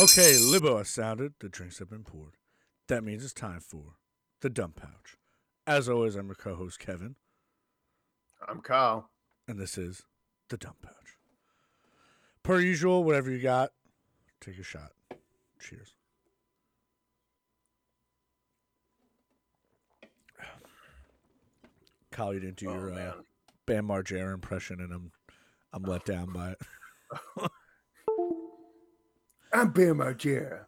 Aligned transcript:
Okay, 0.00 0.36
Libo 0.38 0.78
has 0.78 0.88
sounded. 0.88 1.34
The 1.38 1.48
drinks 1.48 1.78
have 1.78 1.90
been 1.90 2.02
poured. 2.02 2.34
That 2.88 3.04
means 3.04 3.22
it's 3.24 3.32
time 3.32 3.60
for 3.60 3.96
the 4.40 4.50
dump 4.50 4.76
pouch. 4.76 5.16
As 5.66 5.88
always, 5.88 6.16
I'm 6.16 6.26
your 6.26 6.34
co-host 6.34 6.80
Kevin, 6.80 7.14
I'm 8.48 8.60
Kiel. 8.62 9.08
and 9.46 9.58
this 9.60 9.78
is 9.78 10.02
the 10.48 10.56
dump 10.56 10.82
pouch. 10.82 11.16
Per 12.42 12.58
usual, 12.60 13.04
whatever 13.04 13.30
you 13.30 13.38
got, 13.38 13.70
take 14.40 14.58
a 14.58 14.64
shot. 14.64 14.92
Cheers. 15.60 15.94
Kiel, 22.12 22.34
you 22.34 22.40
didn't 22.40 22.56
do 22.56 22.68
Oh, 22.70 22.74
your 22.74 22.92
uh. 22.92 23.12
Bam 23.66 23.86
Margera 23.88 24.34
impression, 24.34 24.80
and 24.80 24.92
I'm 24.92 25.12
I'm 25.72 25.82
let 25.84 26.04
down 26.04 26.32
by 26.32 26.50
it. 26.52 26.58
I'm 29.52 29.70
Bam 29.70 29.98
Margera. 29.98 30.66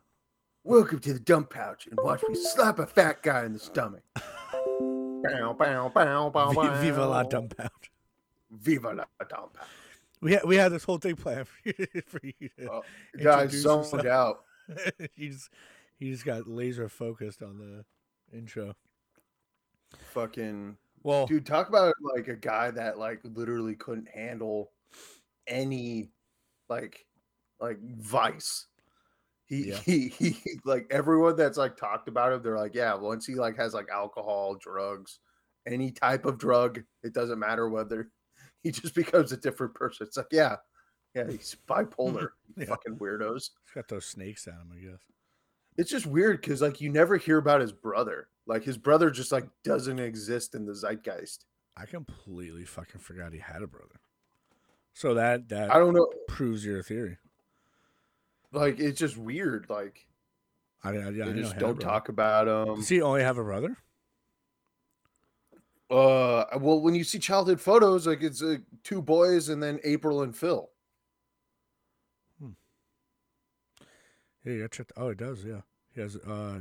Welcome 0.63 0.99
to 1.01 1.13
the 1.13 1.21
dump 1.21 1.51
pouch 1.51 1.87
and 1.87 1.99
watch 2.03 2.23
me 2.29 2.35
slap 2.35 2.79
a 2.79 2.87
fat 2.87 3.23
guy 3.23 3.45
in 3.45 3.53
the 3.53 3.59
stomach. 3.59 4.03
bow, 4.15 5.55
bow, 5.59 5.91
bow, 5.95 6.31
bow, 6.31 6.53
Vi- 6.53 6.81
Viva 6.81 7.05
la 7.07 7.23
dump 7.25 7.57
pouch. 7.57 7.91
Viva 8.51 8.95
la 8.95 9.05
dump 9.29 9.55
pouch. 9.55 9.67
We 10.23 10.33
had 10.33 10.45
we 10.45 10.57
had 10.57 10.73
this 10.73 10.85
whole 10.85 10.99
thing 10.99 11.17
planned 11.17 11.49
for 11.49 11.59
you, 11.65 11.75
for 12.07 12.21
you 12.23 12.49
to 12.59 12.71
Oh, 12.71 12.83
Guys, 13.23 13.51
zoned 13.53 13.85
yourself. 13.93 14.07
out. 14.07 14.45
you 15.17 15.31
just 15.33 15.51
you 15.99 16.13
just 16.13 16.25
got 16.25 16.47
laser 16.49 16.89
focused 16.89 17.43
on 17.43 17.59
the 17.59 17.85
intro. 18.37 18.75
Fucking 20.13 20.77
Well, 21.05 21.27
dude, 21.27 21.47
talk 21.47 21.69
about 21.69 21.95
like 22.01 22.29
a 22.29 22.35
guy 22.37 22.71
that 22.73 22.99
like 22.99 23.21
literally 23.23 23.77
couldn't 23.77 24.09
handle 24.09 24.73
any 25.47 26.11
like 26.69 27.07
like 27.61 27.79
vice. 27.99 28.67
He, 29.47 29.69
Yeah. 29.69 29.77
he 29.77 30.09
he 30.09 30.39
like 30.65 30.87
everyone 30.91 31.37
that's 31.37 31.59
like 31.59 31.77
talked 31.77 32.09
about 32.09 32.33
him, 32.33 32.43
they're 32.43 32.57
like, 32.59 32.75
yeah, 32.75 32.95
once 32.95 33.27
he 33.27 33.35
like 33.35 33.57
has 33.57 33.75
like 33.75 33.91
alcohol, 33.91 34.57
drugs, 34.57 35.21
any 35.67 35.93
type 35.93 36.25
of 36.25 36.39
drug, 36.39 36.83
it 37.03 37.13
doesn't 37.13 37.39
matter 37.39 37.69
whether 37.69 38.11
he 38.63 38.71
just 38.71 38.95
becomes 38.95 39.31
a 39.33 39.37
different 39.37 39.75
person. 39.75 40.07
It's 40.07 40.17
like, 40.17 40.27
yeah, 40.33 40.57
yeah, 41.15 41.31
he's 41.31 41.55
bipolar, 41.69 42.31
Yeah. 42.57 42.65
fucking 42.67 42.97
weirdos. 42.99 43.51
he's 43.65 43.75
got 43.75 43.89
those 43.89 44.07
snakes 44.07 44.49
on 44.49 44.55
him, 44.55 44.73
I 44.75 44.79
guess. 44.79 45.01
It's 45.77 45.91
just 45.91 46.07
weird 46.07 46.41
because 46.41 46.63
like 46.63 46.81
you 46.81 46.91
never 46.91 47.17
hear 47.17 47.39
about 47.39 47.61
his 47.61 47.73
brother. 47.73 48.29
Like 48.47 48.63
his 48.63 48.79
brother 48.79 49.11
just 49.11 49.33
like 49.33 49.47
doesn't 49.63 49.99
exist 49.99 50.55
in 50.55 50.67
the 50.67 50.75
zeitgeist. 50.75 51.47
I 51.77 51.87
completely 51.87 52.65
fucking 52.65 53.01
forgot 53.01 53.33
he 53.33 53.39
had 53.39 53.63
a 53.63 53.67
brother. 53.67 54.01
So 54.93 55.15
that 55.15 55.49
that 55.49 55.75
I 55.75 55.79
don't 55.79 55.95
know. 55.95 56.09
proves 56.29 56.65
your 56.65 56.83
theory. 56.83 57.19
Like 58.53 58.79
it's 58.79 58.99
just 58.99 59.17
weird. 59.17 59.67
Like 59.69 60.07
I, 60.85 60.91
I, 60.91 61.09
I 61.09 61.11
they 61.11 61.19
just 61.19 61.35
he 61.35 61.43
had 61.43 61.57
a 61.57 61.59
don't 61.59 61.81
talk 61.81 62.09
about 62.09 62.47
him. 62.47 62.77
Does 62.77 62.89
he 62.89 63.03
only 63.03 63.23
have 63.23 63.39
a 63.39 63.45
brother? 63.45 63.77
Uh, 65.91 66.45
well, 66.59 66.81
when 66.81 66.95
you 66.95 67.05
see 67.05 67.19
childhood 67.19 67.61
photos, 67.61 68.07
like 68.07 68.23
it's 68.23 68.43
uh, 68.43 68.57
two 68.83 69.03
boys 69.03 69.49
and 69.49 69.63
then 69.63 69.79
April 69.85 70.23
and 70.23 70.35
Phil. 70.35 70.71
Yeah, 74.45 74.53
you 74.53 74.69
checked. 74.69 74.93
Oh, 74.97 75.09
it 75.09 75.19
does. 75.19 75.45
Yeah, 75.45 75.61
he 75.95 76.01
has. 76.01 76.17
Uh, 76.17 76.61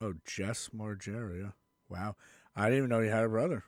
oh, 0.00 0.14
Jess 0.26 0.70
Margera. 0.76 1.40
Yeah. 1.40 1.50
Wow, 1.88 2.16
I 2.56 2.64
didn't 2.64 2.78
even 2.78 2.90
know 2.90 3.00
he 3.00 3.08
had 3.08 3.24
a 3.24 3.28
brother. 3.28 3.64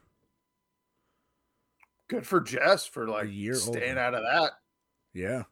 Good 2.08 2.26
for 2.26 2.40
Jess 2.40 2.86
for 2.86 3.08
like 3.08 3.28
year 3.30 3.54
staying 3.54 3.90
older. 3.90 4.00
out 4.00 4.14
of 4.14 4.22
that. 4.22 4.52
Yeah. 5.12 5.44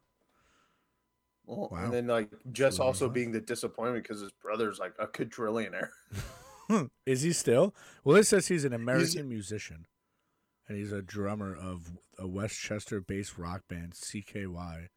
Well, 1.47 1.69
Wow. 1.73 1.85
And 1.85 1.93
then 1.93 2.07
like 2.07 2.31
Jess 2.53 2.75
living 2.75 2.87
also 2.87 3.07
life. 3.07 3.15
being 3.15 3.33
the 3.33 3.41
disappointment 3.41 4.05
because 4.05 4.21
his 4.21 4.33
brother's 4.33 4.79
like 4.79 4.95
a 4.99 5.07
quadrillionaire. 5.07 5.89
Is 7.07 7.23
he 7.23 7.33
still? 7.33 7.75
Well, 8.05 8.17
it 8.17 8.27
says 8.27 8.49
he's 8.49 8.65
an 8.65 8.73
American 8.73 9.29
musician, 9.29 9.87
and 10.69 10.79
he's 10.79 10.93
a 10.93 11.03
drummer 11.03 11.55
of 11.55 11.93
a 12.19 12.27
West 12.27 12.59
Chester-based 12.61 13.37
rock 13.37 13.63
band, 13.69 13.93
CKY. 13.95 14.89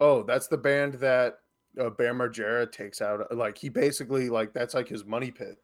Oh, 0.00 0.22
that's 0.22 0.48
the 0.48 0.58
band 0.58 0.94
that 0.94 1.38
uh, 1.80 1.90
Bam 1.90 2.18
Margera 2.18 2.70
takes 2.70 3.00
out. 3.00 3.34
Like 3.36 3.56
he 3.58 3.68
basically 3.68 4.28
like 4.28 4.52
that's 4.52 4.74
like 4.74 4.88
his 4.88 5.04
money 5.04 5.30
pit. 5.30 5.56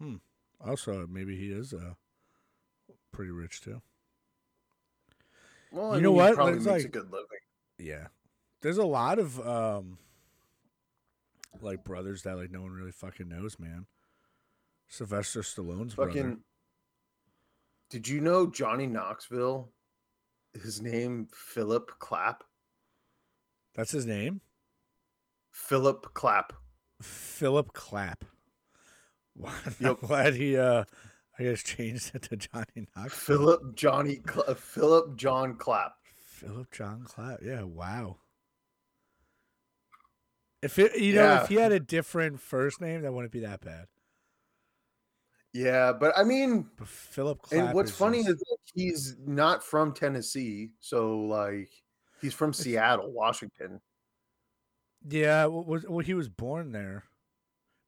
Hmm. 0.00 0.16
Also, 0.60 1.06
maybe 1.08 1.36
he 1.36 1.52
is 1.52 1.72
uh, 1.72 1.94
pretty 3.12 3.30
rich 3.30 3.60
too. 3.60 3.80
Well, 5.70 5.94
You 5.96 6.02
know 6.02 6.12
what? 6.12 6.34
Probably 6.34 6.54
It's 6.54 6.64
makes 6.64 6.82
a 6.82 6.86
like- 6.86 6.92
good 6.92 7.10
living. 7.12 7.26
Yeah, 7.78 8.08
there's 8.62 8.78
a 8.78 8.86
lot 8.86 9.20
of 9.20 9.38
um, 9.46 9.98
like 11.60 11.84
brothers 11.84 12.22
that 12.22 12.36
like 12.36 12.50
no 12.50 12.62
one 12.62 12.72
really 12.72 12.90
fucking 12.90 13.28
knows, 13.28 13.58
man. 13.58 13.86
Sylvester 14.88 15.42
Stallone's 15.42 15.94
brother. 15.94 16.10
Fucking. 16.12 16.38
Did 17.90 18.08
you 18.08 18.20
know 18.20 18.46
Johnny 18.48 18.86
Knoxville? 18.86 19.70
His 20.60 20.80
name 20.82 21.28
Philip 21.32 21.90
Clapp. 22.00 22.42
That's 23.78 23.92
his 23.92 24.06
name, 24.06 24.40
Philip 25.52 26.12
Clapp. 26.12 26.52
Philip 27.00 27.72
Clapp. 27.72 28.24
Wow, 29.40 29.52
I'm 29.80 29.94
glad 29.94 30.34
he 30.34 30.56
uh, 30.58 30.82
I 31.38 31.42
guess 31.44 31.62
changed 31.62 32.12
it 32.12 32.22
to 32.22 32.36
Johnny 32.36 32.88
Knoxville. 32.96 33.36
Philip 33.38 33.76
Johnny 33.76 34.16
Cla- 34.16 34.56
Philip 34.56 35.14
John 35.16 35.54
Clapp. 35.54 35.92
Philip 36.16 36.72
John 36.72 37.04
Clapp. 37.06 37.38
Yeah, 37.40 37.62
wow. 37.62 38.16
If 40.60 40.76
it, 40.80 40.98
you 40.98 41.14
know, 41.14 41.22
Yeah. 41.22 41.42
if 41.44 41.48
he 41.50 41.54
had 41.54 41.70
a 41.70 41.78
different 41.78 42.40
first 42.40 42.80
name, 42.80 43.02
that 43.02 43.12
wouldn't 43.12 43.30
be 43.32 43.38
that 43.40 43.60
bad. 43.60 43.86
Yeah, 45.52 45.92
but 45.92 46.18
I 46.18 46.24
mean, 46.24 46.68
But 46.76 46.88
Philip 46.88 47.40
Clapp. 47.42 47.60
and 47.66 47.74
what's 47.76 47.92
is 47.92 47.96
funny 47.96 48.24
just- 48.24 48.30
is 48.30 48.38
that 48.38 48.56
he's 48.74 49.16
not 49.24 49.62
from 49.62 49.94
Tennessee, 49.94 50.70
so 50.80 51.20
like 51.20 51.70
he's 52.20 52.34
from 52.34 52.52
Seattle, 52.52 53.10
Washington. 53.12 53.80
yeah, 55.08 55.46
well, 55.46 55.64
was 55.64 55.84
well, 55.88 55.98
he 56.00 56.14
was 56.14 56.28
born 56.28 56.72
there, 56.72 57.04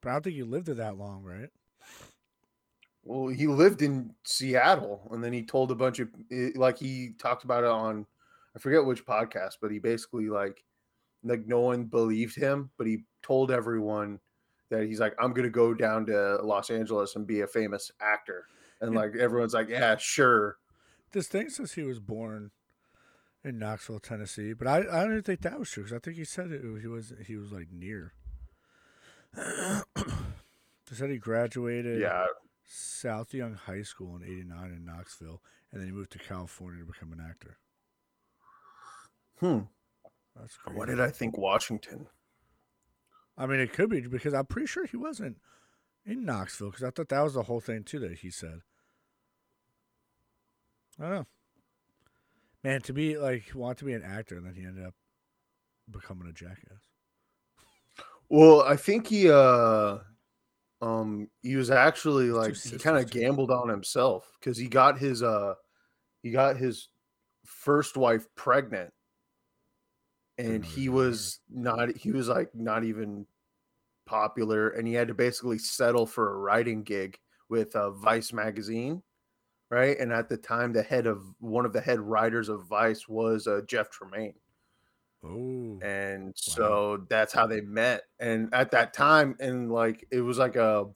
but 0.01 0.11
I 0.11 0.13
don't 0.15 0.23
think 0.25 0.37
he 0.37 0.43
lived 0.43 0.67
there 0.67 0.75
that 0.77 0.97
long, 0.97 1.23
right? 1.23 1.51
Well, 3.03 3.29
he 3.29 3.47
lived 3.47 3.83
in 3.83 4.15
Seattle, 4.25 5.09
and 5.11 5.25
then 5.25 5.33
he 5.33 5.43
told 5.45 5.71
a 5.71 5.75
bunch 5.75 5.99
of 6.01 6.09
eh, 6.31 6.51
like 6.55 6.79
he 6.79 7.13
talked 7.19 7.45
about 7.45 7.65
it 7.65 7.71
on 7.71 8.07
I 8.55 8.59
forget 8.59 8.85
which 8.85 9.07
podcast, 9.07 9.55
but 9.61 9.71
he 9.71 9.79
basically 9.79 10.29
like 10.29 10.65
like 11.23 11.47
no 11.47 11.61
one 11.61 11.85
believed 11.85 12.37
him, 12.37 12.71
but 12.77 12.87
he 12.87 13.05
told 13.23 13.51
everyone 13.51 14.21
that 14.71 14.85
he's 14.87 15.01
like 15.01 15.15
I'm 15.19 15.33
gonna 15.33 15.51
go 15.51 15.75
down 15.75 16.07
to 16.07 16.37
Los 16.43 16.71
Angeles 16.71 17.17
and 17.17 17.27
be 17.27 17.41
a 17.41 17.47
famous 17.47 17.91
actor, 18.01 18.47
and 18.81 18.95
Yeah. 18.95 19.01
like 19.01 19.17
everyone's 19.17 19.55
like 19.55 19.69
yeah 19.69 19.97
sure. 19.97 20.59
This 21.13 21.27
thing 21.29 21.49
says 21.49 21.73
he 21.73 21.83
was 21.83 22.01
born 22.01 22.53
in 23.45 23.59
Knoxville, 23.59 24.01
Tennessee, 24.01 24.53
but 24.53 24.67
I 24.67 24.79
I 24.79 25.03
don't 25.03 25.13
even 25.13 25.23
think 25.23 25.43
that 25.43 25.59
was 25.59 25.71
true 25.71 25.85
because 25.85 25.97
I 25.97 26.01
think 26.01 26.17
he 26.17 26.25
said 26.25 26.51
it, 26.51 26.63
he 26.81 26.87
was 26.87 27.13
he 27.27 27.37
was 27.37 27.53
like 27.53 27.69
near. 27.73 28.13
he 29.37 30.95
said 30.95 31.11
he 31.11 31.19
graduated. 31.19 32.01
Yeah, 32.01 32.27
South 32.65 33.33
Young 33.33 33.55
High 33.55 33.83
School 33.83 34.17
in 34.17 34.23
'89 34.23 34.65
in 34.67 34.85
Knoxville, 34.85 35.43
and 35.73 35.81
then 35.81 35.89
he 35.89 35.93
moved 35.93 36.13
to 36.13 36.19
California 36.19 36.81
to 36.81 36.87
become 36.87 37.13
an 37.13 37.25
actor. 37.27 37.59
hmm. 39.39 39.61
That's 40.39 40.57
crazy. 40.57 40.79
What 40.79 40.89
did 40.89 41.01
I 41.01 41.11
think? 41.11 41.37
Washington. 41.37 42.07
I 43.37 43.47
mean, 43.47 43.61
it 43.61 43.73
could 43.73 43.91
be 43.91 44.01
because 44.03 44.35
I'm 44.35 44.47
pretty 44.47 44.67
sure 44.67 44.87
he 44.87 44.97
wasn't 44.97 45.39
in 46.05 46.25
Knoxville 46.25 46.71
because 46.71 46.85
I 46.85 46.91
thought 46.91 47.09
that 47.09 47.23
was 47.23 47.35
the 47.35 47.45
whole 47.45 47.61
thing 47.61 47.85
too 47.85 47.99
that 48.01 48.19
he 48.19 48.31
said. 48.31 48.61
I 50.99 51.03
don't 51.05 51.13
know. 51.13 51.27
Man, 52.63 52.83
to 52.83 52.93
be 52.93 53.17
like 53.17 53.51
want 53.55 53.79
to 53.79 53.85
be 53.85 53.95
an 53.95 54.03
actor 54.03 54.37
and 54.37 54.47
then 54.47 54.55
he 54.55 54.65
ended 54.65 54.85
up 54.85 54.95
becoming 55.91 56.29
a 56.29 56.33
jackass. 56.33 56.89
Well, 58.29 58.63
I 58.63 58.77
think 58.77 59.07
he 59.07 59.31
uh 59.31 59.99
um 60.83 61.29
he 61.43 61.57
was 61.57 61.71
actually 61.71 62.31
like 62.31 62.57
he 62.57 62.79
kind 62.79 62.99
of 62.99 63.11
gambled 63.11 63.51
on 63.51 63.69
himself 63.69 64.31
because 64.39 64.57
he 64.57 64.69
got 64.69 64.99
his 64.99 65.23
uh 65.23 65.55
he 66.23 66.31
got 66.31 66.57
his 66.57 66.89
first 67.45 67.97
wife 67.97 68.27
pregnant. 68.37 68.93
And 70.39 70.65
he 70.65 70.89
was 70.89 71.41
not 71.51 71.95
he 71.97 72.13
was 72.13 72.29
like 72.29 72.55
not 72.55 72.85
even 72.85 73.27
popular 74.07 74.71
and 74.71 74.89
he 74.89 74.95
had 74.95 75.09
to 75.09 75.15
basically 75.15 75.59
settle 75.59 76.07
for 76.07 76.33
a 76.33 76.39
writing 76.39 76.83
gig 76.83 77.19
with 77.51 77.77
uh, 77.77 77.91
Vice 77.91 78.33
magazine 78.33 79.03
right 79.71 79.99
and 79.99 80.13
at 80.13 80.29
the 80.29 80.37
time 80.37 80.73
the 80.73 80.83
head 80.83 81.07
of 81.07 81.23
one 81.39 81.65
of 81.65 81.73
the 81.73 81.81
head 81.81 82.01
writers 82.01 82.49
of 82.49 82.67
Vice 82.67 83.09
was 83.09 83.47
uh, 83.47 83.61
Jeff 83.67 83.91
Tremaine 83.91 84.35
Oh, 85.23 85.79
and 85.83 86.33
so 86.35 87.05
that's 87.11 87.33
how 87.35 87.47
they 87.47 87.61
met 87.61 88.05
and 88.21 88.49
at 88.55 88.71
that 88.71 88.95
time 88.95 89.37
and 89.39 89.71
like 89.71 90.07
it 90.11 90.23
was 90.23 90.39
like 90.39 90.57
a 90.57 90.87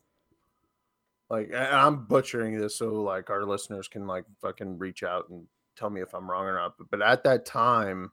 like 1.29 1.53
I'm 1.55 2.06
butchering 2.06 2.59
this 2.59 2.76
so 2.76 3.03
like 3.03 3.29
our 3.29 3.44
listeners 3.44 3.87
can 3.87 4.06
like 4.06 4.25
fucking 4.41 4.79
reach 4.79 5.03
out 5.03 5.29
and 5.29 5.47
tell 5.76 5.91
me 5.91 6.00
if 6.00 6.15
I'm 6.15 6.31
wrong 6.31 6.47
or 6.47 6.55
not. 6.55 6.79
But, 6.79 6.91
but 6.91 7.03
at 7.03 7.25
that 7.25 7.44
time, 7.44 8.12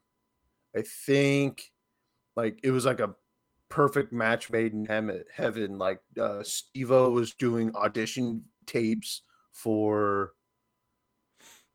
I 0.76 0.82
think 0.82 1.72
like 2.36 2.60
it 2.62 2.70
was 2.70 2.84
like 2.84 3.00
a 3.00 3.14
perfect 3.68 4.12
match 4.12 4.50
made 4.50 4.72
in 4.72 4.86
heaven. 5.34 5.78
Like 5.78 6.00
uh 6.20 6.42
Steve-O 6.42 7.10
was 7.10 7.34
doing 7.34 7.74
audition 7.74 8.44
tapes 8.66 9.22
for 9.52 10.32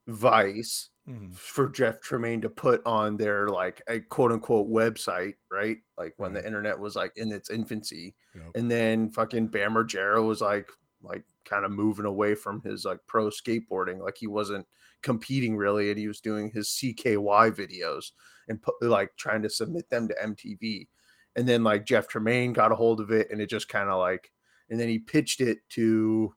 Vice 0.08 0.90
Mhm. 1.08 1.34
for 1.34 1.70
Jeff 1.70 2.02
Tremaine 2.02 2.42
to 2.42 2.50
put 2.50 2.82
on 2.86 3.16
their 3.16 3.48
like 3.48 3.82
a 3.88 4.00
quote 4.02 4.32
unquote 4.32 4.70
website, 4.70 5.36
right? 5.50 5.78
Like 5.98 6.14
when 6.18 6.34
the 6.34 6.46
internet 6.46 6.78
was 6.78 6.96
like 6.98 7.14
in 7.16 7.32
its 7.32 7.50
infancy. 7.50 8.16
Yep. 8.36 8.52
And 8.56 8.70
then 8.70 9.10
fucking 9.12 9.48
Bam 9.48 9.74
Margera 9.76 10.26
was 10.26 10.42
like 10.42 10.70
like 11.02 11.24
kind 11.46 11.64
of 11.64 11.72
moving 11.72 12.06
away 12.06 12.36
from 12.36 12.62
his 12.64 12.84
like 12.84 13.00
pro 13.08 13.30
skateboarding. 13.30 14.00
Like 14.00 14.18
he 14.18 14.28
wasn't 14.28 14.68
competing 15.04 15.56
really, 15.56 15.90
and 15.92 16.00
he 16.00 16.08
was 16.08 16.20
doing 16.20 16.50
his 16.52 16.68
CKY 16.70 17.52
videos 17.52 18.12
and 18.50 18.62
put, 18.62 18.76
like 18.82 19.16
trying 19.16 19.44
to 19.44 19.50
submit 19.50 19.90
them 19.90 20.08
to 20.10 20.16
MTV. 20.22 20.88
And 21.36 21.48
then 21.48 21.64
like 21.64 21.86
Jeff 21.86 22.08
Tremaine 22.08 22.52
got 22.52 22.72
a 22.72 22.76
hold 22.76 23.00
of 23.00 23.12
it, 23.12 23.30
and 23.32 23.40
it 23.40 23.50
just 23.50 23.70
kind 23.70 23.90
of 23.90 24.00
like, 24.00 24.32
and 24.70 24.78
then 24.80 24.90
he 24.90 25.00
pitched 25.00 25.40
it 25.40 25.60
to 25.70 26.34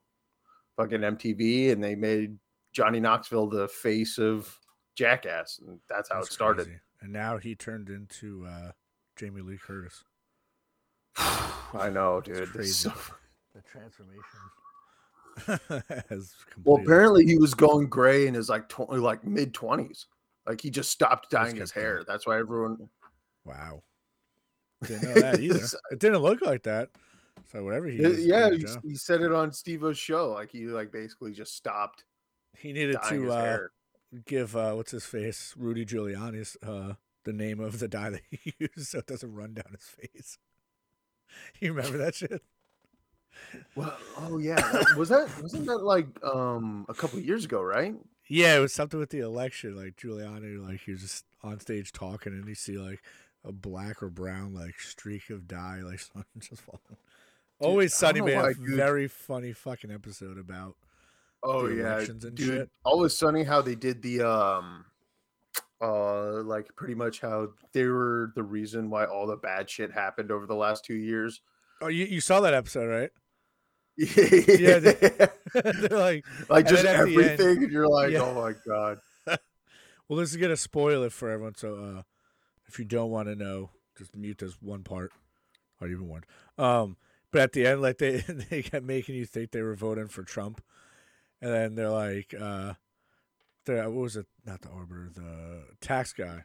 fucking 0.77 1.01
MTV, 1.01 1.73
and 1.73 1.83
they 1.83 1.95
made 1.97 2.39
Johnny 2.73 3.01
Knoxville 3.01 3.49
the 3.49 3.69
face 3.69 4.19
of 4.19 4.59
Jackass, 4.97 5.61
and 5.67 5.79
that's 5.89 6.09
how 6.09 6.17
That's 6.17 6.29
it 6.31 6.33
started. 6.35 6.65
crazy. 6.67 6.81
And 7.03 7.13
now 7.13 7.39
he 7.39 7.55
turned 7.55 7.89
into 7.89 8.47
uh, 8.47 8.73
Jamie 9.17 9.41
Lee 9.41 9.59
Curtis. 9.59 10.05
I 11.17 11.89
know, 11.91 12.21
dude. 12.21 12.37
It's 12.39 12.51
crazy. 12.51 12.73
so- 12.73 12.93
The 13.55 13.63
transformation 13.63 14.25
has 16.11 16.35
well, 16.65 16.81
apparently 16.83 17.25
he 17.25 17.39
was 17.39 17.55
going 17.55 17.89
gray 17.89 18.27
in 18.27 18.35
his 18.35 18.49
like 18.49 18.69
tw- 18.69 18.91
like 18.91 19.25
mid 19.25 19.55
twenties. 19.55 20.07
Like 20.47 20.61
he 20.61 20.71
just 20.71 20.91
stopped 20.91 21.31
dyeing 21.31 21.57
his 21.57 21.71
hair. 21.71 21.95
going. 21.97 22.05
That's 22.09 22.27
why 22.27 22.39
everyone. 22.39 22.89
Wow. 23.45 23.83
Didn't 24.87 25.03
know 25.15 25.21
that 25.21 25.41
either. 25.41 25.61
It 25.91 25.99
didn't 25.99 26.19
look 26.21 26.43
like 26.43 26.63
that. 26.65 26.91
So 27.53 27.65
whatever 27.65 27.87
he 27.87 28.05
Uh, 28.05 28.11
yeah, 28.11 28.51
he, 28.51 28.65
he 28.91 28.95
said 28.97 29.23
it 29.23 29.33
on 29.33 29.51
Steve-O's 29.53 29.99
show. 29.99 30.31
Like 30.33 30.51
he 30.51 30.67
like 30.67 30.93
basically 30.93 31.33
just 31.33 31.57
stopped 31.57 32.05
he 32.57 32.73
needed 32.73 32.99
to 33.09 33.33
uh, 33.33 33.59
give 34.27 34.57
uh, 34.57 34.73
what's 34.73 34.91
his 34.93 35.05
face, 35.05 35.55
Rudy 35.57 35.85
Giuliani's 35.85 36.57
uh, 36.63 36.95
the 37.25 37.33
name 37.33 37.61
of 37.61 37.79
the 37.79 37.89
dye 37.89 38.11
that 38.11 38.23
he 38.31 38.55
used, 38.59 38.89
so 38.89 38.99
it 38.99 39.07
doesn't 39.07 39.35
run 39.35 39.55
down 39.55 39.73
his 39.73 39.89
face. 39.89 40.39
You 41.61 41.73
remember 41.73 41.97
that 41.99 42.17
shit? 42.17 42.43
Well, 43.77 43.97
oh 44.19 44.39
yeah, 44.39 44.83
was 44.97 45.11
that 45.11 45.31
wasn't 45.41 45.67
that 45.67 45.79
like 45.79 46.09
um 46.25 46.87
a 46.89 46.95
couple 46.95 47.21
years 47.21 47.45
ago, 47.45 47.63
right? 47.63 47.95
Yeah, 48.29 48.57
it 48.57 48.61
was 48.61 48.73
something 48.73 48.99
with 48.99 49.11
the 49.11 49.21
election. 49.21 49.77
Like 49.77 49.97
Giuliani, 49.97 50.61
like 50.61 50.81
he 50.81 50.91
was 50.91 51.03
just 51.03 51.25
on 51.43 51.61
stage 51.61 51.93
talking, 51.93 52.33
and 52.33 52.49
you 52.49 52.57
see 52.57 52.79
like 52.79 53.01
a 53.45 53.53
black 53.53 54.03
or 54.03 54.11
brown 54.11 54.55
like 54.55 54.81
streak 54.81 55.31
of 55.31 55.47
dye, 55.47 55.81
like 55.85 56.01
something 56.15 56.41
just 56.41 56.63
falling. 56.63 56.81
Always 57.61 57.95
Sunny 57.95 58.21
know 58.21 58.27
made 58.27 58.37
a 58.37 58.43
why, 58.43 58.53
very 58.59 59.07
funny 59.07 59.53
fucking 59.53 59.91
episode 59.91 60.39
about. 60.39 60.77
Oh 61.43 61.69
yeah, 61.69 62.05
dude. 62.19 62.39
shit. 62.39 62.71
Always 62.85 63.17
sunny 63.17 63.45
how 63.45 63.63
they 63.63 63.75
did 63.75 64.03
the 64.03 64.23
um 64.23 64.85
uh 65.81 66.43
like 66.43 66.75
pretty 66.77 66.95
much 66.95 67.21
how 67.21 67.49
they 67.73 67.85
were 67.85 68.33
the 68.35 68.43
reason 68.43 68.91
why 68.91 69.05
all 69.07 69.27
the 69.27 69.37
bad 69.37 69.69
shit 69.71 69.91
happened 69.91 70.31
over 70.31 70.47
the 70.47 70.55
last 70.55 70.85
two 70.85 70.95
years. 70.95 71.41
Oh, 71.81 71.89
you, 71.89 72.05
you 72.05 72.21
saw 72.21 72.41
that 72.41 72.53
episode, 72.53 72.87
right? 72.89 73.11
yeah, 73.97 74.79
they- 74.79 75.29
They're 75.55 75.99
like, 75.99 76.25
like 76.51 76.67
just 76.69 76.83
then 76.85 76.95
at 76.95 77.01
end- 77.01 77.11
everything, 77.11 77.65
and 77.65 77.73
you're 77.73 77.89
like, 77.89 78.11
Yeah. 78.13 78.21
oh 78.23 78.35
my 78.35 78.53
god. 78.67 78.99
well, 80.09 80.19
this 80.19 80.31
is 80.31 80.37
gonna 80.37 80.57
spoil 80.57 81.03
it 81.05 81.13
for 81.13 81.31
everyone. 81.31 81.55
So, 81.57 81.75
uh, 81.77 82.03
if 82.69 82.79
you 82.79 82.85
don't 82.85 83.11
want 83.11 83.29
to 83.29 83.35
know, 83.35 83.71
just 83.99 84.15
mute 84.15 84.39
this 84.39 84.55
one 84.61 84.83
part. 84.85 85.13
Or 85.81 85.89
even 85.89 86.09
warned. 86.09 86.27
Um, 86.59 86.99
but 87.33 87.41
at 87.41 87.53
the 87.53 87.67
end, 87.67 87.81
like 87.81 87.97
they 87.97 88.19
they 88.51 88.63
kept 88.63 88.85
making 88.85 89.15
you 89.15 89.25
think 89.25 89.51
they 89.51 89.63
were 89.63 89.75
voting 89.75 90.09
for 90.09 90.23
Trump, 90.23 90.63
and 91.41 91.53
then 91.53 91.75
they're 91.75 91.91
like, 91.91 92.35
uh, 92.39 92.75
the 93.65 93.83
what 93.83 93.93
was 93.93 94.17
it? 94.17 94.27
Not 94.45 94.63
the 94.63 94.69
arbiter, 94.71 95.11
the 95.15 95.65
tax 95.81 96.13
guy. 96.13 96.45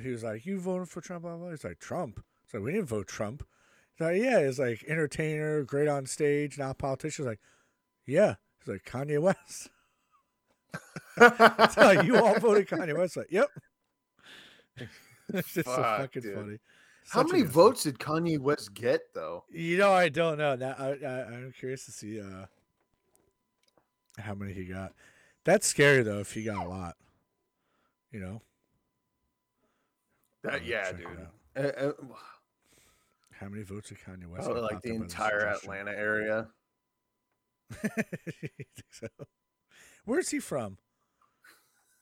He 0.00 0.10
was 0.10 0.22
like, 0.24 0.46
"You 0.46 0.58
voted 0.58 0.88
for 0.88 1.00
Trump?" 1.00 1.22
Blah, 1.22 1.36
blah. 1.36 1.50
He's 1.50 1.64
like, 1.64 1.78
"Trump." 1.78 2.22
So 2.46 2.58
like, 2.58 2.64
we 2.66 2.72
didn't 2.72 2.88
vote 2.88 3.08
Trump. 3.08 3.44
He's 3.96 4.06
like, 4.06 4.20
"Yeah." 4.20 4.44
He's 4.44 4.58
like, 4.58 4.84
entertainer, 4.88 5.62
great 5.64 5.88
on 5.88 6.06
stage, 6.06 6.58
not 6.58 6.78
politician. 6.78 7.24
He's 7.24 7.28
like, 7.30 7.40
"Yeah." 8.06 8.34
He's 8.64 8.74
like, 8.74 8.84
Kanye 8.84 9.20
West. 9.20 9.68
It's 11.18 11.76
like, 11.76 12.06
you 12.06 12.16
all 12.16 12.38
voted 12.38 12.66
Kanye 12.68 12.96
West. 12.96 13.18
Like, 13.18 13.30
yep. 13.30 13.48
it's 15.34 15.52
just 15.52 15.68
so 15.68 15.76
fucking 15.76 16.22
dude. 16.22 16.34
funny. 16.34 16.58
How 17.08 17.20
Such 17.22 17.30
a 17.32 17.34
many 17.34 17.44
votes 17.46 17.82
did 17.82 17.98
Kanye 17.98 18.38
West 18.38 18.72
get 18.72 19.12
though? 19.12 19.44
You 19.50 19.76
know, 19.76 19.92
I 19.92 20.08
don't 20.08 20.38
know. 20.38 20.54
Now 20.56 20.74
I, 20.78 20.96
I 21.04 21.24
I'm 21.26 21.52
curious 21.58 21.84
to 21.86 21.92
see 21.92 22.20
uh 22.20 22.46
how 24.18 24.34
many 24.34 24.52
he 24.52 24.64
got. 24.64 24.92
That's 25.44 25.66
scary 25.66 26.02
though 26.02 26.20
if 26.20 26.32
he 26.32 26.44
got 26.44 26.64
a 26.64 26.68
lot. 26.68 26.96
You 28.10 28.20
know, 28.20 28.42
That, 30.42 30.64
yeah, 30.66 30.92
dude. 30.92 31.06
Uh, 31.56 31.60
uh, 31.60 31.92
how 33.30 33.48
many 33.48 33.62
votes 33.62 33.88
did 33.88 33.98
Kanye 33.98 34.26
West? 34.26 34.48
oh, 34.48 34.54
get? 34.54 34.62
like 34.62 34.82
the 34.82 34.90
up 34.90 34.94
as 34.96 35.00
a 35.00 35.02
entire. 35.02 35.46
Atlanta 35.46 35.90
area. 35.92 36.48
So? 38.90 39.06
Where's 40.04 40.28
he 40.28 40.38
from? 40.38 40.76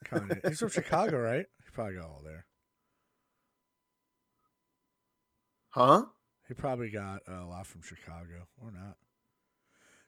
Kanye. 0.04 0.46
He's 0.48 0.58
from 0.58 0.70
Chicago, 0.70 1.18
right? 1.18 1.46
He 1.64 1.70
probably 1.72 1.94
got 1.94 2.04
all 2.06 2.22
there. 2.24 2.46
Huh? 5.70 6.06
He 6.48 6.54
probably 6.54 6.90
got 6.90 7.20
a 7.28 7.44
lot 7.44 7.66
from 7.66 7.82
Chicago 7.82 8.48
or 8.60 8.72
not. 8.72 8.96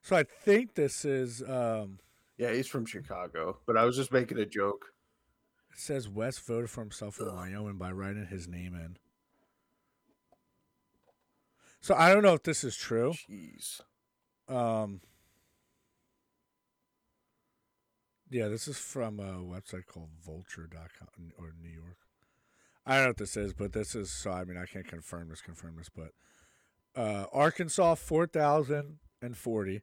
So 0.03 0.17
I 0.17 0.25
think 0.25 0.75
this 0.75 1.05
is 1.05 1.43
um 1.43 1.99
Yeah, 2.37 2.53
he's 2.53 2.67
from 2.69 2.87
Chicago, 2.87 3.59
but 3.67 3.77
I 3.77 3.85
was 3.85 3.97
just 3.97 4.13
making 4.13 4.39
a 4.39 4.47
joke. 4.47 4.87
it 5.73 5.79
says 5.79 6.09
West 6.09 6.45
voted 6.47 6.71
for 6.71 6.81
himself 6.81 7.21
in 7.21 7.27
Wyoming 7.35 7.79
by 7.79 7.91
writing 7.93 8.27
his 8.27 8.49
name 8.49 8.75
in. 8.75 8.97
So 11.81 11.95
I 11.95 12.13
don't 12.13 12.23
know 12.23 12.35
if 12.35 12.43
this 12.43 12.63
is 12.65 12.77
true. 12.77 13.13
Jeez. 13.29 13.81
Um 14.49 15.01
Yeah, 18.31 18.49
this 18.49 18.67
is 18.67 18.79
from 18.79 19.21
a 19.21 19.43
website 19.43 19.87
called 19.87 20.09
vulture.com 20.25 21.33
or 21.39 21.53
New 21.61 21.69
York. 21.69 21.99
I 22.87 22.95
don't 22.95 23.03
know 23.05 23.09
what 23.11 23.17
this 23.19 23.37
is, 23.37 23.53
but 23.53 23.73
this 23.73 23.95
is 23.95 24.11
so 24.11 24.33
I 24.33 24.45
mean 24.45 24.57
I 24.59 24.67
can't 24.67 24.87
confirm 24.89 25.29
this, 25.29 25.41
confirm 25.41 25.77
this, 25.77 25.91
but 25.95 26.11
uh 27.01 27.27
Arkansas 27.33 27.95
four 27.95 28.27
thousand 28.27 28.99
and 29.21 29.37
forty, 29.37 29.83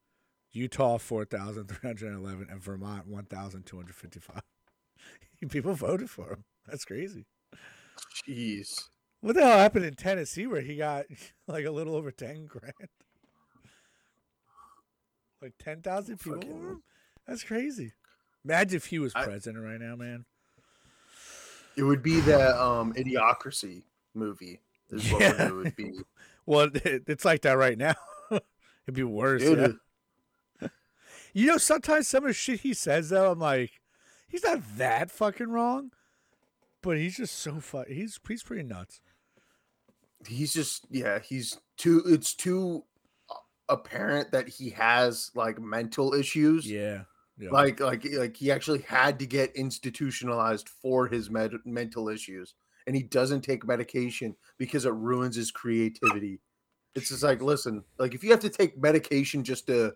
Utah 0.53 0.97
four 0.97 1.25
thousand 1.25 1.67
three 1.67 1.87
hundred 1.87 2.13
eleven, 2.13 2.47
and 2.49 2.61
Vermont 2.61 3.07
one 3.07 3.25
thousand 3.25 3.65
two 3.65 3.77
hundred 3.77 3.95
fifty 3.95 4.19
five. 4.19 4.41
People 5.49 5.73
voted 5.73 6.09
for 6.09 6.29
him. 6.29 6.43
That's 6.67 6.85
crazy. 6.85 7.25
Jeez. 8.27 8.89
What 9.21 9.35
the 9.35 9.41
hell 9.45 9.57
happened 9.57 9.85
in 9.85 9.93
Tennessee 9.95 10.47
where 10.47 10.61
he 10.61 10.75
got 10.75 11.05
like 11.47 11.65
a 11.65 11.71
little 11.71 11.95
over 11.95 12.11
ten 12.11 12.45
grand? 12.45 12.73
Like 15.41 15.53
ten 15.59 15.81
thousand 15.81 16.17
people. 16.19 16.33
Fucking- 16.41 16.51
voted 16.53 16.69
him? 16.69 16.83
That's 17.27 17.43
crazy. 17.43 17.93
Imagine 18.43 18.77
if 18.77 18.85
he 18.87 18.99
was 18.99 19.13
I- 19.15 19.23
president 19.23 19.63
right 19.63 19.79
now, 19.79 19.95
man. 19.95 20.25
It 21.77 21.83
would 21.83 22.03
be 22.03 22.19
that 22.21 22.61
um 22.61 22.93
idiocracy 22.93 23.83
movie 24.13 24.59
is 24.89 25.09
what 25.11 25.21
Yeah. 25.21 25.47
it 25.47 25.55
would 25.55 25.75
be. 25.75 25.93
Well, 26.45 26.69
it, 26.73 27.03
it's 27.07 27.23
like 27.23 27.41
that 27.43 27.53
right 27.53 27.77
now. 27.77 27.93
It'd 28.29 28.95
be 28.95 29.03
worse. 29.03 29.41
Dude, 29.41 29.57
yeah. 29.59 29.67
You 31.33 31.47
know, 31.47 31.57
sometimes 31.57 32.07
some 32.07 32.23
of 32.23 32.29
the 32.29 32.33
shit 32.33 32.61
he 32.61 32.73
says 32.73 33.09
though, 33.09 33.31
I'm 33.31 33.39
like, 33.39 33.71
he's 34.27 34.43
not 34.43 34.61
that 34.77 35.11
fucking 35.11 35.49
wrong, 35.49 35.91
but 36.81 36.97
he's 36.97 37.17
just 37.17 37.37
so 37.39 37.59
fu- 37.59 37.83
He's 37.87 38.19
he's 38.27 38.43
pretty 38.43 38.63
nuts. 38.63 39.01
he's 40.27 40.53
just 40.53 40.85
yeah, 40.89 41.19
he's 41.19 41.57
too 41.77 42.03
it's 42.05 42.33
too 42.33 42.83
apparent 43.69 44.31
that 44.31 44.47
he 44.49 44.69
has 44.69 45.31
like 45.35 45.59
mental 45.59 46.13
issues 46.13 46.69
Yeah, 46.69 47.03
Yeah. 47.37 47.49
Like 47.51 47.79
like 47.79 48.05
like 48.13 48.35
he 48.35 48.51
actually 48.51 48.81
had 48.81 49.17
to 49.19 49.25
get 49.25 49.55
institutionalized 49.55 50.67
for 50.69 51.07
his 51.07 51.29
med- 51.29 51.53
mental 51.65 52.09
issues, 52.09 52.53
and 52.87 52.95
he 52.95 53.03
doesn't 53.03 53.41
take 53.41 53.65
medication 53.65 54.35
because 54.57 54.85
it 54.85 54.93
ruins 54.93 55.35
his 55.37 55.51
creativity. 55.51 56.39
It's 56.93 57.07
just 57.07 57.23
like, 57.23 57.41
listen, 57.41 57.85
like 57.97 58.13
if 58.13 58.23
you 58.23 58.31
have 58.31 58.41
to 58.41 58.49
take 58.49 58.77
medication 58.77 59.43
just 59.45 59.67
to 59.67 59.93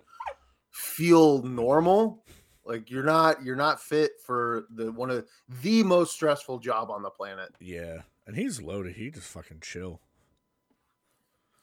feel 0.75 1.41
normal, 1.43 2.21
like 2.65 2.91
you're 2.91 3.03
not 3.03 3.41
you're 3.43 3.55
not 3.55 3.81
fit 3.81 4.11
for 4.21 4.65
the 4.75 4.91
one 4.91 5.09
of 5.09 5.25
the 5.61 5.83
most 5.83 6.13
stressful 6.13 6.59
job 6.59 6.91
on 6.91 7.01
the 7.01 7.09
planet. 7.09 7.49
Yeah, 7.61 8.01
and 8.27 8.35
he's 8.35 8.61
loaded. 8.61 8.95
He 8.95 9.09
just 9.09 9.27
fucking 9.27 9.61
chill 9.61 10.01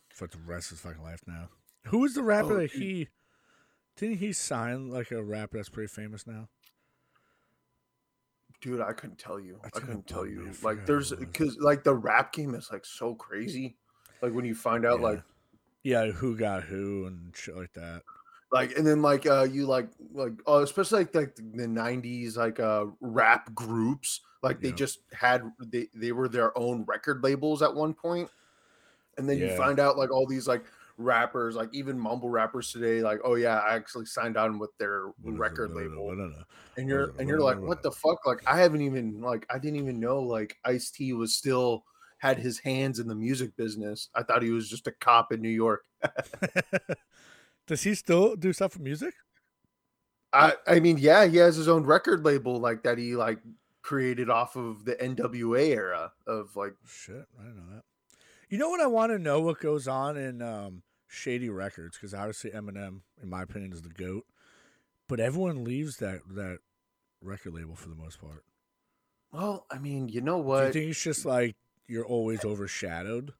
for 0.08 0.26
the 0.26 0.38
rest 0.46 0.70
of 0.70 0.78
his 0.78 0.80
fucking 0.80 1.02
life 1.02 1.20
now. 1.26 1.48
Who 1.88 2.04
is 2.04 2.14
the 2.14 2.22
rapper 2.22 2.54
Oh, 2.54 2.60
that 2.60 2.72
he 2.72 3.08
didn't 3.96 4.18
he 4.18 4.32
sign 4.32 4.88
like 4.88 5.10
a 5.10 5.22
rapper 5.22 5.58
that's 5.58 5.68
pretty 5.68 5.88
famous 5.88 6.26
now? 6.26 6.48
Dude, 8.62 8.80
I 8.80 8.92
couldn't 8.92 9.18
tell 9.18 9.38
you. 9.38 9.58
That's 9.62 9.76
I 9.76 9.80
couldn't 9.80 10.06
tell 10.06 10.24
me. 10.24 10.30
You. 10.30 10.52
Like 10.62 10.86
there's 10.86 11.10
was. 11.10 11.20
because 11.20 11.58
like 11.58 11.84
the 11.84 11.94
rap 11.94 12.32
game 12.32 12.54
is 12.54 12.70
like 12.72 12.86
so 12.86 13.14
crazy. 13.14 13.76
Like 14.22 14.32
when 14.32 14.46
you 14.46 14.54
find 14.54 14.86
out 14.86 15.00
yeah. 15.00 15.06
like 15.06 15.22
yeah, 15.82 16.06
who 16.06 16.34
got 16.34 16.62
who 16.62 17.06
and 17.06 17.36
shit 17.36 17.56
like 17.56 17.74
that. 17.74 18.02
Like 18.52 18.76
and 18.76 18.86
then 18.86 19.02
like 19.02 19.26
uh 19.26 19.44
you 19.44 19.66
like 19.66 19.88
like 20.12 20.34
uh, 20.48 20.60
especially 20.62 21.00
like, 21.00 21.14
like 21.14 21.36
the 21.36 21.66
90s 21.66 22.36
like 22.36 22.60
uh 22.60 22.86
rap 23.00 23.54
groups 23.54 24.20
like 24.42 24.60
they 24.60 24.70
Yeah. 24.70 24.76
just 24.76 25.00
had 25.12 25.42
they 25.60 25.88
they 25.94 26.12
were 26.12 26.28
their 26.28 26.56
own 26.58 26.84
record 26.84 27.22
labels 27.24 27.62
at 27.62 27.74
one 27.74 27.94
point. 27.94 28.30
And 29.18 29.28
then 29.28 29.38
you 29.38 29.50
find 29.50 29.78
out 29.80 29.98
like 29.98 30.10
all 30.10 30.26
these 30.26 30.48
like 30.48 30.64
rappers 30.98 31.56
like 31.56 31.70
even 31.74 31.98
mumble 31.98 32.30
rappers 32.30 32.70
today 32.70 33.00
like 33.00 33.18
oh 33.24 33.34
yeah 33.34 33.58
i 33.60 33.74
actually 33.74 34.04
signed 34.06 34.36
on 34.36 34.58
with 34.58 34.70
their 34.78 35.06
What 35.22 35.38
record 35.38 35.70
label. 35.72 36.10
and 36.76 36.88
you're 36.88 37.14
and 37.18 37.28
you're 37.28 37.40
like 37.40 37.58
What 37.62 37.82
the 37.82 37.90
fuck? 37.90 38.24
Like 38.26 38.40
i 38.46 38.58
haven't 38.58 38.82
even 38.82 39.20
like 39.20 39.46
i 39.50 39.58
didn't 39.58 39.76
even 39.80 39.98
know 40.00 40.20
like 40.20 40.56
ice 40.64 40.90
t 40.90 41.12
was 41.14 41.34
still 41.36 41.84
had 42.18 42.38
his 42.38 42.58
hands 42.60 43.00
in 43.00 43.08
the 43.08 43.14
music 43.16 43.56
business. 43.56 44.08
I 44.14 44.22
thought 44.22 44.42
he 44.42 44.50
was 44.50 44.68
just 44.70 44.86
a 44.86 44.92
cop 44.92 45.32
in 45.32 45.40
new 45.42 45.48
york 45.48 45.84
Does 47.66 47.82
he 47.82 47.94
still 47.94 48.36
do 48.36 48.52
stuff 48.52 48.74
with 48.74 48.82
music? 48.82 49.14
I 50.32 50.54
I 50.66 50.80
mean, 50.80 50.98
yeah, 50.98 51.26
he 51.26 51.36
has 51.38 51.56
his 51.56 51.68
own 51.68 51.84
record 51.84 52.24
label 52.24 52.58
like 52.58 52.82
that 52.82 52.98
he 52.98 53.14
like 53.14 53.38
created 53.82 54.30
off 54.30 54.56
of 54.56 54.84
the 54.84 54.94
NWA 54.96 55.68
era 55.68 56.12
of 56.26 56.54
like 56.56 56.74
Shit, 56.86 57.26
I 57.38 57.44
didn't 57.44 57.56
know 57.56 57.74
that. 57.74 57.82
You 58.48 58.58
know 58.58 58.68
what 58.68 58.80
I 58.80 58.86
want 58.86 59.12
to 59.12 59.18
know 59.18 59.40
what 59.40 59.60
goes 59.60 59.88
on 59.88 60.16
in 60.16 60.42
um, 60.42 60.82
Shady 61.08 61.48
Records 61.48 61.96
because 61.96 62.14
obviously 62.14 62.50
Eminem, 62.50 63.00
in 63.22 63.28
my 63.30 63.42
opinion, 63.42 63.72
is 63.72 63.82
the 63.82 63.88
goat, 63.90 64.24
but 65.08 65.20
everyone 65.20 65.64
leaves 65.64 65.96
that 65.98 66.20
that 66.34 66.58
record 67.22 67.54
label 67.54 67.76
for 67.76 67.88
the 67.88 67.94
most 67.94 68.20
part. 68.20 68.44
well, 69.32 69.66
I 69.70 69.78
mean, 69.78 70.08
you 70.08 70.20
know 70.20 70.38
what? 70.38 70.60
Do 70.60 70.66
you 70.66 70.72
think 70.72 70.90
it's 70.90 71.02
just 71.02 71.24
like 71.24 71.56
you're 71.86 72.06
always 72.06 72.44
overshadowed? 72.44 73.32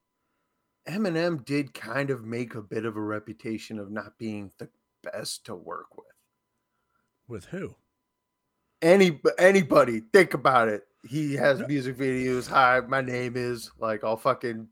Eminem 0.89 1.45
did 1.45 1.75
kind 1.75 2.11
of 2.11 2.25
make 2.25 2.55
a 2.55 2.62
bit 2.62 2.85
of 2.85 2.97
a 2.97 3.01
reputation 3.01 3.79
of 3.79 3.91
not 3.91 4.19
being 4.19 4.51
the 4.59 4.69
best 5.03 5.45
to 5.47 5.55
work 5.55 5.97
with. 5.97 6.07
With 7.29 7.45
who? 7.47 7.77
Any 8.81 9.21
anybody, 9.39 10.03
think 10.12 10.35
about 10.35 10.69
it. 10.69 10.83
He 11.09 11.35
has 11.35 11.61
music 11.69 11.97
videos. 11.97 12.49
Hi, 12.49 12.81
my 12.81 13.01
name 13.01 13.35
is 13.37 13.71
like 13.79 14.03
I'll 14.03 14.17
fucking 14.17 14.67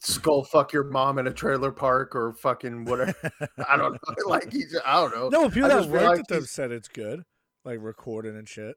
skull 0.00 0.42
fuck 0.44 0.72
your 0.72 0.84
mom 0.84 1.18
in 1.18 1.28
a 1.28 1.32
trailer 1.32 1.70
park 1.70 2.16
or 2.16 2.32
fucking 2.32 2.84
whatever. 2.84 3.14
I 3.68 3.76
don't 3.76 3.92
know. 3.92 4.14
Like 4.26 4.52
he's 4.52 4.76
I 4.84 5.00
don't 5.00 5.14
know. 5.14 5.28
No, 5.28 5.48
people 5.48 5.68
that 5.68 5.86
worked 5.88 6.20
at 6.20 6.28
them 6.28 6.44
said 6.44 6.72
it's 6.72 6.88
good, 6.88 7.24
like 7.64 7.78
recording 7.80 8.36
and 8.36 8.48
shit. 8.48 8.76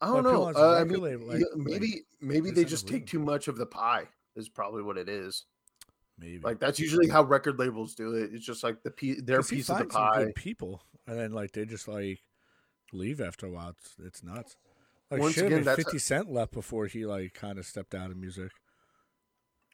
I 0.00 0.08
don't 0.08 0.22
But 0.22 0.32
know. 0.32 0.52
Uh, 0.54 0.78
I 0.78 0.84
mean, 0.84 1.26
like- 1.26 1.42
maybe 1.56 2.02
maybe 2.20 2.50
they 2.50 2.64
just 2.64 2.86
take 2.86 3.06
too 3.06 3.18
much 3.18 3.48
of 3.48 3.56
the 3.56 3.66
pie. 3.66 4.06
Is 4.38 4.48
probably 4.48 4.84
what 4.84 4.96
it 4.96 5.08
is. 5.08 5.46
Maybe 6.16 6.38
Like 6.38 6.60
that's 6.60 6.78
usually 6.78 7.08
how 7.08 7.24
record 7.24 7.58
labels 7.58 7.94
do 7.94 8.14
it. 8.14 8.30
It's 8.32 8.46
just 8.46 8.62
like 8.62 8.82
the 8.84 8.90
piece, 8.90 9.20
their 9.22 9.42
piece 9.42 9.68
of 9.68 9.78
the 9.78 9.86
pie. 9.86 10.32
people, 10.36 10.80
and 11.08 11.18
then 11.18 11.32
like 11.32 11.52
they 11.52 11.64
just 11.64 11.88
like 11.88 12.20
leave 12.92 13.20
after 13.20 13.46
a 13.46 13.50
while. 13.50 13.70
It's, 13.70 13.94
it's 14.04 14.22
nuts. 14.22 14.56
Like 15.10 15.20
Once 15.20 15.34
shit, 15.34 15.52
I 15.52 15.56
again, 15.56 15.76
Fifty 15.76 15.98
Cent 15.98 16.30
left 16.30 16.52
before 16.52 16.86
he 16.86 17.04
like 17.04 17.34
kind 17.34 17.58
of 17.58 17.66
stepped 17.66 17.96
out 17.96 18.12
of 18.12 18.16
music. 18.16 18.52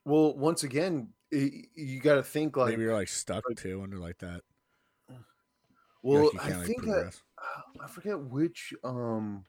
Well, 0.07 0.35
once 0.35 0.63
again, 0.63 1.09
y- 1.31 1.65
you 1.75 2.01
got 2.01 2.15
to 2.15 2.23
think 2.23 2.57
like. 2.57 2.71
Maybe 2.71 2.83
you're 2.83 2.95
like 2.95 3.09
stuck 3.09 3.45
too 3.57 3.83
under 3.83 3.99
like 3.99 4.19
that. 4.19 4.41
well, 6.03 6.31
like, 6.35 6.53
I 6.53 6.57
like, 6.57 6.67
think 6.67 6.85
that 6.85 6.93
progress. 6.93 7.23
I 7.83 7.87
forget 7.87 8.19
which. 8.19 8.73
um 8.83 9.45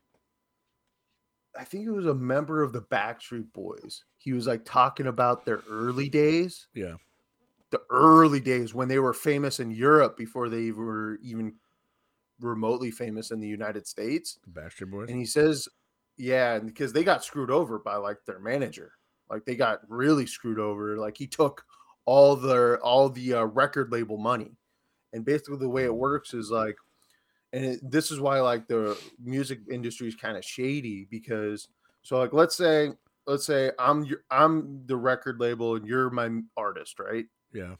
I 1.57 1.63
think 1.63 1.85
it 1.85 1.91
was 1.91 2.05
a 2.05 2.13
member 2.13 2.61
of 2.61 2.73
the 2.73 2.81
Backstreet 2.81 3.53
Boys. 3.53 4.03
He 4.17 4.33
was 4.33 4.47
like 4.47 4.65
talking 4.65 5.07
about 5.07 5.45
their 5.45 5.61
early 5.69 6.09
days. 6.09 6.67
Yeah. 6.73 6.95
the 7.71 7.81
early 7.89 8.39
days 8.39 8.73
when 8.73 8.87
they 8.87 8.99
were 8.99 9.13
famous 9.13 9.59
in 9.59 9.71
Europe 9.71 10.17
before 10.17 10.49
they 10.49 10.71
were 10.71 11.19
even 11.21 11.53
remotely 12.39 12.91
famous 12.91 13.31
in 13.31 13.39
the 13.39 13.47
United 13.47 13.87
States. 13.87 14.37
The 14.45 14.61
Backstreet 14.61 14.91
Boys. 14.91 15.09
And 15.09 15.17
he 15.17 15.25
says, 15.25 15.67
yeah, 16.17 16.59
because 16.59 16.93
they 16.93 17.03
got 17.03 17.23
screwed 17.23 17.51
over 17.51 17.79
by 17.79 17.95
like 17.95 18.17
their 18.25 18.39
manager. 18.39 18.93
Like 19.29 19.45
they 19.45 19.55
got 19.55 19.79
really 19.89 20.25
screwed 20.25 20.59
over. 20.59 20.97
Like 20.97 21.17
he 21.17 21.27
took 21.27 21.63
all 22.05 22.35
their 22.35 22.79
all 22.81 23.09
the 23.09 23.33
uh, 23.33 23.43
record 23.43 23.91
label 23.91 24.17
money. 24.17 24.51
And 25.13 25.25
basically 25.25 25.57
the 25.57 25.69
way 25.69 25.85
it 25.85 25.95
works 25.95 26.33
is 26.33 26.51
like 26.51 26.75
and 27.55 27.65
it, 27.65 27.89
this 27.89 28.11
is 28.11 28.19
why 28.19 28.41
like 28.41 28.67
the 28.67 28.99
music 29.23 29.59
industry 29.71 30.09
is 30.09 30.15
kind 30.15 30.35
of 30.35 30.43
shady 30.43 31.07
because 31.09 31.69
so 32.01 32.19
like 32.19 32.33
let's 32.33 32.55
say 32.55 32.91
let's 33.25 33.45
say 33.45 33.71
I'm 33.79 34.03
your, 34.03 34.19
I'm 34.29 34.85
the 34.85 34.97
record 34.97 35.39
label 35.39 35.75
and 35.75 35.87
you're 35.87 36.09
my 36.09 36.29
artist, 36.57 36.99
right? 36.99 37.25
yeah. 37.53 37.75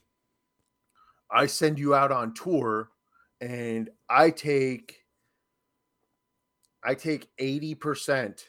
I 1.30 1.46
send 1.46 1.78
you 1.78 1.94
out 1.94 2.10
on 2.10 2.32
tour 2.34 2.88
and 3.40 3.90
I 4.08 4.30
take 4.30 4.96
I 6.82 6.94
take 6.94 7.28
80% 7.40 8.44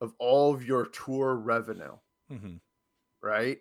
of 0.00 0.14
all 0.18 0.54
of 0.54 0.64
your 0.64 0.86
tour 0.86 1.36
revenue, 1.36 1.96
hmm 2.30 2.56
right? 3.22 3.58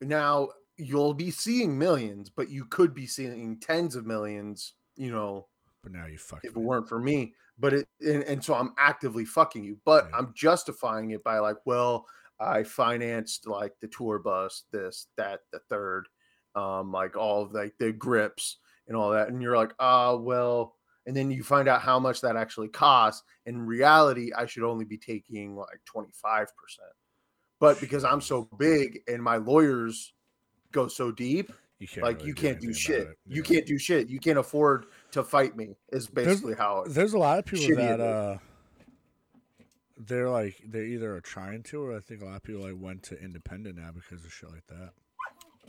Now 0.00 0.50
you'll 0.76 1.14
be 1.14 1.30
seeing 1.30 1.76
millions, 1.78 2.30
but 2.30 2.50
you 2.50 2.66
could 2.66 2.94
be 2.94 3.06
seeing 3.06 3.58
tens 3.60 3.96
of 3.96 4.06
millions, 4.06 4.74
you 4.96 5.10
know, 5.10 5.46
But 5.84 5.92
now 5.92 6.06
you 6.06 6.18
fucked. 6.18 6.44
if 6.44 6.50
it 6.52 6.58
me. 6.58 6.64
weren't 6.64 6.88
for 6.88 6.98
me. 6.98 7.34
But 7.58 7.72
it 7.74 7.88
and, 8.00 8.24
and 8.24 8.42
so 8.44 8.54
I'm 8.54 8.72
actively 8.78 9.24
fucking 9.24 9.62
you, 9.62 9.78
but 9.84 10.08
Yeah. 10.10 10.18
I'm 10.18 10.32
justifying 10.34 11.10
it 11.12 11.22
by 11.22 11.38
like, 11.38 11.58
well, 11.66 12.06
I 12.40 12.64
financed 12.64 13.46
like 13.46 13.74
the 13.80 13.86
tour 13.86 14.18
bus, 14.18 14.64
this, 14.72 15.06
that, 15.16 15.40
the 15.52 15.60
third, 15.70 16.08
um, 16.56 16.90
like 16.90 17.16
all 17.16 17.42
of 17.42 17.52
like 17.52 17.74
the 17.78 17.92
grips 17.92 18.56
and 18.88 18.96
all 18.96 19.10
that. 19.12 19.28
And 19.28 19.40
you're 19.40 19.56
like, 19.56 19.72
ah, 19.78 20.16
well, 20.16 20.74
and 21.06 21.14
then 21.16 21.30
you 21.30 21.44
find 21.44 21.68
out 21.68 21.80
how 21.80 22.00
much 22.00 22.20
that 22.22 22.34
actually 22.34 22.68
costs. 22.68 23.22
In 23.46 23.64
reality, 23.64 24.32
I 24.36 24.46
should 24.46 24.64
only 24.64 24.84
be 24.84 24.98
taking 24.98 25.54
like 25.54 25.78
25%. 25.94 26.46
But 27.60 27.78
because 27.80 28.04
I'm 28.04 28.20
so 28.20 28.48
big 28.58 29.00
and 29.06 29.22
my 29.22 29.36
lawyers 29.36 30.12
go 30.72 30.88
so 30.88 31.12
deep, 31.12 31.52
You 31.78 31.86
like 32.02 32.16
really 32.16 32.28
you 32.28 32.34
can't 32.34 32.58
do 32.60 32.68
anything 32.68 32.80
shit. 32.80 33.00
it. 33.02 33.18
You 33.26 33.42
can't 33.44 33.64
do 33.66 33.78
shit. 33.78 34.08
You 34.08 34.18
can't 34.18 34.38
afford 34.38 34.86
to 35.14 35.24
fight 35.24 35.56
me. 35.56 35.76
Is 35.90 36.06
basically 36.06 36.54
how. 36.54 36.82
it- 36.82 36.90
There's 36.94 37.14
a 37.14 37.18
lot 37.18 37.38
of 37.38 37.46
people 37.46 37.74
that 37.76 38.00
uh, 38.00 38.38
they're 39.96 40.28
like 40.30 40.56
they 40.66 40.86
either 40.86 41.14
are 41.14 41.20
trying 41.20 41.62
to, 41.64 41.82
or 41.82 41.96
I 41.96 42.00
think 42.00 42.22
a 42.22 42.26
lot 42.26 42.36
of 42.36 42.42
people 42.42 42.62
like 42.62 42.74
went 42.78 43.02
to 43.04 43.18
independent 43.20 43.76
now 43.76 43.90
because 43.92 44.24
of 44.24 44.32
shit 44.32 44.50
like 44.50 44.66
that. 44.68 44.90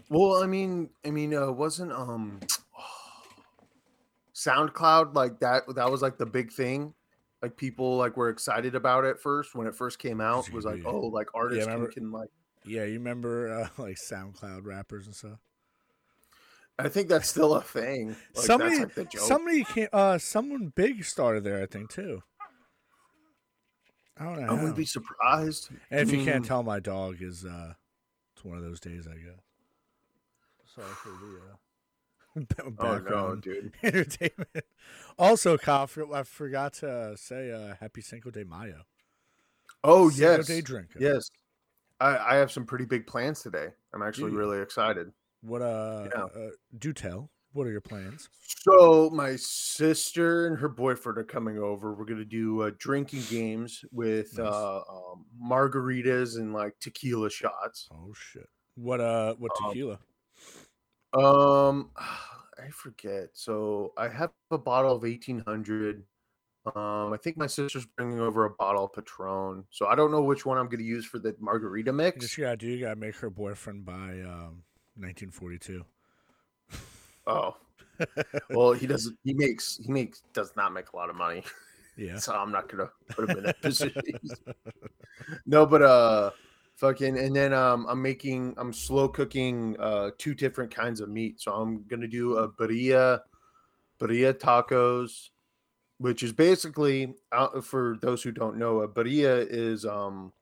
Well, 0.09 0.43
I 0.43 0.47
mean, 0.47 0.89
I 1.05 1.09
mean, 1.11 1.33
uh, 1.33 1.51
wasn't 1.51 1.91
um, 1.93 2.39
SoundCloud 4.33 5.15
like 5.15 5.39
that? 5.39 5.63
That 5.75 5.89
was 5.91 6.01
like 6.01 6.17
the 6.17 6.25
big 6.25 6.51
thing. 6.51 6.93
Like 7.41 7.57
people 7.57 7.97
like 7.97 8.17
were 8.17 8.29
excited 8.29 8.75
about 8.75 9.05
it 9.05 9.19
first 9.19 9.55
when 9.55 9.67
it 9.67 9.75
first 9.75 9.99
came 9.99 10.19
out. 10.19 10.49
Was 10.51 10.65
like, 10.65 10.81
oh, 10.85 10.99
like 11.07 11.27
artists 11.33 11.65
can, 11.65 11.73
remember- 11.73 11.91
can 11.91 12.11
like. 12.11 12.29
Yeah, 12.67 12.83
you 12.85 12.93
remember 12.93 13.53
uh, 13.53 13.67
like 13.81 13.97
SoundCloud 13.97 14.65
rappers 14.65 15.05
and 15.05 15.15
stuff. 15.15 15.37
I 16.77 16.89
think 16.89 17.08
that's 17.08 17.29
still 17.29 17.55
a 17.55 17.62
thing. 17.62 18.15
Like, 18.36 18.46
somebody, 18.46 18.79
like 18.98 19.12
somebody 19.17 19.63
came. 19.63 19.88
Uh, 19.94 20.17
someone 20.17 20.74
big 20.75 21.05
started 21.05 21.44
there, 21.44 21.62
I 21.62 21.65
think 21.65 21.89
too. 21.89 22.22
I 24.17 24.24
don't 24.25 24.41
know. 24.41 24.48
I 24.48 24.53
wouldn't 24.53 24.75
be 24.75 24.86
surprised. 24.86 25.70
And 25.89 26.00
if 26.01 26.12
you 26.12 26.20
Mm, 26.20 26.25
can't 26.25 26.46
tell, 26.46 26.63
my 26.63 26.79
dog 26.79 27.22
is 27.22 27.46
uh, 27.46 27.74
it's 28.36 28.44
one 28.46 28.58
of 28.58 28.63
those 28.63 28.79
days, 28.79 29.08
I 29.08 29.15
guess. 29.15 29.41
Sorry 30.65 30.96
for 30.96 31.10
the 31.10 31.39
uh, 31.41 31.55
Oh 32.77 32.98
no, 33.00 33.38
background 33.38 33.41
dude. 33.44 33.74
entertainment. 33.84 34.65
Also, 35.17 35.58
Kiel, 35.58 35.88
I 36.13 36.24
forgot 36.24 36.74
to 36.75 37.15
say 37.17 37.51
uh, 37.51 37.75
Happy 37.79 38.01
Cinco 38.01 38.32
de 38.32 38.44
Mayo. 38.46 38.84
Oh 39.84 40.10
Cinco 40.10 40.22
yes, 40.38 40.48
de 40.48 40.62
Drinker. 40.62 41.00
yes. 41.00 41.29
I, 42.00 42.17
I 42.17 42.36
have 42.36 42.51
some 42.51 42.65
pretty 42.65 42.86
big 42.86 43.08
plans 43.08 43.41
today. 43.41 43.70
I'm 43.94 44.01
actually 44.03 44.32
you? 44.32 44.38
really 44.38 44.60
excited. 44.62 45.12
What 45.45 45.61
uh, 45.61 46.09
Yeah. 46.13 46.23
uh 46.23 46.49
do 46.77 46.91
tell. 46.93 47.31
What 47.53 47.67
are 47.67 47.71
your 47.71 47.81
plans? 47.81 48.29
So 48.67 49.09
my 49.11 49.37
sister 49.37 50.47
and 50.47 50.57
her 50.57 50.67
boyfriend 50.67 51.17
are 51.17 51.23
coming 51.23 51.57
over. 51.57 51.93
We're 51.93 52.03
gonna 52.05 52.25
do 52.25 52.61
uh, 52.63 52.71
drinking 52.77 53.21
games 53.29 53.85
with 53.91 54.37
Nice. 54.37 54.45
uh, 54.51 54.77
um, 54.79 55.25
margaritas 55.41 56.37
and 56.37 56.51
like 56.53 56.73
tequila 56.81 57.29
shots. 57.29 57.87
Oh 57.93 58.11
shit. 58.13 58.49
What 58.75 58.99
uh? 58.99 59.35
What 59.35 59.51
Um, 59.61 59.67
tequila? 59.69 59.99
Um, 61.13 61.91
I 61.97 62.69
forget. 62.71 63.29
So 63.33 63.93
I 63.97 64.07
have 64.09 64.31
a 64.51 64.57
bottle 64.57 64.95
of 64.95 65.05
eighteen 65.05 65.39
hundred. 65.45 66.03
Um, 66.75 67.13
I 67.13 67.17
think 67.21 67.37
my 67.37 67.45
sister's 67.47 67.85
bringing 67.85 68.19
over 68.19 68.45
a 68.45 68.49
bottle 68.49 68.85
of 68.85 68.93
Patron. 68.93 69.65
So 69.69 69.85
I 69.85 69.93
don't 69.95 70.09
know 70.11 70.23
which 70.23 70.45
one 70.47 70.57
I'm 70.57 70.67
gonna 70.67 70.83
use 70.83 71.05
for 71.05 71.19
the 71.19 71.35
margarita 71.39 71.93
mix. 71.93 72.21
just 72.25 72.37
gotta 72.37 72.57
do. 72.57 72.67
You 72.67 72.79
gotta 72.81 72.95
make 72.95 73.15
her 73.17 73.29
boyfriend 73.29 73.85
buy 73.85 74.21
um 74.21 74.63
1942. 74.97 75.83
Oh, 77.27 77.55
well, 78.49 78.73
he 78.73 78.87
doesn't. 78.87 79.17
He 79.23 79.33
makes. 79.33 79.79
He 79.83 79.91
makes. 79.91 80.21
Does 80.33 80.55
not 80.55 80.73
make 80.73 80.91
a 80.93 80.95
lot 80.95 81.09
of 81.09 81.15
money. 81.15 81.43
Yeah. 81.97 82.17
so 82.17 82.33
I'm 82.33 82.51
not 82.51 82.67
gonna 82.67 82.89
put 83.09 83.29
him 83.29 83.37
in 83.37 83.43
that 83.45 83.61
position. 83.61 84.01
no, 85.45 85.65
but 85.65 85.81
uh, 85.81 86.31
fucking, 86.75 87.17
and 87.17 87.35
then 87.35 87.53
um, 87.53 87.85
I'm 87.89 88.01
making, 88.01 88.53
I'm 88.57 88.73
slow 88.73 89.07
cooking 89.07 89.75
uh 89.79 90.11
two 90.17 90.33
different 90.33 90.75
kinds 90.75 90.99
of 90.99 91.09
meat. 91.09 91.39
So 91.39 91.53
I'm 91.53 91.83
gonna 91.87 92.07
do 92.07 92.37
a 92.37 92.49
birria, 92.49 93.21
birria 93.99 94.33
tacos, 94.33 95.29
which 95.97 96.23
is 96.23 96.33
basically 96.33 97.13
uh, 97.31 97.61
for 97.61 97.97
those 98.01 98.21
who 98.21 98.31
don't 98.31 98.57
know, 98.57 98.81
a 98.81 98.87
birria 98.87 99.45
is 99.49 99.85
um, 99.85 100.33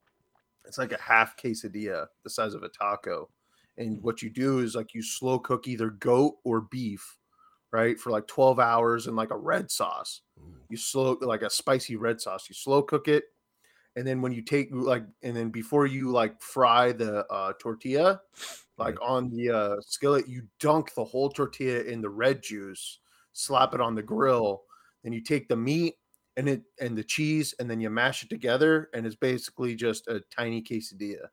it's 0.66 0.78
like 0.78 0.92
a 0.92 1.02
half 1.02 1.38
quesadilla 1.38 2.08
the 2.24 2.30
size 2.30 2.54
of 2.54 2.64
a 2.64 2.70
taco, 2.70 3.30
and 3.78 4.02
what 4.04 4.22
you 4.22 4.30
do 4.30 4.60
is 4.60 4.76
like 4.76 4.94
you 4.94 5.02
slow 5.02 5.40
cook 5.40 5.68
either 5.68 5.90
goat 5.90 6.36
or 6.44 6.62
beef, 6.62 7.18
right, 7.72 8.00
for 8.00 8.12
like 8.12 8.28
12 8.28 8.60
hours 8.60 9.08
in 9.08 9.16
like 9.16 9.32
a 9.32 9.38
red 9.38 9.72
sauce. 9.72 10.22
You 10.70 10.78
slow 10.78 11.18
like 11.22 11.42
a 11.42 11.50
spicy 11.50 11.96
red 11.96 12.22
sauce. 12.22 12.48
You 12.50 12.56
slow 12.56 12.82
cook 12.82 13.08
it 13.08 13.26
and 13.96 14.08
then 14.08 14.22
when 14.22 14.32
you 14.32 14.42
take 14.42 14.70
like 14.72 15.04
and 15.22 15.36
then 15.36 15.50
before 15.50 15.86
you 15.86 16.10
like 16.10 16.40
fry 16.42 16.92
the 16.92 17.26
uh 17.28 17.54
tortilla 17.60 18.20
like 18.78 18.96
on 19.02 19.30
the 19.30 19.50
uh 19.50 19.76
skillet 19.82 20.28
you 20.28 20.44
dunk 20.60 20.94
the 20.96 21.04
whole 21.04 21.30
tortilla 21.30 21.82
in 21.84 22.02
the 22.02 22.10
red 22.10 22.42
juice 22.42 23.00
slap 23.34 23.74
it 23.74 23.82
on 23.82 23.96
the 23.96 24.02
grill 24.02 24.64
then 25.04 25.14
you 25.14 25.22
take 25.22 25.48
the 25.48 25.56
meat 25.56 25.96
and 26.38 26.50
it 26.50 26.64
and 26.80 26.98
the 26.98 27.04
cheese 27.04 27.54
and 27.60 27.70
then 27.70 27.80
you 27.80 27.90
mash 27.90 28.24
it 28.24 28.30
together 28.30 28.90
and 28.94 29.06
it's 29.06 29.16
basically 29.16 29.76
just 29.76 30.08
a 30.08 30.22
tiny 30.36 30.62
quesadilla 30.62 31.28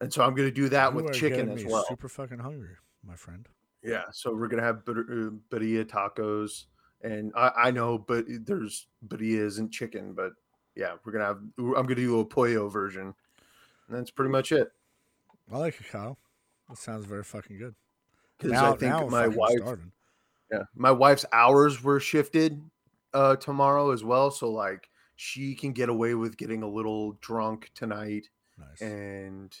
and 0.00 0.12
so 0.12 0.22
i'm 0.24 0.34
going 0.34 0.48
to 0.48 0.54
do 0.54 0.68
that 0.68 0.92
You 0.94 1.02
with 1.02 1.12
chicken 1.14 1.50
as 1.50 1.64
well 1.64 1.84
Super 1.88 2.08
fucking 2.08 2.38
hungry, 2.38 2.74
my 3.06 3.16
friend. 3.16 3.48
yeah, 3.82 4.04
so 4.12 4.34
we're 4.34 4.48
gonna 4.48 4.62
have 4.62 4.84
bir- 4.84 5.00
uh, 5.28 5.30
birria 5.54 5.84
tacos, 5.84 6.66
and 7.02 7.32
I, 7.36 7.50
I 7.56 7.70
know, 7.70 7.98
but 7.98 8.24
there's 8.28 8.86
birria 9.08 9.38
isn't 9.40 9.70
chicken, 9.72 10.12
but 10.12 10.32
yeah, 10.76 10.94
we're 11.04 11.12
gonna 11.12 11.24
have. 11.24 11.38
I'm 11.58 11.72
gonna 11.86 11.94
do 11.96 12.20
a 12.20 12.24
pollo 12.24 12.68
version, 12.68 13.14
and 13.88 13.96
that's 13.96 14.10
pretty 14.10 14.30
much 14.30 14.52
it. 14.52 14.70
I 15.52 15.58
like 15.58 15.80
it, 15.80 15.86
Kiel. 15.90 16.16
That 16.68 16.78
sounds 16.78 17.04
very 17.06 17.24
fucking 17.24 17.58
good. 17.58 17.74
Because 18.38 18.52
I 18.52 18.76
think 18.76 19.10
my 19.10 19.26
wife, 19.28 19.58
starving. 19.58 19.92
yeah, 20.52 20.62
my 20.74 20.92
wife's 20.92 21.24
hours 21.32 21.82
were 21.82 22.00
shifted 22.00 22.60
uh 23.14 23.36
tomorrow 23.36 23.90
as 23.90 24.04
well, 24.04 24.30
so 24.30 24.48
like 24.50 24.88
she 25.16 25.54
can 25.54 25.72
get 25.72 25.88
away 25.88 26.14
with 26.14 26.36
getting 26.36 26.62
a 26.62 26.68
little 26.68 27.12
drunk 27.20 27.70
tonight, 27.74 28.28
Nice. 28.58 28.80
and 28.80 29.54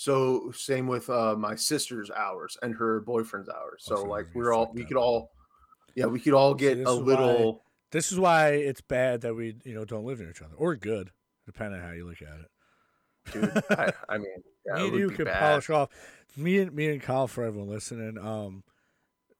so 0.00 0.50
same 0.52 0.86
with 0.86 1.10
uh 1.10 1.34
my 1.36 1.54
sister's 1.54 2.10
hours 2.10 2.56
and 2.62 2.74
her 2.74 3.00
boyfriend's 3.00 3.50
hours. 3.50 3.84
Oh, 3.90 3.96
So 3.96 3.96
so 3.96 4.02
like 4.04 4.28
we're 4.34 4.54
all 4.54 4.70
we 4.72 4.80
up. 4.82 4.88
could 4.88 4.96
all, 4.96 5.30
yeah, 5.94 6.06
we 6.06 6.18
could 6.20 6.32
all 6.32 6.54
get 6.54 6.78
a 6.78 6.84
why- 6.84 6.90
little. 6.92 7.64
This 7.92 8.10
is 8.10 8.18
why 8.18 8.50
it's 8.52 8.80
bad 8.80 9.20
that 9.22 9.34
we, 9.34 9.56
you 9.64 9.74
know, 9.74 9.84
don't 9.84 10.04
live 10.06 10.20
near 10.20 10.30
each 10.30 10.40
other, 10.40 10.54
or 10.56 10.74
good, 10.76 11.10
depending 11.44 11.80
on 11.80 11.86
how 11.86 11.92
you 11.92 12.06
look 12.06 12.22
at 12.22 12.38
it. 12.40 13.32
dude. 13.32 13.62
I, 13.78 13.92
I 14.08 14.16
mean, 14.18 14.26
yeah, 14.66 14.74
me 14.82 14.88
and 14.88 14.96
you 14.98 15.10
could 15.10 15.26
polish 15.26 15.68
off. 15.68 15.88
Me 16.36 16.60
and 16.60 16.72
me 16.72 16.88
and 16.88 17.02
Kiel 17.02 17.26
for 17.26 17.44
everyone 17.44 17.68
listening. 17.68 18.16
Um, 18.16 18.62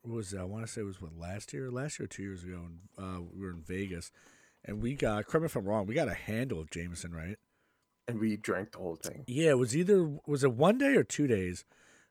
what 0.03 0.15
was? 0.15 0.35
I 0.35 0.43
want 0.43 0.65
to 0.67 0.71
say 0.71 0.81
it 0.81 0.83
was 0.83 1.01
what 1.01 1.17
last 1.17 1.53
year, 1.53 1.71
last 1.71 1.97
year, 1.97 2.05
or 2.05 2.07
two 2.07 2.23
years 2.23 2.43
ago, 2.43 2.59
and 2.67 2.79
uh, 2.99 3.21
we 3.33 3.41
were 3.45 3.51
in 3.51 3.63
Vegas, 3.65 4.11
and 4.65 4.83
we 4.83 4.93
got. 4.95 5.25
Correct 5.25 5.41
me 5.41 5.45
if 5.45 5.55
I'm 5.55 5.65
wrong. 5.65 5.87
We 5.87 5.95
got 5.95 6.09
a 6.09 6.13
handle 6.13 6.59
of 6.59 6.69
Jameson, 6.69 7.13
right? 7.13 7.37
And 8.07 8.19
we 8.19 8.37
drank 8.37 8.71
the 8.71 8.79
whole 8.79 8.95
thing. 8.95 9.23
Yeah, 9.27 9.51
it 9.51 9.57
was 9.57 9.75
either 9.75 10.17
was 10.25 10.43
it 10.43 10.53
one 10.53 10.77
day 10.77 10.95
or 10.95 11.03
two 11.03 11.27
days. 11.27 11.65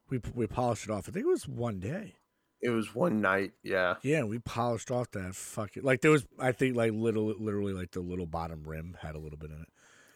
We 0.08 0.20
we 0.34 0.46
polished 0.46 0.84
it 0.84 0.90
off. 0.90 1.08
I 1.08 1.12
think 1.12 1.26
it 1.26 1.28
was 1.28 1.46
one 1.48 1.78
day. 1.78 2.16
It 2.62 2.70
was 2.70 2.94
one 2.94 3.20
night. 3.20 3.52
Yeah, 3.62 3.94
Yeah, 4.02 4.24
we 4.24 4.38
polished 4.38 4.90
off 4.90 5.10
that 5.12 5.34
fucking 5.34 5.82
like 5.82 6.02
there 6.02 6.10
was. 6.10 6.26
I 6.38 6.52
think 6.52 6.76
like 6.76 6.92
little, 6.92 7.34
literally 7.38 7.72
like 7.72 7.92
the 7.92 8.00
little 8.00 8.26
bottom 8.26 8.64
rim 8.64 8.96
had 9.00 9.14
a 9.14 9.18
little 9.18 9.38
bit 9.38 9.50
in 9.50 9.60
it. 9.62 9.68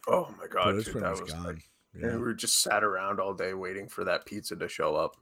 Oh 0.07 0.35
my 0.39 0.47
god, 0.47 0.85
dude, 0.85 0.95
that 1.03 1.21
was 1.21 1.33
gone. 1.33 1.45
like, 1.45 1.71
yeah. 1.99 2.09
and 2.09 2.19
we 2.19 2.27
were 2.27 2.35
just 2.35 2.61
sat 2.61 2.85
around 2.85 3.19
all 3.19 3.33
day 3.33 3.55
waiting 3.55 3.89
for 3.89 4.05
that 4.05 4.27
pizza 4.27 4.57
to 4.57 4.69
show 4.69 4.95
up. 4.95 5.17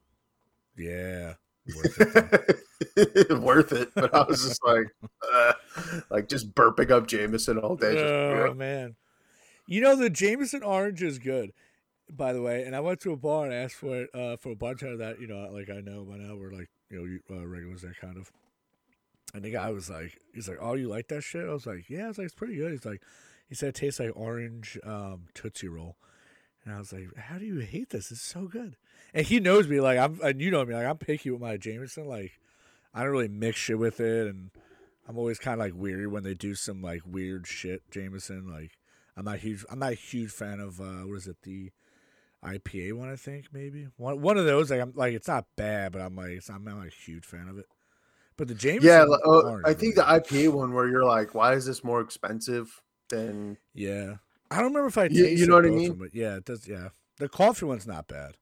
yeah. 0.76 1.34
Worth 1.76 2.58
it. 2.96 3.30
Worth 3.40 3.72
it, 3.72 3.90
but 3.94 4.12
I 4.12 4.24
was 4.24 4.42
just 4.42 4.64
like, 4.64 4.86
uh, 5.32 5.52
like 6.10 6.28
just 6.28 6.52
burping 6.54 6.90
up 6.90 7.06
Jameson 7.06 7.58
all 7.58 7.76
day. 7.76 7.94
Just, 7.94 8.04
oh 8.04 8.54
man, 8.54 8.96
you 9.66 9.80
know 9.80 9.96
the 9.96 10.10
Jameson 10.10 10.62
orange 10.62 11.02
is 11.02 11.18
good, 11.18 11.52
by 12.10 12.32
the 12.32 12.42
way. 12.42 12.62
And 12.64 12.74
I 12.74 12.80
went 12.80 13.00
to 13.00 13.12
a 13.12 13.16
bar 13.16 13.44
and 13.44 13.54
asked 13.54 13.76
for 13.76 14.02
it 14.02 14.10
uh, 14.14 14.36
for 14.36 14.50
a 14.50 14.56
bunch 14.56 14.82
of 14.82 14.98
that. 14.98 15.20
You 15.20 15.26
know, 15.26 15.48
like 15.52 15.70
I 15.70 15.80
know 15.80 16.04
by 16.04 16.16
now 16.16 16.36
we're 16.36 16.52
like 16.52 16.70
you 16.90 17.20
know 17.28 17.36
uh, 17.36 17.46
regulars 17.46 17.82
that 17.82 17.98
kind 18.00 18.16
of. 18.16 18.30
And 19.34 19.42
the 19.42 19.50
guy 19.50 19.70
was 19.70 19.88
like, 19.88 20.18
he's 20.34 20.46
like, 20.46 20.58
oh, 20.60 20.74
you 20.74 20.88
like 20.88 21.08
that 21.08 21.22
shit? 21.22 21.48
I 21.48 21.52
was 21.54 21.66
like, 21.66 21.88
yeah. 21.88 22.04
I 22.04 22.08
was 22.08 22.18
like, 22.18 22.26
it's 22.26 22.34
pretty 22.34 22.56
good. 22.56 22.72
He's 22.72 22.84
like, 22.84 23.00
he 23.48 23.54
said 23.54 23.70
it 23.70 23.74
tastes 23.76 23.98
like 23.98 24.12
orange 24.14 24.78
um, 24.84 25.22
tootsie 25.32 25.68
roll. 25.68 25.96
And 26.64 26.74
I 26.74 26.78
was 26.78 26.92
like, 26.92 27.14
how 27.16 27.38
do 27.38 27.44
you 27.44 27.58
hate 27.58 27.90
this? 27.90 28.10
It's 28.10 28.20
so 28.20 28.46
good. 28.46 28.76
And 29.14 29.26
he 29.26 29.40
knows 29.40 29.68
me, 29.68 29.80
like 29.80 29.98
I'm, 29.98 30.20
and 30.22 30.40
you 30.40 30.50
know 30.50 30.64
me, 30.64 30.74
like 30.74 30.86
I'm 30.86 30.98
picky 30.98 31.30
with 31.30 31.40
my 31.40 31.56
Jameson. 31.56 32.06
Like 32.06 32.32
I 32.94 33.02
don't 33.02 33.12
really 33.12 33.28
mix 33.28 33.58
shit 33.58 33.78
with 33.78 34.00
it, 34.00 34.26
and 34.26 34.50
I'm 35.08 35.18
always 35.18 35.38
kind 35.38 35.54
of 35.54 35.60
like 35.60 35.74
weary 35.74 36.06
when 36.06 36.22
they 36.22 36.34
do 36.34 36.54
some 36.54 36.82
like 36.82 37.02
weird 37.06 37.46
shit. 37.46 37.82
Jameson, 37.90 38.50
like 38.50 38.72
I'm 39.16 39.24
not 39.24 39.38
huge. 39.38 39.64
I'm 39.70 39.78
not 39.78 39.92
a 39.92 39.96
huge 39.96 40.30
fan 40.30 40.60
of 40.60 40.80
uh, 40.80 41.06
what 41.06 41.16
is 41.16 41.26
it 41.26 41.36
the 41.42 41.70
IPA 42.44 42.94
one? 42.94 43.10
I 43.10 43.16
think 43.16 43.46
maybe 43.52 43.88
one 43.96 44.20
one 44.20 44.38
of 44.38 44.46
those. 44.46 44.70
Like 44.70 44.80
I'm 44.80 44.92
like 44.94 45.14
it's 45.14 45.28
not 45.28 45.46
bad, 45.56 45.92
but 45.92 46.00
I'm 46.00 46.16
like 46.16 46.30
it's, 46.30 46.50
I'm 46.50 46.64
not 46.64 46.86
a 46.86 46.90
huge 46.90 47.24
fan 47.24 47.48
of 47.48 47.58
it. 47.58 47.66
But 48.36 48.48
the 48.48 48.54
Jameson, 48.54 48.88
yeah. 48.88 49.02
uh, 49.02 49.58
I 49.64 49.74
think 49.74 49.94
the 49.94 50.02
IPA 50.02 50.52
one 50.54 50.72
where 50.72 50.88
you're 50.88 51.04
like, 51.04 51.34
why 51.34 51.52
is 51.52 51.66
this 51.66 51.84
more 51.84 52.00
expensive 52.00 52.82
than? 53.08 53.58
yeah. 53.74 54.16
I 54.50 54.56
don't 54.56 54.66
remember 54.66 54.88
if 54.88 54.98
I 54.98 55.04
You- 55.04 55.26
you 55.26 55.46
know 55.46 55.54
what 55.54 55.66
I 55.66 55.70
mean? 55.70 55.90
them, 55.90 55.98
but 55.98 56.14
yeah, 56.14 56.36
it 56.36 56.44
does. 56.44 56.66
Yeah, 56.68 56.88
the 57.18 57.28
coffee 57.28 57.64
one's 57.64 57.86
not 57.86 58.08
bad. 58.08 58.36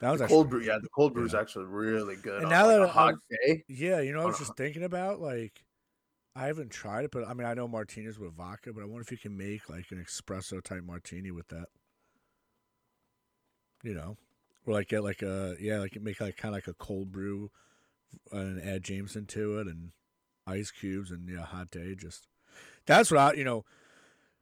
That 0.00 0.10
was 0.10 0.18
The 0.20 0.24
actually 0.24 0.36
cold 0.36 0.50
brew, 0.50 0.62
yeah, 0.62 0.78
the 0.80 0.88
cold 0.88 1.12
brew 1.12 1.26
is 1.26 1.34
yeah. 1.34 1.40
actually 1.40 1.66
really 1.66 2.16
good. 2.16 2.36
And 2.36 2.46
on, 2.46 2.50
now 2.50 2.66
like, 2.66 2.76
that 2.76 2.82
a 2.82 2.88
hot 2.88 3.14
day, 3.30 3.64
Yeah, 3.68 4.00
you 4.00 4.12
know, 4.12 4.22
I 4.22 4.26
was 4.26 4.38
just 4.38 4.56
thinking 4.56 4.84
about 4.84 5.20
like, 5.20 5.62
I 6.40 6.46
haven't 6.46 6.70
tried 6.70 7.04
it, 7.04 7.10
but 7.10 7.28
I 7.28 7.34
mean, 7.34 7.46
I 7.46 7.52
know 7.52 7.68
martinis 7.68 8.18
with 8.18 8.32
vodka, 8.32 8.72
but 8.72 8.82
I 8.82 8.86
wonder 8.86 9.02
if 9.02 9.12
you 9.12 9.18
can 9.18 9.36
make 9.36 9.68
like 9.68 9.90
an 9.90 10.02
espresso 10.02 10.62
type 10.62 10.82
martini 10.82 11.30
with 11.30 11.48
that. 11.48 11.66
You 13.82 13.92
know, 13.92 14.16
or 14.64 14.72
like 14.72 14.88
get 14.88 15.04
like 15.04 15.20
a 15.20 15.56
yeah, 15.60 15.80
like 15.80 16.00
make 16.00 16.18
like 16.18 16.38
kind 16.38 16.54
of 16.54 16.56
like 16.56 16.66
a 16.66 16.72
cold 16.72 17.12
brew, 17.12 17.50
uh, 18.32 18.38
and 18.38 18.62
add 18.62 18.84
Jameson 18.84 19.26
to 19.26 19.58
it 19.58 19.66
and 19.66 19.90
ice 20.46 20.70
cubes 20.70 21.10
and 21.10 21.28
yeah, 21.28 21.44
hot 21.44 21.70
day. 21.70 21.94
Just 21.94 22.26
that's 22.86 23.10
what 23.10 23.20
I 23.20 23.32
you 23.34 23.44
know. 23.44 23.66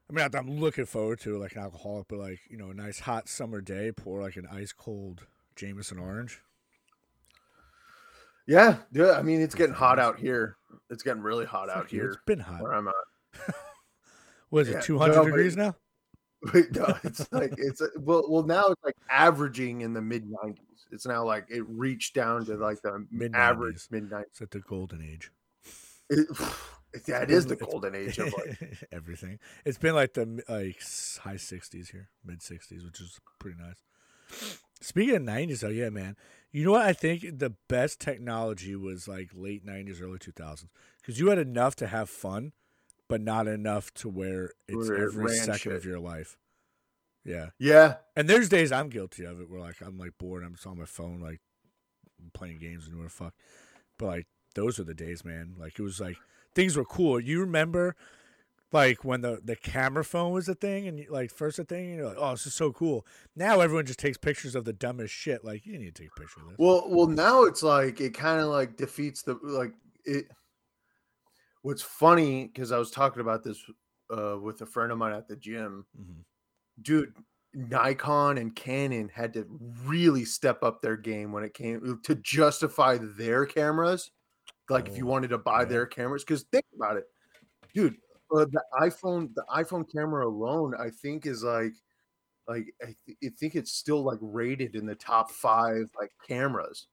I 0.08 0.12
mean, 0.12 0.28
I'm 0.32 0.60
looking 0.60 0.86
forward 0.86 1.18
to 1.22 1.36
like 1.36 1.56
an 1.56 1.62
alcoholic, 1.62 2.06
but 2.06 2.20
like 2.20 2.42
you 2.48 2.56
know, 2.56 2.70
a 2.70 2.74
nice 2.74 3.00
hot 3.00 3.28
summer 3.28 3.60
day, 3.60 3.90
pour 3.90 4.22
like 4.22 4.36
an 4.36 4.46
ice 4.48 4.72
cold 4.72 5.26
Jameson 5.56 5.98
orange. 5.98 6.42
Yeah, 8.48 8.78
yeah. 8.92 9.12
I 9.12 9.22
mean, 9.22 9.40
it's 9.40 9.54
getting 9.54 9.74
hot 9.74 9.98
out 10.00 10.18
here. 10.18 10.56
It's 10.90 11.02
getting 11.04 11.22
really 11.22 11.44
hot 11.46 11.68
out 11.70 11.88
here 11.88 12.06
It's 12.08 12.18
been 12.26 12.40
hot. 12.40 12.60
where 12.62 12.72
I'm 12.72 12.88
at. 12.88 12.94
What 14.50 14.60
is 14.62 14.70
Yeah, 14.70 14.78
it, 14.78 14.84
200 14.84 15.14
no, 15.14 15.24
degrees 15.26 15.56
now? 15.56 15.76
Wait, 16.54 16.72
no, 16.74 16.94
it's 17.04 17.30
like 17.32 17.52
it's 17.58 17.82
uh, 17.82 17.88
well, 17.98 18.24
well 18.30 18.42
now 18.44 18.68
it's 18.68 18.82
like 18.84 18.96
averaging 19.10 19.82
in 19.82 19.92
the 19.92 20.00
mid 20.00 20.24
90s. 20.24 20.56
It's 20.90 21.06
now 21.06 21.24
like 21.24 21.46
it 21.50 21.62
reached 21.68 22.14
down 22.14 22.46
to 22.46 22.54
like 22.56 22.80
the 22.80 23.06
Mid- 23.12 23.34
average 23.34 23.76
90s. 23.76 23.90
mid 23.90 24.10
90s. 24.10 24.24
It's 24.28 24.40
at 24.42 24.50
the 24.52 24.60
golden 24.60 25.02
age. 25.02 25.30
It, 26.08 26.26
yeah, 27.06 27.22
it 27.22 27.30
is 27.30 27.44
the 27.46 27.56
golden 27.56 27.94
age 27.94 28.18
of 28.18 28.32
like 28.32 28.86
everything. 28.92 29.38
It's 29.66 29.78
been 29.78 29.94
like 29.94 30.14
the 30.14 30.42
like 30.48 30.80
high 31.20 31.34
60s 31.36 31.90
here, 31.90 32.08
mid 32.24 32.40
60s, 32.40 32.84
which 32.84 33.00
is 33.00 33.20
pretty 33.38 33.58
nice. 33.60 33.82
Speaking 34.80 35.16
of 35.16 35.22
90s, 35.22 35.60
though, 35.60 35.68
yeah, 35.68 35.90
man. 35.90 36.16
You 36.50 36.64
know 36.64 36.72
what? 36.72 36.86
I 36.86 36.92
think 36.92 37.38
the 37.38 37.54
best 37.68 38.00
technology 38.00 38.74
was 38.74 39.06
like 39.06 39.30
late 39.34 39.66
90s, 39.66 40.02
early 40.02 40.18
2000s. 40.18 40.68
Because 41.00 41.20
you 41.20 41.28
had 41.28 41.38
enough 41.38 41.76
to 41.76 41.86
have 41.86 42.08
fun, 42.08 42.52
but 43.08 43.20
not 43.20 43.46
enough 43.46 43.92
to 43.94 44.08
where 44.08 44.50
it's 44.66 44.88
Where 44.88 44.96
it 44.96 45.02
every 45.04 45.36
second 45.36 45.72
of 45.72 45.84
your 45.84 45.98
life. 45.98 46.36
Yeah. 47.24 47.50
yeah, 47.58 47.96
And 48.16 48.28
there's 48.28 48.48
days 48.48 48.72
I'm 48.72 48.88
guilty 48.88 49.24
of 49.24 49.38
it 49.40 49.50
where 49.50 49.60
like 49.60 49.82
I'm 49.82 49.98
like 49.98 50.12
bored, 50.18 50.42
I'm 50.42 50.54
just 50.54 50.66
on 50.66 50.78
my 50.78 50.86
phone 50.86 51.20
like 51.20 51.40
playing 52.32 52.58
games 52.58 52.88
and 52.88 53.04
the 53.04 53.10
fuck. 53.10 53.34
But 53.98 54.06
like 54.06 54.26
those 54.54 54.78
are 54.78 54.84
the 54.84 54.94
days, 54.94 55.24
man. 55.24 55.54
Like 55.58 55.78
it 55.78 55.82
was 55.82 56.00
like 56.00 56.16
things 56.54 56.76
were 56.76 56.84
cool. 56.84 57.20
You 57.20 57.40
remember 57.40 57.96
like 58.72 59.04
when 59.04 59.20
the 59.22 59.40
the 59.42 59.56
camera 59.56 60.04
phone 60.04 60.32
was 60.32 60.48
a 60.48 60.54
thing 60.54 60.86
and 60.86 60.98
you, 60.98 61.06
like 61.10 61.30
first 61.30 61.58
a 61.58 61.64
thing, 61.64 61.94
you're 61.94 62.06
like, 62.06 62.16
oh, 62.18 62.32
this 62.32 62.46
is 62.46 62.54
so 62.54 62.72
cool. 62.72 63.06
Now 63.34 63.60
everyone 63.60 63.86
just 63.86 63.98
takes 63.98 64.18
pictures 64.18 64.54
of 64.54 64.64
the 64.64 64.72
dumbest 64.72 65.14
shit. 65.14 65.44
Like 65.44 65.64
you 65.66 65.78
need 65.78 65.94
to 65.94 66.02
take 66.02 66.10
a 66.16 66.20
picture 66.20 66.40
of 66.40 66.48
this. 66.48 66.56
Well, 66.58 66.84
well, 66.88 67.06
now 67.06 67.44
it's 67.44 67.62
like 67.62 68.00
it 68.00 68.14
kind 68.14 68.40
of 68.40 68.48
like 68.48 68.76
defeats 68.76 69.22
the 69.22 69.38
like 69.42 69.72
it. 70.04 70.26
What's 71.62 71.82
funny 71.82 72.46
because 72.46 72.72
I 72.72 72.78
was 72.78 72.90
talking 72.90 73.20
about 73.20 73.42
this 73.42 73.62
uh, 74.16 74.38
with 74.40 74.60
a 74.62 74.66
friend 74.66 74.92
of 74.92 74.98
mine 74.98 75.12
at 75.12 75.28
the 75.28 75.36
gym, 75.36 75.86
Mhm. 75.98 76.24
dude. 76.82 77.14
Nikon 77.54 78.36
and 78.36 78.54
Canon 78.54 79.08
had 79.08 79.32
to 79.32 79.46
really 79.84 80.24
step 80.26 80.62
up 80.62 80.82
their 80.82 80.98
game 80.98 81.32
when 81.32 81.42
it 81.44 81.54
came 81.54 81.98
to 82.04 82.14
justify 82.16 82.98
their 82.98 83.46
cameras. 83.46 84.10
Like 84.68 84.86
if 84.88 84.98
you 84.98 85.06
Oh, 85.06 85.10
wanted 85.10 85.28
to 85.28 85.38
buy 85.38 85.60
yeah. 85.62 85.64
their 85.64 85.86
cameras, 85.86 86.24
because 86.24 86.44
think 86.52 86.66
about 86.76 86.98
it, 86.98 87.06
dude. 87.74 87.96
Uh, 88.34 88.44
the 88.44 88.62
iPhone, 88.80 89.34
the 89.34 89.44
iPhone 89.54 89.90
camera 89.90 90.26
alone, 90.28 90.74
I 90.78 90.90
think 90.90 91.24
is 91.26 91.42
like, 91.42 91.72
like 92.46 92.66
I, 92.82 92.94
th- 93.06 93.18
I 93.24 93.28
think 93.38 93.54
it's 93.54 93.72
still 93.72 94.02
like 94.02 94.18
rated 94.20 94.74
in 94.74 94.86
the 94.86 94.94
top 94.94 95.30
five 95.30 95.90
like 95.98 96.10
cameras 96.26 96.86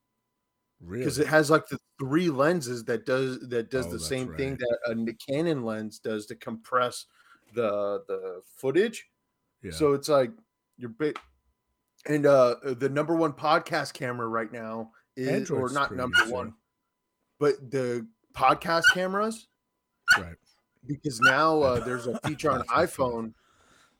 Really? 0.80 1.00
because 1.04 1.18
it 1.18 1.26
has 1.26 1.50
like 1.50 1.66
the 1.68 1.78
three 1.98 2.28
lenses 2.28 2.84
that 2.84 3.06
does 3.06 3.40
that 3.48 3.70
does 3.70 3.86
Oh, 3.86 3.92
the 3.92 3.98
same 4.00 4.34
thing 4.36 4.56
that 4.58 4.78
a 4.86 5.14
Canon 5.32 5.64
lens 5.64 5.98
does 5.98 6.26
to 6.26 6.36
compress 6.36 7.06
the 7.54 8.02
the 8.08 8.42
footage. 8.56 9.06
yeah. 9.62 9.70
So 9.72 9.94
it's 9.94 10.08
like 10.10 10.30
you're 10.76 10.90
big. 10.90 11.18
And 12.06 12.26
uh 12.26 12.56
the 12.62 12.90
number 12.90 13.16
one 13.16 13.32
podcast 13.32 13.94
camera 13.94 14.28
right 14.28 14.52
now 14.52 14.90
is 15.16 15.50
or 15.50 15.70
not 15.70 15.94
number 15.94 16.18
one, 16.28 16.52
but 17.40 17.70
the 17.70 18.06
podcast 18.34 18.82
cameras 18.92 19.48
right. 20.18 20.36
Because 20.86 21.20
now 21.20 21.60
uh, 21.62 21.80
there's 21.84 22.06
a 22.06 22.18
feature 22.20 22.50
on 22.50 22.58
That's 22.58 22.70
my 22.70 22.86
fault. 22.86 23.14
iPhone. 23.14 23.34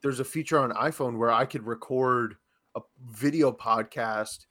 There's 0.03 0.21
a 0.21 0.25
feature 0.25 0.59
on 0.59 0.71
iPhone 0.73 1.17
where 1.19 1.31
I 1.33 1.45
could 1.45 1.67
record 1.67 2.37
a 2.75 2.81
video 3.11 3.51
podcast 3.53 4.47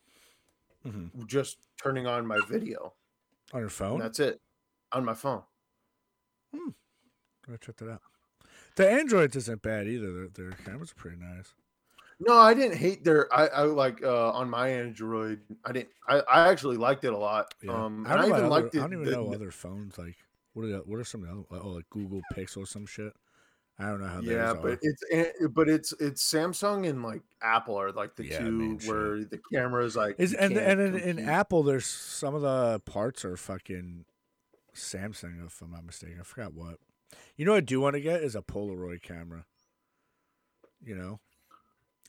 hmm 0.84 1.08
just 1.28 1.58
turning 1.82 2.06
on 2.08 2.26
my 2.28 2.40
video. 2.50 2.94
On 3.54 3.60
your 3.60 3.70
phone? 3.70 3.94
And 3.94 4.02
that's 4.02 4.20
it 4.20 4.40
on 4.92 5.04
my 5.06 5.14
phone. 5.14 5.42
Go 6.54 7.58
check 7.58 7.76
that 7.78 7.90
out. 7.92 8.02
The 8.76 8.90
Androids 8.90 9.36
isn't 9.36 9.62
bad 9.62 9.88
either. 9.88 10.12
Their, 10.12 10.28
their 10.30 10.52
cameras 10.66 10.92
are 10.92 10.96
pretty 10.96 11.18
nice. 11.18 11.54
No, 12.20 12.38
I 12.38 12.54
didn't 12.54 12.78
hate 12.78 13.04
their. 13.04 13.32
I, 13.34 13.48
I 13.48 13.62
like 13.64 14.02
uh, 14.04 14.32
on 14.32 14.50
my 14.50 14.70
Android. 14.70 15.42
I 15.66 15.72
didn't. 15.74 15.90
I, 16.08 16.20
I 16.22 16.50
actually 16.50 16.78
liked 16.78 17.04
it 17.04 17.14
a 17.14 17.18
lot. 17.18 17.54
Yeah. 17.62 17.74
Um, 17.74 18.06
I 18.08 18.16
don't, 18.16 18.20
I 18.20 18.24
even 18.28 18.34
other- 18.38 18.48
liked 18.48 18.74
it. 18.76 18.80
I 18.80 18.82
don't 18.82 18.94
even 18.94 19.06
the- 19.06 19.12
know 19.12 19.34
other 19.34 19.52
phones 19.52 19.98
like 19.98 20.16
what 20.56 20.66
are 20.66 20.70
the, 20.70 20.78
what 20.80 21.00
are 21.00 21.04
some 21.04 21.22
of 21.24 21.28
the 21.28 21.34
other 21.34 21.64
oh 21.66 21.70
like 21.70 21.90
Google 21.90 22.22
Pixel 22.34 22.68
some 22.68 22.86
shit. 22.86 23.14
I 23.78 23.88
don't 23.88 24.02
know 24.02 24.08
how. 24.08 24.22
yeah, 24.22 24.54
but 24.54 24.72
are. 24.72 24.80
it's 24.82 25.04
eh, 25.12 25.26
but 25.52 25.68
it's 25.68 25.94
it's 26.00 26.24
Samsung 26.24 26.88
and 26.88 27.04
like 27.04 27.22
Apple 27.42 27.76
are 27.80 27.92
like 27.92 28.16
the 28.16 28.26
Yeah, 28.26 28.40
two 28.40 28.80
where 28.86 29.26
the 29.26 29.40
cameras 29.54 29.98
like 29.98 30.16
is 30.18 30.34
and 30.34 30.56
and 30.58 30.80
in, 30.80 30.96
in. 30.96 31.30
Apple, 31.30 31.62
there's 31.62 31.86
some 31.86 32.34
of 32.34 32.42
the 32.42 32.80
parts 32.86 33.26
are 33.26 33.36
fucking 33.36 34.06
Samsung, 34.74 35.46
if 35.46 35.62
I'm 35.62 35.72
not 35.72 35.86
mistaken. 35.86 36.18
I 36.22 36.24
forgot 36.24 36.54
what. 36.54 36.80
You 37.36 37.46
know, 37.46 37.52
what 37.52 37.58
I 37.58 37.62
do 37.62 37.82
want 37.82 37.96
to 37.96 38.02
get 38.02 38.24
is 38.24 38.36
a 38.36 38.42
Polaroid 38.42 39.02
camera. 39.02 39.46
You 40.82 40.96
know, 40.96 41.20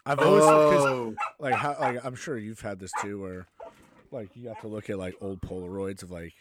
I've 0.04 0.20
always 0.20 0.44
Oh, 0.46 1.14
like 1.40 1.54
how 1.54 1.76
like 1.80 2.04
I'm 2.04 2.14
sure 2.14 2.38
you've 2.38 2.60
had 2.60 2.78
this 2.78 2.92
too, 3.02 3.20
where 3.20 3.48
like 4.12 4.30
you 4.36 4.44
got 4.44 4.60
to 4.60 4.68
look 4.68 4.88
at 4.88 4.98
like 4.98 5.16
old 5.20 5.40
Polaroids 5.40 6.04
of 6.04 6.12
like 6.12 6.34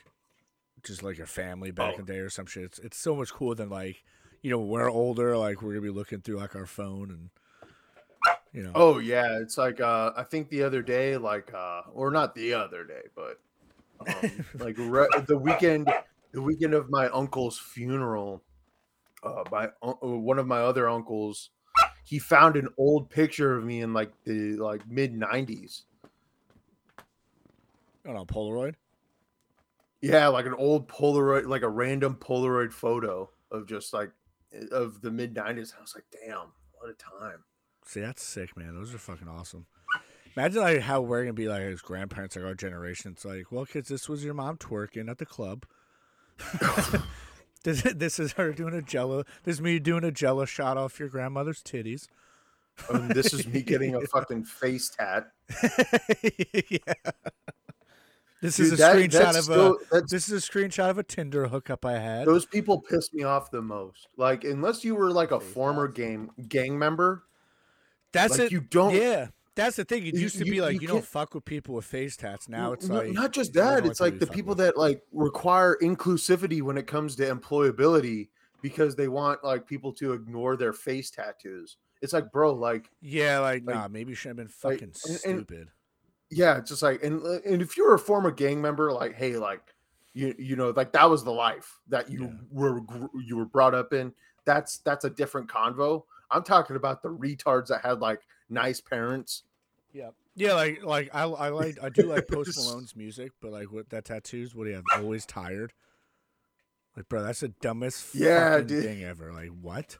just 0.85 1.03
like 1.03 1.17
your 1.17 1.27
family 1.27 1.71
back 1.71 1.93
Oh. 1.95 1.99
in 1.99 2.05
the 2.05 2.13
day 2.13 2.19
or 2.19 2.29
some 2.29 2.45
shit. 2.45 2.63
It's 2.63 2.79
it's 2.79 2.97
so 2.97 3.15
much 3.15 3.33
cooler 3.33 3.55
than 3.55 3.69
like 3.69 4.03
you 4.41 4.51
know 4.51 4.59
we're 4.59 4.89
older, 4.89 5.37
like 5.37 5.61
we're 5.61 5.71
gonna 5.73 5.81
be 5.81 5.89
looking 5.89 6.21
through 6.21 6.37
like 6.37 6.55
our 6.55 6.65
phone 6.65 7.09
and 7.11 7.29
you 8.53 8.63
know. 8.63 8.71
oh 8.75 8.99
yeah. 8.99 9.37
It's 9.41 9.57
like 9.57 9.81
uh, 9.81 10.11
I 10.15 10.23
think 10.23 10.49
the 10.49 10.63
other 10.63 10.81
day, 10.81 11.17
like 11.17 11.53
uh, 11.53 11.81
or 11.93 12.11
not 12.11 12.35
the 12.35 12.53
other 12.53 12.83
day, 12.85 13.01
but 13.15 13.39
um, 14.07 14.45
like 14.59 14.75
re- 14.77 15.07
the 15.27 15.37
weekend, 15.37 15.91
the 16.31 16.41
weekend 16.41 16.73
of 16.73 16.89
my 16.89 17.07
uncle's 17.09 17.57
funeral. 17.59 18.41
Uh, 19.23 19.43
my 19.51 19.69
uh, 19.81 19.93
one 20.01 20.37
of 20.37 20.45
my 20.47 20.59
other 20.59 20.87
uncles, 20.87 21.49
he 22.03 22.19
found 22.19 22.55
an 22.55 22.67
old 22.77 23.09
picture 23.09 23.55
of 23.57 23.63
me 23.63 23.81
in 23.81 23.91
like 23.93 24.11
the 24.23 24.55
like 24.57 24.87
mid 24.87 25.13
'90s. 25.13 25.83
I 26.97 27.03
don't 28.09 28.15
know, 28.15 28.25
Polaroid. 28.25 28.75
Yeah, 30.05 30.27
like 30.27 30.45
an 30.45 30.53
old 30.53 30.87
Polaroid, 30.87 31.47
like 31.47 31.63
a 31.63 31.69
random 31.69 32.15
Polaroid 32.15 32.71
photo 32.71 33.29
of 33.51 33.67
just 33.67 33.93
like 33.93 34.11
eh, 34.53 34.65
of 34.71 35.01
the 35.01 35.11
mid 35.11 35.33
'90s. 35.33 35.73
I 35.77 35.81
was 35.81 35.95
like, 35.95 36.05
damn, 36.11 36.51
what 36.73 36.89
a 36.89 36.93
time. 36.93 37.43
See, 37.85 38.01
that's 38.01 38.23
sick, 38.23 38.55
man. 38.55 38.75
Those 38.75 38.93
are 38.93 38.99
fucking 38.99 39.27
awesome. 39.27 39.65
Imagine 40.35 40.61
like 40.61 40.79
how 40.81 41.01
we're 41.01 41.23
gonna 41.23 41.33
be 41.33 41.47
like 41.47 41.61
his 41.61 41.81
grandparents, 41.81 42.35
like 42.35 42.45
our 42.45 42.53
generation. 42.53 43.13
It's 43.13 43.25
like, 43.25 43.51
well, 43.51 43.65
kids, 43.65 43.87
this 43.87 44.07
was 44.07 44.23
your 44.23 44.33
mom 44.33 44.57
twerking 44.57 45.09
at 45.09 45.17
the 45.17 45.25
club. 45.25 45.65
this, 47.63 47.81
this 47.81 48.19
is 48.19 48.33
her 48.33 48.51
doing 48.51 48.73
a 48.73 48.81
jello. 48.81 49.23
This 49.43 49.55
is 49.55 49.61
me 49.61 49.79
doing 49.79 50.03
a 50.03 50.11
jello 50.11 50.45
shot 50.45 50.77
off 50.77 50.99
your 50.99 51.09
grandmother's 51.09 51.63
titties. 51.63 52.07
And 52.89 53.09
this 53.11 53.33
is 53.33 53.47
me 53.47 53.61
getting 53.63 53.95
a 53.95 54.01
fucking 54.01 54.43
face 54.43 54.89
tat. 54.89 55.27
yeah. 56.69 56.93
This 58.41 58.57
Dude, 58.57 58.65
is 58.67 58.73
a 58.73 58.75
that- 58.77 58.95
screenshot 58.95 59.37
of 59.37 59.43
still- 59.45 59.75
a. 59.75 59.79
that's- 59.91 60.11
This 60.11 60.29
is 60.29 60.47
a 60.47 60.51
screenshot 60.51 60.89
of 60.89 60.97
a 60.97 61.03
Tinder 61.03 61.47
hookup 61.47 61.85
I 61.85 61.97
had. 61.99 62.27
those 62.27 62.45
people 62.45 62.81
piss 62.81 63.13
me 63.13 63.23
off 63.23 63.49
the 63.49 63.61
most. 63.61 64.07
Like, 64.17 64.43
unless 64.43 64.83
you 64.83 64.95
were 64.95 65.11
like 65.11 65.31
a 65.31 65.39
Face 65.39 65.53
former 65.53 65.87
tats. 65.87 65.97
game 65.97 66.31
gang 66.49 66.77
member, 66.77 67.23
That's 68.11 68.37
like 68.37 68.47
it. 68.47 68.51
you 68.51 68.59
don't. 68.61 68.93
Yeah, 68.93 69.29
that's 69.55 69.77
the 69.77 69.85
thing. 69.85 70.05
It 70.05 70.13
You- 70.15 70.21
used 70.21 70.37
to 70.37 70.45
you- 70.45 70.51
be 70.51 70.61
like 70.61 70.75
you 70.75 70.81
you, 70.81 70.87
don't 70.87 71.05
fuck 71.05 71.33
with 71.33 71.45
people 71.45 71.75
with 71.75 71.85
face 71.85 72.15
tats. 72.17 72.47
Now 72.49 72.73
it's 72.73 72.87
No, 72.87 72.95
like 72.95 73.11
not 73.13 73.31
just 73.31 73.53
that. 73.53 73.85
It's 73.85 73.99
like 74.01 74.19
the 74.19 74.27
people 74.27 74.49
with. 74.49 74.59
that 74.59 74.77
like 74.77 75.01
require 75.11 75.77
inclusivity 75.81 76.61
when 76.61 76.77
it 76.77 76.87
comes 76.87 77.15
to 77.15 77.33
employability 77.33 78.29
because 78.61 78.95
they 78.95 79.07
want 79.07 79.43
like 79.43 79.65
people 79.65 79.91
to 79.93 80.13
ignore 80.13 80.55
their 80.57 80.73
face 80.73 81.09
tattoos. 81.09 81.77
It's 82.01 82.13
like, 82.13 82.31
bro, 82.31 82.53
like 82.53 82.89
Yeah, 83.01 83.39
like, 83.39 83.63
Like- 83.65 83.75
nah, 83.75 83.87
maybe 83.87 84.11
you 84.11 84.15
should 84.15 84.29
have 84.29 84.37
been 84.37 84.45
like, 84.63 84.79
fucking 84.79 84.93
and- 85.05 85.19
and- 85.25 85.45
stupid. 85.47 85.69
Yeah, 86.35 86.57
it's 86.57 86.69
just 86.69 86.81
like 86.83 87.01
and 87.03 87.21
uh, 87.25 87.39
and 87.45 87.61
if 87.61 87.77
you're 87.77 87.93
a 87.95 87.99
former 87.99 88.29
gang 88.31 88.61
member, 88.61 88.91
like, 88.91 89.13
hey, 89.15 89.37
like 89.37 89.61
you 90.13 90.35
you 90.37 90.55
know, 90.55 90.71
like 90.71 90.91
that 90.91 91.09
was 91.09 91.23
the 91.23 91.31
life 91.31 91.79
that 91.87 92.09
you 92.09 92.23
Yeah. 92.25 92.33
were 92.51 92.81
you 93.25 93.37
were 93.37 93.45
brought 93.45 93.73
up 93.73 93.93
in. 93.93 94.13
That's 94.45 94.77
that's 94.79 95.05
a 95.05 95.09
different 95.09 95.49
convo. 95.49 96.03
I'm 96.29 96.43
talking 96.43 96.75
about 96.75 97.01
the 97.01 97.09
retards 97.09 97.67
that 97.67 97.81
had 97.81 97.99
like 98.01 98.21
nice 98.49 98.81
parents. 98.81 99.43
Yeah, 99.93 100.09
yeah, 100.35 100.53
like 100.53 100.83
like 100.83 101.09
I 101.13 101.23
I 101.23 101.49
like 101.49 101.77
I 101.81 101.87
do 101.89 102.03
like 102.03 102.27
Post 102.31 102.57
Malone's 102.57 102.95
music, 102.95 103.31
but 103.41 103.51
like 103.53 103.71
with 103.71 103.89
that 103.89 104.03
tattoos, 104.05 104.53
what 104.53 104.65
do 104.65 104.71
you 104.71 104.75
have? 104.75 104.85
Always 105.01 105.25
tired. 105.25 105.71
Like, 106.97 107.09
bro, 107.09 107.23
that's 107.23 107.41
the 107.41 107.49
dumbest 107.49 108.13
Yeah, 108.15 108.51
fucking 108.51 108.67
dude. 108.67 108.83
thing 108.83 109.03
ever. 109.03 109.31
Like, 109.33 109.49
what? 109.61 109.97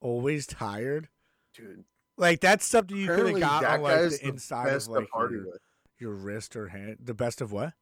Always 0.00 0.46
tired. 0.46 1.08
Dude, 1.54 1.84
Like 2.20 2.40
that's 2.40 2.66
something 2.66 2.96
you 2.96 3.06
could 3.06 3.28
have 3.30 3.40
got 3.40 3.64
on 3.64 3.80
like 3.82 4.10
the 4.10 4.18
inside 4.28 4.68
of 4.68 4.86
like 4.88 5.08
party 5.08 5.36
your, 5.36 5.46
with. 5.46 5.58
your 5.98 6.12
wrist 6.14 6.54
or 6.54 6.68
hand. 6.68 6.98
The 7.02 7.14
best 7.14 7.40
of 7.40 7.50
what? 7.50 7.72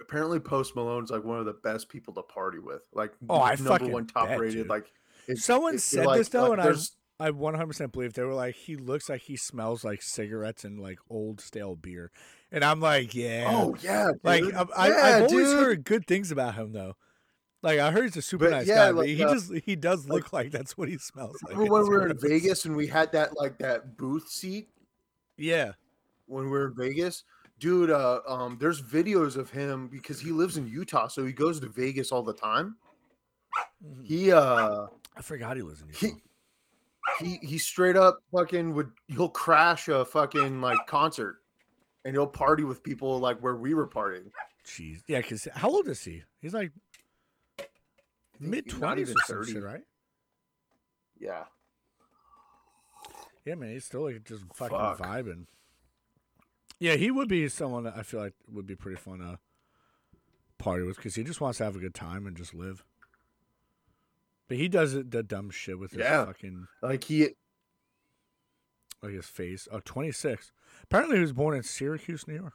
Apparently, 0.00 0.38
Post 0.40 0.74
Malone's 0.76 1.10
like 1.10 1.24
one 1.24 1.38
of 1.38 1.46
the 1.46 1.52
best 1.64 1.88
people 1.88 2.14
to 2.14 2.22
party 2.22 2.58
with. 2.58 2.82
Like, 2.94 3.12
Oh, 3.28 3.40
I 3.40 3.54
number 3.56 3.70
fucking 3.70 3.92
one 3.92 4.06
top 4.06 4.28
bet, 4.28 4.38
rated. 4.40 4.54
dude. 4.58 4.68
Like, 4.68 4.86
it's- 5.28 5.44
Someone 5.44 5.74
it's 5.74 5.84
said 5.84 6.06
like- 6.06 6.18
this 6.18 6.28
though, 6.28 6.50
like, 6.50 6.60
and 6.64 6.78
I 7.18 7.26
I 7.26 7.30
100% 7.32 7.92
believe 7.92 8.14
they 8.14 8.22
were 8.22 8.32
like, 8.32 8.54
he 8.54 8.76
looks 8.76 9.10
like 9.10 9.20
he 9.22 9.36
smells 9.36 9.84
like 9.84 10.00
cigarettes 10.00 10.64
and 10.64 10.80
like 10.80 10.98
old 11.10 11.40
stale 11.40 11.76
beer, 11.76 12.10
and 12.50 12.64
I'm 12.64 12.80
like, 12.80 13.14
yeah, 13.14 13.46
Oh 13.50 13.76
yeah, 13.82 14.12
Like 14.22 14.42
dude. 14.42 14.54
I, 14.54 14.62
I, 14.74 14.88
Yeah, 14.88 15.02
I've 15.24 15.30
always 15.30 15.52
heard 15.52 15.84
good 15.84 16.06
things 16.06 16.30
about 16.30 16.54
him 16.54 16.72
though. 16.72 16.96
Like 17.62 17.78
I 17.78 17.90
heard 17.90 18.04
he's 18.04 18.16
a 18.16 18.22
super 18.22 18.46
But 18.46 18.50
nice 18.52 18.66
yeah, 18.66 18.86
guy, 18.86 18.90
like, 18.90 19.08
he 19.08 19.22
uh, 19.22 19.34
just 19.34 19.52
he 19.64 19.76
does 19.76 20.08
look 20.08 20.32
like, 20.32 20.50
that's 20.50 20.78
what 20.78 20.88
he 20.88 20.96
smells 20.98 21.36
like. 21.42 21.52
Remember 21.54 21.74
when 21.74 21.82
we 21.84 21.88
were 21.90 22.08
in. 22.08 22.18
Vegas 22.18 22.64
and 22.64 22.74
we 22.74 22.86
had 22.86 23.12
that 23.12 23.36
like 23.36 23.58
that 23.58 23.96
booth 23.98 24.28
seat 24.28 24.68
Yeah. 25.36 25.72
when 26.26 26.44
we 26.44 26.50
were 26.50 26.68
in 26.68 26.74
Vegas? 26.74 27.24
Dude, 27.58 27.90
uh, 27.90 28.20
um, 28.26 28.56
there's 28.58 28.80
videos 28.80 29.36
of 29.36 29.50
him 29.50 29.88
because 29.88 30.18
he 30.18 30.30
lives 30.32 30.56
in 30.56 30.66
Utah, 30.66 31.08
so 31.08 31.26
he 31.26 31.32
goes 31.34 31.60
to 31.60 31.68
Vegas 31.68 32.10
all 32.12 32.22
the 32.22 32.32
time. 32.32 32.76
Mhm. 33.84 34.06
He 34.06 34.32
uh 34.32 34.86
I 35.16 35.22
forgot 35.22 35.56
he 35.56 35.62
lives 35.62 35.82
in 35.82 35.88
Utah. 35.88 36.16
he 37.18 37.36
he 37.38 37.46
he 37.46 37.58
straight 37.58 37.96
up 37.96 38.20
fucking 38.32 38.72
would 38.74 38.90
he'll 39.08 39.28
crash 39.28 39.88
a 39.88 40.04
fucking 40.04 40.60
like 40.62 40.78
concert 40.86 41.42
and 42.06 42.14
he'll 42.14 42.26
party 42.26 42.64
with 42.64 42.82
people 42.82 43.18
like 43.18 43.38
where 43.40 43.56
we 43.56 43.74
were 43.74 43.86
partying. 43.86 44.30
Jeez. 44.64 45.02
Yeah, 45.08 45.18
because 45.18 45.46
how 45.54 45.68
old 45.68 45.88
is 45.88 46.02
he? 46.02 46.22
He's 46.40 46.54
like 46.54 46.70
mid 48.40 48.64
he's 48.66 48.74
not 48.74 48.88
twenties 48.96 49.10
or 49.10 49.14
some 49.26 49.36
30. 49.38 49.52
shit, 49.52 49.62
right? 49.62 49.82
Yeah. 51.18 51.44
Yeah, 53.44 53.54
man, 53.54 53.70
he's 53.70 53.84
still 53.84 54.02
like 54.04 54.24
just 54.24 54.44
fucking 54.54 54.76
Fuck. 54.76 54.98
vibing. 54.98 55.46
Yeah, 56.78 56.94
he 56.96 57.10
would 57.10 57.28
be 57.28 57.48
someone 57.48 57.84
that 57.84 57.96
I 57.96 58.02
feel 58.02 58.20
like 58.20 58.34
would 58.50 58.66
be 58.66 58.76
pretty 58.76 58.96
fun 58.98 59.18
to 59.18 59.38
party 60.58 60.84
with 60.84 60.96
because 60.96 61.14
he 61.14 61.22
just 61.24 61.40
wants 61.40 61.58
to 61.58 61.64
have 61.64 61.76
a 61.76 61.80
good 61.80 61.94
time 61.94 62.26
and 62.26 62.36
just 62.36 62.54
live. 62.54 62.84
But 64.48 64.56
he 64.58 64.68
does 64.68 64.94
it 64.94 65.10
the 65.10 65.22
dumb 65.22 65.50
shit 65.50 65.78
with 65.78 65.92
his 65.92 66.00
Yeah. 66.00 66.24
fucking 66.26 66.66
Like 66.82 67.04
he, 67.04 67.28
like 69.02 69.12
his 69.12 69.26
face. 69.26 69.68
Oh, 69.70 69.80
26. 69.84 70.52
Apparently 70.84 71.16
he 71.16 71.22
was 71.22 71.32
born 71.32 71.56
in 71.56 71.62
Syracuse, 71.62 72.26
New 72.26 72.34
York. 72.34 72.54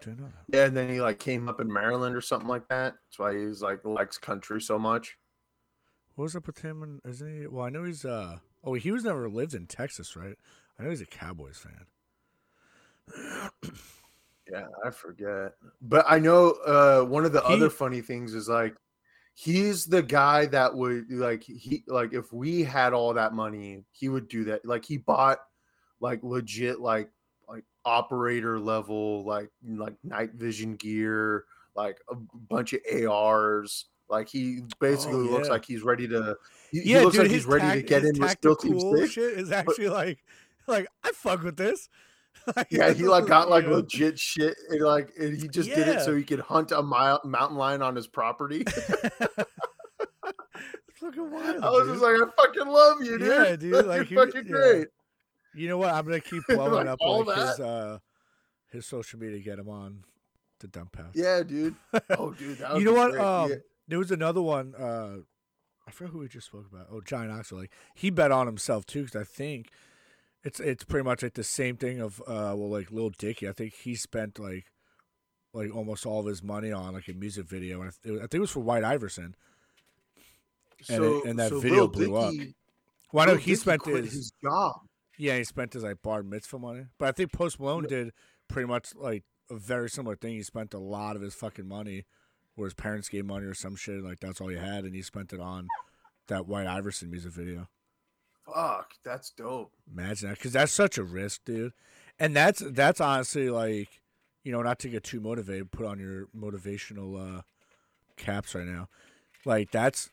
Didn't 0.00 0.20
know 0.20 0.26
that. 0.26 0.56
yeah, 0.56 0.64
and 0.66 0.76
then 0.76 0.88
he 0.88 1.00
like 1.00 1.18
came 1.18 1.48
up 1.48 1.60
in 1.60 1.72
Maryland 1.72 2.14
or 2.14 2.20
something 2.20 2.48
like 2.48 2.68
that. 2.68 2.94
That's 3.06 3.18
why 3.18 3.36
he's 3.36 3.60
like 3.62 3.84
likes 3.84 4.16
country 4.18 4.60
so 4.60 4.78
much. 4.78 5.16
What 6.14 6.24
was 6.24 6.36
up 6.36 6.46
with 6.46 6.60
him? 6.60 6.82
And 6.82 7.00
isn't 7.04 7.40
he? 7.40 7.46
Well, 7.46 7.64
I 7.64 7.70
know 7.70 7.84
he's. 7.84 8.04
uh 8.04 8.38
Oh, 8.64 8.74
he 8.74 8.90
was 8.90 9.04
never 9.04 9.28
lived 9.28 9.54
in 9.54 9.66
Texas, 9.66 10.16
right? 10.16 10.36
I 10.78 10.82
know 10.82 10.90
he's 10.90 11.00
a 11.00 11.06
Cowboys 11.06 11.58
fan. 11.58 11.86
Yeah, 14.50 14.64
I 14.82 14.90
forget. 14.90 15.52
But 15.82 16.06
I 16.08 16.18
know 16.18 16.52
uh 16.66 17.02
one 17.02 17.26
of 17.26 17.32
the 17.32 17.42
He- 17.42 17.52
other 17.52 17.68
funny 17.68 18.00
things 18.00 18.32
is 18.32 18.48
like 18.48 18.74
he's 19.34 19.84
the 19.84 20.02
guy 20.02 20.46
that 20.46 20.74
would 20.74 21.04
like 21.10 21.42
he 21.42 21.84
like 21.86 22.14
if 22.14 22.32
we 22.32 22.62
had 22.62 22.94
all 22.94 23.12
that 23.12 23.34
money, 23.34 23.84
he 23.92 24.08
would 24.08 24.26
do 24.26 24.44
that. 24.44 24.64
Like 24.64 24.86
he 24.86 24.96
bought 24.96 25.40
like 26.00 26.22
legit 26.22 26.80
like 26.80 27.10
operator 27.88 28.60
level 28.60 29.24
like 29.24 29.50
like 29.66 29.94
night 30.04 30.34
vision 30.34 30.76
gear, 30.76 31.44
like 31.74 31.98
a 32.10 32.14
bunch 32.14 32.74
of 32.74 32.80
ARs. 33.08 33.86
Like 34.08 34.28
he 34.28 34.60
oh, 34.62 34.68
basically 34.80 35.16
looks 35.16 35.48
yeah. 35.48 35.52
like 35.52 35.64
he's 35.64 35.82
ready 35.82 36.06
to 36.08 36.36
he, 36.70 36.80
he 36.80 36.92
Yeah, 36.92 37.00
looks 37.00 37.16
dude, 37.16 37.24
like 37.24 37.30
he's 37.30 37.46
ready 37.46 37.80
to 37.80 37.86
get 37.86 38.04
in 38.04 38.18
with 38.18 38.36
SEAL 38.42 38.56
Team 38.56 38.80
Six. 38.80 39.12
shit 39.12 39.38
is 39.38 39.52
actually 39.52 39.88
like, 39.88 40.18
like 40.66 40.86
I 41.02 41.12
fuck 41.12 41.42
with 41.42 41.56
this. 41.56 41.88
Like, 42.56 42.68
Yeah, 42.70 42.94
he 42.94 43.02
like 43.02 43.26
got 43.26 43.50
like 43.50 43.66
legit 43.66 44.18
shit, 44.18 44.56
and 44.70 44.80
like 44.80 45.10
and 45.18 45.36
he 45.36 45.48
just 45.48 45.68
did 45.68 45.86
it 45.86 46.00
so 46.00 46.16
he 46.16 46.24
could 46.24 46.40
hunt 46.40 46.72
a 46.72 46.80
mile, 46.82 47.20
mountain 47.24 47.58
lion 47.58 47.82
on 47.82 47.94
his 47.94 48.06
property. 48.06 48.64
It's 50.88 50.98
fucking 51.00 51.30
wild. 51.30 51.62
I 51.62 51.70
was 51.70 51.82
dude. 51.84 51.94
just 51.94 52.02
like, 52.02 52.16
I 52.16 52.42
fucking 52.42 52.72
love 52.72 52.96
you, 53.02 53.18
dude. 53.18 53.28
Yeah, 53.28 53.56
dude, 53.56 53.86
like, 53.86 54.10
you're 54.10 54.20
would- 54.24 54.32
fucking 54.32 54.48
yeah. 54.48 54.56
great. 54.56 54.88
You 55.54 55.68
know 55.68 55.78
what? 55.78 55.92
I'm 55.94 56.04
gonna 56.04 56.20
keep 56.20 56.42
blowing 56.48 56.72
Like, 56.72 56.86
up 56.86 56.98
all 57.00 57.24
like 57.24 57.36
his 57.38 57.60
uh 57.60 57.98
his 58.70 58.86
social 58.86 59.18
media, 59.18 59.38
get 59.40 59.58
him 59.58 59.68
on 59.68 60.04
the 60.60 60.68
dump 60.68 60.92
pouch. 60.92 61.12
Yeah, 61.14 61.42
dude. 61.42 61.74
Oh, 62.10 62.32
dude, 62.32 62.58
that 62.58 62.78
you 62.78 62.84
know 62.84 62.92
what? 62.94 63.16
Um, 63.18 63.50
Yeah. 63.50 63.56
there 63.88 63.98
was 63.98 64.10
another 64.10 64.42
one. 64.42 64.74
Uh, 64.74 65.18
I 65.86 65.90
forgot 65.90 66.12
who 66.12 66.18
we 66.18 66.28
just 66.28 66.48
spoke 66.48 66.66
about. 66.70 66.88
Oh, 66.92 67.00
Johnny 67.00 67.28
Knoxville. 67.28 67.58
Like 67.58 67.72
he 67.94 68.10
bet 68.10 68.30
on 68.30 68.46
himself 68.46 68.84
too, 68.84 69.04
because 69.04 69.20
I 69.20 69.24
think 69.24 69.70
it's 70.44 70.60
it's 70.60 70.84
pretty 70.84 71.04
much 71.04 71.22
like 71.22 71.34
the 71.34 71.44
same 71.44 71.76
thing 71.76 72.00
of 72.00 72.20
uh, 72.26 72.52
well, 72.56 72.68
like 72.70 72.90
Lil 72.90 73.10
Dicky. 73.10 73.48
I 73.48 73.52
think 73.52 73.72
he 73.74 73.94
spent 73.94 74.38
like 74.38 74.66
like 75.54 75.74
almost 75.74 76.04
all 76.04 76.20
of 76.20 76.26
his 76.26 76.42
money 76.42 76.70
on 76.70 76.92
like 76.92 77.08
a 77.08 77.14
music 77.14 77.46
video, 77.46 77.80
and 77.80 77.90
I, 77.90 77.92
th- 78.08 78.18
I 78.18 78.20
think 78.22 78.34
it 78.34 78.40
was 78.40 78.50
for 78.50 78.60
White 78.60 78.84
Iverson. 78.84 79.34
and 80.90 81.04
it- 81.04 81.24
and 81.24 81.38
that 81.38 81.50
video 81.52 81.86
Lil 81.86 81.88
blew 81.88 82.16
up. 82.16 82.34
Why 83.10 83.24
Well, 83.24 83.26
Lil 83.28 83.36
he 83.36 83.52
Dicky 83.52 83.56
spent 83.56 83.86
his, 83.86 84.12
his 84.12 84.32
job. 84.42 84.80
Yeah 85.18 85.36
he 85.36 85.44
spent 85.44 85.74
his 85.74 85.82
like 85.82 86.02
bar 86.02 86.22
mitzvah 86.22 86.58
money, 86.58 86.86
but 86.98 87.08
I 87.08 87.12
think 87.12 87.32
Post 87.32 87.60
Malone 87.60 87.86
did 87.86 88.12
pretty 88.48 88.66
much 88.66 88.94
like 88.94 89.24
a 89.50 89.56
very 89.56 89.90
similar 89.90 90.16
thing. 90.16 90.34
He 90.34 90.42
spent 90.42 90.72
a 90.72 90.78
lot 90.78 91.16
of 91.16 91.22
his 91.22 91.34
fucking 91.34 91.68
money, 91.68 92.06
where 92.54 92.66
his 92.66 92.74
parents 92.74 93.08
gave 93.08 93.24
money 93.24 93.46
or 93.46 93.54
some 93.54 93.76
shit. 93.76 94.02
Like 94.02 94.20
that's 94.20 94.40
all 94.40 94.48
he 94.48 94.56
had, 94.56 94.84
and 94.84 94.94
he 94.94 95.02
spent 95.02 95.32
it 95.32 95.40
on 95.40 95.68
that 96.28 96.46
White 96.46 96.66
Iverson 96.66 97.10
music 97.10 97.32
video. 97.32 97.68
Fuck, 98.46 98.94
that's 99.04 99.30
dope. 99.30 99.72
Imagine 99.92 100.30
that, 100.30 100.38
because 100.38 100.52
that's 100.52 100.72
such 100.72 100.96
a 100.96 101.04
risk, 101.04 101.42
dude. 101.44 101.72
And 102.18 102.34
that's 102.34 102.62
that's 102.66 103.00
honestly 103.00 103.50
like, 103.50 104.00
you 104.42 104.52
know, 104.52 104.62
not 104.62 104.78
to 104.80 104.88
get 104.88 105.04
too 105.04 105.20
motivated. 105.20 105.70
Put 105.70 105.86
on 105.86 105.98
your 105.98 106.28
motivational 106.36 107.38
uh, 107.38 107.42
caps 108.16 108.54
right 108.54 108.66
now. 108.66 108.88
Like 109.44 109.70
that's 109.70 110.10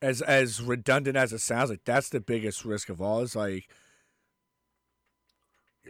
as 0.00 0.22
as 0.22 0.62
redundant 0.62 1.16
as 1.16 1.32
it 1.32 1.40
sounds. 1.40 1.70
Like 1.70 1.84
that's 1.84 2.08
the 2.08 2.20
biggest 2.20 2.64
risk 2.64 2.88
of 2.88 3.02
all. 3.02 3.20
Is 3.20 3.36
like 3.36 3.68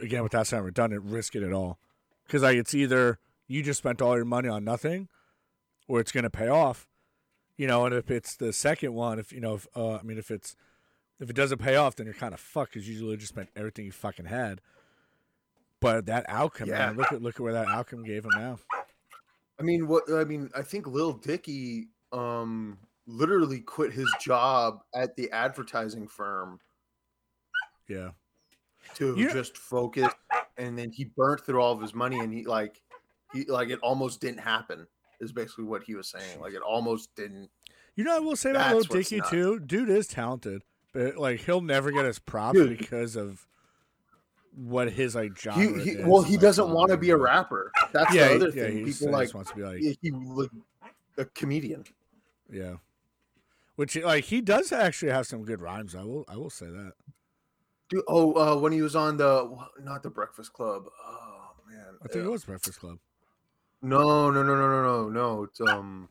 again, 0.01 0.23
without 0.23 0.47
sounding 0.47 0.65
redundant, 0.65 1.03
risk 1.05 1.35
it 1.35 1.43
at 1.43 1.53
all. 1.53 1.79
Because 2.25 2.43
like 2.43 2.57
it's 2.57 2.73
either 2.73 3.19
you 3.47 3.63
just 3.63 3.77
spent 3.79 4.01
all 4.01 4.15
your 4.15 4.25
money 4.25 4.49
on 4.49 4.63
nothing, 4.63 5.07
or 5.87 5.99
it's 5.99 6.11
gonna 6.11 6.29
pay 6.29 6.47
off. 6.47 6.87
You 7.57 7.65
know, 7.67 7.85
and 7.85 7.95
if 7.95 8.11
it's 8.11 8.35
the 8.35 8.53
second 8.53 8.93
one, 8.93 9.17
if 9.17 9.31
you 9.31 9.39
know, 9.39 9.55
if, 9.55 9.67
uh, 9.75 9.95
I 9.95 10.01
mean, 10.03 10.17
if 10.17 10.29
it's 10.29 10.55
if 11.19 11.29
it 11.29 11.35
doesn't 11.35 11.57
pay 11.59 11.75
off, 11.75 11.95
then 11.95 12.05
you're 12.05 12.13
kind 12.13 12.33
of 12.33 12.39
fucked 12.39 12.73
because 12.73 12.87
you 12.87 12.93
usually 12.93 13.17
just 13.17 13.33
spent 13.33 13.49
everything 13.55 13.85
you 13.85 13.91
fucking 13.91 14.25
had. 14.25 14.61
But 15.79 16.05
that 16.07 16.25
outcome, 16.27 16.69
Yeah. 16.69 16.87
man, 16.87 16.97
look 16.97 17.11
at 17.11 17.21
look 17.21 17.35
at 17.35 17.41
where 17.41 17.53
that 17.53 17.67
outcome 17.67 18.03
gave 18.03 18.23
him 18.25 18.31
now. 18.35 18.59
I 19.59 19.63
mean, 19.63 19.87
what 19.87 20.03
I 20.11 20.23
mean, 20.23 20.51
I 20.55 20.61
think 20.61 20.85
Lil 20.87 21.13
Dicky 21.13 21.87
um 22.11 22.77
literally 23.07 23.61
quit 23.61 23.93
his 23.93 24.13
job 24.21 24.81
at 24.93 25.15
the 25.15 25.31
advertising 25.31 26.07
firm 26.07 26.59
Yeah, 27.87 28.11
to 28.95 29.15
You 29.17 29.27
know- 29.27 29.33
just 29.33 29.57
focus 29.57 30.11
and 30.57 30.77
then 30.77 30.91
he 30.91 31.05
burnt 31.05 31.41
through 31.45 31.61
all 31.61 31.73
of 31.73 31.81
his 31.81 31.93
money 31.93 32.19
and 32.19 32.33
he 32.33 32.45
like 32.45 32.81
he 33.33 33.45
like 33.45 33.69
it 33.69 33.79
almost 33.79 34.21
didn't 34.21 34.39
happen 34.39 34.87
is 35.19 35.31
basically 35.31 35.65
what 35.65 35.83
he 35.83 35.95
was 35.95 36.07
saying 36.09 36.39
like 36.41 36.53
it 36.53 36.61
almost 36.61 37.13
didn't 37.15 37.49
you 37.95 38.03
know 38.03 38.15
I 38.15 38.19
will 38.19 38.35
say 38.35 38.51
about 38.51 38.73
Lil 38.75 38.83
Dicky 38.83 39.21
too. 39.29 39.59
Dude 39.59 39.89
is 39.89 40.07
talented, 40.07 40.61
but 40.93 41.17
like 41.17 41.39
he'll 41.41 41.61
never 41.61 41.91
get 41.91 42.05
his 42.05 42.19
props 42.19 42.57
Dude. 42.57 42.77
because 42.77 43.15
of 43.15 43.47
what 44.55 44.91
his 44.91 45.15
like 45.15 45.33
job. 45.35 45.55
he, 45.57 45.67
he 45.81 45.95
well 46.03 46.21
he 46.23 46.37
doesn't 46.37 46.69
want 46.69 46.89
to 46.91 46.97
be 46.97 47.09
a 47.11 47.17
rapper 47.17 47.71
that's 47.93 48.13
Yeah, 48.13 48.27
the 48.29 48.35
other 48.35 48.49
yeah, 48.49 48.63
thing 48.67 48.85
people 48.85 49.11
like 49.11 49.33
wants 49.33 49.49
to 49.51 49.55
be 49.55 49.63
like 49.63 49.77
he, 49.79 49.97
he 50.01 50.11
like 50.11 50.49
a 51.17 51.25
comedian 51.25 51.83
yeah. 52.51 52.75
Which 53.75 53.95
like 53.97 54.23
he 54.25 54.41
does 54.41 54.71
actually 54.71 55.11
have 55.11 55.27
some 55.27 55.43
good 55.43 55.61
rhymes. 55.61 55.93
I 55.95 56.03
will 56.03 56.25
I 56.27 56.37
will 56.37 56.49
say 56.49 56.65
that. 56.67 56.93
Dude, 57.89 58.03
oh 58.07 58.33
uh 58.33 58.59
when 58.59 58.71
he 58.73 58.81
was 58.81 58.95
on 58.95 59.17
the 59.17 59.55
not 59.81 60.03
the 60.03 60.09
breakfast 60.09 60.51
club 60.53 60.85
oh 61.07 61.51
man 61.69 61.95
I 62.03 62.07
think 62.09 62.25
uh, 62.25 62.27
it 62.27 62.31
was 62.31 62.45
Breakfast 62.45 62.79
Club. 62.79 62.97
No, 63.81 64.29
no, 64.31 64.41
no, 64.43 64.55
no, 64.55 64.67
no, 64.69 64.83
no, 64.83 65.09
no. 65.09 65.43
It's 65.43 65.61
um. 65.61 66.09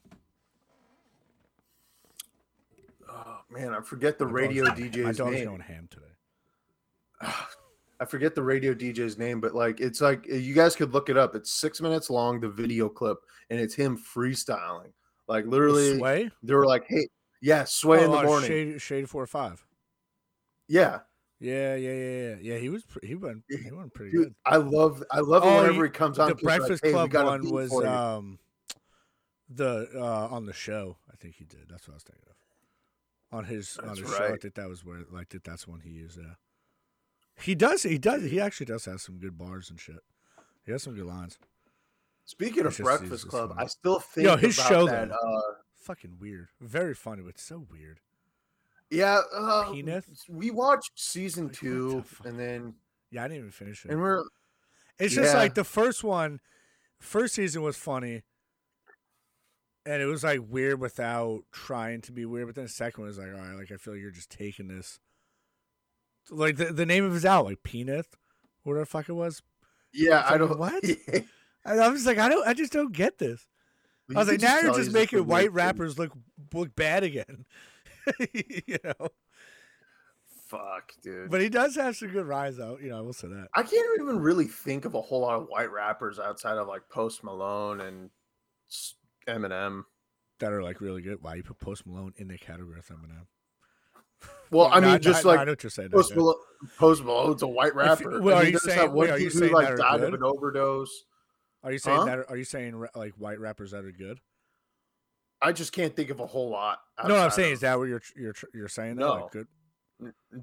Oh 3.09 3.39
man, 3.51 3.75
I 3.75 3.81
forget 3.81 4.19
the 4.19 4.27
My 4.27 4.33
radio 4.33 4.65
dog's 4.65 4.79
going- 4.79 4.91
My 5.05 5.11
DJ's 5.11 5.17
dog's 5.19 5.33
name. 5.37 5.45
going 5.47 5.61
ham 5.61 5.89
today. 5.91 7.33
I 8.01 8.05
forget 8.05 8.35
the 8.35 8.43
radio 8.43 8.75
DJ's 8.75 9.17
name, 9.17 9.41
but 9.41 9.55
like 9.55 9.81
it's 9.81 10.01
like 10.01 10.27
you 10.27 10.55
guys 10.55 10.77
could 10.77 10.93
look 10.93 11.09
it 11.09 11.17
up. 11.17 11.35
It's 11.35 11.51
six 11.51 11.81
minutes 11.81 12.11
long, 12.11 12.41
the 12.41 12.49
video 12.49 12.89
clip, 12.89 13.19
and 13.51 13.59
it's 13.59 13.75
him 13.75 13.97
freestyling. 13.97 14.93
Like 15.29 15.47
literally, 15.47 15.97
Sway. 15.99 16.31
they 16.43 16.55
were 16.55 16.67
like, 16.67 16.85
"Hey, 16.87 17.09
yeah, 17.41 17.65
sway 17.65 18.05
in 18.05 18.11
Oh, 18.11 18.13
the 18.13 18.19
uh, 18.19 18.23
morning." 18.25 18.49
Shade 18.49 18.81
Shade 18.83 19.09
four 19.09 19.23
or 19.23 19.27
five. 19.27 19.65
Yeah, 20.69 21.01
Yeah, 21.39 21.75
yeah, 21.77 21.93
yeah, 21.93 22.29
yeah. 22.31 22.37
Yeah, 22.41 22.59
he 22.59 22.69
was 22.71 22.85
he 23.03 23.15
went 23.15 23.45
he 23.49 23.71
went 23.71 23.93
pretty 23.93 24.11
dude, 24.13 24.25
good. 24.29 24.35
I 24.47 24.57
love, 24.57 25.03
I 25.11 25.21
love 25.21 25.43
Oh, 25.45 25.57
whenever 25.59 25.75
you- 25.77 25.83
he 25.85 25.91
comes 25.91 26.19
on. 26.19 26.29
The 26.31 26.35
Breakfast 26.37 26.83
"Hey, 26.83 26.91
we 26.91 26.95
Club 26.95 27.11
got 27.11 27.27
one 27.27 27.51
was 27.51 27.73
um 27.85 28.39
the 29.49 29.89
uh 29.95 30.29
on 30.31 30.47
the 30.47 30.53
show. 30.53 30.97
I 31.13 31.17
think 31.17 31.35
he 31.37 31.45
did. 31.45 31.69
That's 31.69 31.87
what 31.87 31.93
I 31.93 31.97
was 31.97 32.03
thinking 32.05 32.25
of. 32.29 33.37
On 33.39 33.45
his 33.45 33.77
on 33.79 33.89
That's 33.89 34.01
his 34.01 34.11
show, 34.17 34.25
I 34.25 34.37
think 34.39 34.55
that 34.55 34.69
was 34.69 34.85
where 34.85 35.03
like 35.11 35.29
that 35.31 35.45
that's 35.45 35.69
one 35.69 35.81
he 35.81 35.91
used. 35.91 36.19
Yeah, 36.19 36.35
he 37.39 37.55
does. 37.55 37.83
He 37.83 37.99
does. 37.99 38.23
He 38.23 38.41
actually 38.41 38.67
does 38.67 38.85
have 38.87 39.01
some 39.01 39.19
good 39.19 39.37
bars 39.37 39.69
and 39.69 39.79
shit. 39.79 40.01
He 40.65 40.73
has 40.73 40.83
some 40.83 40.95
good 40.95 41.07
lines. 41.07 41.39
Speaking 42.25 42.65
of 42.67 42.75
just- 42.77 42.83
Breakfast 42.83 43.29
Club. 43.29 43.55
I 43.57 43.67
still 43.67 44.01
think 44.01 44.27
Yo, 44.27 44.37
his 44.37 44.59
about 44.59 44.69
show, 44.69 44.87
that. 44.87 45.09
though. 45.11 45.15
Uh, 45.15 45.55
Fucking 45.77 46.17
weird. 46.21 46.49
Very 46.61 46.95
funny, 46.95 47.23
but 47.23 47.39
so 47.39 47.65
weird. 47.71 48.01
Yeah, 48.91 49.21
uh, 49.35 49.73
Peanut? 49.73 50.05
we 50.29 50.51
watched 50.51 50.93
season 50.95 51.49
the 51.49 51.55
two, 51.55 52.05
and 52.25 52.39
then 52.39 52.75
Yeah, 53.11 53.25
I 53.25 53.29
didn't 53.29 53.39
even 53.39 53.51
finish 53.51 53.85
it. 53.85 53.91
and 53.91 54.01
we're 54.01 54.25
It's 54.99 55.15
just 55.15 55.33
Yeah. 55.35 55.39
like 55.39 55.55
the 55.55 55.65
first 55.65 56.05
one, 56.05 56.41
first 57.01 57.35
season 57.35 57.63
was 57.63 57.77
funny, 57.77 58.23
and 59.85 60.01
it 60.03 60.07
was 60.07 60.25
like 60.25 60.41
weird 60.49 60.81
without 60.81 61.43
trying 61.53 62.01
to 62.03 62.13
be 62.13 62.25
weird. 62.25 62.47
But 62.49 62.55
then 62.57 62.65
the 62.65 62.71
second 62.71 63.03
one 63.03 63.09
was 63.09 63.19
like, 63.19 63.29
all 63.33 63.41
right, 63.41 63.55
like 63.57 63.71
I 63.73 63.77
feel 63.77 63.95
like 63.95 64.01
you're 64.03 64.11
just 64.11 64.31
taking 64.31 64.69
this. 64.69 64.99
Like 66.31 66.57
the 66.57 66.67
the 66.73 66.87
name 66.87 67.05
of 67.05 67.13
his 67.13 67.25
out, 67.25 67.45
like 67.45 67.63
Peanut, 67.63 68.07
whatever 68.63 68.81
the 68.81 68.87
fuck 68.87 69.09
it 69.09 69.13
was. 69.13 69.43
yeah, 69.93 70.21
I 70.21 70.31
like, 70.37 70.39
don't 70.41 70.59
what? 70.59 70.85
And 71.69 71.81
I'm 71.81 71.95
just 71.95 72.07
like, 72.07 72.19
I 72.19 72.29
don't, 72.29 72.47
I 72.47 72.55
just 72.55 72.73
don't 72.73 72.93
get 72.93 73.19
this. 73.19 73.45
I 74.15 74.21
was 74.21 74.29
like, 74.29 74.41
now 74.41 74.61
you're 74.61 74.73
just 74.75 74.93
making 74.93 75.27
white 75.27 75.53
rappers 75.53 75.99
look 75.99 76.13
look 76.55 76.77
bad 76.77 77.03
again. 77.03 77.45
you 78.67 78.79
know, 78.85 79.09
Fuck, 80.47 80.93
dude. 81.03 81.31
but 81.31 81.41
he 81.41 81.49
does 81.49 81.75
have 81.75 81.97
some 81.97 82.09
good 82.09 82.27
rhymes 82.27 82.61
out. 82.61 82.81
You 82.81 82.91
know, 82.91 82.99
I 82.99 83.01
will 83.01 83.13
say 83.13 83.29
that. 83.29 83.49
I 83.55 83.63
can't 83.63 84.01
even 84.01 84.21
really 84.21 84.47
think 84.47 84.85
of 84.85 84.95
a 84.95 85.01
whole 85.01 85.21
lot 85.21 85.35
of 85.41 85.49
white 85.49 85.73
rappers 85.73 86.19
outside 86.21 86.57
of 86.57 86.69
like 86.69 86.83
Post 86.89 87.25
Malone 87.25 87.81
and 87.81 88.11
Eminem. 89.29 89.83
That 90.39 90.53
are 90.53 90.63
like 90.63 90.81
really 90.81 91.03
good. 91.03 91.19
Why 91.23 91.35
you 91.37 91.43
put 91.43 91.59
Post 91.59 91.87
Malone 91.87 92.13
in 92.17 92.29
the 92.29 92.39
category 92.39 92.79
of 92.79 92.87
Eminem? 92.87 93.27
Well, 94.53 94.67
I 94.73 94.79
mean, 94.79 94.91
no, 94.93 94.99
just 94.99 95.25
no, 95.25 95.31
I 95.33 95.37
like 95.37 95.47
know 95.47 95.53
what 95.53 95.63
you're 95.65 95.71
saying. 95.71 95.91
Post. 95.91 96.15
Malone, 96.15 96.37
Post 96.79 97.03
Malone's 97.03 97.43
a 97.43 97.49
white 97.49 97.71
If- 97.71 97.75
rapper. 97.77 98.21
well, 98.23 98.37
are 98.37 98.45
you 98.45 98.59
saying- 98.61 98.93
wait, 98.93 99.11
are 99.11 99.19
you 99.19 99.25
who 99.25 99.39
saying 99.41 99.53
like 99.53 99.65
that 99.67 99.73
are 99.73 99.77
died 99.77 99.99
good? 100.01 100.15
of 100.15 100.21
an 100.21 100.23
overdose? 100.23 101.05
Are 101.65 101.73
you 101.73 101.79
saying 101.79 101.99
Huh? 101.99 102.05
that? 102.05 102.31
Are 102.31 102.37
you 102.37 102.45
saying 102.45 102.87
like 102.95 103.15
white 103.15 103.41
rappers 103.41 103.73
that 103.73 103.85
are 103.85 103.91
good? 103.91 104.21
I 105.43 105.53
just 105.53 105.73
can't 105.73 105.95
think 105.95 106.11
of 106.11 106.21
a 106.21 106.27
whole 106.27 106.49
lot. 106.51 106.79
No, 107.07 107.15
what 107.15 107.23
I'm 107.25 107.31
saying 107.31 107.49
of 107.53 107.55
is 107.55 107.61
that 107.61 107.79
what 107.79 107.89
you're 107.89 108.03
you're 108.17 108.35
you're 108.55 108.69
saying? 108.69 108.97
No. 108.97 109.13
Like 109.13 109.31
good. 109.33 109.47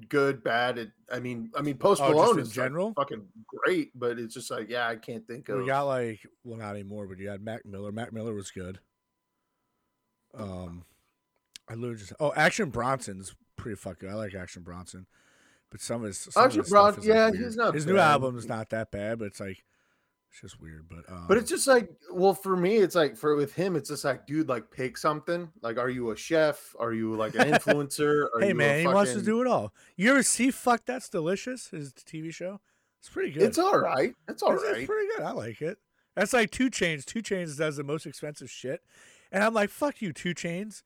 good, 0.08 0.42
bad. 0.44 0.78
It, 0.78 0.90
I 1.12 1.20
mean, 1.20 1.50
I 1.56 1.62
mean, 1.62 1.76
Post 1.76 2.00
Oh, 2.02 2.10
Malone 2.10 2.34
in 2.38 2.42
is 2.42 2.48
like, 2.48 2.54
general? 2.66 2.92
fucking 2.94 3.26
great, 3.46 3.90
but 3.98 4.18
it's 4.18 4.34
just 4.34 4.50
like, 4.50 4.68
yeah, 4.68 4.86
I 4.88 4.96
can't 4.96 5.26
think 5.26 5.48
of. 5.48 5.58
We 5.58 5.66
got 5.66 5.82
like 5.82 6.20
well, 6.44 6.58
not 6.58 6.70
anymore, 6.74 7.06
but 7.06 7.18
you 7.18 7.28
had 7.28 7.42
Mac 7.42 7.64
Miller. 7.66 7.90
Mac 7.92 8.12
Miller 8.12 8.34
was 8.34 8.50
good. 8.50 8.78
Um, 10.36 10.84
I 11.68 11.74
literally 11.74 11.98
just 11.98 12.12
oh, 12.20 12.32
Action 12.36 12.70
Bronson's 12.70 13.34
pretty 13.56 13.76
fucking. 13.76 14.08
I 14.08 14.14
like 14.14 14.34
Action 14.34 14.62
Bronson, 14.62 15.06
but 15.70 15.80
some 15.80 16.02
of 16.02 16.08
his 16.08 16.18
some 16.18 16.44
Action 16.44 16.60
of 16.60 16.66
his 16.66 16.70
stuff 16.70 16.70
Bron- 16.70 16.90
is, 16.92 16.96
like, 16.98 17.06
yeah, 17.06 17.30
weird. 17.30 17.44
he's 17.44 17.56
not 17.56 17.74
His 17.74 17.86
new 17.86 17.94
bad. 17.96 18.10
album's 18.12 18.46
not 18.46 18.70
that 18.70 18.90
bad, 18.90 19.18
but 19.18 19.26
it's 19.26 19.40
like 19.40 19.64
it's 20.34 20.40
just 20.40 20.60
weird. 20.60 20.86
But 20.88 21.08
um, 21.08 21.26
But 21.28 21.36
it's 21.38 21.48
just 21.48 21.68
like, 21.68 21.88
well, 22.12 22.34
for 22.34 22.56
me, 22.56 22.78
it's 22.78 22.96
like 22.96 23.16
for 23.16 23.36
with 23.36 23.54
him, 23.54 23.76
it's 23.76 23.88
just 23.88 24.04
like, 24.04 24.26
dude, 24.26 24.48
like 24.48 24.68
pick 24.68 24.98
something. 24.98 25.48
Like, 25.62 25.78
are 25.78 25.88
you 25.88 26.10
a 26.10 26.16
chef? 26.16 26.74
Are 26.80 26.92
you 26.92 27.14
like 27.14 27.36
an 27.36 27.50
influencer? 27.52 28.26
Are 28.34 28.40
hey 28.40 28.46
you 28.48 28.52
a 28.52 28.56
man, 28.56 28.80
he 28.80 28.86
wants 28.88 29.12
to 29.12 29.22
do 29.22 29.40
it 29.40 29.46
all. 29.46 29.72
You 29.96 30.10
ever 30.10 30.24
see 30.24 30.50
Fuck 30.50 30.86
That's 30.86 31.08
Delicious? 31.08 31.68
His 31.68 31.92
TV 31.92 32.34
show. 32.34 32.60
It's 32.98 33.08
pretty 33.08 33.30
good. 33.30 33.44
It's 33.44 33.58
all 33.58 33.78
right. 33.78 34.12
It's 34.28 34.42
all 34.42 34.54
It's- 34.54 34.76
it's 34.78 34.86
pretty 34.86 35.08
good. 35.14 35.20
I 35.24 35.30
like 35.30 35.62
it. 35.62 35.78
That's 36.16 36.32
like 36.32 36.50
2 36.50 36.68
Chainz. 36.70 37.04
2 37.04 37.22
Chainz 37.22 37.56
does 37.56 37.76
the 37.76 37.84
most 37.84 38.04
expensive 38.06 38.50
shit, 38.50 38.82
and 39.30 39.42
I'm 39.44 39.52
like, 39.54 39.68
fuck 39.70 40.00
you, 40.02 40.12
2 40.12 40.32
Chainz, 40.34 40.82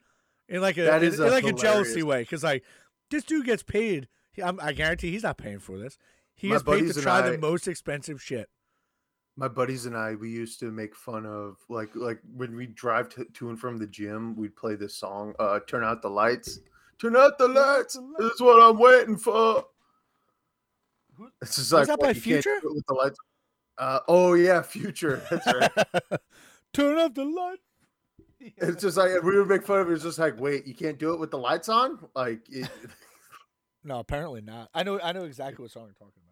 in 0.48 0.60
like 0.60 0.76
a 0.78 0.82
That 0.82 1.02
in, 1.02 1.08
is 1.12 1.20
in 1.20 1.30
like 1.30 1.44
a 1.44 1.52
jealousy 1.52 2.02
way, 2.02 2.22
because 2.22 2.42
like 2.44 2.64
this 3.10 3.24
dude 3.24 3.46
gets 3.46 3.62
paid. 3.62 4.08
He, 4.32 4.42
I 4.42 4.72
guarantee 4.72 5.10
he's 5.10 5.22
not 5.22 5.38
paying 5.38 5.58
for 5.58 5.78
this. 5.78 5.96
He 6.34 6.48
My 6.48 6.54
gets 6.56 6.62
paid 6.64 6.92
to 6.92 7.00
try 7.02 7.18
I- 7.18 7.30
the 7.30 7.38
most 7.38 7.66
expensive 7.68 8.22
shit. 8.22 8.48
My 9.38 9.46
buddies 9.48 9.86
and 9.86 9.96
I, 9.96 10.16
we 10.16 10.30
used 10.30 10.58
to 10.60 10.72
make 10.72 10.96
fun 10.96 11.24
of 11.24 11.56
like 11.68 11.90
like 11.94 12.18
when 12.34 12.56
we 12.56 12.66
drive 12.66 13.08
to, 13.10 13.24
to 13.24 13.50
and 13.50 13.58
from 13.58 13.78
the 13.78 13.86
gym, 13.86 14.34
we'd 14.36 14.56
play 14.56 14.74
this 14.74 14.94
song, 14.94 15.34
uh, 15.38 15.60
"Turn 15.66 15.84
Out 15.84 16.02
the 16.02 16.10
Lights." 16.10 16.60
Turn 17.00 17.14
out 17.14 17.38
the 17.38 17.46
lights. 17.46 17.96
This 18.18 18.32
is 18.32 18.40
what 18.40 18.60
I'm 18.60 18.76
waiting 18.76 19.16
for. 19.16 19.64
It's 21.40 21.54
just 21.54 21.72
Was 21.72 21.72
like 21.72 21.86
that 21.86 22.00
by 22.00 22.08
what, 22.08 22.16
you 22.16 22.22
can't 22.22 22.42
Future? 22.42 22.58
with 22.64 22.86
the 22.88 22.94
lights. 22.94 23.18
Uh, 23.78 24.00
oh 24.08 24.34
yeah, 24.34 24.60
Future. 24.62 25.22
That's 25.30 25.46
right. 25.46 25.70
Turn 26.72 26.98
off 26.98 27.14
the 27.14 27.24
light. 27.24 27.58
it's 28.40 28.82
just 28.82 28.96
like 28.96 29.22
we 29.22 29.38
would 29.38 29.46
make 29.46 29.64
fun 29.64 29.78
of 29.78 29.88
it. 29.88 29.94
It's 29.94 30.02
just 30.02 30.18
like, 30.18 30.40
wait, 30.40 30.66
you 30.66 30.74
can't 30.74 30.98
do 30.98 31.12
it 31.12 31.20
with 31.20 31.30
the 31.30 31.38
lights 31.38 31.68
on? 31.68 32.00
Like, 32.16 32.40
it, 32.50 32.68
No, 33.84 34.00
apparently 34.00 34.40
not. 34.40 34.68
I 34.74 34.82
know. 34.82 35.00
I 35.00 35.12
know 35.12 35.22
exactly 35.22 35.62
what 35.62 35.70
song 35.70 35.84
you're 35.84 35.94
talking 35.94 36.20
about. 36.20 36.27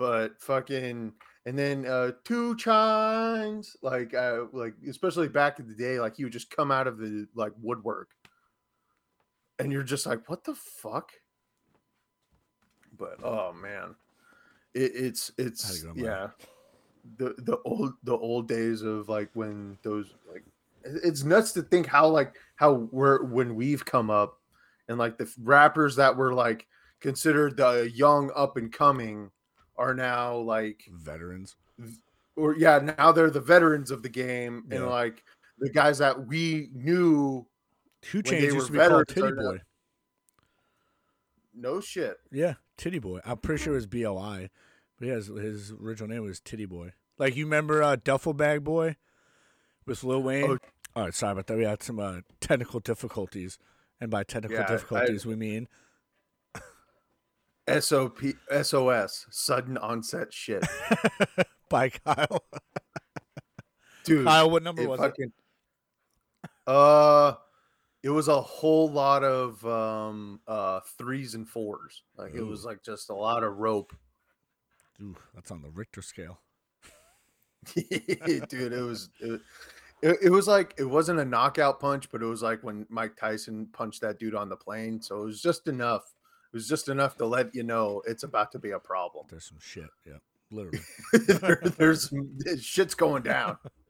But 0.00 0.40
fucking 0.40 1.12
and 1.44 1.58
then 1.58 1.84
uh 1.84 2.12
2 2.24 2.56
Chainz 2.56 3.76
like 3.82 4.14
uh 4.14 4.44
like 4.50 4.72
especially 4.88 5.28
back 5.28 5.58
in 5.58 5.68
the 5.68 5.74
day 5.74 6.00
like 6.00 6.16
he 6.16 6.24
would 6.24 6.32
just 6.32 6.48
come 6.50 6.70
out 6.70 6.86
of 6.86 6.96
the 6.96 7.26
like 7.34 7.52
woodwork. 7.60 8.08
And 9.58 9.70
you're 9.70 9.82
just 9.82 10.06
like 10.06 10.26
what 10.26 10.42
the 10.42 10.54
fuck? 10.54 11.12
But 12.96 13.22
oh 13.22 13.52
man. 13.52 13.94
It, 14.72 14.92
it's 14.94 15.32
it's 15.36 15.84
yeah. 15.94 16.28
The 17.18 17.34
the 17.36 17.58
old 17.66 17.92
the 18.02 18.16
old 18.16 18.48
days 18.48 18.80
of 18.80 19.10
like 19.10 19.28
when 19.34 19.76
those 19.82 20.14
like 20.32 20.44
it's 20.82 21.24
nuts 21.24 21.52
to 21.52 21.62
think 21.62 21.86
how 21.86 22.08
like 22.08 22.36
how 22.56 22.88
we're 22.90 23.22
when 23.24 23.54
we've 23.54 23.84
come 23.84 24.08
up 24.08 24.38
and 24.88 24.96
like 24.96 25.18
the 25.18 25.30
rappers 25.42 25.94
that 25.96 26.16
were 26.16 26.32
like 26.32 26.66
considered 27.00 27.58
the 27.58 27.90
young 27.94 28.30
up 28.34 28.56
and 28.56 28.72
coming 28.72 29.30
are 29.80 29.94
now 29.94 30.36
like 30.36 30.84
Veterans. 30.92 31.56
or 32.36 32.54
yeah 32.56 32.78
now 32.98 33.10
they're 33.10 33.30
the 33.30 33.40
veterans 33.40 33.90
of 33.90 34.02
the 34.02 34.08
game 34.08 34.64
and 34.70 34.86
like 34.86 35.24
the 35.58 35.70
guys 35.70 35.98
that 35.98 36.26
we 36.26 36.68
knew 36.72 37.46
Two 38.02 38.18
When 38.18 38.24
Chains 38.24 38.54
used 38.54 38.66
to 38.68 38.72
be 38.72 38.78
called 38.78 39.08
Titty 39.08 39.32
Boy. 39.32 39.58
no 41.54 41.80
shit 41.80 42.18
Yeah, 42.30 42.54
Titty 42.76 42.98
Boy. 42.98 43.20
I'm 43.24 43.38
pretty 43.38 43.62
sure 43.62 43.72
it 43.72 43.76
was 43.76 43.86
B 43.86 44.04
O 44.06 44.16
I, 44.16 44.50
but 44.98 45.08
yeah, 45.08 45.14
his, 45.14 45.26
his 45.28 45.72
original 45.72 46.08
name 46.08 46.22
was 46.22 46.40
Titty 46.40 46.66
Boy. 46.66 46.92
Like 47.18 47.36
you 47.36 47.44
remember 47.44 47.82
uh, 47.82 47.96
Duffel 48.02 48.32
Bag 48.34 48.64
Boy 48.64 48.96
with 49.86 50.04
Lil 50.04 50.22
Wayne? 50.22 50.44
Oh. 50.50 50.58
All 50.96 51.04
right, 51.04 51.14
sorry 51.14 51.32
about 51.32 51.46
that. 51.46 51.56
We 51.56 51.64
had 51.64 51.82
some 51.82 52.00
uh, 52.00 52.20
technical 52.40 52.80
difficulties, 52.80 53.58
and 54.00 54.10
by 54.10 54.24
technical 54.24 54.58
Yeah, 54.58 54.64
I- 54.64 54.68
difficulties 54.72 55.24
we 55.26 55.36
mean 55.36 55.68
sop 57.78 58.18
sos 58.62 59.26
sudden 59.30 59.78
onset 59.78 60.32
shit 60.32 60.64
by 61.68 61.88
Kiel. 61.88 62.44
dude 64.04 64.26
Kiel, 64.26 64.50
what 64.50 64.62
number 64.62 64.82
it 64.82 64.88
was 64.88 65.00
fucking 65.00 65.32
uh 66.66 67.34
it 68.02 68.10
was 68.10 68.28
a 68.28 68.40
whole 68.40 68.90
lot 68.90 69.22
of 69.22 69.64
um 69.66 70.40
uh 70.46 70.80
threes 70.98 71.34
and 71.34 71.48
fours 71.48 72.02
like 72.16 72.34
it 72.34 72.42
was 72.42 72.64
like 72.64 72.82
just 72.82 73.10
a 73.10 73.14
lot 73.14 73.44
of 73.44 73.58
rope 73.58 73.92
it? 73.92 75.02
Ooh, 75.02 75.16
that's 75.34 75.50
on 75.50 75.62
the 75.62 75.70
Richter 75.70 76.02
scale. 76.02 76.40
dude 77.74 78.72
it 78.72 78.82
was 78.82 79.10
it, 79.20 79.40
it, 80.02 80.18
it 80.24 80.30
was 80.30 80.48
like 80.48 80.74
it 80.78 80.84
wasn't 80.84 81.18
a 81.18 81.24
knockout 81.24 81.78
punch 81.78 82.10
but 82.10 82.22
it 82.22 82.26
was 82.26 82.42
like 82.42 82.62
when 82.64 82.86
mike 82.88 83.14
tyson 83.16 83.68
punched 83.72 84.00
that 84.00 84.18
dude 84.18 84.34
on 84.34 84.48
the 84.48 84.56
plane 84.56 85.00
so 85.00 85.20
it 85.20 85.26
was 85.26 85.42
just 85.42 85.68
enough 85.68 86.14
it 86.52 86.56
was 86.56 86.68
just 86.68 86.88
enough 86.88 87.16
to 87.18 87.26
let 87.26 87.54
you 87.54 87.62
know 87.62 88.02
it's 88.06 88.22
about 88.22 88.52
to 88.52 88.58
be 88.58 88.70
a 88.70 88.78
problem 88.78 89.26
There's 89.30 89.46
some 89.46 89.58
shit. 89.60 89.88
Yeah, 90.06 90.18
literally. 90.50 90.80
there, 91.12 91.62
there's 91.78 92.10
some- 92.10 92.36
shit's 92.60 92.94
going 92.94 93.22
down 93.22 93.56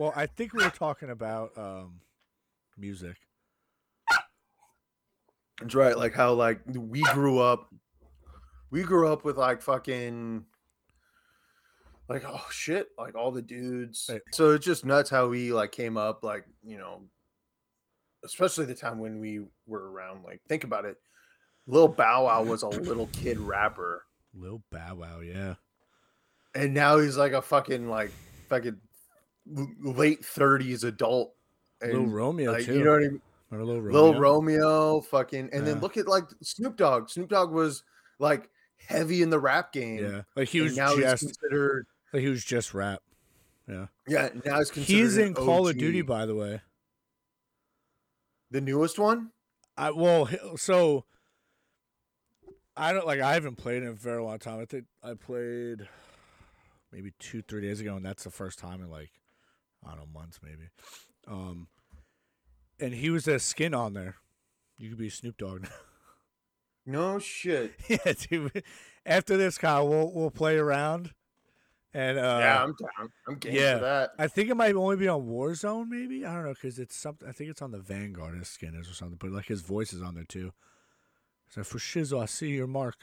well, 0.00 0.12
I 0.16 0.24
think 0.26 0.54
we 0.54 0.64
were 0.64 0.70
talking 0.70 1.10
about 1.10 1.56
um, 1.58 2.00
music. 2.78 3.16
That's 5.60 5.74
right. 5.74 5.96
Like 5.96 6.14
how 6.14 6.32
like 6.32 6.60
we 6.74 7.02
grew 7.12 7.38
up, 7.38 7.68
we 8.70 8.82
grew 8.82 9.12
up 9.12 9.24
with 9.24 9.36
like 9.36 9.60
fucking 9.60 10.46
like 12.08 12.24
oh 12.26 12.46
shit, 12.50 12.88
like 12.96 13.14
all 13.14 13.30
the 13.30 13.42
dudes. 13.42 14.06
Hey. 14.08 14.20
So 14.32 14.52
it's 14.52 14.64
just 14.64 14.86
nuts 14.86 15.10
how 15.10 15.28
we 15.28 15.52
like 15.52 15.70
came 15.70 15.98
up, 15.98 16.24
like 16.24 16.46
you 16.64 16.78
know, 16.78 17.02
especially 18.24 18.64
the 18.64 18.74
time 18.74 18.98
when 18.98 19.20
we 19.20 19.42
were 19.66 19.92
around. 19.92 20.24
Like 20.24 20.40
think 20.48 20.64
about 20.64 20.86
it, 20.86 20.96
Lil 21.66 21.88
Bow 21.88 22.24
Wow 22.26 22.42
was 22.44 22.62
a 22.62 22.68
little 22.68 23.06
kid 23.12 23.38
rapper, 23.38 24.04
Lil 24.34 24.62
Bow 24.70 24.96
Wow, 24.96 25.20
yeah. 25.20 25.54
and 26.54 26.74
now 26.74 26.98
he's 26.98 27.16
like 27.16 27.32
a 27.32 27.42
fucking 27.42 27.88
like 27.88 28.10
fucking 28.48 28.76
late 29.46 30.24
thirties 30.24 30.84
adult. 30.84 31.34
Lil 31.82 32.06
Romeo 32.06 32.52
like, 32.52 32.64
too. 32.64 32.74
you 32.78 32.84
know 32.84 32.92
what 32.92 33.02
I 33.04 33.08
mean? 33.08 33.20
Remember 33.50 33.72
Lil 33.72 33.82
Romeo? 33.82 34.02
Lil 34.12 34.20
Romeo, 34.20 35.00
fucking, 35.00 35.50
and 35.52 35.66
then 35.66 35.80
look 35.80 35.96
at 35.96 36.06
like 36.06 36.24
Snoop 36.42 36.76
Dogg. 36.76 37.08
Snoop 37.10 37.28
Dogg 37.30 37.50
was 37.52 37.82
like 38.18 38.48
heavy 38.86 39.22
in 39.22 39.30
the 39.30 39.38
rap 39.38 39.72
game. 39.72 39.98
Yeah, 40.04 40.22
like 40.36 40.48
he 40.48 40.60
was 40.60 40.76
now 40.76 40.96
just 40.96 41.22
he's 41.22 41.32
considered. 41.36 41.86
like 42.12 42.22
he 42.22 42.28
was 42.28 42.44
just 42.44 42.74
rap. 42.74 43.00
Yeah, 43.68 43.86
Yeah. 44.08 44.28
now 44.44 44.58
he's 44.58 44.70
considered. 44.70 44.98
He's 44.98 45.16
in 45.16 45.34
Call 45.34 45.68
of 45.68 45.78
Duty, 45.78 46.02
by 46.02 46.26
the 46.26 46.34
way. 46.34 46.60
the 48.50 48.60
newest 48.60 48.98
one. 48.98 49.30
I 49.76 49.90
well, 49.92 50.28
so 50.56 51.04
I 52.76 52.92
don't 52.92 53.06
like. 53.06 53.20
I 53.20 53.34
haven't 53.34 53.56
played 53.56 53.82
in 53.82 53.88
a 53.88 53.92
very 53.92 54.22
long 54.22 54.38
time. 54.38 54.60
I 54.60 54.64
think 54.64 54.84
I 55.02 55.14
played 55.14 55.88
maybe 56.92 57.12
two, 57.18 57.42
three 57.42 57.62
days 57.62 57.80
ago, 57.80 57.96
and 57.96 58.04
that's 58.04 58.24
the 58.24 58.30
first 58.30 58.58
time 58.58 58.82
in 58.82 58.90
like 58.90 59.10
I 59.84 59.90
don't 59.90 60.00
know 60.00 60.20
months, 60.20 60.40
maybe. 60.42 60.68
Um, 61.26 61.68
and 62.78 62.94
he 62.94 63.10
was 63.10 63.28
a 63.28 63.38
skin 63.38 63.74
on 63.74 63.94
there. 63.94 64.16
You 64.78 64.88
could 64.88 64.98
be 64.98 65.10
Snoop 65.10 65.36
Dogg. 65.38 65.62
now. 65.62 65.68
No 66.86 67.18
shit. 67.18 67.74
yeah, 67.88 68.14
dude. 68.28 68.64
After 69.04 69.36
this, 69.36 69.58
Kiel, 69.58 69.86
we'll 69.86 70.10
we'll 70.12 70.30
play 70.30 70.56
around, 70.56 71.12
and 71.92 72.18
uh, 72.18 72.38
yeah, 72.40 72.62
I'm 72.64 72.74
down. 72.74 73.10
I'm 73.28 73.34
game 73.36 73.54
yeah. 73.54 73.74
for 73.74 73.80
that. 73.84 74.10
I 74.18 74.26
think 74.26 74.48
it 74.48 74.56
might 74.56 74.74
only 74.74 74.96
be 74.96 75.06
on 75.06 75.26
Warzone, 75.26 75.88
maybe. 75.88 76.24
I 76.24 76.34
don't 76.34 76.44
know 76.44 76.54
because 76.54 76.78
it's 76.78 76.96
something. 76.96 77.28
I 77.28 77.32
think 77.32 77.50
it's 77.50 77.60
on 77.62 77.70
the 77.70 77.78
Vanguard. 77.78 78.36
His 78.38 78.48
skin 78.48 78.74
is 78.74 78.90
or 78.90 78.94
something, 78.94 79.18
but 79.20 79.30
like 79.30 79.46
his 79.46 79.60
voice 79.60 79.92
is 79.92 80.02
on 80.02 80.14
there 80.14 80.24
too. 80.24 80.52
So 81.50 81.64
for 81.64 81.78
shizzle, 81.78 82.22
I 82.22 82.26
see 82.26 82.48
your 82.50 82.66
mark. 82.68 82.96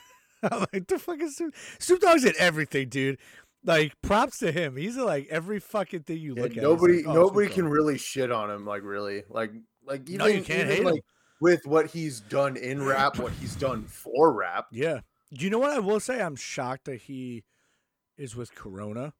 I'm 0.42 0.60
like 0.72 0.86
the 0.86 0.98
fucking 0.98 1.30
Snoop, 1.30 1.54
Snoop 1.80 2.00
Dogg's 2.00 2.24
in 2.24 2.32
everything, 2.38 2.88
dude. 2.88 3.18
Like 3.64 4.00
props 4.02 4.38
to 4.38 4.52
him. 4.52 4.76
He's 4.76 4.96
like 4.96 5.26
every 5.30 5.58
fucking 5.58 6.04
thing 6.04 6.18
you 6.18 6.34
Yeah, 6.36 6.42
look 6.44 6.56
at. 6.56 6.62
Nobody, 6.62 7.02
like, 7.02 7.06
oh, 7.08 7.12
nobody 7.14 7.48
can 7.48 7.68
really 7.68 7.98
shit 7.98 8.30
on 8.30 8.50
him. 8.50 8.64
Like 8.64 8.82
really, 8.84 9.24
like 9.28 9.52
like 9.84 10.02
even, 10.08 10.18
No, 10.18 10.26
you 10.26 10.42
can't 10.42 10.60
even, 10.70 10.76
hate 10.76 10.84
like 10.84 10.94
him. 10.94 11.00
with 11.40 11.66
what 11.66 11.86
he's 11.86 12.20
done 12.20 12.56
in 12.56 12.84
rap, 12.84 13.18
what 13.18 13.32
he's 13.32 13.56
done 13.56 13.84
for 13.84 14.32
rap. 14.32 14.66
Yeah. 14.70 15.00
Do 15.34 15.44
you 15.44 15.50
know 15.50 15.58
what 15.58 15.72
I 15.72 15.80
will 15.80 16.00
say? 16.00 16.22
I'm 16.22 16.36
shocked 16.36 16.84
that 16.84 17.02
he 17.02 17.42
is 18.16 18.36
with 18.36 18.54
Corona, 18.54 19.12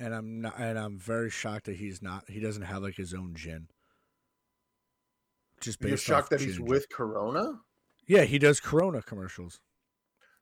and 0.00 0.14
I'm 0.14 0.40
not. 0.40 0.58
And 0.58 0.78
I'm 0.78 0.98
very 0.98 1.30
shocked 1.30 1.66
that 1.66 1.76
he's 1.76 2.00
not. 2.00 2.24
He 2.30 2.40
doesn't 2.40 2.62
have 2.62 2.82
like 2.82 2.96
his 2.96 3.12
own 3.12 3.34
gin. 3.34 3.68
Just 5.60 5.82
You're 5.82 5.96
shocked 5.96 6.30
that 6.30 6.40
he's 6.40 6.60
with 6.60 6.88
Corona? 6.90 7.60
Yeah, 8.06 8.22
he 8.24 8.38
does 8.38 8.60
Corona 8.60 9.02
commercials. 9.02 9.60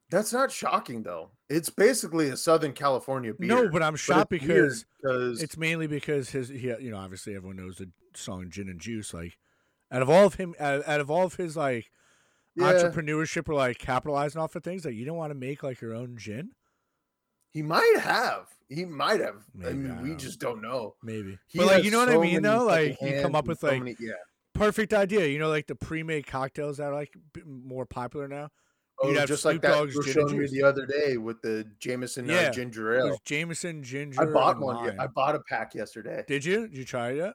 That's 0.09 0.33
not 0.33 0.53
shocking 0.53 1.03
though. 1.03 1.31
It's 1.49 1.69
basically 1.69 2.29
a 2.29 2.37
Southern 2.37 2.73
California 2.73 3.35
beer. 3.35 3.49
No, 3.49 3.69
but 3.69 3.83
I'm 3.83 3.97
shocked 3.97 4.31
because 4.31 4.85
because 5.03 5.43
it's 5.43 5.57
mainly 5.57 5.89
because 5.89 6.31
his 6.31 6.49
he 6.49 6.69
you 6.81 6.91
know 6.91 6.99
obviously 6.99 7.35
everyone 7.35 7.57
knows 7.57 7.79
the 7.79 7.91
song 8.15 8.49
Gin 8.51 8.69
and 8.69 8.81
Juice 8.81 9.13
like 9.13 9.37
out 9.91 10.03
of 10.03 10.09
all 10.09 10.27
of 10.27 10.35
him 10.35 10.55
out, 10.61 10.87
out 10.87 11.01
of 11.01 11.11
all 11.11 11.25
of 11.25 11.35
his 11.35 11.57
like 11.57 11.91
yeah, 12.55 12.73
entrepreneurship 12.73 13.49
or 13.49 13.55
like 13.55 13.79
capitalizing 13.79 14.41
off 14.41 14.55
of 14.55 14.63
things 14.63 14.85
like 14.85 14.95
you 14.95 15.05
don't 15.05 15.17
want 15.17 15.31
to 15.31 15.35
make 15.35 15.65
like 15.65 15.81
your 15.81 15.95
own 15.95 16.17
gin 16.17 16.51
he 17.57 17.63
might 17.63 17.95
have. 18.01 18.49
He 18.69 18.85
might 18.85 19.21
have. 19.21 19.43
I 19.65 19.73
mean, 19.73 19.91
I 19.91 20.03
we 20.03 20.11
don't 20.11 20.19
just 20.19 20.39
don't 20.41 20.61
know. 20.61 20.95
maybe 21.03 21.39
He 21.47 21.59
but 21.59 21.69
like 21.69 21.85
you 21.85 21.91
know 21.91 22.01
what 22.01 22.11
I 22.11 22.19
mean 22.19 22.43
though 22.43 22.65
like 22.65 23.01
you 23.01 23.23
come 23.23 23.35
up 23.35 23.47
with 23.47 23.61
so 23.61 23.69
like 23.69 23.79
many- 23.79 23.97
yeah. 23.99 24.13
Perfect 24.59 24.93
idea 24.95 25.27
you 25.27 25.39
know 25.39 25.49
like 25.49 25.67
the 25.67 25.75
pre-made 25.75 26.27
cocktails 26.27 26.79
that 26.79 26.85
are 26.89 26.95
like 26.95 27.15
more 27.45 27.87
popular 27.87 28.29
now 28.29 28.49
Oh, 28.99 29.09
You'd 29.11 29.19
have 29.19 29.29
just 29.29 29.43
Snoop 29.43 29.57
like 29.57 29.63
that 29.63 29.91
you 29.91 29.97
were 29.99 30.03
showing 30.05 30.39
me 30.39 30.47
the 30.51 30.63
other 30.63 30.87
day 30.87 31.19
with 31.19 31.43
the 31.43 31.67
Jameson 31.81 32.27
Yeah, 32.27 32.37
uh, 32.49 32.51
ginger 32.51 32.95
it 32.95 33.01
ale. 33.01 33.09
was 33.11 33.21
Jameson 33.27 33.83
ginger 33.83 34.23
I 34.23 34.25
bought 34.33 34.59
one. 34.59 34.85
ye- 34.85 34.91
lime. 34.93 35.01
I 35.01 35.07
bought 35.07 35.35
a 35.35 35.41
pack 35.41 35.75
yesterday. 35.75 36.25
did 36.27 36.45
you 36.47 36.67
did 36.67 36.79
you 36.79 36.85
try 36.87 37.11
it 37.11 37.17
yet 37.19 37.35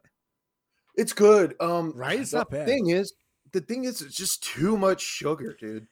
It's 0.96 1.14
good. 1.14 1.54
Um, 1.60 1.94
Right? 1.96 2.20
It's 2.20 2.32
the 2.32 2.40
not 2.40 2.50
bad. 2.50 2.66
Thing 2.68 2.90
is, 2.90 3.14
the 3.52 3.62
thing 3.62 3.84
is, 3.84 4.02
it's 4.02 4.16
just 4.16 4.42
too 4.44 4.76
much 4.76 5.02
sugar, 5.02 5.56
dude. 5.60 5.86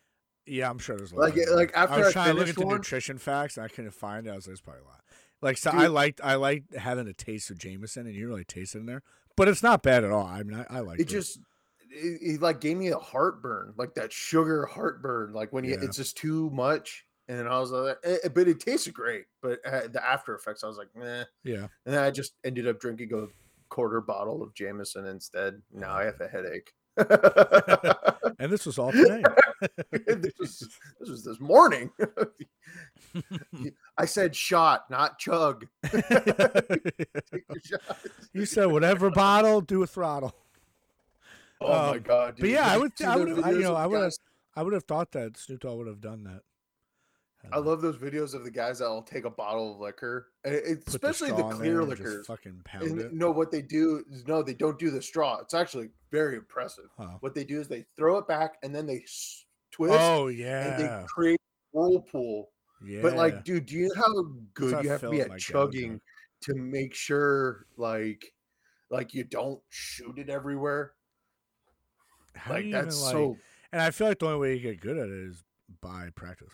Yeah, 0.48 0.70
I'm 0.72 0.80
sure 0.80 0.98
there's 0.98 1.12
a 1.12 1.16
Like- 1.16 1.36
lot. 1.38 1.56
like, 1.56 1.72
there. 1.74 1.78
after 1.84 1.94
I 1.96 1.98
was 2.00 2.08
I 2.08 2.12
trying 2.14 2.34
to 2.34 2.40
look 2.40 2.50
at 2.50 2.56
the 2.56 2.66
one- 2.66 2.78
nutrition 2.78 3.20
facts, 3.20 3.56
and 3.58 3.64
I 3.64 3.68
couldn't 3.68 3.92
find 3.92 4.26
it. 4.26 4.32
I 4.32 4.36
was 4.36 4.46
like, 4.48 4.50
there's 4.54 4.62
probably 4.62 4.82
a 4.82 4.86
lot. 4.86 5.04
Like, 5.42 5.58
so 5.58 5.70
I 5.72 5.84
Dude. 5.84 5.92
liked 5.92 6.22
I 6.24 6.34
liked 6.36 6.74
having 6.76 7.08
a 7.08 7.14
taste 7.14 7.52
of 7.52 7.60
Jameson, 7.60 8.08
and 8.08 8.16
you 8.16 8.28
really 8.28 8.44
taste 8.44 8.74
it 8.76 8.80
in 8.80 8.88
there. 8.88 9.04
But 9.40 9.48
it's 9.48 9.64
not 9.64 9.82
bad 9.84 10.04
at 10.04 10.12
all. 10.12 10.26
I 10.28 10.44
mean, 10.44 10.60
I, 10.70 10.78
I 10.78 10.80
like 10.82 11.00
It 11.00 11.08
just, 11.08 11.40
it, 11.90 12.20
it 12.22 12.42
like 12.42 12.60
gave 12.60 12.76
me 12.76 12.90
a 12.90 12.98
heartburn, 12.98 13.74
like 13.78 13.96
that 13.96 14.12
sugar 14.12 14.66
heartburn, 14.66 15.32
like 15.32 15.54
when 15.54 15.64
you, 15.64 15.72
Yeah. 15.72 15.86
it's 15.86 15.96
just 15.96 16.18
too 16.18 16.50
much. 16.50 17.06
And 17.30 17.48
I 17.48 17.58
was 17.58 17.72
like, 17.72 17.98
eh, 18.04 18.28
but 18.36 18.50
it 18.50 18.60
tasted 18.60 18.94
great. 18.94 19.26
But 19.42 19.60
uh, 19.66 19.88
the 19.88 20.06
after 20.06 20.36
effects, 20.36 20.66
I 20.66 20.68
was 20.68 20.76
like, 20.78 20.90
meh. 20.94 21.24
Yeah, 21.46 21.68
And 21.86 21.96
then 21.96 22.04
I 22.04 22.12
just 22.12 22.34
ended 22.44 22.68
up 22.68 22.82
drinking 22.82 23.14
a 23.14 23.28
quarter 23.70 24.02
bottle 24.02 24.44
of 24.44 24.54
Jameson 24.54 25.06
instead. 25.06 25.62
Now 25.72 25.94
I 25.94 26.04
have 26.04 26.20
a 26.20 26.28
headache. 26.28 26.74
and 28.40 28.52
this 28.52 28.66
was 28.66 28.78
all 28.80 28.92
today. 28.92 29.24
this, 29.92 30.34
was, 30.40 30.70
this 31.00 31.10
was 31.10 31.24
this 31.24 31.40
morning. 31.40 31.92
I 33.98 34.06
said 34.06 34.36
shot, 34.36 34.90
not 34.90 35.20
chug. 35.20 35.66
Take 35.92 36.10
your 36.10 37.62
shot. 37.64 37.82
you 38.34 38.46
said 38.46 38.66
whatever 38.68 39.10
bottle, 39.10 39.62
do 39.62 39.84
a 39.84 39.88
throttle. 39.88 40.36
Oh 41.62 41.68
my 41.68 41.90
Um, 41.98 42.00
god! 42.02 42.36
but 42.40 42.50
yeah, 42.50 42.72
I 42.72 42.78
would- 42.78 42.94
I 43.06 43.18
would've- 43.18 43.38
you 43.48 43.60
know, 43.62 43.76
I 43.76 43.86
would've- 43.88 44.14
I 44.56 44.64
would 44.64 44.74
have 44.74 44.86
thought 44.86 45.12
that 45.12 45.38
Snoop 45.38 45.62
Dogg 45.62 45.78
would 45.78 45.88
have 45.88 46.02
done 46.02 46.24
that. 46.24 46.42
I 47.54 47.58
love 47.60 47.82
those 47.82 47.96
videos 47.98 48.34
of 48.34 48.44
the 48.44 48.52
guys 48.52 48.80
that 48.80 48.90
will 48.90 49.02
take 49.02 49.24
a 49.26 49.30
bottle 49.30 49.74
of 49.74 49.80
liquor, 49.80 50.28
and 50.44 50.54
it- 50.54 50.84
especially 50.88 51.32
the, 51.32 51.38
in 51.48 51.52
clear 51.54 51.84
liquor. 51.84 52.24
Fucking 52.26 52.62
pound 52.66 52.84
And 52.84 53.00
it. 53.00 53.14
no, 53.14 53.32
what 53.32 53.50
they 53.52 53.62
do 53.62 54.04
is 54.12 54.28
no, 54.28 54.44
they 54.44 54.54
don't 54.54 54.78
do 54.78 54.90
the 54.92 55.02
straw. 55.02 55.40
It's 55.40 55.54
actually 55.54 55.90
very 56.12 56.36
impressive. 56.36 56.90
Oh. 57.00 57.16
What 57.22 57.34
they 57.34 57.44
do 57.46 57.60
is 57.62 57.68
they 57.68 57.86
throw 57.96 58.18
it 58.18 58.28
back 58.28 58.58
and 58.62 58.76
then 58.76 58.86
they 58.86 59.06
twist 59.72 59.94
Oh 59.98 60.28
and 60.28 60.38
yeah, 60.38 60.78
they 60.78 61.06
create 61.08 61.40
a 61.40 61.78
whirlpool. 61.78 62.50
yeah. 62.86 63.02
But 63.02 63.16
like, 63.16 63.44
dude, 63.46 63.68
do 63.68 63.76
you 63.76 63.88
know 63.96 64.02
how 64.02 64.24
good 64.54 64.84
you 64.84 64.90
have 64.90 65.02
to 65.02 65.10
be 65.10 65.22
at 65.22 65.30
like 65.30 65.40
chugging 65.40 66.02
to 66.42 66.54
make 66.56 66.94
sure, 66.94 67.66
like, 67.78 68.34
like 68.90 69.14
you 69.14 69.24
don't 69.24 69.62
shoot 69.70 70.18
it 70.20 70.30
everywhere? 70.30 70.92
How 72.36 72.54
like 72.54 72.72
that's 72.72 72.96
even, 72.98 73.06
like- 73.06 73.12
so. 73.36 73.38
And 73.72 73.82
I 73.82 73.92
feel 73.92 74.08
like 74.08 74.20
the 74.20 74.26
only 74.26 74.40
way 74.40 74.56
you 74.56 74.62
get 74.62 74.82
good 74.82 74.98
at 74.98 75.08
it 75.08 75.14
is 75.30 75.44
by 75.82 76.10
practice. 76.16 76.50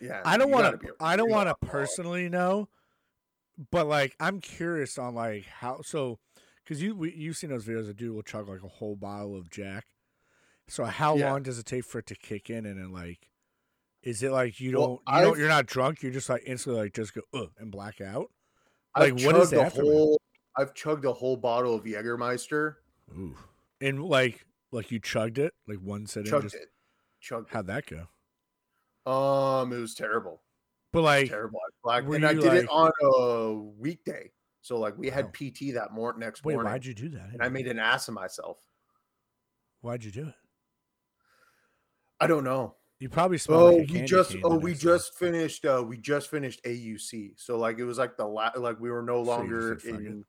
Yeah, 0.00 0.20
I 0.24 0.36
don't 0.36 0.50
want 0.50 0.80
to. 0.80 0.88
I 1.00 1.16
don't 1.16 1.30
want 1.30 1.48
to 1.48 1.66
personally 1.66 2.28
know, 2.28 2.68
but 3.70 3.86
like 3.86 4.14
I'm 4.20 4.40
curious 4.40 4.98
on 4.98 5.14
like 5.14 5.46
how 5.46 5.80
so 5.82 6.18
because 6.62 6.82
you 6.82 6.94
we, 6.94 7.14
you've 7.14 7.36
seen 7.36 7.50
those 7.50 7.64
videos. 7.64 7.88
A 7.88 7.94
dude 7.94 8.14
will 8.14 8.22
chug 8.22 8.48
like 8.48 8.62
a 8.62 8.68
whole 8.68 8.96
bottle 8.96 9.36
of 9.36 9.48
Jack. 9.50 9.86
So 10.68 10.84
how 10.84 11.16
Yeah. 11.16 11.30
long 11.32 11.42
does 11.44 11.58
it 11.58 11.64
take 11.66 11.84
for 11.84 12.00
it 12.00 12.06
to 12.06 12.14
kick 12.14 12.50
in 12.50 12.66
and 12.66 12.78
then 12.78 12.92
like? 12.92 13.28
Is 14.02 14.22
it 14.22 14.30
like 14.30 14.60
you 14.60 14.70
don't 14.70 15.00
you 15.08 15.20
don't 15.20 15.38
you're 15.38 15.48
not 15.48 15.66
drunk? 15.66 16.02
You're 16.02 16.12
just 16.12 16.28
like 16.28 16.42
instantly 16.46 16.82
like 16.82 16.92
just 16.94 17.14
go 17.14 17.22
Ugh, 17.34 17.50
and 17.58 17.72
black 17.72 18.00
out. 18.00 18.26
I've 18.94 19.14
like, 19.14 19.24
what 19.24 19.36
is 19.36 19.52
aftermath? 19.52 19.74
whole. 19.74 20.20
I've 20.58 20.74
chugged 20.74 21.04
a 21.04 21.12
whole 21.12 21.36
bottle 21.36 21.74
of 21.74 21.84
Jägermeister. 21.84 22.76
Ooh. 23.16 23.34
And 23.80 24.04
like 24.04 24.44
like 24.72 24.90
you 24.90 25.00
chugged 25.00 25.38
it 25.38 25.54
like 25.66 25.78
one 25.78 26.06
sitting. 26.06 26.30
Chugged 26.30 26.44
Just 26.44 26.54
it. 26.54 26.68
Chugged 27.20 27.50
how'd 27.50 27.66
that 27.68 27.86
go? 27.86 28.08
Um, 29.06 29.72
it 29.72 29.78
was 29.78 29.94
terrible. 29.94 30.42
But 30.92 31.02
like 31.02 31.28
terrible. 31.28 31.60
I 31.86 31.98
and 31.98 32.26
I 32.26 32.34
did 32.34 32.52
it 32.52 32.68
on 32.70 32.90
a 33.02 33.52
weekday. 33.78 34.30
So 34.62 34.78
like 34.78 34.96
we 34.98 35.08
had 35.10 35.26
Wow. 35.26 35.30
PT 35.34 35.74
that 35.74 35.92
morning 35.92 36.20
next 36.20 36.44
wait, 36.44 36.54
morning, 36.54 36.72
why'd 36.72 36.84
you 36.84 36.94
do 36.94 37.08
that? 37.10 37.30
and 37.32 37.42
I 37.42 37.48
made 37.48 37.68
an 37.68 37.78
ass 37.78 38.08
of 38.08 38.14
myself. 38.14 38.58
Why'd 39.80 40.02
you 40.02 40.10
do 40.10 40.28
it? 40.28 40.34
I 42.20 42.26
don't 42.26 42.44
know. 42.44 42.74
You 42.98 43.10
probably 43.10 43.36
smelled 43.38 43.74
Oh, 43.74 43.76
like 43.76 43.90
we 43.90 44.02
just 44.02 44.34
oh 44.42 44.56
we 44.56 44.72
just 44.74 45.14
finished 45.18 45.66
uh 45.66 45.84
we 45.86 45.98
just 45.98 46.30
finished 46.30 46.64
AUC. 46.64 47.32
So 47.36 47.58
like 47.58 47.78
it 47.78 47.84
was 47.84 47.98
like 47.98 48.16
the 48.16 48.24
la- 48.26 48.52
like 48.56 48.80
we 48.80 48.90
were 48.90 49.02
no 49.02 49.22
So 49.22 49.30
longer 49.30 49.78
said, 49.80 49.90
"Fuck 49.92 50.00
it." 50.00 50.06
in 50.06 50.24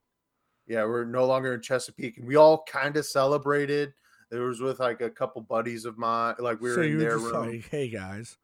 yeah, 0.67 0.83
we're 0.83 1.05
no 1.05 1.25
longer 1.25 1.53
in 1.53 1.61
Chesapeake 1.61 2.17
and 2.17 2.27
we 2.27 2.35
all 2.35 2.63
kind 2.69 2.97
of 2.97 3.05
celebrated. 3.05 3.93
It 4.31 4.35
was 4.39 4.59
with 4.59 4.81
like 4.81 4.99
a 4.99 5.09
couple 5.09 5.41
buddies 5.41 5.85
of 5.85 5.97
mine. 5.97 6.35
Like 6.39 6.59
we 6.59 6.69
were 6.69 6.75
so 6.75 6.81
in 6.81 6.97
their 6.97 7.17
room. 7.17 7.49
like, 7.49 7.69
hey 7.69 7.87
guys, 7.87 8.37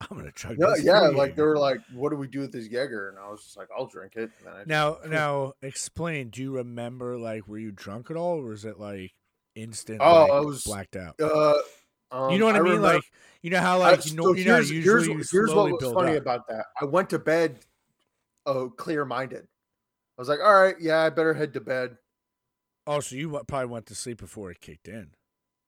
I'm 0.00 0.16
gonna 0.18 0.30
chug 0.32 0.58
No, 0.58 0.72
this. 0.74 0.84
yeah, 0.84 1.08
for 1.08 1.12
like 1.14 1.36
they 1.36 1.42
were 1.42 1.58
like, 1.58 1.80
"What 1.94 2.10
do 2.10 2.16
we 2.16 2.26
do 2.28 2.40
with 2.40 2.52
this 2.52 2.68
Jaeger?" 2.68 3.08
And 3.08 3.18
I 3.18 3.30
was 3.30 3.42
just 3.42 3.56
like, 3.56 3.68
"I'll 3.76 3.86
drink 3.86 4.12
it." 4.16 4.30
And 4.38 4.46
then 4.46 4.54
I 4.54 4.64
now 4.66 4.98
now 5.06 5.52
explain. 5.62 6.28
Do 6.28 6.42
you 6.42 6.52
remember 6.56 7.16
like 7.16 7.48
were 7.48 7.58
you 7.58 7.72
drunk 7.72 8.10
at 8.10 8.16
all, 8.16 8.40
or 8.40 8.46
was 8.48 8.64
it 8.66 8.78
like 8.78 9.12
instant? 9.54 10.00
Oh, 10.02 10.22
like, 10.22 10.30
I 10.32 10.40
was- 10.40 10.64
blacked 10.64 10.96
out. 10.96 11.18
Uh, 11.20 11.54
um, 12.12 12.30
you 12.30 12.38
know 12.38 12.44
what 12.44 12.56
I, 12.56 12.58
mean? 12.58 12.74
remember- 12.74 12.94
like 12.94 13.02
you 13.42 13.50
know 13.50 13.60
how 13.60 13.80
I- 13.80 13.92
like 13.92 14.06
you 14.06 14.14
know 14.16 14.24
so 14.24 14.32
you 14.34 14.44
know 14.44 14.58
usually 14.58 14.80
here's, 14.82 15.06
you 15.06 15.22
here's 15.32 15.52
what 15.54 15.72
was 15.72 15.92
funny 15.94 16.16
up. 16.16 16.22
about 16.22 16.46
that. 16.48 16.66
I 16.80 16.84
went 16.84 17.08
to 17.10 17.18
bed, 17.18 17.58
oh, 18.44 18.68
clear 18.68 19.04
minded. 19.06 19.48
I 20.18 20.20
was 20.22 20.28
like, 20.28 20.40
"All 20.40 20.54
right, 20.54 20.76
yeah, 20.78 21.00
I 21.04 21.10
better 21.10 21.32
head 21.34 21.54
to 21.54 21.60
bed." 21.60 21.96
oh, 22.86 23.00
so 23.00 23.16
you 23.16 23.30
probably 23.48 23.66
went 23.66 23.86
to 23.86 23.94
sleep 23.94 24.18
before 24.18 24.50
it 24.50 24.60
kicked 24.60 24.86
in. 24.88 25.10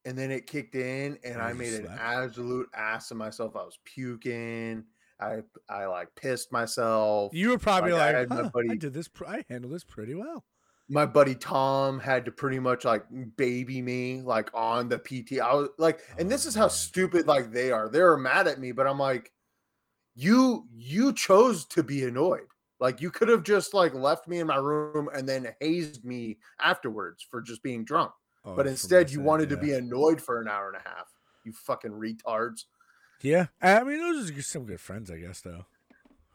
And 0.09 0.17
then 0.17 0.31
it 0.31 0.47
kicked 0.47 0.75
in, 0.75 1.19
and 1.23 1.37
Oh, 1.37 1.41
I 1.45 1.53
made 1.53 1.75
an 1.75 1.87
absolute 2.01 2.69
ass 2.75 3.11
of 3.11 3.19
myself. 3.19 3.55
I 3.57 3.63
was 3.65 3.79
puking. 3.85 4.85
I 5.21 5.41
I 5.69 5.85
like 5.87 6.09
pissed 6.15 6.51
myself. 6.53 7.35
You 7.35 7.51
were 7.51 7.59
probably 7.59 7.93
Like, 7.93 8.15
like, 8.15 8.29
huh, 8.31 8.45
I 8.47 8.49
buddy- 8.49 8.79
did 8.79 8.95
this. 8.95 9.09
I 9.27 9.45
handled 9.51 9.75
this 9.75 9.85
pretty 9.85 10.15
well. 10.15 10.45
my 10.89 11.05
buddy 11.05 11.35
Tom 11.35 11.99
had 12.01 12.25
to 12.25 12.33
pretty 12.33 12.59
much 12.59 12.85
like 12.87 13.05
baby 13.37 13.83
me 13.83 14.23
like 14.23 14.49
on 14.55 14.89
the 14.89 14.99
PT. 14.99 15.41
I 15.41 15.53
was 15.55 15.69
like, 15.77 16.01
and 16.19 16.31
this 16.31 16.47
Oh, 16.47 16.49
is 16.49 16.55
how 16.55 16.63
oh, 16.63 16.67
man. 16.69 16.71
stupid 16.71 17.27
like 17.27 17.53
they 17.53 17.71
are. 17.73 17.89
They're 17.91 18.17
mad 18.17 18.47
at 18.49 18.59
me, 18.59 18.73
but 18.73 18.87
I'm 18.87 18.99
like, 18.99 19.31
you 20.15 20.67
you 20.75 21.13
chose 21.13 21.67
to 21.67 21.83
be 21.83 22.05
annoyed. 22.05 22.47
Like 22.81 23.01
you 23.01 23.11
could 23.11 23.29
have 23.29 23.43
just 23.43 23.75
like 23.75 23.93
left 23.93 24.29
me 24.29 24.39
in 24.39 24.47
my 24.47 24.57
room 24.57 25.11
and 25.13 25.29
then 25.29 25.49
hazed 25.61 26.05
me 26.05 26.39
afterwards 26.61 27.27
for 27.29 27.43
just 27.43 27.63
being 27.63 27.85
drunk. 27.85 28.13
Oh, 28.45 28.55
But 28.55 28.67
instead, 28.67 29.11
you 29.11 29.21
wanted 29.21 29.49
to 29.51 29.57
be 29.57 29.73
annoyed 29.73 30.21
for 30.23 30.41
an 30.41 30.49
hour 30.49 30.69
and 30.69 30.77
a 30.77 30.89
half. 30.89 31.09
You 31.45 31.53
fucking 31.53 31.91
retards. 31.93 32.65
Yeah, 33.21 33.47
I 33.61 33.83
mean 33.85 33.99
those 33.99 34.31
are 34.31 34.43
some 34.43 34.65
good 34.65 34.81
friends, 34.81 35.11
I 35.11 35.19
guess. 35.19 35.41
Though, 35.41 35.67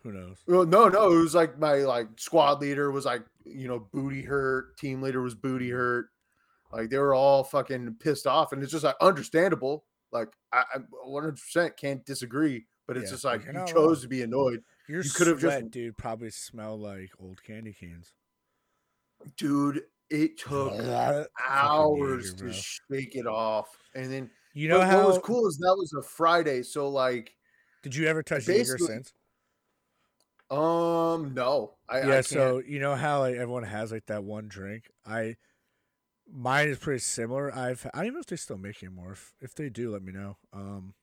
who 0.03 0.11
knows? 0.11 0.37
Well, 0.47 0.65
no, 0.65 0.89
no, 0.89 1.13
it 1.13 1.17
was 1.17 1.33
like 1.33 1.57
my 1.57 1.75
like 1.75 2.07
squad 2.17 2.59
leader 2.61 2.91
was 2.91 3.05
like, 3.05 3.23
you 3.45 3.67
know, 3.69 3.87
booty 3.93 4.21
hurt. 4.21 4.77
Team 4.77 5.01
leader 5.01 5.21
was 5.21 5.33
booty 5.35 5.69
hurt. 5.69 6.07
Like 6.73 6.89
they 6.89 6.97
were 6.97 7.13
all 7.13 7.43
fucking 7.43 7.95
pissed 7.99 8.27
off, 8.27 8.51
and 8.51 8.61
it's 8.61 8.71
just 8.71 8.83
like 8.83 8.95
understandable. 8.99 9.85
Like 10.11 10.29
I, 10.51 10.63
I 10.75 10.79
100% 11.07 11.77
can't 11.77 12.05
disagree, 12.05 12.65
but 12.85 12.97
it's 12.97 13.05
Yeah, 13.05 13.11
just 13.11 13.23
like, 13.23 13.45
you're 13.45 13.53
you 13.61 13.65
chose 13.65 13.75
wrong. 13.75 14.01
to 14.01 14.07
be 14.09 14.21
annoyed, 14.23 14.63
Your 14.89 15.01
You 15.03 15.09
could've 15.09 15.39
just- 15.39 15.71
dude, 15.71 15.97
probably 15.97 16.31
smelled 16.31 16.81
like 16.81 17.11
old 17.19 17.41
candy 17.43 17.73
canes. 17.73 18.11
dude. 19.37 19.83
It 20.09 20.37
took 20.37 20.73
hours 21.49 22.33
to 22.35 22.51
shake 22.53 23.15
it 23.15 23.25
off, 23.25 23.77
and 23.95 24.11
then 24.11 24.29
You 24.53 24.67
know 24.67 24.81
how? 24.81 24.97
what 24.99 25.07
was 25.07 25.19
cool 25.19 25.47
is 25.47 25.57
that 25.57 25.75
was 25.77 25.93
a 25.97 26.01
Friday, 26.03 26.61
so 26.63 26.87
like, 26.89 27.35
Did 27.81 27.95
you 27.95 28.07
ever 28.07 28.21
touch 28.21 28.45
basically- 28.45 28.85
since? 28.87 29.13
um, 30.51 31.33
no, 31.33 31.75
I, 31.89 31.97
I 31.97 31.99
yeah. 32.01 32.05
can't. 32.15 32.25
So 32.25 32.59
you 32.59 32.79
know 32.79 32.95
how 32.95 33.21
like 33.21 33.35
everyone 33.35 33.63
has 33.63 33.91
like 33.91 34.05
that 34.07 34.23
one 34.23 34.47
drink. 34.47 34.91
I 35.05 35.35
mine 36.31 36.67
is 36.69 36.77
pretty 36.77 36.99
similar. 36.99 37.53
I've 37.53 37.85
I 37.93 37.97
don't 37.97 38.05
even 38.05 38.13
know 38.15 38.19
if 38.19 38.27
they 38.27 38.35
still 38.35 38.57
make 38.57 38.83
it 38.83 38.85
anymore. 38.85 39.13
If, 39.13 39.33
if 39.41 39.55
they 39.55 39.69
do, 39.69 39.91
let 39.91 40.03
me 40.03 40.11
know. 40.11 40.37
Um, 40.51 40.93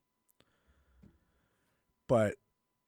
but 2.07 2.37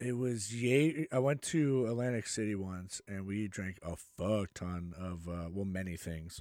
it 0.03 0.17
was 0.17 0.55
Ye 0.55 1.07
I 1.13 1.19
went 1.19 1.43
to 1.43 1.87
Atlantic 1.87 2.27
City 2.27 2.55
once, 2.55 3.01
and 3.07 3.27
we 3.27 3.49
drank 3.49 3.79
a 3.83 3.97
fuck 3.97 4.55
ton 4.55 4.95
of 4.99 5.29
uh, 5.29 5.49
well, 5.51 5.65
many 5.65 5.97
things. 5.97 6.41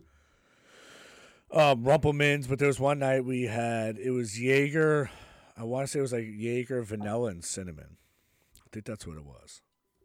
um, 1.52 1.84
Rumple 1.84 2.14
Minze, 2.14 2.48
but 2.48 2.60
there 2.60 2.68
was 2.68 2.80
one 2.80 3.00
night 3.00 3.26
we 3.26 3.44
had 3.44 3.98
it 3.98 4.12
was 4.12 4.40
Jaeger. 4.40 5.10
I 5.58 5.64
want 5.64 5.86
to 5.86 5.92
say 5.92 6.00
it 6.00 6.02
was 6.02 6.14
like 6.14 6.28
Jaeger 6.28 6.82
vanilla 6.82 7.30
and 7.30 7.44
cinnamon. 7.44 7.98
I 8.58 8.68
think 8.72 8.86
that's 8.86 9.06
what 9.06 9.18
it 9.18 9.26
was. 9.26 9.62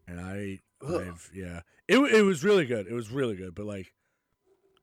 And 0.09 0.21
I, 0.21 0.61
I've 0.87 1.31
yeah, 1.35 1.61
it 1.89 1.99
it 1.99 2.23
was 2.23 2.45
really 2.45 2.67
good. 2.67 2.87
It 2.87 2.95
was 2.95 3.11
really 3.11 3.37
good, 3.37 3.55
but 3.55 3.67
like 3.67 3.93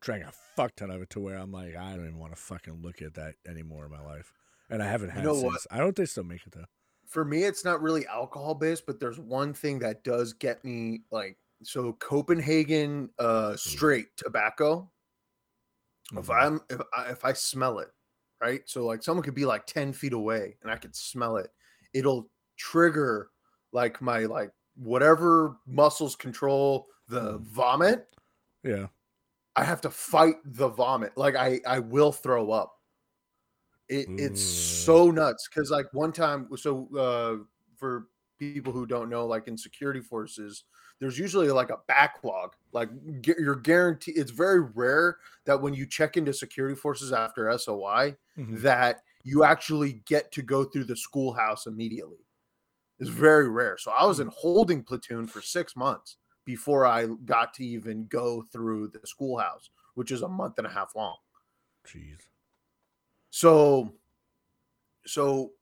drank 0.01 0.23
a 0.25 0.33
fuck 0.55 0.75
ton 0.75 0.89
of 0.89 1.01
it 1.01 1.09
to 1.11 1.19
where 1.19 1.37
I'm 1.37 1.51
like 1.51 1.75
I 1.75 1.91
don't 1.91 2.05
even 2.05 2.19
want 2.19 2.35
to 2.35 2.41
fucking 2.41 2.81
look 2.81 3.01
at 3.01 3.13
that 3.13 3.35
anymore 3.47 3.85
in 3.85 3.91
my 3.91 4.01
life. 4.01 4.33
And 4.69 4.81
I 4.81 4.87
haven't 4.87 5.11
had 5.11 5.23
know 5.23 5.31
it 5.31 5.41
since. 5.41 5.43
what? 5.43 5.61
I 5.71 5.77
don't 5.77 5.87
think 5.87 5.97
they 5.97 6.05
still 6.05 6.23
make 6.23 6.45
it 6.45 6.53
though. 6.53 6.65
For 7.13 7.23
me, 7.25 7.43
it's 7.43 7.63
not 7.63 7.81
really 7.81 8.07
alcohol 8.07 8.55
based, 8.55 8.85
but 8.85 8.99
there's 8.99 9.19
one 9.19 9.53
thing 9.53 9.79
that 9.79 10.03
does 10.03 10.33
get 10.33 10.63
me 10.65 11.03
like 11.11 11.37
so 11.63 11.93
Copenhagen 11.93 13.11
uh 13.19 13.55
straight 13.55 14.17
tobacco. 14.17 14.91
If 16.15 16.29
Mhm. 16.29 16.29
I'm 16.29 16.61
if 16.69 16.81
I, 16.95 17.11
if 17.11 17.25
I 17.25 17.33
smell 17.33 17.79
it, 17.79 17.89
right? 18.41 18.67
So 18.69 18.85
like 18.85 19.03
someone 19.03 19.23
could 19.23 19.35
be 19.35 19.45
like 19.45 19.65
10 19.65 19.93
feet 19.93 20.13
away 20.13 20.57
and 20.61 20.71
I 20.71 20.77
could 20.77 20.95
smell 20.95 21.37
it. 21.37 21.51
It'll 21.93 22.29
trigger 22.57 23.31
like 23.71 24.01
my 24.01 24.19
like 24.25 24.51
whatever 24.75 25.57
muscles 25.65 26.15
control 26.15 26.87
the 27.07 27.39
Mm. 27.39 27.39
vomit. 27.39 28.07
yeah, 28.63 28.87
I 29.55 29.63
have 29.63 29.81
to 29.81 29.89
fight 29.89 30.35
the 30.45 30.69
vomit. 30.69 31.17
Like 31.17 31.35
I 31.35 31.61
I 31.67 31.79
will 31.79 32.11
throw 32.11 32.51
up. 32.51 32.79
It, 33.93 34.07
it's 34.17 34.41
so 34.41 35.11
nuts 35.11 35.47
because 35.47 35.69
like 35.69 35.87
one 35.93 36.11
time 36.11 36.47
so 36.57 36.71
uh 36.97 37.43
for 37.75 38.07
people 38.39 38.73
who 38.73 38.85
don't 38.85 39.09
know 39.09 39.25
like 39.27 39.47
in 39.47 39.57
security 39.57 40.01
forces 40.01 40.63
there's 40.99 41.17
usually 41.19 41.49
like 41.49 41.69
a 41.69 41.77
backlog 41.87 42.55
like 42.71 42.89
you're 43.25 43.55
guaranteed 43.55 44.17
it's 44.17 44.31
very 44.31 44.61
rare 44.61 45.17
that 45.45 45.61
when 45.61 45.73
you 45.73 45.85
check 45.85 46.17
into 46.17 46.33
security 46.33 46.75
forces 46.75 47.11
after 47.13 47.49
SOI 47.49 48.15
Mhm. 48.37 48.61
that 48.61 49.03
you 49.23 49.43
actually 49.43 49.93
get 50.05 50.31
to 50.31 50.41
go 50.41 50.63
through 50.65 50.83
the 50.85 50.95
schoolhouse 50.97 51.65
immediately. 51.67 52.25
It's 52.99 53.09
very 53.09 53.49
rare. 53.49 53.77
So 53.77 53.91
I 53.91 54.05
was 54.05 54.19
in 54.19 54.29
holding 54.33 54.83
platoon 54.83 55.27
for 55.27 55.41
six 55.41 55.75
months 55.75 56.17
before 56.45 56.85
I 56.85 57.07
got 57.25 57.53
to 57.55 57.65
even 57.65 58.07
go 58.07 58.41
through 58.41 58.89
the 58.89 59.01
schoolhouse, 59.05 59.69
which 59.95 60.11
is 60.11 60.21
a 60.23 60.27
month 60.27 60.57
and 60.57 60.67
a 60.67 60.69
half 60.69 60.95
long. 60.95 61.17
jeez. 61.85 62.32
So, 63.33 63.95
so 65.05 65.53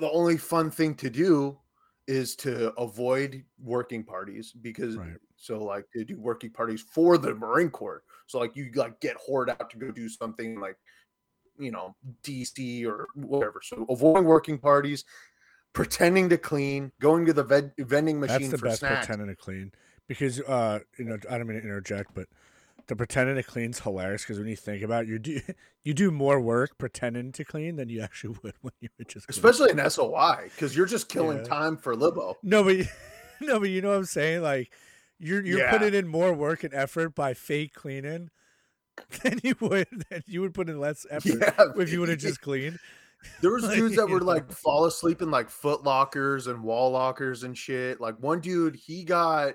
the 0.00 0.10
only 0.10 0.36
fun 0.38 0.70
thing 0.70 0.94
to 0.96 1.10
do 1.10 1.60
is 2.06 2.36
to 2.36 2.72
avoid 2.74 3.44
working 3.58 4.04
parties 4.04 4.52
because 4.52 4.96
Right. 4.96 5.18
so 5.36 5.62
like 5.64 5.90
to 5.92 6.04
do 6.04 6.20
working 6.20 6.50
parties 6.50 6.82
for 6.82 7.18
the 7.18 7.34
Marine 7.34 7.70
Corps. 7.70 8.04
So 8.26 8.38
like 8.38 8.56
you 8.56 8.70
like 8.74 9.00
get 9.00 9.16
hoard 9.16 9.50
out 9.50 9.70
to 9.70 9.78
go 9.78 9.90
do 9.92 10.08
something 10.08 10.60
like 10.60 10.78
you 11.58 11.70
know 11.72 11.96
DC 12.22 12.86
or 12.86 13.08
whatever. 13.14 13.60
So 13.64 13.86
avoiding 13.90 14.24
working 14.26 14.58
parties, 14.58 15.04
pretending 15.74 16.28
to 16.30 16.38
clean, 16.38 16.92
going 17.00 17.26
to 17.26 17.32
the 17.34 17.44
ved- 17.44 17.74
vending 17.78 18.20
machine 18.20 18.50
That's 18.50 18.50
the 18.50 18.58
for 18.58 18.68
best 18.68 18.80
snacks. 18.80 19.06
pretending 19.06 19.28
to 19.28 19.36
clean 19.36 19.72
because 20.08 20.40
uh 20.42 20.80
you 20.98 21.04
know 21.06 21.18
I 21.30 21.38
don't 21.38 21.46
mean 21.48 21.58
to 21.58 21.64
interject, 21.64 22.14
but 22.14 22.28
the 22.88 22.96
pretending 22.96 23.36
to 23.36 23.42
clean's 23.42 23.80
hilarious 23.80 24.22
because 24.22 24.38
when 24.38 24.48
you 24.48 24.56
think 24.56 24.82
about 24.82 25.04
it, 25.04 25.08
you 25.08 25.18
do 25.18 25.40
you 25.84 25.94
do 25.94 26.10
more 26.10 26.40
work 26.40 26.78
pretending 26.78 27.32
to 27.32 27.44
clean 27.44 27.76
than 27.76 27.88
you 27.88 28.00
actually 28.00 28.36
would 28.42 28.54
when 28.60 28.72
you 28.80 28.88
would 28.98 29.08
just. 29.08 29.28
Especially 29.28 29.70
in 29.70 29.90
SOI, 29.90 30.50
because 30.54 30.76
you're 30.76 30.86
just 30.86 31.08
killing 31.08 31.38
Yeah. 31.38 31.44
time 31.44 31.76
for 31.76 31.94
Libo. 31.96 32.36
no, 32.42 32.62
but 32.64 32.76
no, 33.40 33.58
but 33.60 33.70
you 33.70 33.80
know 33.82 33.90
what 33.90 33.98
I'm 33.98 34.04
saying 34.04 34.42
like. 34.42 34.72
You're 35.18 35.42
you're 35.46 35.60
Yeah. 35.60 35.70
putting 35.70 35.94
in 35.94 36.06
more 36.08 36.34
work 36.34 36.62
and 36.62 36.74
effort 36.74 37.14
by 37.14 37.32
fake 37.32 37.72
cleaning 37.72 38.28
than 39.22 39.40
you 39.42 39.54
would 39.60 39.86
than 40.10 40.22
you 40.26 40.42
would 40.42 40.52
put 40.52 40.68
in 40.68 40.78
less 40.78 41.06
effort 41.10 41.40
Yeah, 41.40 41.64
if 41.76 41.90
you 41.90 42.00
would 42.00 42.10
have 42.10 42.18
just 42.18 42.42
cleaned. 42.42 42.78
There 43.40 43.50
was 43.50 43.64
Like, 43.64 43.76
dudes 43.78 43.96
that 43.96 44.10
would 44.10 44.22
like 44.22 44.52
fall 44.52 44.84
asleep 44.84 45.22
in 45.22 45.30
like 45.30 45.48
foot 45.48 45.84
lockers 45.84 46.48
and 46.48 46.62
wall 46.62 46.90
lockers 46.90 47.44
and 47.44 47.56
shit. 47.56 47.98
Like 47.98 48.16
one 48.18 48.40
dude, 48.40 48.76
he 48.76 49.04
got 49.04 49.54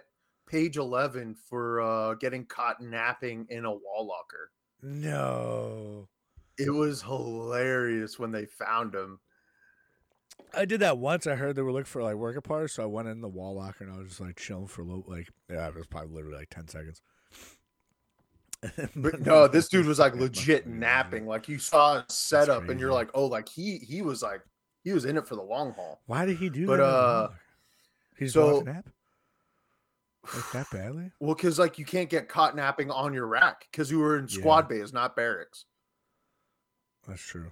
page 0.52 0.78
11 0.78 1.36
for 1.50 1.82
uh 1.82 2.14
getting 2.16 2.46
caught 2.46 2.82
napping 2.82 3.48
in 3.50 3.66
a 3.66 3.72
wall 3.72 4.06
locker. 4.08 4.52
No. 4.84 6.08
It 6.58 6.70
was 6.70 7.02
hilarious 7.02 8.20
when 8.20 8.32
they 8.32 8.46
found 8.46 8.94
him. 8.94 9.20
I 10.54 10.66
did 10.66 10.82
that 10.82 10.98
once. 10.98 11.26
I 11.28 11.36
heard 11.36 11.56
they 11.56 11.62
were 11.62 11.72
looking 11.72 11.86
for 11.86 12.04
like 12.04 12.16
worker 12.16 12.42
parts, 12.42 12.74
so 12.74 12.84
I 12.84 12.88
went 12.88 13.08
in 13.08 13.22
the 13.22 13.28
wall 13.30 13.56
locker 13.56 13.84
and 13.86 13.94
I 13.94 13.98
was 13.98 14.10
just 14.10 14.20
like 14.22 14.36
chilling 14.36 14.68
for 14.68 14.82
a 14.82 14.86
little, 14.86 15.06
like 15.08 15.30
yeah, 15.50 15.68
it 15.68 15.76
was 15.76 15.88
probably 15.88 16.14
literally 16.14 16.38
like 16.38 16.50
ten 16.50 16.68
seconds. 16.68 17.02
But 18.96 19.22
no, 19.26 19.48
this 19.48 19.70
dude 19.70 19.88
was 19.88 19.98
like 19.98 20.14
legit 20.26 20.68
napping. 20.68 21.26
Like 21.26 21.48
you 21.50 21.58
saw 21.58 21.96
a 21.96 22.06
setup 22.10 22.70
and 22.70 22.80
you're 22.80 22.92
like, 22.94 23.10
"Oh, 23.16 23.26
like 23.26 23.50
he 23.50 23.78
he 23.80 24.04
was 24.04 24.22
like 24.22 24.42
he 24.84 24.92
was 24.92 25.06
in 25.06 25.18
it 25.18 25.28
for 25.28 25.36
the 25.36 25.42
long 25.42 25.72
haul." 25.74 26.02
Why 26.06 26.26
did 26.28 26.38
he 26.38 26.50
do 26.50 26.68
But, 26.68 26.78
that? 26.78 26.84
wall 26.84 27.24
uh, 27.24 27.30
he's 28.20 28.34
so- 28.34 28.60
so 28.60 28.66
nap 28.66 28.88
like 30.36 30.52
that 30.54 30.68
badly. 30.72 31.12
Well, 31.20 31.36
cuz 31.36 31.60
like 31.60 31.78
you 31.78 31.86
can't 31.86 32.10
get 32.10 32.30
caught 32.30 32.56
napping 32.56 32.92
on 32.92 33.14
your 33.14 33.28
rack 33.28 33.68
cuz 33.74 33.90
you 33.92 34.00
were 34.00 34.18
in 34.18 34.28
squad 34.28 34.68
bays, 34.68 34.94
not 34.94 35.16
barracks. 35.16 35.66
That's 37.08 37.22
true. 37.22 37.52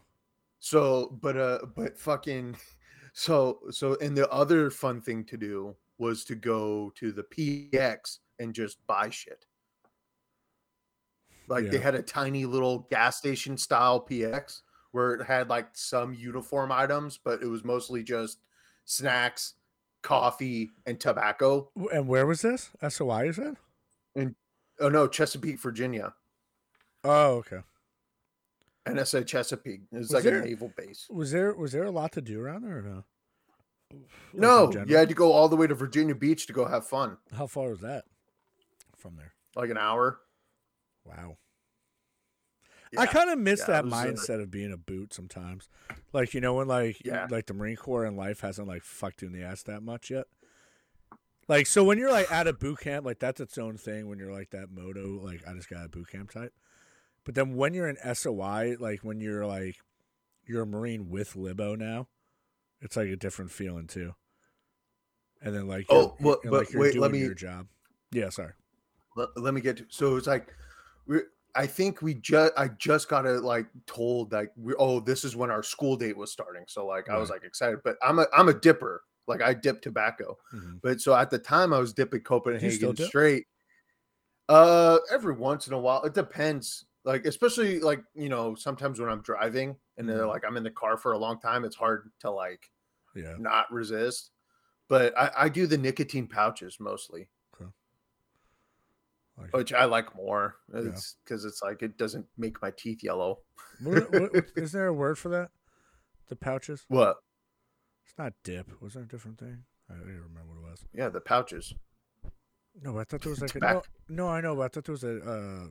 So, 0.60 1.18
but 1.22 1.38
uh, 1.38 1.60
but 1.76 1.98
fucking, 1.98 2.58
so 3.14 3.60
so, 3.72 3.98
and 4.00 4.16
the 4.16 4.30
other 4.30 4.70
fun 4.70 5.02
thing 5.02 5.24
to 5.26 5.38
do 5.38 5.76
was 5.98 6.24
to 6.26 6.36
go 6.36 6.92
to 6.96 7.12
the 7.12 7.24
PX 7.24 8.20
and 8.40 8.54
just 8.54 8.86
buy 8.88 9.10
shit. 9.10 9.46
Like 11.48 11.72
they 11.72 11.80
had 11.80 11.96
a 11.96 12.04
tiny 12.04 12.46
little 12.46 12.88
gas 12.92 13.18
station 13.18 13.58
style 13.58 14.06
PX 14.08 14.62
where 14.92 15.14
it 15.16 15.26
had 15.26 15.50
like 15.50 15.68
some 15.74 16.14
uniform 16.14 16.72
items, 16.72 17.18
but 17.18 17.42
it 17.42 17.48
was 17.48 17.64
mostly 17.64 18.04
just 18.04 18.40
snacks, 18.86 19.56
coffee, 20.02 20.72
and 20.86 21.00
tobacco. 21.00 21.70
And 21.94 22.08
where 22.08 22.26
was 22.26 22.42
this? 22.42 22.70
SOI, 22.88 23.24
you 23.26 23.34
said? 23.34 23.56
And 24.16 24.36
oh 24.80 24.90
no, 24.90 25.08
Chesapeake, 25.08 25.60
Virginia. 25.60 26.14
Oh, 27.04 27.36
okay. 27.38 27.60
NSA 28.88 29.26
Chesapeake. 29.28 29.82
It's 29.92 30.10
Was 30.10 30.12
like 30.14 30.24
there- 30.24 30.42
a 30.42 30.46
naval 30.46 30.72
base. 30.76 31.08
Was 31.10 31.32
there 31.32 31.54
was 31.54 31.72
there 31.72 31.84
a 31.84 31.92
lot 31.92 32.12
to 32.14 32.22
do 32.22 32.42
around 32.42 32.64
there 32.64 32.80
or 32.80 32.82
no? 32.82 33.04
Like, 33.92 34.02
No, 34.34 34.72
you 34.88 34.96
had 34.96 35.10
to 35.10 35.16
go 35.16 35.32
all 35.32 35.50
the 35.50 35.56
way 35.56 35.68
to 35.68 35.76
Virginia 35.76 36.16
Beach 36.16 36.46
to 36.48 36.54
go 36.54 36.66
have 36.66 36.88
fun. 36.88 37.18
How 37.36 37.48
far 37.48 37.70
was 37.70 37.80
that 37.82 38.06
from 38.96 39.16
there? 39.16 39.34
Like 39.56 39.70
an 39.70 39.78
hour. 39.78 40.20
Wow. 41.06 41.38
I 42.98 43.06
kind 43.06 43.30
of 43.30 43.38
miss 43.38 43.60
yeah, 43.62 43.68
that 43.82 43.86
uh, 43.86 43.88
mindset 43.88 44.42
of 44.42 44.50
being 44.50 44.72
a 44.74 44.78
boot 44.78 45.14
sometimes. 45.14 45.70
Like 46.14 46.34
you 46.34 46.42
know 46.42 46.56
when 46.56 46.68
like 46.68 47.02
Yeah. 47.06 47.28
like 47.30 47.46
the 47.46 47.54
Marine 47.54 47.76
Corps 47.76 48.06
and 48.06 48.18
life 48.18 48.40
hasn't 48.42 48.68
like 48.68 48.84
fucked 48.84 49.22
you 49.22 49.28
in 49.28 49.34
the 49.34 49.44
ass 49.44 49.62
that 49.64 49.84
much 49.84 50.10
yet. 50.10 50.26
Like 51.48 51.66
so 51.68 51.84
when 51.84 51.98
you're 51.98 52.12
like 52.12 52.32
at 52.32 52.48
a 52.48 52.54
boot 52.54 52.80
camp, 52.80 53.06
like 53.06 53.20
that's 53.20 53.40
its 53.42 53.58
own 53.58 53.78
thing. 53.78 54.08
When 54.08 54.18
you're 54.20 54.32
like 54.34 54.52
that 54.52 54.72
moto, 54.72 55.20
like 55.24 55.42
I 55.48 55.54
just 55.54 55.70
got 55.70 55.86
a 55.86 55.90
boot 55.90 56.10
camp 56.12 56.32
type. 56.32 56.54
But 57.26 57.36
then 57.36 57.56
when 57.56 57.74
you're 57.74 57.90
in 57.90 57.98
SOI, 58.16 58.76
like 58.80 59.00
when 59.04 59.20
you're 59.20 59.46
like 59.46 59.78
you're 60.48 60.64
a 60.64 60.68
Marine 60.68 61.10
with 61.10 61.36
Libo 61.36 61.76
now, 61.76 62.08
it's 62.82 62.96
like 62.98 63.10
a 63.10 63.16
different 63.16 63.52
feeling 63.52 63.86
too. 63.88 64.16
And 65.42 65.56
then 65.56 65.68
like 65.68 65.86
Oh, 65.90 65.96
you're- 66.02 66.14
well, 66.22 66.40
but 66.44 66.52
like 66.52 66.68
wait, 66.74 66.92
doing 66.94 67.02
let 67.02 67.12
me- 67.12 67.20
your 67.20 67.34
job. 67.36 67.68
Yeah, 68.12 68.30
sorry. 68.30 68.54
let, 69.16 69.30
let 69.38 69.54
me 69.54 69.62
get 69.62 69.78
to 69.78 69.86
so 69.90 70.16
it's 70.16 70.26
like 70.28 70.48
we 71.06 71.20
I 71.56 71.68
think 71.68 72.02
we 72.02 72.14
just 72.16 72.54
I 72.58 72.68
just 72.70 73.10
got 73.10 73.26
it 73.26 73.42
like 73.42 73.68
told 73.88 74.32
like 74.32 74.52
we 74.56 74.74
oh 74.78 75.00
this 75.00 75.24
is 75.24 75.36
when 75.36 75.50
our 75.52 75.64
school 75.64 75.98
date 75.98 76.18
was 76.18 76.32
starting 76.32 76.66
so 76.68 76.86
like 76.86 77.10
I 77.10 77.18
was 77.18 77.30
like 77.30 77.44
excited 77.44 77.80
but 77.84 77.98
I'm 78.04 78.20
a 78.20 78.28
I'm 78.34 78.50
a 78.50 78.54
dipper 78.54 79.04
like 79.28 79.42
I 79.42 79.54
dip 79.54 79.82
tobacco 79.82 80.38
Mhm. 80.54 80.82
but 80.82 81.02
so 81.02 81.16
at 81.16 81.30
the 81.32 81.40
time 81.40 81.74
I 81.74 81.80
was 81.80 81.94
dipping 81.94 82.22
Copenhagen 82.22 82.96
dip? 82.96 83.10
straight 83.10 83.48
uh 84.48 84.98
every 85.12 85.34
once 85.34 85.68
in 85.68 85.74
a 85.74 85.80
while 85.80 86.02
it 86.04 86.14
depends 86.14 86.86
like 87.04 87.26
especially 87.26 87.80
like 87.80 88.04
you 88.16 88.30
know 88.30 88.56
sometimes 88.56 89.00
when 89.00 89.10
I'm 89.10 89.22
driving 89.22 89.78
and 89.98 90.10
then 90.10 90.18
Mhm. 90.18 90.28
like 90.28 90.44
I'm 90.46 90.58
in 90.58 90.64
the 90.64 90.72
car 90.72 90.98
for 90.98 91.12
a 91.14 91.18
long 91.18 91.40
time 91.40 91.66
it's 91.66 91.76
hard 91.76 92.12
to 92.22 92.32
like 92.32 92.72
Yeah. 93.16 93.38
not 93.38 93.72
resist 93.72 94.32
but 94.90 95.18
I, 95.18 95.32
I 95.38 95.50
do 95.50 95.68
the 95.68 95.78
nicotine 95.78 96.28
pouches 96.28 96.80
mostly 96.80 97.30
Like, 99.40 99.56
which 99.56 99.74
I 99.74 99.86
like 99.86 100.16
more. 100.16 100.56
It's 100.74 101.16
because 101.24 101.46
it's 101.46 101.62
like 101.62 101.82
it 101.82 101.98
doesn't 101.98 102.26
make 102.38 102.62
my 102.62 102.72
teeth 102.76 103.04
yellow. 103.04 103.40
what, 103.82 104.12
what, 104.12 104.32
is 104.56 104.72
there 104.72 104.88
a 104.88 104.94
word 105.04 105.18
for 105.18 105.30
that? 105.30 105.52
The 106.28 106.36
pouches? 106.36 106.86
What? 106.88 107.18
It's 108.06 108.18
not 108.18 108.34
dip. 108.44 108.82
Was 108.82 108.94
there 108.94 109.04
a 109.04 109.08
different 109.08 109.40
thing? 109.40 109.64
I 109.90 109.94
don't 109.94 110.04
even 110.04 110.24
remember 110.24 110.54
what 110.54 110.68
it 110.68 110.72
was. 110.72 110.86
Yeah, 110.94 111.10
the 111.10 111.22
pouches. 111.22 111.74
No, 112.82 112.94
but 112.94 113.00
I 113.00 113.04
thought 113.06 113.22
there 113.22 113.30
was 113.32 113.42
like 113.42 113.56
a 113.56 113.60
no, 113.60 113.82
no. 114.08 114.28
I 114.30 114.42
know, 114.42 114.56
but 114.56 114.62
I 114.64 114.68
thought 114.68 114.84
there 114.86 114.94
was 114.94 115.04
a 115.04 115.20
uh, 115.20 115.68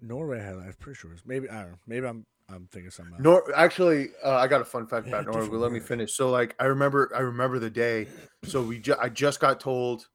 Norway 0.00 0.40
had. 0.40 0.54
I'm 0.56 0.74
pretty 0.78 0.96
sure. 0.96 1.10
It 1.10 1.14
was, 1.14 1.22
maybe 1.24 1.48
I 1.48 1.62
don't 1.62 1.70
know. 1.72 1.78
Maybe 1.86 2.06
I'm 2.06 2.26
I'm 2.48 2.68
thinking 2.70 2.90
something. 2.90 3.14
Else. 3.14 3.22
Nor 3.22 3.56
actually, 3.56 4.08
uh, 4.22 4.36
I 4.36 4.46
got 4.46 4.60
a 4.60 4.64
fun 4.64 4.86
fact 4.86 5.06
Yeah, 5.06 5.20
about 5.20 5.32
Norway. 5.32 5.56
Let 5.56 5.72
me 5.72 5.80
finish. 5.80 6.14
So, 6.14 6.30
like, 6.30 6.54
I 6.58 6.66
remember, 6.66 7.10
I 7.14 7.20
remember 7.20 7.58
the 7.58 7.70
day. 7.70 8.06
So 8.44 8.62
we, 8.62 8.78
ju- 8.78 8.96
I 9.00 9.08
just 9.08 9.40
got 9.40 9.60
told 9.60 10.06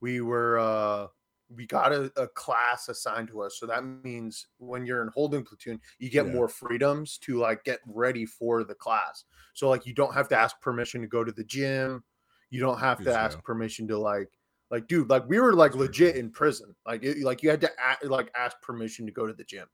we 0.00 0.20
were, 0.20 0.58
uh 0.58 1.06
we 1.54 1.66
got 1.66 1.92
a, 1.92 2.12
a 2.16 2.28
class 2.28 2.88
assigned 2.88 3.28
to 3.28 3.40
us. 3.42 3.58
So 3.58 3.66
that 3.66 3.82
means 3.82 4.46
when 4.58 4.84
you're 4.84 5.02
in 5.02 5.08
holding 5.08 5.44
platoon, 5.44 5.80
you 5.98 6.10
get 6.10 6.26
Yeah. 6.26 6.32
more 6.32 6.48
freedoms 6.48 7.16
to 7.18 7.38
like 7.38 7.64
get 7.64 7.80
ready 7.86 8.26
for 8.26 8.64
the 8.64 8.74
class. 8.74 9.24
So 9.54 9.68
like 9.68 9.86
you 9.86 9.94
don't 9.94 10.12
have 10.14 10.28
to 10.28 10.36
ask 10.36 10.60
permission 10.60 11.00
to 11.00 11.06
go 11.06 11.24
to 11.24 11.32
the 11.32 11.44
gym. 11.44 12.04
You 12.50 12.60
don't 12.60 12.78
have 12.78 13.02
to 13.04 13.12
ask 13.14 13.42
permission 13.44 13.88
to 13.88 13.98
like 13.98 14.28
like 14.70 14.86
dude, 14.86 15.08
like 15.08 15.26
we 15.28 15.40
were 15.40 15.54
like 15.54 15.74
legit 15.74 16.16
in 16.16 16.30
prison. 16.30 16.74
Like 16.86 17.02
it, 17.02 17.18
like 17.22 17.42
you 17.42 17.48
had 17.50 17.60
to 17.62 17.70
a 18.02 18.06
like 18.06 18.30
ask 18.36 18.60
permission 18.60 19.06
to 19.06 19.12
go 19.12 19.26
to 19.26 19.32
the 19.32 19.44
gym. 19.44 19.66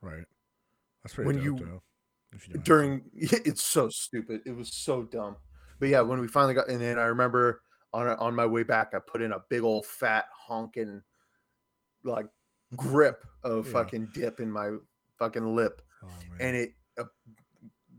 Right. 0.00 0.24
That's 1.02 1.14
pretty 1.14 1.26
When 1.26 1.36
dope, 1.36 1.60
you- 1.60 1.66
though, 1.66 1.82
if 2.32 2.48
you 2.48 2.54
don't 2.54 2.60
have 2.60 2.64
to. 2.64 2.68
during 2.70 3.02
it's 3.14 3.62
so 3.64 3.88
stupid 3.88 4.42
it 4.46 4.52
was 4.54 4.70
so 4.72 5.02
dumb 5.02 5.36
but 5.80 5.88
yeah 5.88 6.00
when 6.02 6.20
we 6.20 6.28
finally 6.28 6.52
got 6.52 6.68
and 6.68 6.78
then 6.80 6.98
i 6.98 7.04
remember 7.04 7.62
on 7.94 8.06
on 8.06 8.34
my 8.34 8.44
way 8.44 8.62
back 8.62 8.92
i 8.94 8.98
put 8.98 9.22
in 9.22 9.32
a 9.32 9.40
big 9.48 9.62
old 9.62 9.86
fat 9.86 10.26
honking 10.36 11.02
like 12.08 12.26
grip 12.76 13.24
of 13.44 13.66
Yeah. 13.66 13.72
fucking 13.72 14.08
dip 14.14 14.40
in 14.40 14.50
my 14.50 14.70
fucking 15.18 15.54
lip 15.54 15.82
Oh, 16.02 16.08
and 16.40 16.56
it 16.56 16.72
a 16.96 17.04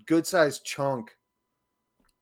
good 0.06 0.26
sized 0.26 0.64
chunk 0.66 1.16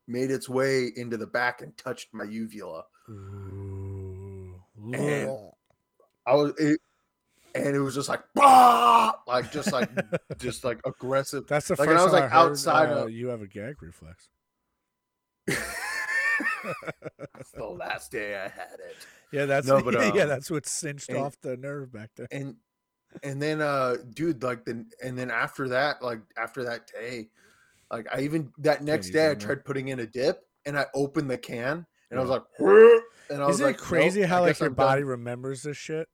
made 0.07 0.31
its 0.31 0.49
way 0.49 0.91
into 0.95 1.17
the 1.17 1.27
back 1.27 1.61
and 1.61 1.75
touched 1.77 2.09
my 2.13 2.23
uvula 2.23 2.83
Ooh. 3.09 4.55
And- 4.93 5.29
i 6.25 6.33
was 6.33 6.53
it 6.59 6.79
and 7.55 7.75
it 7.75 7.79
was 7.79 7.95
just 7.95 8.09
like 8.09 8.21
bah! 8.35 9.13
like 9.27 9.51
just 9.51 9.71
like 9.71 9.89
just 10.37 10.63
like 10.63 10.79
aggressive 10.85 11.47
That's 11.47 11.67
the 11.67 11.75
like, 11.77 11.89
and 11.89 11.97
first 11.97 12.01
I 12.01 12.03
was, 12.03 12.13
like, 12.13 12.23
I 12.23 12.27
heard, 12.27 12.49
outside 12.51 12.89
uh, 12.89 13.03
of- 13.05 13.11
you 13.11 13.27
have 13.27 13.41
a 13.41 13.47
gag 13.47 13.81
reflex. 13.81 14.29
That's 15.47 17.51
the 17.55 17.65
last 17.65 18.11
day 18.11 18.35
i 18.35 18.43
had 18.49 18.79
it 18.79 18.95
Yeah, 19.31 19.45
that's 19.45 19.67
No, 19.67 19.81
but, 19.83 20.15
yeah, 20.15 20.23
um, 20.23 20.29
that's 20.29 20.49
what 20.51 20.65
cinched 20.65 21.09
and- 21.09 21.17
off 21.17 21.35
the 21.41 21.57
nerve 21.57 21.91
back 21.91 22.11
there. 22.15 22.27
and 22.31 22.55
and 23.23 23.41
then 23.41 23.61
uh 23.61 23.95
dude 24.13 24.43
like 24.43 24.65
then 24.65 24.85
and 25.03 25.17
then 25.17 25.31
after 25.31 25.69
that 25.69 26.03
like 26.03 26.19
after 26.37 26.63
that 26.65 26.91
day 26.91 27.29
like 27.89 28.05
i 28.13 28.19
even 28.19 28.51
that 28.57 28.83
next 28.83 29.11
day 29.11 29.31
i 29.31 29.33
tried 29.33 29.63
putting 29.63 29.87
in 29.87 29.99
a 30.01 30.05
dip 30.05 30.45
and 30.65 30.77
i 30.77 30.85
opened 30.93 31.31
the 31.31 31.37
can 31.37 31.85
and 32.11 32.19
i 32.19 32.21
was 32.21 32.29
like 32.29 32.43
and 33.29 33.41
i 33.41 33.47
was 33.47 33.55
Isn't 33.55 33.65
like 33.65 33.75
it 33.75 33.81
crazy 33.81 34.19
"Nope, 34.21 34.29
how 34.29 34.41
like 34.41 34.59
your 34.59 34.67
I'm 34.67 34.75
done." 34.75 34.85
body 34.87 35.03
remembers 35.03 35.63
this 35.63 35.77
shit? 35.77 36.07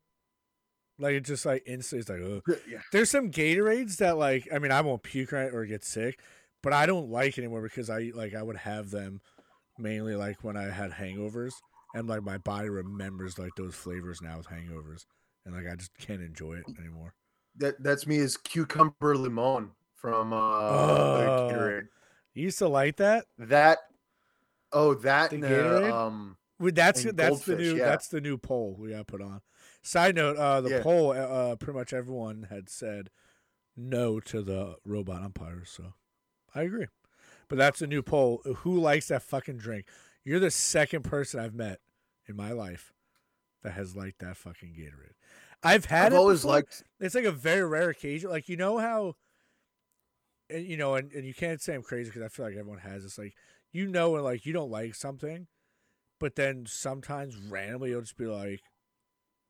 Like 0.99 1.14
it 1.16 1.22
just 1.26 1.45
like 1.47 1.64
instantly, 1.66 2.01
it's 2.01 2.47
like, 2.47 2.59
yeah 2.70 2.78
there's 2.91 3.09
some 3.09 3.32
Gatorades 3.32 3.97
that 3.97 4.16
like, 4.18 4.47
I 4.53 4.59
mean, 4.59 4.72
I 4.72 4.82
won't 4.82 5.01
puke 5.01 5.34
it 5.34 5.53
or 5.53 5.66
get 5.66 5.84
sick, 5.84 6.20
but 6.61 6.72
I 6.72 6.86
don't 6.86 7.09
like 7.09 7.38
anymore 7.39 7.64
because 7.64 7.89
I 7.89 8.11
like 8.14 8.36
I 8.36 8.43
would 8.43 8.57
have 8.57 8.91
them 8.91 9.20
mainly 9.80 10.16
like 10.16 10.43
when 10.43 10.55
I 10.55 10.66
had 10.70 10.91
hangovers, 10.91 11.53
and 11.94 12.08
like 12.08 12.24
my 12.24 12.38
body 12.38 12.70
remembers 12.70 13.38
like 13.38 13.52
those 13.56 13.76
flavors 13.76 14.22
now 14.22 14.38
with 14.38 14.48
hangovers, 14.48 15.06
and 15.46 15.56
like 15.56 15.68
I 15.72 15.76
just 15.76 15.98
can't 15.98 16.22
enjoy 16.22 16.54
it 16.56 16.66
anymore. 16.80 17.14
that 17.58 17.82
that's 17.84 18.08
me 18.08 18.18
as 18.20 18.38
cucumber 18.38 19.16
limon 19.16 19.72
from 19.94 20.34
uh 20.34 20.38
Oh. 20.38 21.50
Gatorade. 21.52 21.88
You 22.34 22.44
used 22.44 22.58
to 22.60 22.68
like 22.68 22.98
that? 22.98 23.26
that 23.38 23.80
oh 24.72 24.96
that 24.96 25.30
The 25.30 25.88
uh, 25.94 26.06
um 26.08 26.38
that's 26.60 27.04
that's 27.04 27.46
the 27.46 27.56
new 27.56 27.76
yeah. 27.78 27.86
that's 27.86 28.08
the 28.08 28.22
new 28.22 28.38
poll 28.38 28.76
we 28.80 28.91
got 28.91 29.08
put 29.08 29.22
on. 29.22 29.41
Side 29.82 30.16
note: 30.16 30.38
uh, 30.38 30.62
the 30.62 30.70
Yeah. 30.70 30.82
poll, 30.82 31.12
uh, 31.12 31.16
uh, 31.16 31.56
pretty 31.58 31.78
much 31.78 31.91
everyone 31.94 32.48
had 32.50 32.70
said 32.70 33.10
no 33.76 34.20
to 34.22 34.41
the 34.41 34.78
robot 34.86 35.22
umpires, 35.24 35.70
so 35.70 35.94
I 36.56 36.62
agree. 36.62 36.88
But 37.50 37.58
that's 37.58 37.82
a 37.82 37.88
new 37.88 38.02
poll. 38.02 38.41
Who 38.60 38.80
likes 38.80 39.10
that 39.10 39.24
fucking 39.24 39.58
drink? 39.58 39.86
You're 40.24 40.40
the 40.40 40.52
second 40.52 41.04
person 41.04 41.40
I've 41.40 41.54
met 41.54 41.80
in 42.28 42.36
my 42.36 42.52
life 42.52 42.94
that 43.64 43.74
has 43.74 43.96
liked 43.96 44.20
that 44.20 44.38
fucking 44.38 44.76
Gatorade. 44.78 45.14
I've 45.64 45.86
had 45.86 46.08
i've 46.08 46.14
it 46.14 46.18
always 46.18 46.42
before. 46.42 46.56
liked 46.56 46.84
It's 47.00 47.16
like 47.16 47.26
a 47.26 47.32
very 47.32 47.66
rare 47.66 47.90
occasion. 47.90 48.30
Like 48.30 48.50
you 48.50 48.58
know 48.58 48.78
how, 48.78 49.16
and 50.50 50.66
you 50.66 50.78
know, 50.78 50.96
and, 50.96 51.12
and 51.14 51.26
you 51.26 51.34
can't 51.34 51.62
say 51.62 51.74
I'm 51.74 51.84
crazy 51.84 52.10
because 52.10 52.22
I 52.22 52.28
feel 52.28 52.46
like 52.46 52.56
everyone 52.56 52.80
has 52.80 53.04
this. 53.04 53.18
Like 53.18 53.34
you 53.72 53.88
know, 53.88 54.12
when 54.12 54.24
like 54.24 54.46
you 54.46 54.54
don't 54.54 54.72
like 54.72 54.96
something, 54.96 55.48
but 56.20 56.36
then 56.36 56.66
sometimes 56.68 57.38
randomly 57.38 57.90
you'll 57.92 58.02
just 58.02 58.18
be 58.18 58.26
like, 58.26 58.62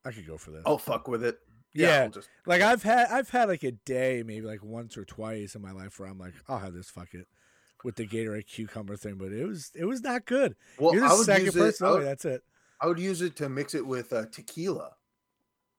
I 0.04 0.12
could 0.12 0.26
go 0.26 0.38
for 0.38 0.50
this. 0.52 0.62
oh 0.66 0.78
fuck 0.78 1.08
with 1.08 1.24
it 1.24 1.38
Yeah. 1.72 2.04
I'll 2.04 2.10
just 2.10 2.28
Like 2.46 2.62
I've 2.62 2.82
had 2.84 3.08
I've 3.10 3.30
had 3.30 3.48
like 3.48 3.64
a 3.64 3.72
day, 3.72 4.22
maybe 4.24 4.46
like 4.46 4.62
once 4.62 4.96
or 4.96 5.04
twice 5.04 5.54
in 5.54 5.62
my 5.62 5.72
life 5.72 5.98
where 5.98 6.08
I'm 6.08 6.18
like, 6.18 6.34
I'll 6.48 6.58
have 6.60 6.74
this. 6.74 6.90
Fuck 6.90 7.14
it. 7.14 7.26
With 7.84 7.94
the 7.96 8.06
Gatorade 8.06 8.46
cucumber 8.48 8.96
thing, 8.96 9.14
but 9.16 9.30
it 9.30 9.46
was 9.46 9.70
it 9.74 9.84
was 9.84 10.02
not 10.02 10.24
good. 10.24 10.56
well 10.78 10.92
You're 10.94 11.04
i 11.04 11.08
the 11.10 11.16
would 11.16 11.26
second 11.26 11.44
use 11.44 11.54
person. 11.54 11.86
I 11.86 11.90
Oh, 11.90 11.94
would, 11.98 12.06
that's 12.06 12.24
it. 12.24 12.42
I 12.80 12.86
would 12.88 12.98
use 12.98 13.20
it 13.22 13.36
to 13.36 13.48
mix 13.48 13.74
it 13.74 13.86
with 13.86 14.12
uh, 14.12 14.24
tequila 14.32 14.92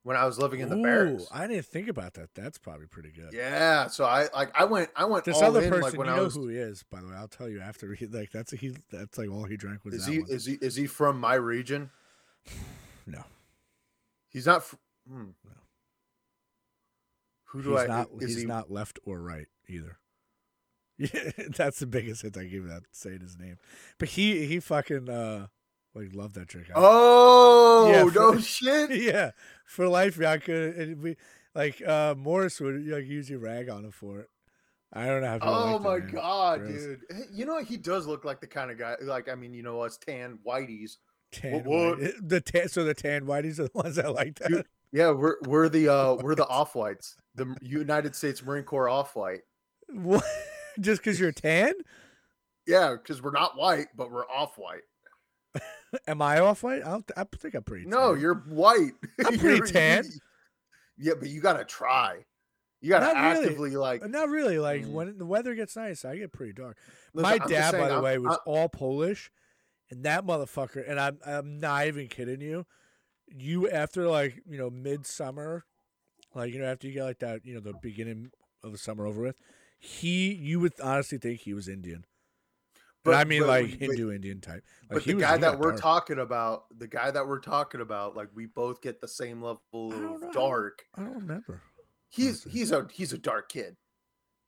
when 0.03 0.15
i 0.15 0.23
was 0.23 0.37
living 0.37 0.59
in 0.59 0.69
the 0.69 0.77
Ooh, 0.77 0.83
barracks 0.83 1.27
I 1.31 1.47
didn't 1.47 1.65
think 1.65 1.87
about 1.87 2.13
that. 2.13 2.29
That's 2.35 2.59
probably 2.59 2.85
pretty 2.85 3.11
good. 3.11 3.33
Yeah, 3.33 3.87
so 3.87 4.05
I 4.05 4.27
like 4.35 4.51
I 4.57 4.63
went 4.65 4.89
I 4.95 5.05
went 5.05 5.25
This 5.25 5.35
all 5.37 5.45
other 5.45 5.63
in 5.63 5.69
person, 5.69 5.81
like 5.83 5.97
when 5.97 6.07
you 6.07 6.13
I 6.13 6.17
know 6.17 6.23
was 6.25 6.35
who 6.35 6.47
he 6.47 6.57
is, 6.57 6.83
by 6.91 7.01
the 7.01 7.07
way. 7.07 7.15
I'll 7.15 7.27
tell 7.27 7.49
you 7.49 7.59
after. 7.59 7.91
He, 7.95 8.05
like 8.05 8.31
that's 8.31 8.51
he. 8.51 8.75
That's 8.91 9.17
like 9.17 9.29
all 9.29 9.43
he 9.45 9.57
drank 9.57 9.83
was 9.83 9.95
is 9.95 10.05
that 10.05 10.11
he 10.11 10.19
one. 10.19 10.29
is 10.29 10.45
he 10.45 10.53
is 10.61 10.75
he 10.75 10.85
from 10.87 11.19
my 11.19 11.33
region? 11.35 11.89
No. 13.07 13.23
He's 14.29 14.45
not. 14.47 14.63
Fr- 14.63 14.75
hmm. 15.07 15.25
No. 15.43 15.51
Who 17.45 17.61
do 17.63 17.71
he's 17.71 17.81
I? 17.81 17.87
not. 17.87 18.09
is 18.19 18.29
he's 18.29 18.41
he? 18.41 18.45
not 18.47 18.71
left 18.71 18.99
or 19.05 19.19
right 19.19 19.47
either. 19.67 19.97
Yeah, 20.97 21.31
that's 21.55 21.79
the 21.79 21.87
biggest 21.87 22.21
hint 22.21 22.37
I 22.37 22.45
give 22.45 22.67
that 22.67 22.83
saying 22.91 23.19
his 23.21 23.37
name. 23.37 23.57
But 23.97 24.09
he 24.09 24.45
he 24.45 24.59
fucking 24.59 25.09
uh 25.09 25.47
like 25.93 26.13
loved 26.15 26.35
that 26.35 26.47
trick. 26.49 26.67
Oh 26.75 27.89
Yeah, 27.91 28.03
no 28.13 28.39
shit! 28.39 28.91
yeah, 29.01 29.31
for 29.65 29.87
life, 29.87 30.17
yeah, 30.19 30.31
I 30.31 30.37
could. 30.37 30.75
And 30.75 31.01
we 31.01 31.17
like 31.53 31.81
uh 31.85 32.15
Morris 32.17 32.59
would 32.61 32.85
like 32.87 33.05
usually 33.05 33.37
rag 33.37 33.69
on 33.69 33.85
him 33.85 33.91
for 33.91 34.19
it. 34.19 34.29
I 34.93 35.05
don't 35.07 35.21
know 35.21 35.27
how. 35.27 35.39
Oh 35.41 35.73
that, 35.73 35.81
my 35.81 35.99
god, 35.99 36.59
Gross. 36.61 36.71
dude! 36.83 37.01
You 37.33 37.45
know 37.45 37.61
he 37.61 37.75
does 37.75 38.07
look 38.07 38.23
like 38.23 38.39
the 38.39 38.47
kind 38.47 38.71
of 38.71 38.77
guy. 38.77 38.95
Like 39.01 39.27
I 39.29 39.35
mean, 39.35 39.53
you 39.53 39.63
know 39.63 39.81
us 39.81 39.97
tan 39.97 40.39
whiteys. 40.47 40.97
Tan 41.31 41.63
what- 41.65 41.99
white- 41.99 42.13
The 42.29 42.39
tan, 42.39 42.69
so 42.69 42.83
the 42.85 42.93
tan 42.93 43.25
whiteys 43.25 43.59
are 43.59 43.63
the 43.65 43.71
ones 43.73 43.97
that 43.97 44.13
like 44.13 44.35
that. 44.39 44.49
You- 44.49 44.63
Yeah, 44.93 45.11
we're 45.11 45.35
we're 45.45 45.67
the 45.67 45.89
uh 45.89 46.13
we're 46.15 46.35
the 46.35 46.47
off 46.47 46.75
whites, 46.75 47.17
the 47.35 47.53
United 47.61 48.15
States 48.15 48.41
Marine 48.41 48.63
Corps 48.63 48.87
off 48.87 49.13
white. 49.17 49.41
What? 49.89 50.23
Just 50.79 51.01
because 51.01 51.19
you're 51.19 51.31
tan? 51.31 51.73
Yeah, 52.67 52.93
because 53.01 53.21
we're 53.21 53.31
not 53.31 53.57
white, 53.57 53.87
but 53.95 54.11
we're 54.11 54.25
off 54.27 54.57
white. 54.57 54.81
Am 56.07 56.21
I 56.21 56.39
off 56.39 56.63
white? 56.63 56.83
I, 56.83 56.99
I 57.15 57.25
think 57.37 57.53
I'm 57.55 57.63
pretty. 57.63 57.85
No, 57.85 58.13
you're 58.13 58.35
white. 58.47 58.93
I'm 59.25 59.37
pretty 59.37 59.71
tan. 59.71 60.03
Yeah, 60.97 61.13
but 61.19 61.29
you 61.29 61.41
gotta 61.41 61.63
try. 61.65 62.25
You 62.81 62.89
gotta 62.89 63.05
Not 63.13 63.15
really. 63.33 63.45
actively 63.45 63.69
like. 63.77 64.03
Uh, 64.03 64.07
Not 64.07 64.29
really. 64.29 64.59
Like 64.59 64.83
Mm. 64.83 64.91
when 64.91 65.17
the 65.17 65.25
weather 65.25 65.55
gets 65.55 65.75
nice, 65.75 66.03
I 66.05 66.17
get 66.17 66.31
pretty 66.33 66.53
dark. 66.53 66.77
Listen, 67.13 67.29
My 67.29 67.39
I'm 67.43 67.49
dad, 67.49 67.71
by 67.73 67.87
the 67.87 67.93
I'm- 67.95 68.03
way, 68.03 68.17
was 68.17 68.35
I- 68.37 68.49
all 68.49 68.67
Polish, 68.69 69.31
and 69.89 70.03
that 70.05 70.25
motherfucker. 70.25 70.87
And 70.89 70.99
I'm 70.99 71.19
I'm 71.25 71.59
not 71.59 71.87
even 71.87 72.07
kidding 72.07 72.41
you. 72.41 72.65
You 73.27 73.69
after 73.69 74.07
like 74.07 74.41
you 74.47 74.57
know 74.57 74.69
midsummer, 74.69 75.65
like 76.33 76.53
you 76.53 76.59
know 76.59 76.65
after 76.65 76.87
you 76.87 76.93
get 76.93 77.03
like 77.03 77.19
that 77.19 77.45
you 77.45 77.53
know 77.55 77.61
the 77.61 77.73
beginning 77.81 78.31
of 78.63 78.71
the 78.71 78.77
summer 78.77 79.05
over 79.05 79.21
with, 79.21 79.35
he 79.79 80.33
you 80.33 80.59
would 80.59 80.73
honestly 80.81 81.17
think 81.17 81.41
he 81.41 81.53
was 81.53 81.67
Indian. 81.67 82.05
But, 83.03 83.11
But- 83.11 83.17
I 83.17 83.23
mean 83.25 83.41
but- 83.41 83.47
like 83.49 83.69
but- 83.71 83.79
Hindu 83.79 84.11
Indian 84.11 84.41
type. 84.41 84.63
Like 84.89 84.89
but 84.89 85.03
the 85.03 85.13
was- 85.15 85.23
guy 85.23 85.37
that 85.37 85.59
we're 85.59 85.71
dark. 85.71 85.81
talking 85.81 86.19
about, 86.19 86.65
the 86.77 86.87
guy 86.87 87.11
that 87.11 87.27
we're 87.27 87.39
talking 87.39 87.81
about, 87.81 88.15
like 88.15 88.29
we 88.33 88.45
both 88.47 88.81
get 88.81 88.99
the 89.01 89.07
same 89.07 89.41
level 89.41 89.59
I 89.93 90.25
of 90.27 90.33
dark. 90.33 90.85
I 90.95 91.01
don't 91.03 91.13
remember. 91.15 91.61
He's 92.09 92.43
he's 92.45 92.71
a 92.71 92.87
he's 92.91 93.13
a 93.13 93.17
dark 93.17 93.49
kid. 93.49 93.75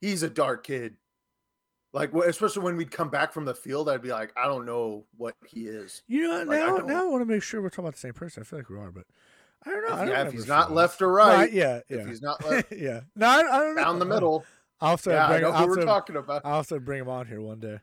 He's 0.00 0.22
a 0.22 0.30
dark 0.30 0.64
kid. 0.64 0.96
Like 1.92 2.12
especially 2.14 2.62
when 2.64 2.76
we'd 2.76 2.90
come 2.90 3.08
back 3.10 3.32
from 3.32 3.44
the 3.44 3.54
field, 3.54 3.88
I'd 3.88 4.02
be 4.02 4.10
like, 4.10 4.32
I 4.36 4.46
don't 4.46 4.66
know 4.66 5.06
what 5.16 5.34
he 5.46 5.66
is. 5.68 6.02
You 6.06 6.22
know 6.28 6.38
Like, 6.38 6.48
now 6.60 6.66
don't- 6.78 6.86
now 6.86 7.04
I 7.04 7.08
want 7.08 7.22
to 7.22 7.32
make 7.32 7.42
sure 7.42 7.62
we're 7.62 7.70
talking 7.70 7.84
about 7.84 7.94
the 7.94 8.00
same 8.00 8.12
person. 8.12 8.42
I 8.42 8.44
feel 8.44 8.58
like 8.58 8.68
we 8.68 8.76
are, 8.78 8.90
but 8.90 9.04
I 9.64 9.70
don't 9.70 9.82
know. 9.88 9.88
I 9.88 9.92
If, 9.92 9.98
don't 9.98 10.08
yeah, 10.08 10.26
if 10.26 10.32
he's 10.32 10.46
not 10.46 10.72
left 10.72 11.00
or 11.02 11.20
I- 11.20 11.34
right, 11.34 11.52
yeah, 11.52 11.80
if 11.88 12.06
he's 12.06 12.22
not 12.22 12.44
left 12.44 12.72
yeah. 12.72 13.00
No, 13.16 13.26
I, 13.26 13.38
I 13.38 13.58
don't 13.60 13.74
know. 13.76 13.82
down 13.84 13.98
the 13.98 14.04
middle, 14.04 14.44
I'll 14.80 14.90
have 14.90 15.02
to 15.02 15.10
yeah, 15.10 15.24
I 15.26 15.28
bring. 15.28 15.42
know 15.42 15.50
I'll 15.50 15.68
who 15.68 15.76
we're 15.76 15.84
talking 15.84 16.16
about. 16.16 16.42
I'll 16.44 16.56
have 16.56 16.68
to 16.68 16.80
bring 16.80 17.00
him 17.00 17.08
on 17.08 17.26
here 17.26 17.40
one 17.40 17.58
day. 17.60 17.78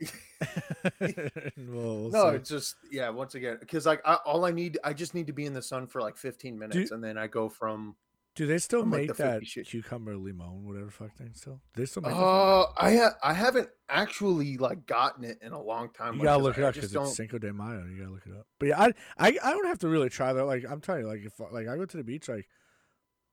We'll- 1.56 2.10
no, 2.10 2.30
see. 2.30 2.36
it's 2.36 2.48
just 2.48 2.74
yeah. 2.90 3.10
Once 3.10 3.34
again, 3.34 3.58
because 3.60 3.86
like 3.86 4.00
I, 4.04 4.14
all 4.24 4.44
I 4.44 4.50
need, 4.50 4.78
I 4.82 4.92
just 4.92 5.14
need 5.14 5.26
to 5.26 5.32
be 5.32 5.46
in 5.46 5.52
the 5.52 5.62
sun 5.62 5.86
for 5.86 6.00
like 6.00 6.16
15 6.16 6.58
minutes, 6.58 6.90
and 6.90 7.02
then 7.04 7.18
I 7.18 7.26
go 7.26 7.48
from. 7.48 7.96
do 8.34 8.46
they 8.46 8.58
still 8.58 8.80
like 8.80 8.88
make 8.88 9.08
the 9.08 9.22
that 9.22 9.42
cucumber 9.66 10.16
limon, 10.16 10.64
whatever 10.64 10.90
fuck 10.90 11.14
thing? 11.16 11.32
Still, 11.34 11.60
they 11.74 11.84
still 11.84 12.02
make. 12.02 12.12
that? 12.12 12.18
Uh, 12.18 12.66
I 12.78 12.96
ha- 12.96 13.14
I 13.22 13.34
haven't 13.34 13.68
actually 13.88 14.56
like 14.56 14.86
gotten 14.86 15.24
it 15.24 15.38
in 15.42 15.52
a 15.52 15.60
long 15.62 15.90
time. 15.92 16.14
You 16.14 16.20
like, 16.20 16.24
gotta 16.24 16.42
look 16.42 16.58
it 16.58 16.64
I 16.64 16.68
up 16.68 16.74
just 16.74 16.90
because 16.92 16.94
it's 17.08 17.18
don't- 17.18 17.28
Cinco 17.28 17.38
de 17.38 17.52
Mayo. 17.52 17.84
You 17.84 17.98
gotta 18.00 18.12
look 18.12 18.26
it 18.26 18.32
up. 18.32 18.46
But 18.58 18.68
yeah, 18.68 18.80
I, 18.80 18.86
I 19.18 19.38
I 19.44 19.50
don't 19.50 19.66
have 19.66 19.78
to 19.80 19.88
really 19.88 20.08
try 20.08 20.32
that. 20.32 20.44
Like 20.44 20.64
I'm 20.68 20.80
telling 20.80 21.02
you, 21.02 21.08
like 21.08 21.20
if 21.24 21.38
like 21.52 21.68
I 21.68 21.76
go 21.76 21.84
to 21.84 21.96
the 21.96 22.04
beach, 22.04 22.28
like 22.28 22.48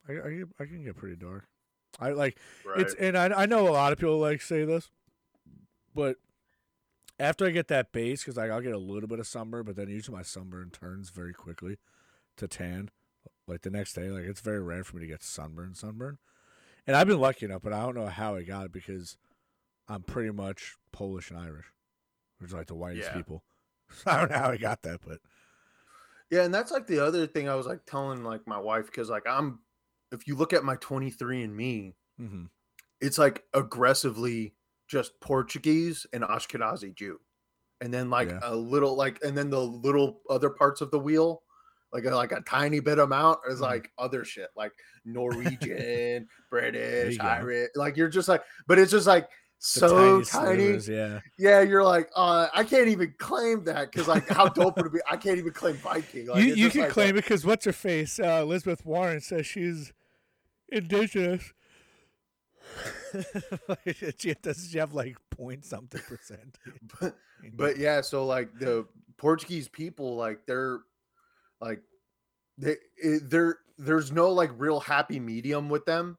I 0.09 0.13
I, 0.13 0.43
I 0.59 0.65
can 0.65 0.83
get 0.83 0.97
pretty 0.97 1.15
dark. 1.15 1.47
I 1.99 2.11
like 2.11 2.37
it's 2.75 2.93
and 2.95 3.17
I 3.17 3.25
I 3.43 3.45
know 3.45 3.67
a 3.67 3.71
lot 3.71 3.91
of 3.91 3.99
people 3.99 4.19
like 4.19 4.41
say 4.41 4.65
this, 4.65 4.89
but 5.95 6.17
after 7.19 7.45
I 7.45 7.49
get 7.49 7.67
that 7.69 7.91
base, 7.91 8.23
because 8.23 8.37
like 8.37 8.51
I'll 8.51 8.61
get 8.61 8.73
a 8.73 8.77
little 8.77 9.07
bit 9.09 9.19
of 9.19 9.27
sunburn, 9.27 9.65
but 9.65 9.75
then 9.75 9.89
usually 9.89 10.15
my 10.15 10.23
sunburn 10.23 10.69
turns 10.69 11.09
very 11.09 11.33
quickly 11.33 11.77
to 12.37 12.47
tan. 12.47 12.89
like 13.47 13.61
the 13.61 13.69
next 13.71 13.93
day. 13.93 14.09
Like 14.09 14.25
it's 14.25 14.41
very 14.41 14.61
rare 14.61 14.83
for 14.83 14.97
me 14.97 15.01
to 15.01 15.07
get 15.07 15.23
sunburn, 15.23 15.73
sunburn. 15.73 16.17
And 16.85 16.95
I've 16.95 17.07
been 17.07 17.19
lucky 17.19 17.45
enough, 17.45 17.61
but 17.63 17.73
I 17.73 17.81
don't 17.81 17.95
know 17.95 18.07
how 18.07 18.35
I 18.35 18.43
got 18.43 18.65
it 18.65 18.71
because 18.71 19.17
I'm 19.87 20.03
pretty 20.03 20.31
much 20.31 20.75
Polish 20.91 21.31
and 21.31 21.39
Irish, 21.39 21.65
which 22.39 22.53
are 22.53 22.57
like 22.57 22.67
the 22.67 22.75
whitest 22.75 23.09
Yeah. 23.09 23.17
people. 23.17 23.43
I 24.05 24.17
don't 24.17 24.31
know 24.31 24.37
how 24.37 24.51
I 24.51 24.57
got 24.57 24.83
that, 24.83 24.99
but 25.05 25.19
Yeah, 26.29 26.43
and 26.43 26.53
that's 26.53 26.71
like 26.71 26.87
the 26.87 26.99
other 26.99 27.25
thing 27.25 27.47
I 27.49 27.55
was 27.55 27.65
like 27.65 27.85
telling 27.85 28.23
like 28.23 28.45
my 28.47 28.59
wife 28.59 28.85
because 28.87 29.09
like 29.09 29.23
I'm, 29.27 29.59
if 30.11 30.27
you 30.27 30.35
look 30.35 30.53
at 30.53 30.63
my 30.63 30.75
23 30.77 31.43
and 31.43 31.55
Me, 31.55 31.95
hmm 32.17 32.45
it's 33.01 33.17
like 33.17 33.43
aggressively 33.53 34.55
just 34.87 35.19
Portuguese 35.21 36.05
and 36.13 36.23
Ashkenazi 36.23 36.95
Jew, 36.95 37.19
and 37.81 37.93
then 37.93 38.09
like 38.09 38.29
Yeah. 38.29 38.39
a 38.43 38.55
little 38.55 38.95
like, 38.95 39.23
and 39.23 39.37
then 39.37 39.49
the 39.49 39.61
little 39.61 40.21
other 40.29 40.49
parts 40.49 40.81
of 40.81 40.91
the 40.91 40.99
wheel, 40.99 41.43
like 41.93 42.05
a, 42.05 42.15
like 42.15 42.31
a 42.31 42.41
tiny 42.41 42.79
bit 42.79 42.99
amount 42.99 43.39
is 43.49 43.59
Mhm. 43.59 43.63
like 43.63 43.91
other 43.97 44.25
shit 44.25 44.49
like 44.55 44.73
Norwegian, 45.05 46.27
British. 46.49 47.19
Irish. 47.19 47.69
Like 47.75 47.97
you're 47.97 48.09
just 48.09 48.27
like, 48.29 48.43
but 48.67 48.79
it's 48.79 48.91
just 48.91 49.07
like 49.07 49.29
so 49.59 50.21
tiny 50.21 50.23
slivers, 50.23 50.87
yeah. 50.89 51.19
Yeah, 51.37 51.61
you're 51.61 51.83
like, 51.83 52.09
uh, 52.15 52.47
I 52.53 52.63
can't 52.63 52.87
even 52.87 53.13
claim 53.19 53.63
that 53.65 53.91
because 53.91 54.07
like 54.07 54.27
how 54.29 54.47
dope 54.47 54.77
would 54.77 54.87
it 54.87 54.93
be? 54.93 54.99
I 55.09 55.17
can't 55.17 55.37
even 55.37 55.53
claim 55.53 55.79
Viking. 55.79 56.27
Like, 56.27 56.47
you 56.47 56.55
you 56.55 56.69
can 56.69 56.81
like 56.81 56.89
claim 56.89 57.09
it 57.15 57.23
because 57.23 57.45
what's 57.45 57.65
her 57.65 57.73
face? 57.73 58.19
Uh, 58.19 58.39
Elizabeth 58.41 58.85
Warren 58.85 59.21
says 59.21 59.45
she's 59.45 59.93
indigenous. 60.69 61.53
she 64.17 64.33
does 64.35 64.69
she 64.69 64.77
have 64.77 64.93
like 64.93 65.17
point 65.31 65.65
something 65.65 66.01
percent? 66.01 66.57
but, 66.99 67.15
but 67.53 67.77
yeah, 67.77 68.01
so 68.01 68.25
like 68.25 68.49
the 68.59 68.85
Portuguese 69.17 69.67
people, 69.67 70.15
like 70.15 70.45
they're 70.45 70.79
like 71.61 71.81
they 72.57 72.75
it, 72.97 73.29
they're 73.29 73.59
there's 73.77 74.11
no 74.11 74.29
like 74.31 74.51
real 74.57 74.79
happy 74.79 75.19
medium 75.19 75.69
with 75.69 75.85
them. 75.85 76.17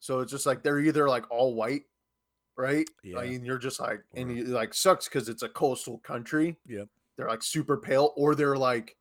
So 0.00 0.20
it's 0.20 0.30
just 0.30 0.46
like 0.46 0.62
they're 0.62 0.78
either 0.80 1.08
like 1.08 1.30
all 1.30 1.54
white, 1.54 1.82
right? 2.56 2.88
Yeah. 3.02 3.18
I 3.18 3.28
mean, 3.28 3.44
you're 3.44 3.58
just 3.58 3.80
like, 3.80 4.00
and 4.14 4.30
Or- 4.30 4.36
it 4.36 4.48
like 4.48 4.74
sucks 4.74 5.08
because 5.08 5.28
it's 5.28 5.42
a 5.42 5.48
coastal 5.48 5.98
country. 5.98 6.56
Yep. 6.66 6.88
They're 7.16 7.28
like 7.28 7.42
super 7.42 7.76
pale, 7.76 8.12
or 8.16 8.34
they're 8.34 8.56
like 8.56 8.96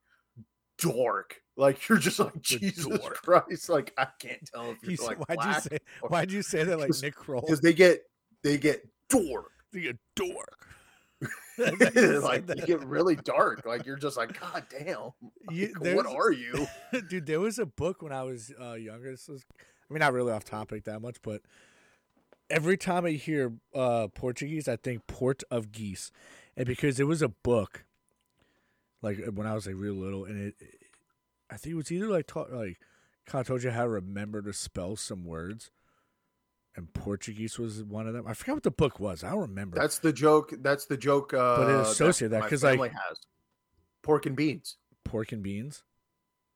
dark. 0.80 1.42
Like 1.58 1.90
you're 1.90 1.98
just 1.98 2.20
like 2.20 2.40
Jesus. 2.42 2.86
Christ. 3.02 3.68
Like 3.68 3.92
I 3.98 4.08
can't 4.20 4.46
tell 4.54 4.72
if 4.72 4.78
You 4.84 4.90
you're 4.90 4.98
said- 4.98 5.08
like 5.20 5.28
why'd 5.28 5.44
you 5.56 5.60
say 5.62 5.78
or- 6.04 6.10
why'd 6.10 6.32
you 6.32 6.42
say 6.44 6.64
that 6.64 6.78
like 6.80 6.92
Nick 7.02 7.16
Kroll? 7.16 7.42
because 7.42 7.60
they 7.62 7.74
get 7.74 8.04
they 8.44 8.58
get 8.58 8.88
dork. 9.10 9.52
You 9.74 9.92
a 9.92 9.94
dork. 10.16 10.68
like 11.58 12.48
you 12.48 12.66
get 12.66 12.84
really 12.86 13.16
dark. 13.16 13.66
Like 13.66 13.86
you're 13.86 13.98
just 13.98 14.18
like, 14.18 14.40
God 14.40 14.66
damn. 14.70 15.10
You- 15.52 15.74
what 15.80 16.06
are 16.06 16.32
you? 16.32 16.68
Dude, 17.10 17.26
there 17.26 17.40
was 17.40 17.58
a 17.60 17.66
book 17.66 18.02
when 18.02 18.12
I 18.12 18.24
was 18.24 18.52
uh, 18.62 18.74
younger. 18.74 19.12
This 19.12 19.28
was, 19.28 19.44
I 19.60 19.94
mean, 19.94 20.00
not 20.00 20.14
really 20.14 20.32
off 20.32 20.44
topic 20.44 20.84
that 20.86 21.02
much, 21.02 21.18
but 21.24 21.42
every 22.50 22.78
time 22.78 23.06
I 23.06 23.12
hear 23.12 23.54
uh, 23.74 24.08
Portuguese, 24.14 24.68
I 24.68 24.76
think 24.76 25.08
Port 25.08 25.44
of 25.52 25.72
Geese, 25.72 26.12
and 26.56 26.66
because 26.68 27.00
it 27.00 27.06
was 27.08 27.22
a 27.22 27.30
book, 27.30 27.84
like 29.02 29.18
when 29.34 29.48
I 29.48 29.54
was 29.56 29.66
like 29.68 29.76
real 29.78 29.96
little, 29.96 30.26
and 30.26 30.48
it, 30.50 30.56
I 31.50 31.58
think 31.58 31.74
it 31.74 31.78
was 31.78 31.92
either 31.92 32.08
like 32.08 32.28
taught 32.28 32.52
like 32.52 32.78
kind 33.26 33.42
of 33.42 33.48
told 33.48 33.64
you 33.64 33.72
how 33.72 33.84
to 33.84 33.90
remember 33.90 34.42
to 34.42 34.54
spell 34.54 34.96
some 34.96 35.24
words, 35.26 35.72
and 36.76 36.94
Portuguese 36.94 37.58
was 37.58 37.84
one 37.84 38.08
of 38.08 38.14
them. 38.14 38.26
I 38.28 38.34
forgot 38.34 38.56
what 38.58 38.64
the 38.64 38.72
book 38.72 39.00
was. 39.00 39.24
I 39.24 39.30
don't 39.32 39.40
remember. 39.42 39.78
That's 39.78 40.00
the 40.00 40.14
joke. 40.14 40.54
That's 40.62 40.86
the 40.86 40.98
joke. 40.98 41.34
Uh, 41.34 41.58
But 41.58 41.70
it 41.70 41.80
associated 41.88 42.32
that 42.34 42.44
because 42.44 42.64
like- 42.64 42.92
has 42.92 43.20
pork 44.04 44.26
and 44.26 44.36
beans. 44.36 44.78
pork 45.04 45.32
and 45.32 45.42
beans. 45.44 45.84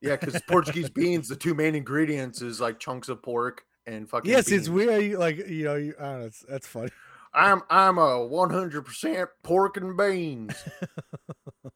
Yeah, 0.02 0.16
because 0.16 0.42
Portuguese 0.48 0.90
beans, 0.90 1.28
the 1.30 1.36
two 1.36 1.54
main 1.54 1.76
ingredients 1.76 2.42
is 2.42 2.60
like 2.60 2.80
chunks 2.80 3.08
of 3.10 3.22
pork 3.22 3.64
and 3.86 4.10
fucking. 4.10 4.30
Yes, 4.32 4.48
it's 4.52 4.68
beans. 4.68 4.70
weird. 4.70 5.04
you- 5.04 5.18
Like 5.18 5.38
you 5.48 5.64
know, 5.66 5.76
you, 5.76 5.94
I 6.00 6.04
don't 6.04 6.20
know. 6.22 6.26
It's, 6.26 6.46
that's 6.50 6.68
funny. 6.68 6.90
I'm 7.34 7.62
I'm 7.70 7.98
a 7.98 8.26
100 8.26 8.82
percent 8.86 9.30
pork 9.44 9.78
and 9.78 9.96
beans. 9.96 10.54
and 11.62 11.72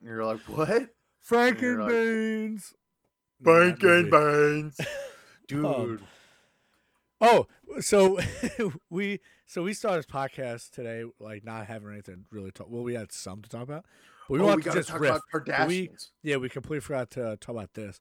you're 0.02 0.24
like, 0.24 0.40
what? 0.42 0.90
Franken 1.28 1.80
like- 1.80 1.88
beans. 1.90 2.74
Pork 3.44 3.80
That 3.80 3.88
and 3.90 4.10
beans, 4.10 4.80
dude. 5.48 5.64
Um, 5.64 6.00
Oh, 7.18 7.46
so 7.80 8.18
we 8.90 9.20
so 9.46 9.62
we 9.62 9.72
started 9.72 10.00
this 10.04 10.06
podcast 10.06 10.70
today, 10.70 11.04
like 11.18 11.44
not 11.44 11.66
having 11.66 11.90
anything 11.90 12.26
really 12.30 12.50
talk. 12.50 12.66
Well, 12.70 12.82
we 12.82 12.92
had 12.94 13.10
some 13.10 13.40
to 13.40 13.48
talk 13.48 13.62
about, 13.62 13.86
but 14.28 14.34
we 14.34 14.40
oh, 14.40 14.44
want 14.46 14.64
to 14.64 14.70
just 14.72 14.90
talk 14.90 15.00
riff. 15.00 15.10
about 15.12 15.22
Kardashians. 15.32 15.68
we- 15.68 15.90
Yeah, 16.30 16.36
we 16.36 16.50
completely 16.50 16.80
forgot 16.80 17.10
to 17.12 17.38
talk 17.40 17.54
about 17.54 17.72
this, 17.72 18.00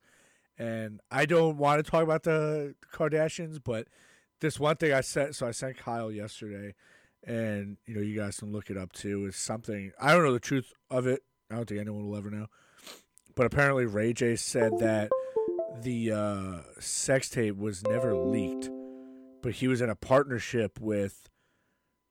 and 0.57 0.99
I 1.11 1.25
don't 1.25 1.55
want 1.57 1.83
to 1.83 1.89
talk 1.89 2.03
about 2.03 2.23
the 2.23 2.75
Kardashians, 2.93 3.59
but 3.63 3.87
this 4.41 4.59
one 4.59 4.75
thing 4.75 4.91
I 4.91 4.99
sent. 4.99 5.33
So 5.35 5.47
I 5.47 5.51
sent 5.51 5.77
Kiel 5.81 6.11
yesterday, 6.11 6.73
and 7.25 7.77
you 7.85 7.95
know 7.95 8.01
you 8.01 8.17
guys 8.19 8.37
can 8.39 8.51
look 8.51 8.69
it 8.69 8.75
up 8.77 8.91
too. 8.91 9.25
It's 9.27 9.37
something 9.37 9.93
I 9.99 10.11
don't 10.13 10.23
know 10.25 10.33
the 10.33 10.39
truth 10.41 10.73
of 10.91 11.07
it. 11.07 11.23
I 11.49 11.55
don't 11.55 11.69
think 11.69 11.79
anyone 11.79 12.09
will 12.09 12.17
ever 12.17 12.29
know, 12.31 12.47
but 13.35 13.45
apparently 13.45 13.85
Ray 13.85 14.13
J 14.13 14.35
said 14.35 14.79
that 14.79 15.09
the 15.81 16.11
uh, 16.11 16.57
sex 16.79 17.29
tape 17.29 17.57
was 17.57 17.83
never 17.83 18.15
leaked, 18.15 18.69
but 19.41 19.53
he 19.53 19.67
was 19.67 19.81
in 19.81 19.89
a 19.89 19.95
partnership 19.95 20.79
with 20.79 21.29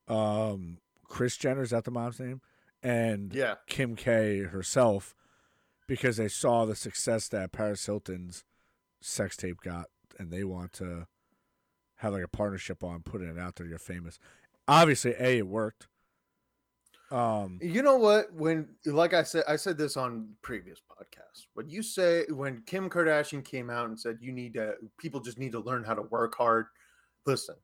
um, 0.09 0.79
Kris 1.09 1.37
Jenner. 1.37 1.63
Is 1.63 1.71
that 1.71 1.85
the 1.85 1.91
mom's 1.91 2.21
name? 2.21 2.41
And 2.83 3.33
yeah, 3.35 3.55
Kim 3.67 3.97
K 3.97 4.41
herself 4.41 5.15
because 5.87 6.17
they 6.17 6.29
saw 6.29 6.65
the 6.65 6.77
success 6.77 7.29
that 7.29 7.53
Paris 7.53 7.85
Hilton's 7.87 8.45
sex 9.01 9.37
tape 9.37 9.61
got 9.63 9.87
and 10.19 10.31
they 10.31 10.45
want 10.45 10.73
to 10.75 11.07
have 11.97 12.13
like 12.13 12.23
a 12.23 12.29
partnership 12.29 12.83
on 12.83 13.03
putting 13.03 13.29
it 13.29 13.39
out 13.39 13.57
there 13.57 13.67
you're 13.67 13.79
famous. 13.79 14.19
Obviously, 14.67 15.15
A 15.19 15.39
it 15.39 15.47
worked. 15.47 15.89
Um 17.11 17.59
You 17.63 17.83
know 17.83 17.97
what? 17.97 18.33
When 18.33 18.69
like 18.87 19.15
I 19.15 19.23
said, 19.23 19.45
I 19.49 19.57
said 19.57 19.79
this 19.79 19.97
on 19.97 20.29
previous 20.43 20.81
podcasts. 20.81 21.47
When 21.55 21.69
you 21.69 21.83
say 21.83 22.25
when 22.31 22.63
Kim 22.67 22.89
Kardashian 22.89 23.45
came 23.45 23.71
out 23.71 23.89
and 23.89 23.99
said 23.99 24.19
you 24.21 24.33
need 24.33 24.55
to, 24.55 24.75
people 24.99 25.21
just 25.21 25.39
need 25.39 25.53
to 25.53 25.61
learn 25.61 25.85
how 25.85 25.95
to 25.95 26.03
work 26.03 26.35
hard. 26.37 26.67
Listen, 27.27 27.57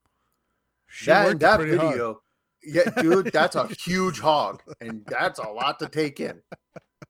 that 1.07 1.38
that 1.41 1.59
pretty 1.59 1.76
hard. 1.76 1.93
video, 1.93 2.22
yeah, 2.62 2.91
dude, 3.01 3.32
that's 3.32 3.57
a 3.57 3.66
huge 3.68 4.20
hog, 4.20 4.62
and 4.80 5.05
that's 5.07 5.38
a 5.38 5.49
lot 5.49 5.78
to 5.80 5.88
take 5.88 6.20
in. 6.20 6.41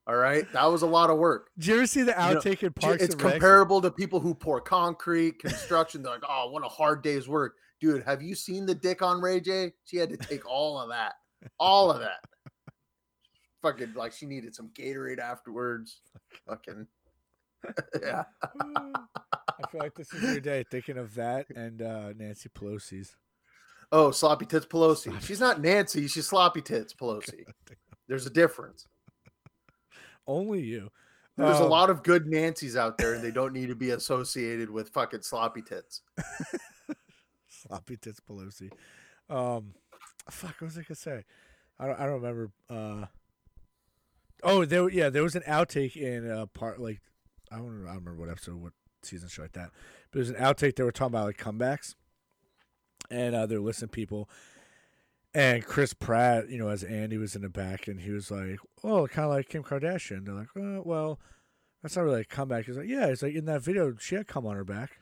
All 0.07 0.17
right, 0.17 0.51
that 0.53 0.65
was 0.65 0.83
a 0.83 0.87
lot 0.87 1.11
of 1.11 1.19
work. 1.19 1.51
Did 1.59 1.67
you 1.67 1.75
ever 1.77 1.87
see 1.87 2.03
the 2.03 2.13
You 2.13 2.35
know, 2.35 2.41
outtake 2.41 2.63
in 2.63 2.73
Parks 2.73 3.03
It's 3.03 3.15
comparable 3.15 3.81
to 3.81 3.91
people 3.91 4.19
who 4.19 4.35
pour 4.35 4.61
concrete, 4.61 5.39
construction. 5.39 6.03
They're 6.03 6.13
like, 6.13 6.25
oh, 6.29 6.51
what 6.51 6.65
a 6.65 6.69
hard 6.69 7.03
day's 7.03 7.29
work, 7.29 7.57
dude. 7.81 8.03
Have 8.03 8.23
you 8.23 8.35
seen 8.35 8.67
the 8.67 8.75
dick 8.75 9.03
on 9.03 9.21
Ray 9.21 9.41
J? 9.41 9.73
She 9.85 9.97
had 9.99 10.11
to 10.11 10.17
take 10.17 10.49
all 10.49 10.81
of 10.81 10.89
that, 10.89 11.15
all 11.59 11.91
of 11.91 12.01
that. 12.01 12.21
Fucking 13.63 13.93
like 13.95 14.13
she 14.13 14.27
needed 14.27 14.55
some 14.55 14.71
Gatorade 14.71 15.19
afterwards. 15.19 16.01
Fucking 16.49 16.87
yeah. 18.03 18.25
I 18.61 19.69
feel 19.71 19.81
like 19.81 19.95
this 19.95 20.13
is 20.15 20.23
your 20.23 20.41
day 20.41 20.65
thinking 20.71 20.97
of 20.97 21.15
that 21.17 21.47
and 21.55 21.83
uh, 21.83 22.13
Nancy 22.17 22.49
Pelosi's. 22.49 23.15
Oh, 23.93 24.11
sloppy 24.13 24.47
tits 24.47 24.67
Pelosi. 24.67 25.05
Sloppy 25.05 25.27
She's 25.27 25.41
not 25.41 25.61
Nancy. 25.61 26.07
She's 26.07 26.27
sloppy 26.27 26.63
tits 26.63 26.95
Pelosi. 26.95 27.45
There's 28.09 28.25
a 28.27 28.31
difference. 28.31 28.87
Only 30.27 30.63
you. 30.63 30.91
There's 31.37 31.59
a 31.59 31.65
Um, 31.65 31.71
lot 31.71 31.91
of 31.91 32.03
good 32.03 32.27
Nancys 32.27 32.77
out 32.77 32.97
there, 32.99 33.15
and 33.15 33.25
they 33.25 33.31
don't 33.31 33.53
need 33.53 33.69
to 33.69 33.75
be 33.75 33.91
associated 33.91 34.71
with 34.71 34.91
fucking 34.91 35.23
sloppy 35.23 35.63
tits. 35.63 36.03
Sloppy 37.49 37.97
tits 37.97 38.21
Pelosi. 38.21 38.71
Um, 39.29 39.75
fuck, 40.35 40.57
what 40.61 40.67
was 40.69 40.79
I 40.79 40.83
gonna 40.83 40.95
say? 40.95 41.25
I 41.79 41.87
don't, 41.87 42.01
I 42.01 42.05
don't 42.05 42.23
remember. 42.23 42.51
Uh, 42.69 43.07
oh, 44.43 44.65
there, 44.65 44.89
yeah, 44.89 45.09
there 45.09 45.23
was 45.23 45.37
an 45.37 45.43
outtake 45.43 45.97
in 45.97 46.31
uh 46.31 46.47
part 46.47 46.81
like 46.81 47.01
I 47.51 47.57
don't, 47.57 47.67
remember, 47.67 47.89
I 47.89 47.93
don't 47.95 48.05
remember 48.05 48.21
what 48.21 48.31
episode, 48.31 48.57
what 48.57 48.73
season 49.03 49.29
show 49.29 49.43
like 49.43 49.53
that, 49.53 49.71
but 50.11 50.19
was 50.19 50.31
an 50.31 50.37
outtake. 50.37 50.77
They 50.77 50.85
were 50.85 50.93
talking 50.93 51.15
about 51.15 51.27
like 51.27 51.39
comebacks, 51.39 51.95
and 53.11 53.35
uh, 53.35 53.47
they're 53.47 53.61
listening 53.61 53.91
people. 53.91 54.29
And 55.33 55.65
Chris 55.65 55.95
Pratt, 55.95 56.49
you 56.49 56.59
know, 56.59 56.69
as 56.69 56.83
Andy 56.83 57.17
was 57.17 57.37
in 57.37 57.43
the 57.43 57.49
back, 57.49 57.87
and 57.87 58.01
he 58.01 58.11
was 58.11 58.31
like, 58.31 58.59
"Oh, 58.83 59.07
kind 59.07 59.27
of 59.27 59.33
like 59.33 59.49
Kim 59.49 59.63
Kardashian." 59.63 60.25
They're 60.25 60.35
like, 60.35 60.49
oh, 60.57 60.83
"Well, 60.85 61.21
that's 61.83 61.97
not 61.97 62.03
really 62.03 62.23
a 62.23 62.25
comeback." 62.25 62.67
He's 62.67 62.77
like, 62.77 62.89
"Yeah, 62.89 63.07
it's 63.07 63.23
like 63.23 63.35
in 63.35 63.45
that 63.45 63.63
video, 63.63 63.95
she 63.99 64.17
had 64.17 64.27
come 64.27 64.47
on 64.47 64.57
her 64.57 64.65
back." 64.65 64.99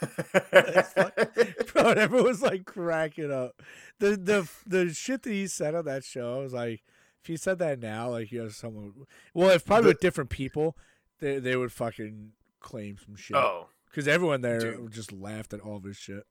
Bro, 1.72 1.90
everyone 1.90 2.26
was 2.26 2.42
like 2.42 2.64
cracking 2.64 3.32
up. 3.32 3.60
The 3.98 4.16
the 4.16 4.48
the 4.66 4.94
shit 4.94 5.22
that 5.22 5.30
he 5.30 5.46
said 5.46 5.74
on 5.74 5.84
that 5.86 6.04
show, 6.04 6.38
I 6.38 6.42
was 6.42 6.52
like, 6.52 6.82
if 7.22 7.26
he 7.26 7.36
said 7.36 7.58
that 7.58 7.80
now, 7.80 8.10
like 8.10 8.32
you 8.32 8.40
have 8.40 8.54
someone. 8.54 8.92
Well, 9.34 9.50
if 9.50 9.64
probably 9.64 9.88
with 9.88 10.00
different 10.00 10.30
people, 10.30 10.76
they 11.20 11.38
they 11.38 11.56
would 11.56 11.72
fucking 11.72 12.32
claim 12.60 12.96
some 13.04 13.16
shit. 13.16 13.36
oh, 13.36 13.68
because 13.86 14.08
everyone 14.08 14.40
there 14.40 14.58
dude. 14.58 14.92
just 14.92 15.12
laughed 15.12 15.52
at 15.52 15.60
all 15.60 15.76
of 15.76 15.84
his 15.84 15.96
shit. 15.96 16.24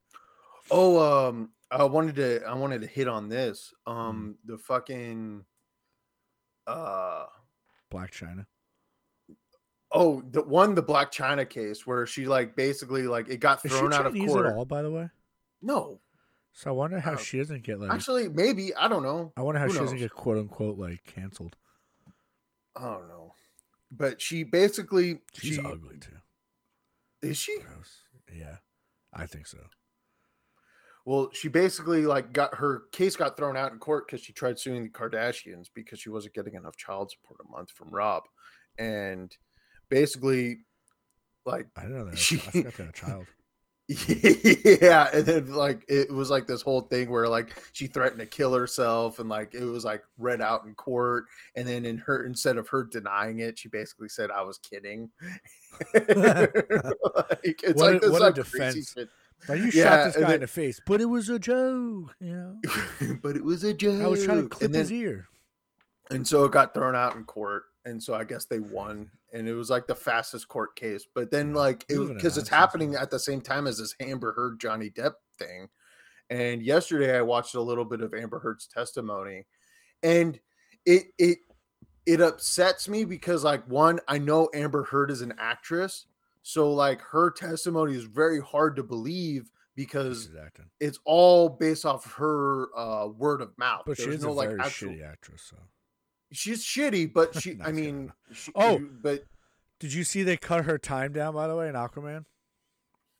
oh, 0.71 1.27
um, 1.27 1.51
I 1.69 1.83
wanted 1.83 2.15
to, 2.15 2.43
I 2.45 2.53
wanted 2.55 2.81
to 2.81 2.87
hit 2.87 3.07
on 3.07 3.29
this. 3.29 3.73
Mm. 3.87 3.91
Um, 3.91 4.35
the 4.45 4.57
fucking, 4.57 5.45
uh, 6.67 7.25
Blac 7.91 8.11
Chyna. 8.11 8.45
Oh, 9.93 10.21
the 10.31 10.41
one, 10.41 10.73
the 10.75 10.83
Blac 10.83 11.11
Chyna 11.11 11.49
case, 11.49 11.85
where 11.85 12.05
she 12.05 12.25
like 12.25 12.55
basically 12.55 13.03
like 13.03 13.27
it 13.29 13.37
got 13.37 13.63
Is 13.65 13.71
she 13.71 13.77
thrown 13.77 13.93
out 13.93 14.05
of 14.05 14.13
Chinese 14.13 14.31
court. 14.31 14.45
at 14.47 14.53
all? 14.53 14.65
By 14.65 14.81
the 14.81 14.91
way, 14.91 15.09
No, 15.61 15.99
so 16.53 16.69
I 16.69 16.73
wonder 16.73 16.99
how 16.99 17.13
Uh, 17.13 17.17
she 17.17 17.37
doesn't 17.39 17.63
get 17.63 17.79
like. 17.79 17.91
actually, 17.91 18.29
maybe 18.29 18.73
I 18.75 18.87
don't 18.87 19.03
know. 19.03 19.33
I 19.35 19.41
wonder 19.41 19.59
how 19.59 19.67
who 19.67 19.73
she 19.73 19.79
doesn't 19.79 19.97
knows? 19.97 20.03
get 20.09 20.13
quote 20.15 20.37
unquote 20.37 20.77
like 20.77 21.03
canceled. 21.03 21.57
I 22.75 22.83
don't 22.83 23.07
know. 23.09 23.33
But 23.91 24.21
she 24.21 24.43
basically 24.43 25.19
She's 25.33 25.55
she 25.55 25.59
ugly 25.61 25.97
too. 25.99 26.15
is 27.21 27.37
she 27.37 27.59
Gross. 27.59 28.03
Yeah, 28.33 28.57
I 29.13 29.25
think 29.25 29.45
so. 29.47 29.57
well 31.05 31.29
she 31.33 31.49
basically 31.49 32.05
like 32.05 32.31
got 32.31 32.55
her 32.55 32.83
case 32.93 33.17
got 33.17 33.35
thrown 33.35 33.57
out 33.57 33.73
in 33.73 33.77
court 33.79 34.07
because 34.07 34.21
she 34.23 34.31
tried 34.31 34.57
suing 34.57 34.83
the 34.83 34.89
Kardashians 34.89 35.67
because 35.73 35.99
she 35.99 36.09
wasn't 36.09 36.33
getting 36.33 36.53
enough 36.53 36.77
child 36.77 37.11
support 37.11 37.41
a 37.45 37.51
month 37.51 37.71
from 37.71 37.89
Rob, 37.89 38.23
and 38.77 39.35
basically 39.91 40.61
like 41.45 41.67
I 41.77 41.81
didn't 41.83 41.97
know 41.97 42.05
that. 42.05 42.17
She- 42.17 42.37
I 42.37 42.39
forgot 42.39 42.73
they 42.77 42.83
had 42.83 42.89
a 42.89 42.97
child. 42.97 43.25
yeah 44.81 45.09
and 45.11 45.25
then 45.25 45.51
like 45.53 45.83
it 45.89 46.09
was 46.09 46.29
like 46.29 46.47
this 46.47 46.61
whole 46.61 46.79
thing 46.81 47.09
where 47.09 47.27
like 47.27 47.61
she 47.73 47.87
threatened 47.87 48.21
to 48.21 48.25
kill 48.25 48.53
herself 48.53 49.19
and 49.19 49.27
like 49.27 49.53
it 49.53 49.65
was 49.65 49.83
like 49.83 50.01
read 50.17 50.39
out 50.39 50.63
in 50.63 50.73
court 50.75 51.25
and 51.57 51.67
then 51.67 51.83
in 51.83 51.97
her 51.97 52.23
instead 52.25 52.55
of 52.55 52.69
her 52.69 52.85
denying 52.85 53.39
it 53.39 53.59
she 53.59 53.67
basically 53.67 54.07
said 54.07 54.31
i 54.31 54.41
was 54.41 54.59
kidding 54.59 55.09
like, 55.93 56.53
it's 56.55 57.73
What 57.81 57.93
like 57.93 57.95
a- 57.95 57.99
this 57.99 58.09
what 58.11 58.21
a 58.21 58.31
defense. 58.31 58.95
Like 59.49 59.59
you 59.59 59.71
Yeah, 59.73 59.83
shot 59.83 60.05
this 60.05 60.15
guy 60.15 60.21
then- 60.21 60.33
in 60.35 60.41
the 60.41 60.47
face, 60.47 60.79
but 60.85 61.01
it 61.01 61.05
was 61.05 61.27
a 61.29 61.39
joke. 61.39 62.15
You 62.21 62.31
know, 62.35 63.15
but 63.23 63.35
it 63.35 63.43
was 63.43 63.63
a 63.63 63.73
joke 63.73 64.01
I 64.03 64.07
was 64.07 64.23
trying 64.23 64.43
to 64.43 64.47
clip 64.49 64.71
then, 64.71 64.79
his 64.79 64.91
ear. 64.91 65.27
and 66.11 66.25
so 66.25 66.45
it 66.45 66.51
got 66.51 66.73
thrown 66.73 66.95
out 66.95 67.15
in 67.15 67.23
court 67.25 67.63
and 67.85 68.01
so 68.01 68.13
i 68.13 68.23
guess 68.23 68.45
they 68.45 68.59
won 68.59 69.09
and 69.33 69.47
it 69.47 69.53
was 69.53 69.69
like 69.69 69.87
the 69.87 69.95
fastest 69.95 70.47
court 70.47 70.75
case 70.75 71.05
but 71.13 71.31
then 71.31 71.53
like 71.53 71.85
we 71.89 71.95
it 71.95 71.99
live 71.99 72.09
in 72.09 72.15
a 72.15 72.19
because 72.19 72.37
it's 72.37 72.49
happening 72.49 72.95
at 72.95 73.09
the 73.09 73.19
same 73.19 73.41
time 73.41 73.67
as 73.67 73.77
this 73.77 73.95
amber 73.99 74.33
heard 74.33 74.59
johnny 74.59 74.89
depp 74.89 75.13
thing 75.37 75.67
and 76.29 76.61
yesterday 76.61 77.17
i 77.17 77.21
watched 77.21 77.55
a 77.55 77.61
little 77.61 77.85
bit 77.85 78.01
of 78.01 78.13
amber 78.13 78.39
heard's 78.39 78.67
testimony 78.67 79.45
and 80.03 80.39
it 80.85 81.05
it 81.17 81.39
it 82.05 82.21
upsets 82.21 82.89
me 82.89 83.05
because 83.05 83.43
like 83.43 83.63
one 83.67 83.99
i 84.07 84.17
know 84.17 84.49
amber 84.53 84.83
heard 84.83 85.11
is 85.11 85.21
an 85.21 85.33
actress 85.37 86.05
so 86.43 86.71
like 86.71 87.01
her 87.01 87.31
testimony 87.31 87.95
is 87.95 88.03
very 88.03 88.41
hard 88.41 88.75
to 88.75 88.83
believe 88.83 89.51
because 89.75 90.29
it's 90.79 90.99
all 91.05 91.49
based 91.49 91.85
off 91.85 92.11
her 92.13 92.67
uh 92.77 93.07
word 93.07 93.41
of 93.41 93.57
mouth. 93.57 93.83
But 93.85 93.97
There's 93.97 94.15
she's 94.15 94.23
no 94.23 94.31
a 94.31 94.33
like 94.33 94.49
very 94.49 94.61
actual 94.61 94.91
shitty 94.91 95.09
actress. 95.11 95.43
So, 95.49 95.57
she's 96.31 96.65
shitty, 96.65 97.11
but 97.13 97.35
she. 97.41 97.57
I 97.63 97.71
mean, 97.71 98.11
she, 98.33 98.51
Oh. 98.55 98.81
but 99.01 99.23
did 99.79 99.93
you 99.93 100.03
see 100.03 100.23
they 100.23 100.37
cut 100.37 100.65
her 100.65 100.77
time 100.77 101.13
down? 101.13 101.33
By 101.33 101.47
the 101.47 101.55
way, 101.55 101.67
in 101.69 101.75
Aquaman, 101.75 102.25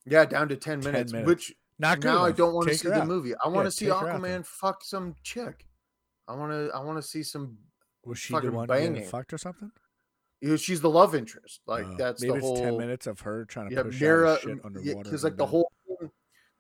yeah, 0.06 0.26
down 0.26 0.50
to 0.50 0.56
ten 0.56 0.82
10 0.82 0.92
minutes. 0.94 1.12
minutes. 1.14 1.28
Which 1.28 1.54
not 1.80 2.00
good. 2.00 2.08
now 2.10 2.24
I 2.26 2.32
don't 2.32 2.54
want 2.54 2.68
to 2.70 2.76
see 2.76 2.88
the 2.90 3.02
out. 3.02 3.08
movie. 3.08 3.34
I 3.44 3.48
want 3.48 3.60
Yeah, 3.60 3.64
to 3.64 3.72
see 3.72 3.86
take 3.86 3.94
out 3.96 4.04
Aquaman 4.06 4.46
fuck 4.46 4.84
some 4.84 5.16
chick. 5.24 5.66
I 6.28 6.36
want 6.36 6.52
to. 6.52 6.72
I 6.74 6.80
want 6.84 6.98
to 6.98 7.08
see 7.08 7.24
some. 7.24 7.58
Was 8.06 8.18
she 8.20 8.34
the 8.34 8.38
fucking 8.38 8.54
one 8.54 8.68
banging. 8.68 9.04
fucked 9.04 9.34
or 9.34 9.38
something? 9.38 9.72
She's 10.58 10.82
the 10.82 10.90
love 10.90 11.14
interest. 11.14 11.62
Like 11.68 11.86
Oh, 11.86 11.96
that's 11.98 12.22
maybe 12.22 12.40
the 12.40 12.52
it's 12.52 12.60
ten 12.62 12.78
minutes 12.78 13.06
of 13.06 13.20
her 13.20 13.46
trying 13.46 13.70
to 13.70 13.76
Yeah, 13.76 13.84
push 13.84 14.02
Mera. 14.02 14.40
shit 14.42 14.58
underwater. 14.66 15.04
Because 15.04 15.24
like 15.24 15.38
the 15.38 15.46
whole. 15.46 15.72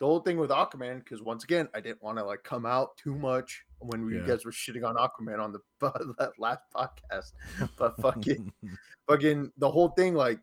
The 0.02 0.08
whole 0.08 0.20
thing 0.20 0.38
with 0.38 0.49
Aquaman, 0.49 0.97
because 0.97 1.22
once 1.22 1.43
again, 1.43 1.70
I 1.76 1.80
didn't 1.80 2.02
want 2.02 2.18
to 2.18 2.26
like 2.26 2.43
come 2.43 2.66
out 2.66 2.97
too 2.97 3.14
much 3.14 3.64
when 3.78 4.04
we, 4.04 4.16
you 4.16 4.26
guys 4.26 4.43
were 4.43 4.52
shitting 4.52 4.84
on 4.84 4.95
Aquaman 4.95 5.39
on 5.39 5.54
the 5.54 6.32
last 6.39 6.64
podcast, 6.76 7.34
but 7.78 7.95
fucking 8.02 8.52
fucking 9.08 9.52
the 9.60 9.70
whole 9.70 9.89
thing 9.89 10.16
like 10.16 10.39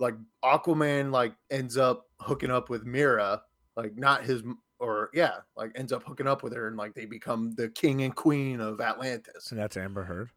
like 0.00 0.16
aquaman 0.44 1.10
like 1.10 1.32
ends 1.50 1.78
up 1.78 2.10
hooking 2.18 2.50
up 2.50 2.68
with 2.68 2.84
Mera 2.84 3.40
like 3.74 3.96
not 3.96 4.22
his 4.22 4.42
or 4.80 5.08
yeah 5.14 5.36
like 5.56 5.72
ends 5.74 5.90
up 5.90 6.02
hooking 6.04 6.26
up 6.26 6.42
with 6.42 6.54
her 6.54 6.68
and 6.68 6.76
like 6.76 6.92
they 6.92 7.06
become 7.06 7.54
the 7.56 7.70
king 7.70 8.02
and 8.02 8.14
queen 8.14 8.60
of 8.60 8.82
atlantis. 8.82 9.50
And 9.50 9.58
that's 9.58 9.78
Amber 9.78 10.04
Heard. 10.04 10.30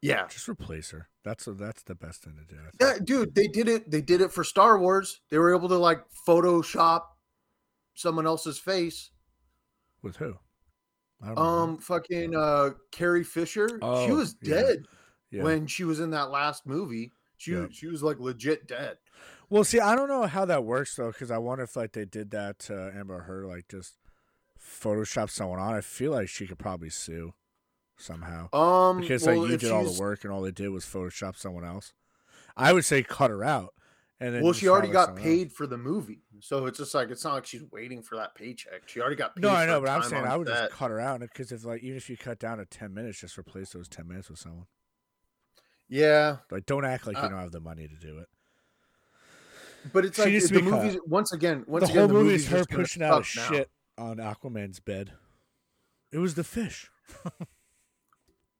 Yeah 0.00 0.26
Just 0.28 0.48
replace 0.48 0.90
her. 0.90 1.08
That's 1.24 1.46
a, 1.46 1.52
that's 1.52 1.82
the 1.82 1.94
best 1.94 2.22
thing 2.22 2.36
to 2.36 2.54
do. 2.54 2.60
Yeah 2.80 2.94
dude 3.04 3.34
they 3.34 3.46
did 3.48 3.68
it 3.68 3.90
they 3.90 4.00
did 4.00 4.20
it 4.20 4.32
for 4.32 4.44
star 4.44 4.78
wars 4.78 5.20
they 5.30 5.38
were 5.38 5.54
able 5.54 5.68
to 5.68 5.76
like 5.76 6.00
photoshop 6.26 7.02
someone 7.94 8.26
else's 8.26 8.58
face 8.58 9.10
With 10.02 10.16
who? 10.16 10.34
I 11.22 11.26
don't 11.28 11.36
remember. 11.36 11.40
um 11.72 11.78
fucking 11.78 12.34
uh 12.36 12.70
carrie 12.92 13.24
fisher 13.24 13.68
she 13.68 13.78
Oh, 13.82 14.14
was 14.14 14.36
yeah. 14.42 14.54
dead 14.54 14.78
yeah. 15.30 15.42
when 15.42 15.66
she 15.66 15.84
was 15.84 15.98
in 16.00 16.10
that 16.10 16.30
last 16.30 16.64
movie 16.66 17.12
she 17.36 17.52
Yeah. 17.52 17.66
she 17.70 17.86
was 17.88 18.02
like 18.02 18.18
legit 18.20 18.66
dead 18.68 18.98
Well, 19.50 19.64
see, 19.64 19.80
I 19.80 19.94
don't 19.96 20.08
know 20.08 20.26
how 20.26 20.44
that 20.44 20.64
works 20.64 20.94
though, 20.94 21.08
because 21.10 21.30
I 21.30 21.38
wonder 21.38 21.64
if 21.64 21.74
like 21.76 21.92
they 21.92 22.04
did 22.04 22.30
that 22.32 22.58
to 22.60 22.92
Amber 22.94 23.20
Heard, 23.22 23.46
like 23.46 23.66
just 23.68 23.94
Photoshop 24.60 25.30
someone 25.30 25.58
on. 25.58 25.74
I 25.74 25.80
feel 25.80 26.12
like 26.12 26.28
she 26.28 26.46
could 26.46 26.58
probably 26.58 26.90
sue 26.90 27.32
somehow 27.98 28.48
um 28.54 29.00
because 29.00 29.26
well, 29.26 29.42
like 29.42 29.50
you 29.50 29.56
did 29.58 29.70
all 29.72 29.84
the 29.84 30.00
work 30.00 30.22
and 30.24 30.32
all 30.32 30.40
they 30.42 30.50
did 30.52 30.68
was 30.68 30.84
Photoshop 30.84 31.36
someone 31.36 31.64
else. 31.64 31.92
I 32.56 32.72
would 32.72 32.84
say 32.84 33.02
cut 33.02 33.30
her 33.30 33.44
out, 33.44 33.74
and 34.20 34.34
then 34.34 34.42
well, 34.42 34.52
she 34.52 34.68
already 34.68 34.88
got 34.88 35.14
paid 35.16 35.48
else. 35.48 35.52
for 35.56 35.66
the 35.66 35.78
movie, 35.78 36.22
so 36.40 36.66
it's 36.66 36.78
just 36.78 36.94
like 36.94 37.10
it's 37.10 37.22
not 37.24 37.34
like 37.34 37.46
she's 37.46 37.62
waiting 37.70 38.02
for 38.02 38.16
that 38.16 38.34
paycheck. 38.34 38.82
She 38.88 39.00
already 39.00 39.16
got 39.16 39.34
paid. 39.36 39.42
No, 39.42 39.50
I 39.50 39.66
know, 39.66 39.80
but 39.80 39.88
I'm 39.90 40.02
saying 40.02 40.24
I 40.24 40.36
would 40.36 40.48
set. 40.48 40.68
just 40.68 40.72
cut 40.72 40.90
her 40.90 41.00
out 41.00 41.20
because 41.20 41.52
if 41.52 41.64
like 41.64 41.82
even 41.82 41.96
if 41.96 42.08
you 42.10 42.16
cut 42.16 42.38
down 42.38 42.58
to 42.58 42.64
ten 42.64 42.92
minutes, 42.94 43.20
just 43.20 43.38
replace 43.38 43.70
those 43.70 43.88
ten 43.88 44.08
minutes 44.08 44.28
with 44.30 44.38
someone. 44.40 44.66
Yeah, 45.88 46.38
Like, 46.50 46.66
don't 46.66 46.84
act 46.84 47.06
like 47.06 47.16
Uh, 47.16 47.22
you 47.22 47.28
don't 47.30 47.38
have 47.38 47.52
the 47.52 47.60
money 47.60 47.88
to 47.88 47.94
do 47.94 48.18
it. 48.18 48.26
but 49.92 50.04
it's 50.04 50.16
She 50.22 50.38
like 50.38 50.48
the 50.50 50.70
cut. 50.70 51.08
Once 51.08 51.32
again, 51.32 51.64
once 51.66 51.84
the 51.86 51.90
again, 51.92 51.98
whole 52.00 52.08
the 52.08 52.14
movie 52.14 52.34
is 52.34 52.48
her 52.48 52.64
pushing 52.66 53.02
out 53.02 53.24
shit 53.24 53.70
on 53.96 54.18
Aquaman's 54.18 54.80
bed. 54.80 55.12
It 56.12 56.18
was 56.18 56.34
the 56.34 56.44
fish. 56.44 56.90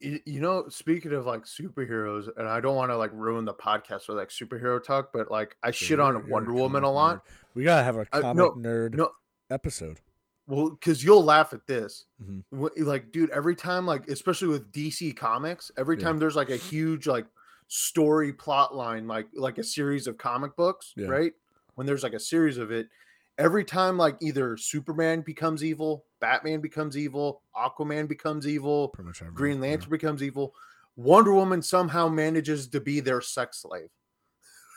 You, 0.01 0.41
know, 0.41 0.69
speaking 0.69 1.13
of 1.13 1.27
like 1.27 1.43
superheroes, 1.45 2.29
and 2.37 2.47
I 2.49 2.61
don't 2.61 2.77
want 2.77 2.91
to 2.93 2.97
like 2.97 3.11
ruin 3.13 3.45
the 3.45 3.55
podcast 3.55 4.07
with 4.09 4.17
like 4.17 4.29
superhero 4.29 4.83
talk, 4.83 5.11
but 5.13 5.31
like 5.31 5.57
I 5.63 5.73
shit 5.73 5.99
on 5.99 6.15
You're- 6.15 6.31
Wonder 6.31 6.53
Woman 6.53 6.85
a 6.85 6.87
nerd. 6.87 6.95
lot. 6.95 7.27
We 7.55 7.65
gotta 7.65 7.83
have 7.83 7.97
a 7.97 8.07
Uh, 8.13 8.21
comic 8.21 8.37
no, 8.37 8.53
nerd 8.53 8.95
no. 8.95 9.11
episode. 9.51 9.99
Well, 10.47 10.71
because 10.71 11.03
you'll 11.03 11.25
laugh 11.25 11.53
at 11.53 11.67
this. 11.67 12.07
Mhm. 12.23 12.43
Like, 12.87 13.11
dude, 13.11 13.31
every 13.31 13.57
time, 13.57 13.87
like, 13.87 14.09
especially 14.09 14.49
with 14.49 14.71
DC 14.73 15.13
Comics, 15.13 15.71
every 15.77 15.97
Yeah. 15.99 16.05
time 16.05 16.19
there's 16.19 16.37
like 16.37 16.51
a 16.51 16.57
huge 16.57 17.07
like 17.09 17.27
story 17.67 18.33
plot 18.33 18.75
line, 18.75 19.07
like 19.09 19.27
like 19.35 19.59
a 19.59 19.65
series 19.65 20.07
of 20.07 20.17
comic 20.17 20.55
books, 20.57 20.95
Yeah. 20.97 21.09
right? 21.09 21.35
When 21.75 21.87
there's 21.87 22.03
like 22.05 22.15
a 22.15 22.21
series 22.21 22.57
of 22.57 22.71
it, 22.71 22.89
every 23.37 23.65
time 23.65 23.99
like 23.99 24.17
either 24.23 24.57
Superman 24.57 25.21
becomes 25.23 25.63
evil, 25.65 26.05
Batman 26.21 26.61
becomes 26.61 26.97
evil, 26.97 27.43
Aquaman 27.57 28.09
becomes 28.09 28.47
evil, 28.47 28.89
Pretty 28.89 29.07
much 29.07 29.21
everyone. 29.21 29.35
Green 29.35 29.57
yeah. 29.57 29.71
Lantern 29.71 29.91
becomes 29.91 30.23
evil, 30.23 30.55
Wonder 30.97 31.33
Woman 31.33 31.63
somehow 31.63 32.09
manages 32.09 32.69
to 32.69 32.81
be 32.81 33.01
their 33.01 33.21
sex 33.21 33.63
slave. 33.63 33.89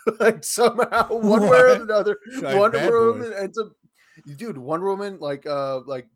like 0.19 0.43
somehow, 0.43 1.07
one 1.09 1.41
way 1.41 1.57
or 1.57 1.81
another, 1.81 2.17
Like 2.41 2.57
Wonder 2.57 3.11
Woman 3.11 3.33
ends 3.33 3.57
up, 3.57 3.71
dude. 4.37 4.57
Wonder 4.57 4.87
Woman, 4.87 5.17
like, 5.19 5.45
uh, 5.45 5.81
like, 5.81 6.07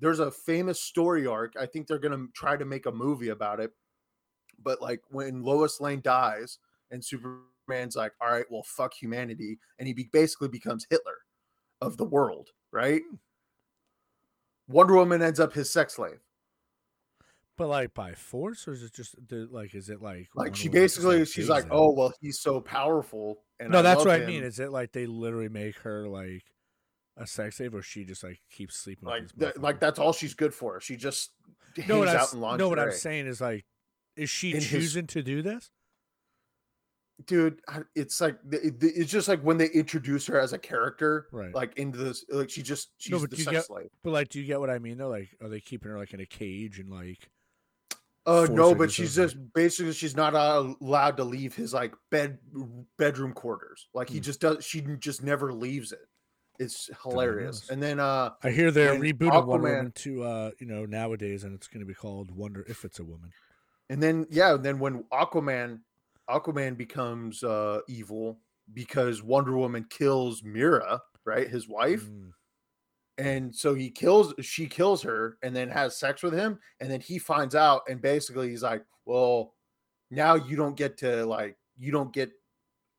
there's 0.00 0.18
a 0.18 0.30
famous 0.30 0.80
story 0.80 1.26
arc. 1.26 1.54
I 1.58 1.66
think 1.66 1.86
they're 1.86 1.98
gonna 1.98 2.26
try 2.34 2.56
to 2.56 2.64
make 2.64 2.86
a 2.86 2.92
movie 2.92 3.28
about 3.28 3.60
it. 3.60 3.72
But 4.62 4.82
like 4.82 5.02
when 5.08 5.42
Lois 5.42 5.80
Lane 5.80 6.00
dies 6.02 6.58
and 6.90 7.04
Superman's 7.04 7.96
like, 7.96 8.12
"All 8.20 8.30
right, 8.30 8.44
well, 8.50 8.64
fuck 8.64 8.92
humanity," 8.92 9.58
and 9.78 9.86
he 9.86 9.94
be- 9.94 10.10
basically 10.12 10.48
becomes 10.48 10.86
Hitler 10.90 11.18
of 11.80 11.96
the 11.96 12.04
world, 12.04 12.50
right? 12.72 13.02
Wonder 14.68 14.94
Woman 14.94 15.22
ends 15.22 15.40
up 15.40 15.52
his 15.52 15.70
sex 15.70 15.94
slave. 15.94 16.20
But 17.56 17.68
like 17.68 17.94
by 17.94 18.14
force, 18.14 18.66
or 18.66 18.72
is 18.72 18.82
it 18.82 18.92
just 18.92 19.14
like? 19.30 19.74
Is 19.74 19.88
it 19.88 20.02
like 20.02 20.28
Like 20.34 20.46
Wonder 20.46 20.56
she 20.58 20.68
basically, 20.68 21.20
like, 21.20 21.28
she's 21.28 21.48
like, 21.48 21.64
him? 21.64 21.70
"Oh, 21.72 21.92
well, 21.92 22.12
he's 22.20 22.40
so 22.40 22.60
powerful." 22.60 23.42
And 23.60 23.70
no, 23.70 23.78
I 23.78 23.82
that's 23.82 24.04
what 24.04 24.20
I 24.20 24.26
mean. 24.26 24.42
Is 24.42 24.58
it 24.58 24.72
like 24.72 24.90
they 24.92 25.06
literally 25.06 25.48
make 25.48 25.76
her 25.78 26.08
like 26.08 26.42
a 27.16 27.26
sex 27.28 27.58
slave, 27.58 27.74
or 27.74 27.82
she 27.82 28.04
just 28.04 28.24
like 28.24 28.40
keeps 28.50 28.76
sleeping 28.76 29.08
like, 29.08 29.22
with 29.22 29.36
these 29.54 29.62
like 29.62 29.78
that's 29.78 30.00
all 30.00 30.12
she's 30.12 30.34
good 30.34 30.52
for. 30.52 30.80
She 30.80 30.96
just 30.96 31.30
No, 31.86 32.00
what 32.00 32.08
I'm, 32.08 32.16
out 32.16 32.32
in 32.32 32.56
no, 32.58 32.68
what 32.68 32.80
I'm 32.80 32.90
saying 32.90 33.28
is 33.28 33.40
like, 33.40 33.64
is 34.16 34.30
she 34.30 34.50
In 34.50 34.56
his- 34.56 34.68
choosing 34.68 35.06
to 35.08 35.22
do 35.22 35.40
this? 35.40 35.70
Dude 37.26 37.60
it's 37.94 38.20
like 38.20 38.36
it's 38.50 39.10
just 39.12 39.28
like 39.28 39.40
when 39.42 39.56
they 39.56 39.68
introduce 39.68 40.26
her 40.26 40.38
as 40.40 40.52
a 40.52 40.58
character 40.58 41.28
Right. 41.30 41.54
like 41.54 41.76
into 41.78 41.96
this 41.98 42.24
like 42.28 42.50
she 42.50 42.60
just 42.62 42.90
she's 42.98 43.12
No, 43.12 43.20
but 43.20 43.30
the 43.30 43.36
sex 43.36 43.50
get- 43.50 43.64
slave 43.66 43.88
But 44.02 44.10
like, 44.10 44.28
do 44.30 44.40
you 44.40 44.46
get 44.46 44.58
what 44.58 44.68
I 44.68 44.78
mean? 44.80 44.98
Though, 44.98 45.08
like, 45.10 45.28
are 45.40 45.48
they 45.48 45.60
keeping 45.60 45.90
her 45.92 45.98
like 45.98 46.12
in 46.12 46.20
a 46.20 46.26
cage 46.26 46.78
and 46.80 46.90
like? 46.90 47.30
oh 48.26 48.46
force 48.46 48.56
no 48.56 48.74
but 48.74 48.90
she's 48.90 49.14
just 49.14 49.36
basically 49.52 49.92
she's 49.92 50.16
not 50.16 50.34
uh, 50.34 50.72
allowed 50.80 51.16
to 51.18 51.24
leave 51.24 51.54
his 51.54 51.74
like 51.74 51.94
bed 52.10 52.38
bedroom 52.98 53.32
quarters 53.34 53.86
like 53.92 54.08
he 54.08 54.16
Hmm. 54.16 54.22
just 54.22 54.40
does 54.40 54.64
she 54.64 54.80
just 54.98 55.22
never 55.22 55.52
leaves 55.52 55.92
it 55.92 56.08
it's 56.58 56.88
hilarious 57.02 57.68
and 57.70 57.82
then 57.82 58.00
uh 58.00 58.30
I 58.42 58.50
hear 58.50 58.70
they're 58.70 58.98
rebooting 58.98 59.46
Wonder 59.46 59.46
Woman 59.74 59.92
to 59.96 60.22
uh, 60.22 60.50
you 60.58 60.66
know, 60.66 60.84
nowadays, 60.86 61.44
and 61.44 61.54
it's 61.54 61.66
going 61.68 61.80
to 61.80 61.86
be 61.86 61.94
called 61.94 62.30
Wonder 62.30 62.64
if 62.68 62.84
it's 62.84 62.98
a 62.98 63.04
woman. 63.04 63.30
and 63.90 64.02
then 64.02 64.26
yeah 64.30 64.54
and 64.54 64.64
then 64.64 64.78
when 64.78 65.04
aquaman 65.12 65.80
Aquaman 66.28 66.76
becomes 66.76 67.42
uh 67.44 67.80
evil 67.88 68.38
because 68.72 69.22
Wonder 69.22 69.56
Woman 69.56 69.84
kills 69.90 70.42
Mera, 70.42 71.00
right? 71.24 71.48
His 71.48 71.68
wife. 71.68 72.04
Mm, 72.04 72.30
And 73.18 73.54
so 73.54 73.74
he 73.74 73.90
kills 73.90 74.34
she 74.40 74.66
kills 74.66 75.02
her 75.02 75.38
and 75.42 75.54
then 75.54 75.68
has 75.68 75.98
sex 75.98 76.22
with 76.22 76.32
him 76.34 76.58
and 76.80 76.90
then 76.90 77.00
he 77.00 77.18
finds 77.18 77.54
out 77.54 77.82
and 77.88 78.00
basically 78.00 78.48
he's 78.50 78.62
like, 78.62 78.84
"Well, 79.04 79.54
now 80.10 80.34
you 80.34 80.56
don't 80.56 80.76
get 80.76 80.96
to 80.98 81.24
like 81.26 81.56
you 81.78 81.92
don't 81.92 82.12
get 82.12 82.30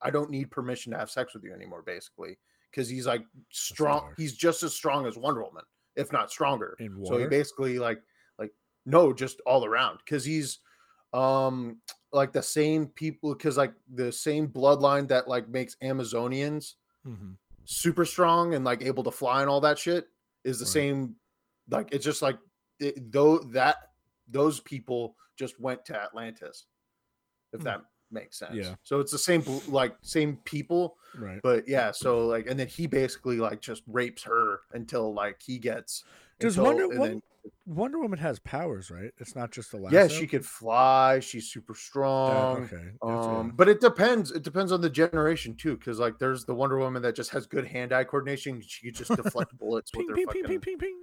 I 0.02 0.12
don't 0.12 0.30
need 0.30 0.52
permission 0.52 0.92
to 0.92 0.98
have 1.00 1.10
sex 1.10 1.34
with 1.34 1.44
you 1.44 1.54
anymore 1.54 1.82
basically." 1.82 2.38
Cuz 2.74 2.90
he's 2.90 3.08
like 3.08 3.24
strong 3.52 4.14
he's 4.18 4.36
just 4.36 4.62
as 4.64 4.74
strong 4.74 5.06
as 5.08 5.18
Wonder 5.18 5.44
Woman, 5.44 5.64
if 5.96 6.12
not 6.12 6.30
stronger. 6.30 6.76
So 7.08 7.18
he 7.18 7.24
basically 7.30 7.80
like 7.80 8.02
like 8.38 8.52
no, 8.86 9.14
just 9.14 9.42
all 9.46 9.66
around 9.66 10.00
because 10.06 10.24
he's 10.26 10.60
um 11.14 11.82
like 12.16 12.32
the 12.32 12.42
same 12.42 12.88
people 12.88 13.34
because 13.36 13.58
like 13.58 13.74
the 13.94 14.12
same 14.12 14.48
bloodline 14.48 15.08
that 15.10 15.28
like 15.28 15.48
makes 15.50 15.76
Amazonians 15.84 16.76
Mhm. 17.06 17.36
super 17.66 18.06
strong 18.06 18.54
and 18.56 18.64
like 18.66 18.82
able 18.82 19.04
to 19.04 19.12
fly 19.12 19.42
and 19.42 19.50
all 19.50 19.62
that 19.62 19.78
shit 19.78 20.08
is 20.44 20.58
the 20.60 20.66
Right. 20.66 20.72
same 20.72 21.16
like 21.70 21.90
it's 21.92 22.06
just 22.06 22.22
like 22.22 22.38
it, 22.80 23.12
though 23.12 23.40
that 23.40 23.92
those 24.28 24.60
people 24.62 25.16
just 25.36 25.60
went 25.60 25.86
to 25.86 26.02
Atlantis 26.02 26.66
if 27.54 27.60
Hmm. 27.60 27.66
that 27.66 27.82
makes 28.12 28.40
sense. 28.40 28.56
Yeah. 28.56 28.76
So 28.84 29.00
it's 29.02 29.12
the 29.12 29.18
same 29.18 29.44
like 29.68 29.96
same 30.02 30.38
people 30.46 30.98
Right. 31.18 31.40
but 31.44 31.68
yeah 31.68 31.92
so 31.92 32.26
like 32.28 32.48
and 32.48 32.58
then 32.60 32.68
he 32.68 32.88
basically 32.88 33.38
like 33.38 33.62
just 33.62 33.84
rapes 33.88 34.24
her 34.24 34.62
until 34.74 35.14
like 35.14 35.42
he 35.42 35.60
gets 35.60 36.04
Does 36.40 36.58
until- 36.58 36.64
Wonder 36.76 36.88
Woman? 37.00 37.22
Wonder 37.66 38.00
Woman 38.00 38.20
has 38.20 38.40
powers, 38.40 38.90
right? 38.90 39.12
It's 39.20 39.36
not 39.36 39.52
just 39.52 39.72
the 39.72 39.78
last. 39.78 39.94
yeah 39.94 40.08
she 40.08 40.26
could 40.28 40.46
fly 40.46 41.20
she's 41.20 41.52
super 41.52 41.74
strong 41.76 42.64
okay. 42.64 42.90
Um 43.02 43.52
but 43.56 43.68
it 43.70 43.80
depends 43.82 44.32
it 44.32 44.44
depends 44.44 44.72
on 44.72 44.82
the 44.82 44.90
generation 44.90 45.56
too 45.56 45.78
because 45.78 46.00
like 46.00 46.18
there's 46.20 46.46
the 46.46 46.54
wonder 46.56 46.78
woman 46.78 47.02
that 47.04 47.16
just 47.16 47.30
has 47.32 47.46
good 47.48 47.66
hand-eye 47.68 48.04
coordination 48.06 48.62
she 48.66 48.88
could 48.88 48.96
just 48.96 49.16
deflect 49.16 49.58
bullets 49.60 49.92
with 49.94 50.02
Ping, 50.08 50.10
her 50.10 50.16
ping, 50.16 50.26
fucking 50.26 50.44
ping, 50.44 50.60
ping, 50.60 50.78
ping, 50.78 50.78
ping. 50.80 50.98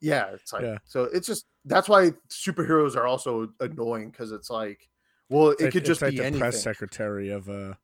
yeah 0.00 0.26
it's 0.32 0.52
like 0.52 0.62
Yeah. 0.62 0.78
so 0.84 1.04
it's 1.04 1.26
just 1.26 1.46
that's 1.64 1.88
why 1.88 2.12
superheroes 2.30 2.96
are 2.96 3.06
also 3.06 3.48
annoying 3.60 4.10
because 4.10 4.32
it's 4.32 4.50
like 4.50 4.88
well 5.28 5.50
it 5.50 5.60
It's 5.60 5.72
could 5.72 5.76
it's 5.82 5.86
just 5.86 6.02
like 6.02 6.10
be 6.12 6.18
the 6.18 6.24
anything 6.24 6.40
press 6.40 6.62
secretary 6.62 7.30
of 7.30 7.48
uh, 7.48 7.74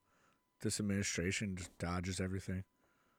this 0.63 0.79
administration 0.81 1.57
just 1.57 1.77
dodges 1.79 2.21
everything. 2.21 2.65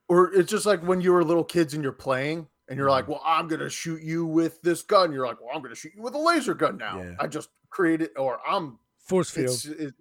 or 0.10 0.32
it's 0.34 0.52
just 0.52 0.66
like 0.66 0.82
when 0.84 1.02
you 1.02 1.12
were 1.12 1.24
little 1.24 1.44
kids 1.44 1.74
and 1.74 1.84
you're 1.84 1.92
playing 1.92 2.48
and 2.70 2.78
you're 2.78 2.90
like 2.90 3.06
Mhm. 3.06 3.10
well 3.10 3.22
i'm 3.26 3.48
gonna 3.48 3.70
shoot 3.70 4.02
you 4.02 4.26
with 4.26 4.62
this 4.62 4.82
gun 4.82 5.12
you're 5.12 5.26
like 5.28 5.40
well 5.42 5.50
i'm 5.54 5.62
gonna 5.62 5.76
shoot 5.76 5.94
you 5.96 6.02
with 6.02 6.14
a 6.16 6.20
laser 6.20 6.54
gun 6.54 6.78
now 6.78 7.02
Yeah. 7.02 7.16
i 7.20 7.28
just 7.28 7.50
created 7.70 8.10
or 8.18 8.40
i'm 8.48 8.78
Force 9.00 9.30
field. 9.32 9.50
it's 9.50 9.66
it, 9.66 9.94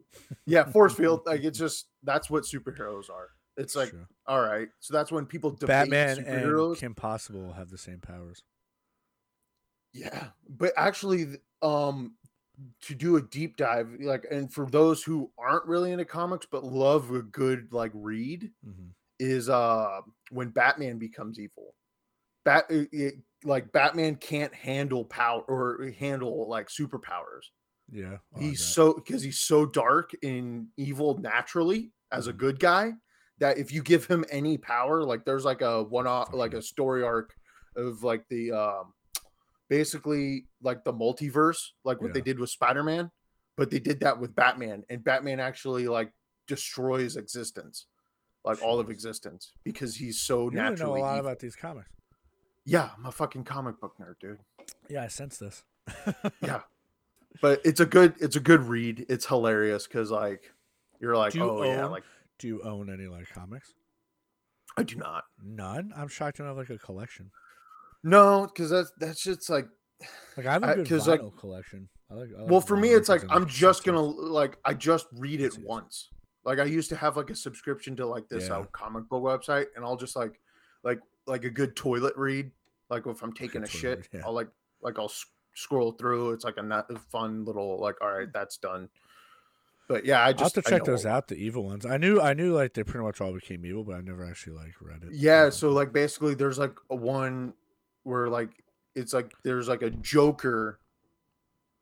yeah 0.46 0.64
force 0.64 0.94
field 0.94 1.22
like 1.26 1.42
it's 1.42 1.58
just 1.58 1.86
that's 2.02 2.28
what 2.30 2.44
superheroes 2.44 3.08
are 3.10 3.28
it's 3.56 3.74
like 3.74 3.90
True. 3.90 4.06
all 4.26 4.40
right 4.40 4.68
so 4.78 4.92
that's 4.94 5.10
when 5.10 5.26
people 5.26 5.50
debate 5.50 5.90
Batman 5.90 6.18
and 6.18 6.26
superheroes 6.26 6.76
Kim 6.78 6.94
Possible 6.94 7.52
have 7.54 7.70
the 7.70 7.78
same 7.78 7.98
powers. 7.98 8.42
yeah 9.92 10.28
but 10.48 10.72
actually 10.76 11.36
um 11.62 12.14
to 12.82 12.94
do 12.94 13.16
a 13.16 13.22
deep 13.22 13.56
dive 13.56 13.88
like 14.00 14.26
and 14.30 14.52
for 14.52 14.66
those 14.66 15.02
who 15.02 15.30
aren't 15.38 15.64
really 15.66 15.92
into 15.92 16.04
comics 16.04 16.46
but 16.50 16.62
love 16.62 17.10
a 17.10 17.22
good 17.22 17.68
like 17.72 17.90
read 17.94 18.50
hmm 18.64 18.88
is 19.18 19.48
uh 19.50 20.00
when 20.30 20.48
batman 20.48 20.98
becomes 20.98 21.38
evil 21.38 21.74
bat 22.44 22.64
it, 22.70 22.88
it- 22.92 23.14
like 23.44 23.72
batman 23.72 24.16
can't 24.16 24.54
handle 24.54 25.02
power 25.04 25.42
or 25.48 25.90
handle 25.98 26.46
like 26.48 26.68
superpowers 26.68 27.46
Yeah. 27.90 28.18
Like 28.32 28.42
he's 28.42 28.58
that. 28.58 28.64
so 28.64 28.92
because 28.92 29.22
he's 29.22 29.38
so 29.38 29.64
dark 29.64 30.10
and 30.22 30.66
evil 30.76 31.16
naturally 31.18 31.92
as 32.12 32.26
a 32.26 32.32
Mhm. 32.34 32.36
good 32.38 32.60
guy 32.60 32.92
that 33.38 33.56
if 33.56 33.72
you 33.72 33.82
give 33.82 34.04
him 34.04 34.26
any 34.30 34.58
power 34.58 35.02
like 35.04 35.24
there's 35.24 35.46
like 35.46 35.62
a 35.62 35.82
one 35.84 36.06
off 36.06 36.34
like 36.34 36.52
a 36.52 36.60
story 36.60 37.02
arc 37.02 37.32
of 37.76 38.02
like 38.02 38.28
the 38.28 38.52
um 38.52 38.92
basically 39.68 40.46
like 40.62 40.84
the 40.84 40.92
multiverse 40.92 41.68
like 41.84 42.00
what 42.02 42.12
they 42.12 42.20
did 42.20 42.38
with 42.38 42.50
spider-man 42.50 43.10
but 43.56 43.70
they 43.70 43.78
did 43.78 44.00
that 44.00 44.18
with 44.18 44.34
batman 44.34 44.82
and 44.90 45.02
batman 45.04 45.40
actually 45.40 45.86
like 45.88 46.12
destroys 46.46 47.16
existence 47.16 47.86
like 48.44 48.60
all 48.62 48.80
of 48.80 48.90
existence 48.90 49.52
because 49.64 49.94
he's 49.96 50.20
so 50.20 50.44
You 50.44 50.50
really 50.50 50.56
know 50.56 50.68
naturally 50.70 51.00
a 51.00 51.04
lot 51.04 51.14
evil. 51.18 51.26
about 51.26 51.38
these 51.38 51.56
comics. 51.56 51.88
Yeah 52.66 52.90
i'm 52.96 53.06
a 53.06 53.12
fucking 53.12 53.44
comic 53.44 53.80
book 53.80 53.94
nerd 54.00 54.14
dude 54.20 54.38
Yeah, 54.88 55.04
I 55.04 55.08
sense 55.08 55.38
this. 55.38 55.64
yeah 56.42 56.60
but 57.42 57.60
it's 57.64 57.80
a 57.80 57.86
good 57.86 58.14
it's 58.20 58.36
a 58.36 58.40
good 58.40 58.62
read 58.62 59.06
it's 59.08 59.26
hilarious 59.26 59.86
because 59.86 60.10
like 60.10 60.52
you're 61.00 61.16
like 61.16 61.34
you 61.34 61.42
oh 61.48 61.62
yeah 61.64 61.86
like 61.86 62.04
Do 62.38 62.46
you 62.48 62.62
own 62.62 62.92
any 62.92 63.06
like 63.08 63.28
comics? 63.32 63.72
i 64.76 64.82
do 64.82 64.96
not 64.96 65.24
None. 65.42 65.92
I'm 65.96 66.08
shocked 66.08 66.38
don't 66.38 66.46
have 66.46 66.56
like 66.56 66.70
a 66.70 66.78
collection. 66.78 67.30
no 68.04 68.46
because 68.46 68.70
that's 68.70 68.92
that's 68.98 69.22
just 69.22 69.48
like 69.50 69.66
Like 70.36 70.46
I 70.46 70.52
have 70.54 70.62
a 70.64 70.76
good 70.76 70.86
vinyl 70.86 71.06
like- 71.06 71.36
collection. 71.36 71.88
I 72.10 72.14
like, 72.14 72.28
I 72.36 72.42
like 72.42 72.50
well 72.50 72.60
for 72.60 72.76
me 72.76 72.88
it's 72.90 73.08
like 73.08 73.22
i'm 73.30 73.46
just 73.46 73.84
gonna 73.84 74.00
like 74.02 74.58
i 74.64 74.74
just 74.74 75.06
read 75.12 75.40
it 75.40 75.56
once 75.62 76.08
like 76.44 76.58
i 76.58 76.64
used 76.64 76.88
to 76.90 76.96
have 76.96 77.16
like 77.16 77.30
a 77.30 77.36
subscription 77.36 77.94
to 77.96 78.06
like 78.06 78.28
this 78.28 78.50
uh, 78.50 78.64
comic 78.72 79.08
book 79.08 79.22
website 79.22 79.66
and 79.76 79.84
i'll 79.84 79.96
just 79.96 80.16
like 80.16 80.40
like 80.82 80.98
like 81.30 81.44
a 81.44 81.50
good 81.50 81.74
toilet 81.76 82.14
read 82.16 82.50
like 82.90 83.06
if 83.06 83.22
i'm 83.22 83.32
taking 83.32 83.62
a 83.62 83.66
toilet 83.66 84.04
shit 84.04 84.08
yeah. 84.12 84.20
i'll 84.24 84.32
like 84.32 84.48
like 84.82 84.98
i'll 84.98 85.06
s- 85.06 85.26
scroll 85.54 85.92
through 85.92 86.32
it's 86.32 86.44
like 86.44 86.56
a 86.58 86.62
not 86.62 86.86
fun 87.10 87.44
little 87.44 87.80
like 87.80 87.96
all 88.00 88.12
right 88.12 88.32
that's 88.32 88.56
done 88.56 88.88
but 89.88 90.04
yeah 90.04 90.20
i 90.20 90.28
I'll 90.28 90.38
have 90.38 90.52
to 90.52 90.62
check 90.62 90.84
those 90.84 91.04
out. 91.04 91.26
The 91.26 91.34
evil 91.34 91.64
ones. 91.64 91.84
I 91.84 91.96
knew. 91.96 92.20
I 92.20 92.32
knew 92.32 92.54
like 92.54 92.74
they 92.74 92.84
pretty 92.84 93.04
much 93.04 93.20
all 93.20 93.32
became 93.32 93.66
evil, 93.66 93.82
but 93.82 93.96
I 93.96 94.00
never 94.02 94.24
actually 94.24 94.54
like 94.54 94.74
read 94.80 95.02
it. 95.02 95.12
Yeah, 95.12 95.50
so 95.50 95.70
like 95.72 95.92
basically 95.92 96.34
there's 96.34 96.60
like 96.60 96.76
a 96.90 96.94
one 96.94 97.54
where 98.04 98.28
like 98.28 98.50
it's 98.94 99.12
like 99.12 99.32
there's 99.42 99.66
like 99.66 99.82
a 99.82 99.90
Joker 99.90 100.78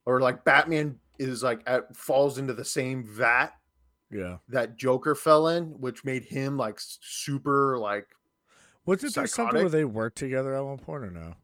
or 0.06 0.20
like 0.20 0.42
Batman 0.42 0.98
is 1.18 1.42
like 1.42 1.60
at 1.66 1.94
falls 1.94 2.38
into 2.38 2.54
the 2.54 2.64
same 2.64 3.04
vat 3.04 3.50
yeah. 4.10 4.38
that 4.48 4.76
Joker 4.76 5.14
fell 5.14 5.48
in, 5.48 5.66
which 5.80 6.04
made 6.04 6.24
him 6.24 6.56
like 6.56 6.78
super 6.80 7.78
like 7.78 8.06
Was 8.88 9.04
it 9.04 9.14
there 9.14 9.26
something 9.26 9.60
where 9.60 9.68
they 9.68 9.84
worked 9.84 10.16
together 10.18 10.54
at 10.54 10.64
one 10.64 10.78
point 10.78 11.04
or 11.04 11.10
no? 11.10 11.34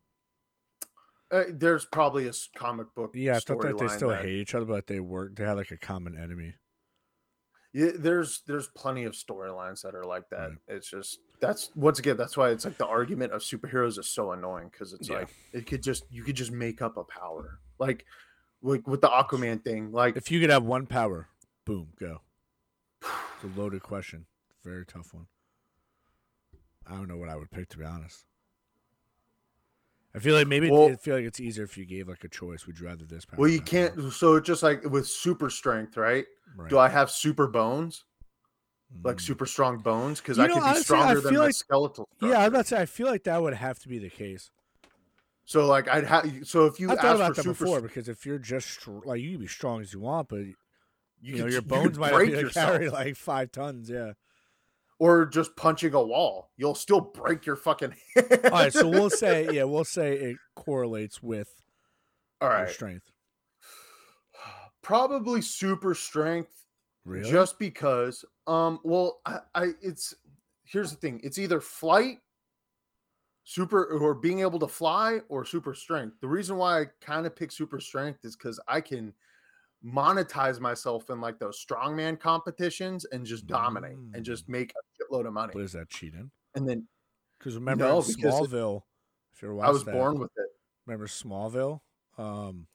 uh, 1.31 1.45
there's 1.51 1.85
probably 1.85 2.29
a 2.29 2.33
comic 2.57 2.95
book 2.95 3.11
Yeah, 3.15 3.37
I 3.37 3.41
thought 3.41 3.61
that 3.63 3.79
they 3.79 3.89
still 3.89 4.11
that- 4.11 4.23
hate 4.23 4.35
each 4.35 4.55
other, 4.55 4.67
but 4.67 4.87
they 4.87 5.01
work. 5.01 5.37
They 5.37 5.45
had 5.45 5.57
like 5.57 5.71
a 5.71 5.77
common 5.77 6.17
enemy. 6.17 6.55
Yeah, 7.73 7.91
there's 7.97 8.43
there's 8.47 8.69
plenty 8.69 9.03
of 9.05 9.15
storylines 9.15 9.83
that 9.83 9.97
are 9.97 10.05
like 10.05 10.29
that. 10.31 10.51
Right. 10.51 10.59
It's 10.69 10.89
just 10.89 11.19
that's 11.41 11.71
once 11.75 11.99
again 11.99 12.17
that's 12.17 12.37
why 12.37 12.51
it's 12.51 12.65
like 12.65 12.79
the 12.79 12.87
argument 12.87 13.33
of 13.33 13.43
superheroes 13.43 13.99
is 13.99 14.07
so 14.09 14.31
annoying 14.31 14.69
because 14.71 14.93
it's 14.93 15.09
Yeah. 15.09 15.19
like 15.19 15.35
it 15.53 15.67
could 15.67 15.83
just 15.83 16.05
you 16.09 16.23
could 16.23 16.37
just 16.37 16.53
make 16.53 16.81
up 16.81 16.97
a 16.97 17.03
power 17.05 17.59
like 17.81 18.07
like 18.63 18.87
with 18.87 19.01
the 19.01 19.09
Aquaman 19.09 19.65
thing 19.65 19.91
like 19.91 20.17
If 20.17 20.31
you 20.31 20.41
could 20.41 20.51
have 20.51 20.63
one 20.65 20.87
power, 20.87 21.27
boom, 21.67 21.89
go. 21.99 22.21
It's 23.03 23.45
a 23.57 23.61
loaded 23.61 23.83
question. 23.83 24.27
Very 24.63 24.87
tough 24.87 25.13
one. 25.13 25.27
I 26.87 26.93
don't 26.93 27.09
know 27.09 27.17
what 27.17 27.29
I 27.29 27.37
would 27.37 27.51
pick 27.51 27.69
to 27.71 27.79
be 27.79 27.85
honest. 27.85 28.25
I 30.15 30.21
feel 30.21 30.37
like 30.37 30.47
maybe 30.47 30.71
Well- 30.71 30.91
I 30.91 30.97
feel 30.97 31.17
like 31.17 31.25
it's 31.25 31.41
easier 31.41 31.65
if 31.65 31.77
you 31.77 31.85
gave 31.85 32.09
like 32.09 32.23
a 32.25 32.29
choice. 32.29 32.67
Would 32.67 32.79
you 32.79 32.87
rather 32.87 33.05
this 33.05 33.25
power? 33.25 33.41
well 33.41 33.49
you 33.51 33.61
can't 33.61 34.13
so 34.13 34.37
it's 34.37 34.47
just 34.47 34.63
like 34.63 34.85
with 34.85 35.07
super 35.07 35.51
strength 35.51 35.97
right 35.97 36.27
power? 36.57 36.69
do 36.69 36.79
I 36.79 36.89
have 36.89 37.11
super 37.11 37.47
bones 37.47 38.05
like 39.03 39.17
Mm. 39.17 39.21
super 39.23 39.47
strong 39.47 39.79
bones 39.79 40.21
because 40.21 40.39
I 40.39 40.47
know, 40.47 40.55
could 40.55 40.61
be 40.61 40.67
honestly, 40.67 40.79
I 40.81 40.83
stronger 40.85 41.21
than 41.21 41.31
feel 41.33 41.41
my 41.41 41.47
like- 41.47 41.55
skeletal 41.55 42.09
Yeah, 42.21 42.29
I 42.29 42.31
structure. 42.31 42.47
about 42.47 42.63
to 42.63 42.69
say. 42.69 42.81
I 42.83 42.87
feel 42.87 43.07
like 43.09 43.25
that 43.25 43.43
would 43.43 43.55
have 43.55 43.79
to 43.81 43.89
be 43.89 43.99
the 43.99 44.11
case. 44.11 44.51
so 45.45 45.67
like 45.67 45.89
I'd 45.89 46.05
have 46.05 46.47
so 46.47 46.67
if 46.67 46.79
you 46.79 46.91
I've 46.91 46.99
thought 47.01 47.17
about 47.17 47.29
for 47.35 47.43
that 47.43 47.43
super 47.43 47.65
before 47.65 47.81
because 47.81 48.09
if 48.09 48.25
you're 48.25 48.39
just 48.39 48.87
like 48.87 49.21
you 49.21 49.33
can 49.33 49.41
be 49.41 49.47
strong 49.49 49.81
as 49.81 49.93
you 49.93 49.99
want, 50.01 50.29
but 50.29 50.37
you, 50.41 50.55
you, 51.21 51.39
know 51.39 51.45
your 51.47 51.55
you 51.55 51.61
bones 51.63 51.99
might 51.99 52.17
be 52.19 52.31
yourself. 52.31 52.73
carry 52.73 52.89
like 52.89 53.17
five 53.17 53.51
tons. 53.51 53.91
Yeah. 53.91 54.13
Or 54.99 55.27
just 55.27 55.55
punching 55.57 55.95
a 55.95 56.03
wall. 56.03 56.51
You'll 56.57 56.75
still 56.75 57.01
break 57.01 57.47
your 57.47 57.57
fucking 57.57 57.95
All 58.17 58.51
right, 58.51 58.73
so 58.73 58.89
we'll 58.89 59.11
say 59.25 59.49
yeah, 59.53 59.65
we'll 59.65 59.85
say 59.85 60.15
it 60.15 60.37
correlates 60.57 61.23
with 61.23 61.49
all 62.41 62.49
right. 62.49 62.61
your 62.61 62.69
strength. 62.69 63.11
probably 64.83 65.41
super 65.43 65.95
strength 65.95 66.51
Really? 67.05 67.31
just 67.31 67.59
because 67.59 68.25
um 68.47 68.79
well 68.83 69.21
I, 69.27 69.41
I 69.55 69.67
it's 69.83 70.15
here's 70.65 70.91
the 70.91 70.97
thing. 70.97 71.21
It's 71.23 71.39
either 71.39 71.61
flight 71.61 72.19
super 73.45 73.85
or 73.85 74.15
being 74.15 74.41
able 74.41 74.59
to 74.59 74.69
fly 74.69 75.21
or 75.29 75.45
super 75.45 75.75
strength. 75.75 76.17
The 76.21 76.29
reason 76.29 76.57
why 76.57 76.81
i 76.83 76.87
kind 77.01 77.27
of 77.27 77.37
pick 77.37 77.53
super 77.53 77.79
strength 77.81 78.25
is 78.25 78.37
because 78.37 78.59
i 78.69 78.81
can 78.81 79.13
monetize 79.85 80.61
myself 80.61 81.11
in 81.11 81.21
like 81.21 81.39
those 81.39 81.63
strongman 81.65 82.19
competitions 82.19 83.05
and 83.13 83.27
just 83.27 83.47
dominate 83.47 83.97
and 84.15 84.25
just 84.25 84.49
make 84.49 84.73
a 84.73 85.15
shitload 85.15 85.27
of 85.27 85.33
money 85.33 85.53
What 85.55 85.65
is 85.65 85.73
that 85.73 85.89
cheating? 85.91 86.31
and 86.55 86.67
then 86.69 86.87
Because 87.39 87.55
remember 87.57 87.85
No, 87.85 88.01
because 88.01 88.17
Smallville, 88.17 88.83
if 89.35 89.43
you're 89.43 89.55
watching 89.55 89.69
i 89.69 89.71
was 89.73 89.85
watching 89.85 90.01
born 90.01 90.19
with 90.19 90.31
it 90.37 90.47
Remember 90.87 91.07
Smallville? 91.07 91.81
Um, 92.17 92.67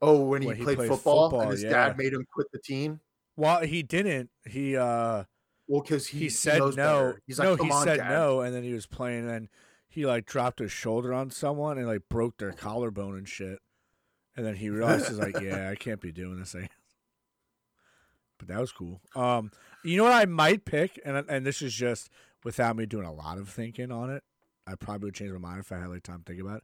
oh 0.00 0.20
when 0.26 0.42
he, 0.42 0.48
When 0.48 0.56
he 0.56 0.62
played, 0.64 0.76
played 0.76 0.88
football, 0.88 1.30
football, 1.30 1.40
and 1.42 1.50
his 1.50 1.62
yeah. 1.62 1.70
dad 1.70 1.98
made 1.98 2.12
him 2.12 2.24
quit 2.32 2.46
the 2.52 2.58
team 2.60 3.00
Well, 3.36 3.60
he 3.62 3.82
didn't. 3.82 4.30
He 4.46 4.76
uh 4.76 5.24
Well, 5.66 5.80
because 5.82 6.06
he, 6.06 6.18
he, 6.20 6.28
said 6.28 6.58
no. 6.60 6.70
better. 6.74 7.22
He's 7.26 7.38
like, 7.38 7.48
no, 7.48 7.56
Come 7.56 7.66
he 7.66 7.72
on, 7.72 7.84
said 7.84 7.96
Dad." 7.98 8.10
no, 8.10 8.40
and 8.42 8.54
then 8.54 8.62
he 8.62 8.72
was 8.72 8.86
playing, 8.86 9.20
and 9.20 9.28
then 9.28 9.48
he 9.88 10.06
like 10.06 10.24
dropped 10.26 10.60
his 10.60 10.70
shoulder 10.70 11.12
on 11.12 11.30
someone 11.30 11.78
and 11.78 11.86
like 11.88 12.02
broke 12.08 12.36
their 12.38 12.52
collarbone 12.52 13.16
and 13.16 13.28
shit. 13.28 13.58
And 14.38 14.46
then 14.46 14.54
he 14.54 14.70
realizes 14.70 15.18
like, 15.18 15.40
yeah, 15.40 15.68
I 15.68 15.74
can't 15.74 16.00
be 16.00 16.12
doing 16.12 16.38
this. 16.38 16.52
thing. 16.52 16.68
But 18.38 18.46
that 18.46 18.60
was 18.60 18.70
cool. 18.70 19.00
Um, 19.16 19.50
you 19.84 19.96
know 19.96 20.04
what 20.04 20.12
I 20.12 20.24
might 20.26 20.64
pick, 20.64 21.00
and 21.04 21.16
and 21.28 21.44
this 21.44 21.60
is 21.60 21.74
just 21.74 22.08
without 22.44 22.76
me 22.76 22.86
doing 22.86 23.04
a 23.04 23.12
lot 23.12 23.36
of 23.38 23.48
thinking 23.48 23.90
on 23.90 24.10
it. 24.10 24.22
I 24.64 24.76
probably 24.76 25.06
would 25.06 25.14
change 25.14 25.32
my 25.32 25.38
mind 25.38 25.58
if 25.60 25.72
I 25.72 25.78
had 25.80 25.88
like 25.88 26.04
time 26.04 26.18
to 26.18 26.24
think 26.24 26.40
about 26.40 26.58
it. 26.58 26.62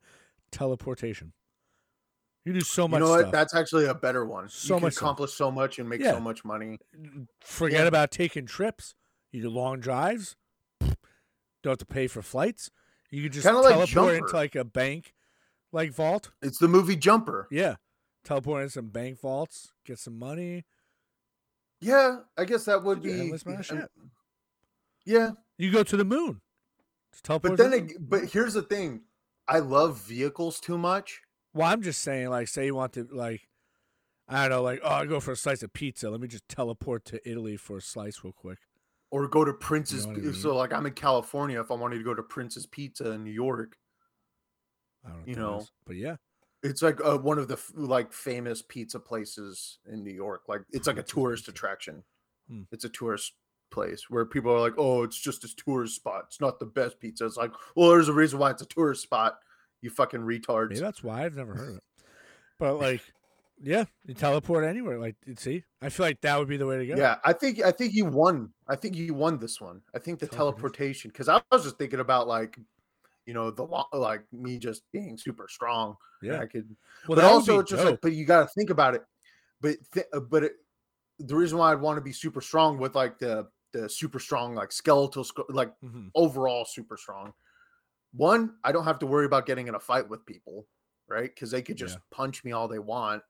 Teleportation. 0.52 1.32
You 2.44 2.52
do 2.52 2.60
so 2.60 2.86
much. 2.86 3.00
You 3.00 3.06
know 3.06 3.10
what? 3.10 3.20
stuff. 3.22 3.32
That's 3.32 3.54
actually 3.56 3.86
a 3.86 3.94
better 3.94 4.24
one. 4.24 4.48
So 4.50 4.74
you 4.74 4.78
can 4.78 4.82
much 4.84 4.92
stuff. 4.92 5.02
accomplish 5.02 5.32
so 5.32 5.50
much 5.50 5.78
and 5.80 5.88
make 5.88 6.00
Yeah. 6.00 6.12
so 6.12 6.20
much 6.20 6.44
money. 6.44 6.78
Forget 7.40 7.80
Yeah. 7.80 7.86
about 7.88 8.10
taking 8.12 8.46
trips. 8.46 8.94
You 9.32 9.42
do 9.42 9.48
long 9.50 9.80
drives. 9.80 10.36
Don't 10.80 11.72
have 11.72 11.78
to 11.78 11.86
pay 11.86 12.06
for 12.06 12.20
flights. 12.22 12.70
You 13.10 13.22
could 13.24 13.32
just 13.32 13.46
Kinda 13.46 13.62
teleport 13.62 13.88
Jumper. 13.88 14.14
into 14.14 14.34
like 14.34 14.54
a 14.54 14.64
bank, 14.64 15.13
like 15.74 15.92
vault. 15.92 16.30
It's 16.40 16.58
the 16.58 16.68
movie 16.68 16.96
Jumper. 16.96 17.48
Yeah, 17.50 17.76
teleport 18.24 18.62
into 18.62 18.72
some 18.72 18.88
bank 18.88 19.20
vaults, 19.20 19.72
get 19.84 19.98
some 19.98 20.18
money. 20.18 20.64
Yeah, 21.80 22.20
I 22.38 22.44
guess 22.44 22.64
that 22.64 22.82
would 22.82 23.02
be. 23.02 23.12
endless 23.12 23.42
amount 23.42 23.60
of 23.60 23.66
shit. 23.66 23.90
Yeah, 25.04 25.32
You 25.58 25.70
go 25.70 25.82
to 25.82 25.96
the 25.96 26.04
moon. 26.04 26.40
But 27.26 27.56
then, 27.58 27.90
but 28.00 28.24
here's 28.24 28.54
the 28.54 28.62
thing: 28.62 29.02
I 29.46 29.58
love 29.58 30.00
vehicles 30.00 30.60
too 30.60 30.78
much. 30.78 31.20
well, 31.52 31.68
I'm 31.68 31.82
just 31.82 32.00
saying, 32.00 32.30
like, 32.30 32.48
say 32.48 32.66
you 32.66 32.74
want 32.74 32.94
to, 32.94 33.06
like, 33.12 33.48
I 34.28 34.48
don't 34.48 34.50
know, 34.50 34.62
like, 34.62 34.80
oh, 34.82 34.88
I 34.88 35.06
go 35.06 35.20
for 35.20 35.32
a 35.32 35.36
slice 35.36 35.62
of 35.62 35.72
pizza. 35.72 36.10
Let 36.10 36.20
me 36.20 36.28
just 36.28 36.48
teleport 36.48 37.04
to 37.06 37.28
Italy 37.28 37.56
for 37.56 37.76
a 37.76 37.82
slice 37.82 38.24
real 38.24 38.32
quick. 38.32 38.58
Or 39.10 39.28
go 39.28 39.44
to 39.44 39.52
Prince's. 39.52 40.06
what 40.06 40.16
I 40.16 40.20
mean? 40.20 40.34
So, 40.34 40.56
like, 40.56 40.72
I'm 40.72 40.86
in 40.86 40.94
California. 40.94 41.60
If 41.60 41.70
I 41.70 41.74
wanted 41.74 41.98
to 41.98 42.04
go 42.04 42.14
to 42.14 42.22
Prince's 42.22 42.66
Pizza 42.66 43.12
in 43.12 43.22
New 43.22 43.30
York, 43.30 43.76
I 45.04 45.08
don't 45.10 45.18
know, 45.18 45.24
You 45.26 45.36
know, 45.36 45.66
but 45.86 45.96
yeah, 45.96 46.16
it's 46.62 46.82
like 46.82 46.98
uh, 47.04 47.18
one 47.18 47.38
of 47.38 47.48
the 47.48 47.54
f- 47.54 47.72
like 47.74 48.12
famous 48.12 48.62
pizza 48.62 48.98
places 48.98 49.78
in 49.90 50.02
New 50.02 50.12
York. 50.12 50.42
Like, 50.48 50.62
it's 50.72 50.86
like 50.86 50.98
a 50.98 51.02
tourist 51.02 51.48
attraction. 51.48 52.02
Hmm. 52.48 52.62
It's 52.72 52.84
a 52.84 52.88
tourist 52.88 53.32
place 53.70 54.08
where 54.08 54.24
people 54.24 54.52
are 54.52 54.60
like, 54.60 54.74
"Oh, 54.78 55.02
it's 55.02 55.20
just 55.20 55.44
a 55.44 55.54
tourist 55.56 55.96
spot. 55.96 56.24
It's 56.28 56.40
not 56.40 56.58
the 56.58 56.66
best 56.66 57.00
pizza." 57.00 57.26
It's 57.26 57.36
like, 57.36 57.52
well, 57.74 57.90
there's 57.90 58.08
a 58.08 58.12
reason 58.12 58.38
why 58.38 58.50
it's 58.50 58.62
a 58.62 58.66
tourist 58.66 59.02
spot. 59.02 59.38
You 59.82 59.90
fucking 59.90 60.20
retards. 60.20 60.70
maybe 60.70 60.80
that's 60.80 61.02
why 61.04 61.24
I've 61.24 61.36
never 61.36 61.54
heard 61.54 61.68
of 61.70 61.76
it. 61.76 61.82
But 62.58 62.74
like, 62.80 63.02
yeah, 63.62 63.84
you 64.06 64.14
teleport 64.14 64.64
anywhere. 64.64 64.98
Like, 64.98 65.16
you 65.26 65.34
see, 65.36 65.64
I 65.82 65.90
feel 65.90 66.06
like 66.06 66.20
that 66.22 66.38
would 66.38 66.48
be 66.48 66.56
the 66.56 66.66
way 66.66 66.78
to 66.78 66.86
go. 66.86 66.96
Yeah, 66.96 67.16
I 67.24 67.32
think 67.34 67.62
I 67.62 67.70
think 67.72 67.92
he 67.92 68.02
won. 68.02 68.50
I 68.68 68.76
think 68.76 68.94
he 68.94 69.10
won 69.10 69.38
this 69.38 69.60
one. 69.60 69.82
I 69.94 69.98
think 69.98 70.18
the 70.18 70.26
teleportation 70.26 71.10
Teleportation. 71.10 71.10
because 71.10 71.28
I 71.28 71.42
was 71.52 71.64
just 71.64 71.76
thinking 71.76 72.00
about 72.00 72.26
like, 72.26 72.58
you 73.26 73.34
know, 73.34 73.50
the 73.50 73.64
like 73.92 74.24
me 74.32 74.58
just 74.58 74.82
being 74.92 75.16
super 75.18 75.48
strong. 75.48 75.96
yeah. 76.22 76.40
I 76.40 76.46
could. 76.46 76.76
Well, 77.06 77.16
but 77.16 77.24
also, 77.24 77.62
just 77.62 77.84
like, 77.84 78.00
but 78.00 78.12
you 78.12 78.24
got 78.24 78.42
to 78.42 78.48
think 78.48 78.70
about 78.70 78.94
it. 78.94 79.02
But 79.60 79.76
th- 79.92 80.06
uh, 80.12 80.20
but 80.20 80.44
it, 80.44 80.52
the 81.18 81.36
reason 81.36 81.58
why 81.58 81.72
I'd 81.72 81.80
want 81.80 81.96
to 81.98 82.02
be 82.02 82.12
super 82.12 82.40
strong 82.40 82.78
with 82.78 82.94
like 82.94 83.18
the 83.18 83.48
the 83.72 83.88
super 83.88 84.20
strong 84.20 84.54
like 84.54 84.72
skeletal 84.72 85.26
like 85.50 85.74
Mhm. 85.82 86.12
overall 86.14 86.64
super 86.64 86.96
strong. 86.96 87.34
One, 88.12 88.58
I 88.64 88.72
don't 88.72 88.84
have 88.84 89.00
to 89.00 89.06
worry 89.06 89.26
about 89.26 89.46
getting 89.46 89.68
in 89.68 89.74
a 89.74 89.80
fight 89.80 90.08
with 90.08 90.26
people, 90.26 90.68
right? 91.08 91.30
Because 91.30 91.50
they 91.50 91.62
could 91.62 91.76
just 91.76 91.98
Yeah. 91.98 92.00
punch 92.10 92.44
me 92.44 92.52
all 92.52 92.68
they 92.68 92.78
want, 92.78 93.22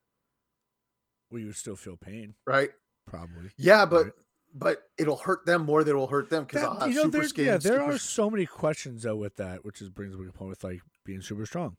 Well, 1.31 1.41
you 1.41 1.47
would 1.49 1.57
still 1.57 1.77
feel 1.77 1.97
pain, 1.99 2.37
right? 2.47 2.71
probably. 3.07 3.53
Yeah, 3.57 3.87
but 3.87 4.07
Right. 4.07 4.13
But 4.55 4.85
it'll 4.99 5.17
hurt 5.17 5.45
them 5.47 5.65
more 5.67 5.83
than 5.85 5.97
it'll 5.97 6.07
hurt 6.07 6.31
them 6.31 6.45
because 6.45 6.63
I'll 6.63 6.79
have 6.79 6.89
you 6.89 6.95
know, 6.95 7.03
super 7.05 7.19
there, 7.19 7.29
skin. 7.29 7.45
yeah, 7.47 7.57
there 7.59 7.83
are 7.83 7.99
so 7.99 8.31
many 8.31 8.47
questions 8.47 9.03
though 9.03 9.17
with 9.17 9.37
that, 9.37 9.65
which 9.65 9.83
is 9.83 9.91
brings 9.91 10.17
me 10.17 10.27
a 10.29 10.33
point 10.33 10.51
with 10.51 10.65
like 10.65 10.81
being 11.05 11.21
super 11.21 11.45
strong. 11.45 11.77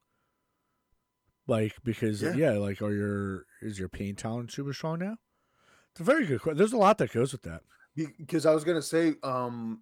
Like 1.48 1.76
because 1.84 2.22
Yeah. 2.22 2.34
yeah. 2.36 2.52
like 2.54 2.82
are 2.82 2.94
your 2.94 3.46
is 3.62 3.80
your 3.80 3.90
pain 3.90 4.16
tolerance 4.16 4.54
super 4.54 4.74
strong 4.74 5.00
now? 5.00 5.18
It's 5.92 6.02
a 6.02 6.04
very 6.04 6.26
good 6.26 6.42
question. 6.42 6.58
There's 6.58 6.74
a 6.74 6.78
lot 6.78 6.98
that 6.98 7.14
goes 7.14 7.32
with 7.32 7.44
that. 7.44 7.62
because 7.96 8.46
I 8.46 8.54
was 8.54 8.64
gonna 8.66 8.82
say, 8.82 9.16
um, 9.24 9.82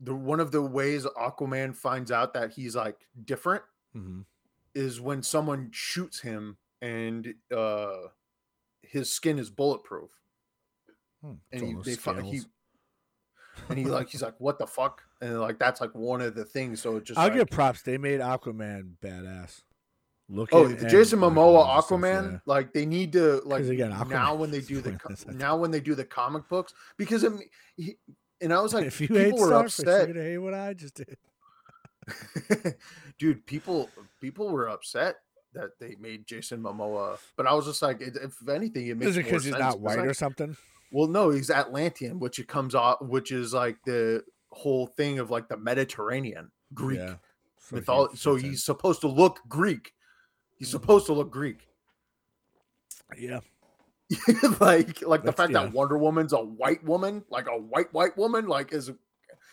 the 0.00 0.14
one 0.14 0.40
of 0.40 0.50
the 0.50 0.62
ways 0.62 1.04
Aquaman 1.04 1.76
finds 1.76 2.10
out 2.10 2.32
that 2.34 2.52
he's 2.52 2.74
like 2.74 2.96
different 3.24 3.62
hmm 3.92 4.22
is 4.74 5.00
when 5.02 5.22
someone 5.22 5.68
shoots 5.70 6.20
him 6.20 6.56
and 6.80 7.34
uh 7.54 8.08
his 8.80 9.12
skin 9.12 9.38
is 9.38 9.50
bulletproof, 9.50 10.10
Hmm. 11.24 11.32
and 11.52 11.62
he, 11.62 11.76
they 11.84 11.94
fi- 11.94 12.20
he 12.22 12.42
and 13.68 13.78
he 13.78 13.84
like 13.84 14.08
he's 14.08 14.22
like, 14.22 14.34
what 14.38 14.58
the 14.58 14.66
fuck, 14.66 15.02
and 15.20 15.40
like 15.40 15.58
that's 15.58 15.80
like 15.80 15.94
one 15.94 16.20
of 16.20 16.34
the 16.34 16.44
things. 16.44 16.80
So 16.80 16.96
it 16.96 17.04
just 17.04 17.18
I'll 17.18 17.28
like, 17.28 17.34
give 17.38 17.50
props. 17.50 17.82
They 17.82 17.98
made 17.98 18.20
Aquaman 18.20 18.94
badass. 19.02 19.62
Look 20.28 20.48
Oh, 20.52 20.68
at 20.70 20.78
the 20.78 20.88
Jason 20.88 21.18
Momoa 21.18 21.36
all 21.36 21.74
that 21.76 21.84
stuff, 21.84 22.00
Aquaman, 22.00 22.32
yeah. 22.32 22.38
like 22.46 22.72
they 22.72 22.86
need 22.86 23.12
to 23.12 23.42
like 23.44 23.64
again, 23.64 23.90
now 24.08 24.34
when 24.34 24.50
they 24.52 24.60
do 24.60 24.80
the 24.80 24.98
now 25.34 25.56
when 25.56 25.70
they 25.70 25.80
do 25.80 25.94
the 25.94 26.04
comic 26.04 26.48
books 26.48 26.72
because 26.96 27.24
I 27.24 27.28
mean, 27.28 27.42
he, 27.76 27.96
and 28.40 28.52
I 28.52 28.60
was 28.60 28.72
like, 28.74 28.86
if 28.86 29.00
you 29.00 29.08
people 29.08 29.38
were 29.40 29.46
Starfish, 29.48 29.78
upset, 29.80 30.06
you're 30.08 30.14
gonna 30.14 30.26
hate 30.26 30.38
what 30.38 30.54
I 30.54 30.72
just 30.74 30.94
did. 30.94 31.16
dude. 33.18 33.44
People 33.46 33.90
people 34.20 34.48
were 34.48 34.68
upset 34.68 35.16
that 35.54 35.70
they 35.78 35.96
made 36.00 36.26
Jason 36.26 36.62
Momoa, 36.62 37.18
but 37.36 37.46
I 37.46 37.52
was 37.52 37.66
just 37.66 37.82
like, 37.82 38.00
if 38.00 38.48
anything, 38.48 38.86
it 38.86 38.96
makes 38.96 39.10
Is 39.10 39.16
it 39.18 39.24
because 39.24 39.44
he's 39.44 39.52
not 39.58 39.80
white 39.80 39.98
like- 39.98 40.06
or 40.06 40.14
something? 40.14 40.56
Well, 40.92 41.08
no, 41.08 41.30
he's 41.30 41.50
Atlantean, 41.50 42.18
which 42.20 42.38
it 42.38 42.46
comes 42.48 42.74
off, 42.74 43.00
which 43.00 43.32
is 43.32 43.52
like 43.54 43.78
the 43.84 44.22
whole 44.50 44.86
thing 44.86 45.18
of 45.18 45.30
like 45.30 45.48
the 45.48 45.56
Mediterranean 45.56 46.50
Greek 46.74 46.98
Yeah. 47.00 47.14
So 47.58 47.68
he 47.70 47.74
mythology. 47.76 48.16
So 48.16 48.34
in. 48.36 48.42
he's 48.44 48.64
supposed 48.64 49.00
to 49.00 49.08
look 49.08 49.40
Greek. 49.48 49.94
He's 50.56 50.68
Mhm. 50.68 50.72
supposed 50.72 51.06
to 51.06 51.12
look 51.14 51.30
Greek. 51.30 51.66
yeah. 53.16 53.40
like 54.60 55.00
like 55.02 55.22
the 55.24 55.32
fact 55.32 55.52
yeah. 55.52 55.64
that 55.64 55.72
Wonder 55.72 55.96
Woman's 55.96 56.32
a 56.34 56.42
white 56.42 56.84
woman, 56.84 57.24
like 57.30 57.48
a 57.48 57.56
white 57.56 57.92
white 57.94 58.16
woman, 58.16 58.46
like 58.46 58.72
is 58.72 58.90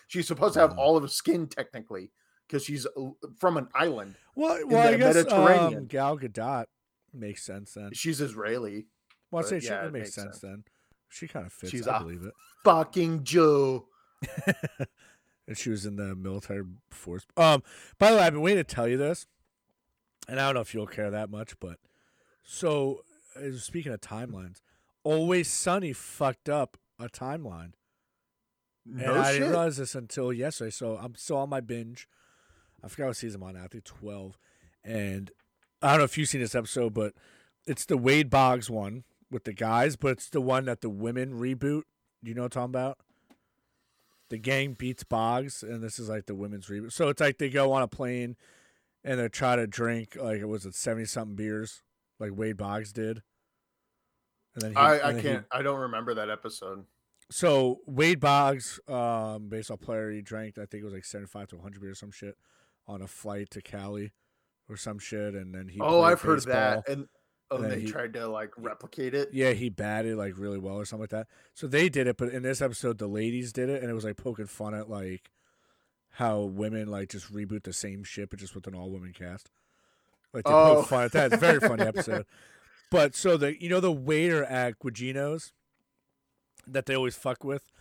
she's 0.07 0.27
supposed 0.27 0.55
to 0.55 0.59
have 0.59 0.71
Mhm. 0.71 0.77
all 0.77 0.97
of 0.97 1.03
the 1.03 1.07
skin 1.09 1.47
technically 1.47 2.11
because 2.47 2.63
she's 2.65 2.85
uh, 2.85 3.11
from 3.37 3.55
an 3.57 3.69
island. 3.73 4.15
Well, 4.35 4.67
well, 4.67 4.87
I 4.87 4.97
guess 4.97 5.15
Mediterranean. 5.15 5.77
um, 5.79 5.85
Gal 5.85 6.17
Gadot 6.19 6.65
makes 7.13 7.45
sense 7.45 7.73
then. 7.73 7.91
She's 7.93 8.19
Israeli. 8.19 8.87
Well, 9.31 9.45
I 9.45 9.47
say 9.47 9.59
she 9.59 9.67
yeah, 9.67 9.85
it 9.85 9.93
makes 9.93 10.05
makes 10.07 10.15
sense, 10.15 10.39
sense. 10.39 10.41
then. 10.41 10.63
She 11.09 11.27
kind 11.27 11.45
of 11.45 11.53
fits. 11.53 11.71
She's 11.71 11.87
I 11.87 11.97
a- 11.97 11.99
believe 12.01 12.23
it. 12.23 12.33
Fucking 12.63 13.23
Joe. 13.23 13.87
and 15.47 15.57
she 15.57 15.69
was 15.69 15.85
in 15.85 15.95
the 15.95 16.15
military 16.15 16.63
force. 16.89 17.25
Um, 17.37 17.63
by 17.97 18.11
the 18.11 18.17
way, 18.17 18.23
I've 18.23 18.33
been 18.33 18.41
waiting 18.41 18.63
to 18.63 18.75
tell 18.75 18.87
you 18.87 18.97
this, 18.97 19.25
and 20.27 20.39
I 20.39 20.45
don't 20.47 20.55
know 20.55 20.61
if 20.61 20.73
you'll 20.73 20.87
care 20.87 21.09
that 21.09 21.29
much, 21.29 21.59
but 21.59 21.77
so 22.43 23.01
uh, 23.35 23.51
speaking 23.57 23.91
of 23.91 24.01
timelines, 24.01 24.61
Always 25.03 25.49
Sunny 25.49 25.93
fucked 25.93 26.49
up 26.49 26.77
a 26.99 27.07
timeline, 27.07 27.71
No 28.85 29.11
and 29.13 29.19
I 29.21 29.23
shit. 29.31 29.33
didn't 29.39 29.49
realize 29.51 29.77
this 29.77 29.95
until 29.95 30.33
yesterday. 30.33 30.71
So 30.71 30.97
I'm 31.01 31.15
still 31.15 31.37
on 31.37 31.49
my 31.49 31.61
binge. 31.61 32.07
I 32.83 32.87
forgot 32.89 33.07
what 33.07 33.15
season 33.17 33.41
I'm 33.41 33.47
on. 33.49 33.53
now, 33.55 33.63
I 33.63 33.67
think 33.67 33.85
twelve, 33.85 34.37
and 34.83 35.31
I 35.81 35.91
don't 35.91 35.99
know 35.99 36.03
if 36.03 36.17
you've 36.17 36.27
seen 36.29 36.41
this 36.41 36.55
episode, 36.55 36.93
but 36.93 37.13
it's 37.65 37.85
the 37.85 37.97
Wade 37.97 38.29
Boggs 38.29 38.69
one 38.69 39.05
with 39.31 39.43
the 39.43 39.53
guys, 39.53 39.95
but 39.95 40.09
it's 40.09 40.29
the 40.29 40.41
one 40.41 40.65
that 40.65 40.81
the 40.81 40.89
women 40.89 41.39
reboot. 41.39 41.83
Do 42.23 42.29
you 42.29 42.33
know 42.33 42.43
what 42.43 42.55
I'm 42.55 42.71
talking 42.71 42.81
about? 42.81 42.97
The 44.29 44.37
gang 44.37 44.73
beats 44.73 45.03
Boggs, 45.03 45.63
and 45.63 45.81
this 45.81 45.97
is 45.97 46.09
like 46.09 46.25
the 46.25 46.35
women's 46.35 46.67
reboot. 46.67 46.91
So 46.91 47.09
it's 47.09 47.21
like 47.21 47.37
they 47.37 47.49
go 47.49 47.71
on 47.71 47.81
a 47.81 47.87
plane 47.87 48.35
and 49.03 49.19
they 49.19 49.27
try 49.29 49.55
to 49.55 49.65
drink 49.65 50.15
like 50.19 50.39
it 50.39 50.47
was 50.47 50.65
it 50.65 50.75
seventy 50.75 51.05
something 51.05 51.35
beers, 51.35 51.81
like 52.19 52.31
Wade 52.33 52.57
Boggs 52.57 52.91
did. 52.91 53.21
And 54.55 54.61
then 54.61 54.71
he, 54.71 54.77
I, 54.77 55.09
I 55.09 55.13
then 55.13 55.21
can't. 55.21 55.45
I 55.51 55.61
don't 55.61 55.79
remember 55.79 56.13
that 56.15 56.29
episode. 56.29 56.85
so 57.31 57.79
Wade 57.85 58.19
Boggs, 58.19 58.79
um, 58.87 59.47
baseball 59.49 59.77
player, 59.77 60.11
he 60.11 60.21
drank 60.21 60.57
I 60.57 60.65
think 60.65 60.81
it 60.81 60.85
was 60.85 60.93
like 60.93 61.05
seventy 61.05 61.27
five 61.27 61.47
to 61.49 61.57
hundred 61.59 61.81
beers, 61.81 61.93
or 61.93 61.95
some 61.95 62.11
shit, 62.11 62.37
on 62.87 63.01
a 63.01 63.07
flight 63.07 63.49
to 63.51 63.61
Cali, 63.61 64.11
or 64.67 64.77
some 64.77 64.99
shit, 64.99 65.33
and 65.33 65.55
then 65.55 65.69
he. 65.69 65.79
oh, 65.81 66.01
I've 66.01 66.21
heard 66.21 66.43
that, 66.45 66.87
and 66.87 67.07
oh, 67.51 67.57
and 67.57 67.71
they 67.71 67.81
he- 67.81 67.87
tried 67.91 68.13
to 68.13 68.27
like 68.27 68.51
replicate 68.57 69.13
it. 69.13 69.29
Yeah, 69.33 69.51
he 69.51 69.69
batted 69.69 70.17
like 70.17 70.37
really 70.37 70.57
well 70.59 70.75
or 70.75 70.85
something 70.85 71.03
like 71.03 71.09
that. 71.11 71.27
So 71.53 71.67
they 71.67 71.89
did 71.89 72.07
it, 72.07 72.17
but 72.17 72.29
in 72.29 72.43
this 72.43 72.61
episode, 72.61 72.97
the 72.97 73.07
ladies 73.07 73.51
did 73.53 73.69
it, 73.69 73.81
and 73.81 73.89
it 73.89 73.93
was 73.93 74.03
like 74.05 74.17
poking 74.17 74.45
fun 74.47 74.73
at 74.73 74.89
like 74.89 75.31
how 76.13 76.41
women 76.41 76.87
like 76.87 77.09
just 77.09 77.31
reboot 77.33 77.63
the 77.63 77.73
same 77.73 78.03
shit, 78.03 78.29
but 78.29 78.39
just 78.39 78.55
with 78.55 78.67
an 78.67 78.75
all 78.75 78.89
woman 78.89 79.13
cast. 79.13 79.49
Like 80.33 80.43
they 80.45 80.51
Oh. 80.51 80.75
poke 80.75 80.87
fun 80.87 81.03
at 81.05 81.11
that. 81.13 81.25
It's 81.33 81.35
a 81.35 81.45
very 81.45 81.59
funny 81.59 81.83
episode. 81.83 82.25
But 82.91 83.13
so 83.15 83.37
the 83.37 83.61
you 83.61 83.69
know 83.69 83.79
the 83.79 83.91
waiter 83.91 84.43
at 84.45 84.79
Guigino's 84.79 85.53
that 86.65 86.87
they 86.87 86.95
always 86.95 87.15
fuck 87.15 87.43
with, 87.43 87.71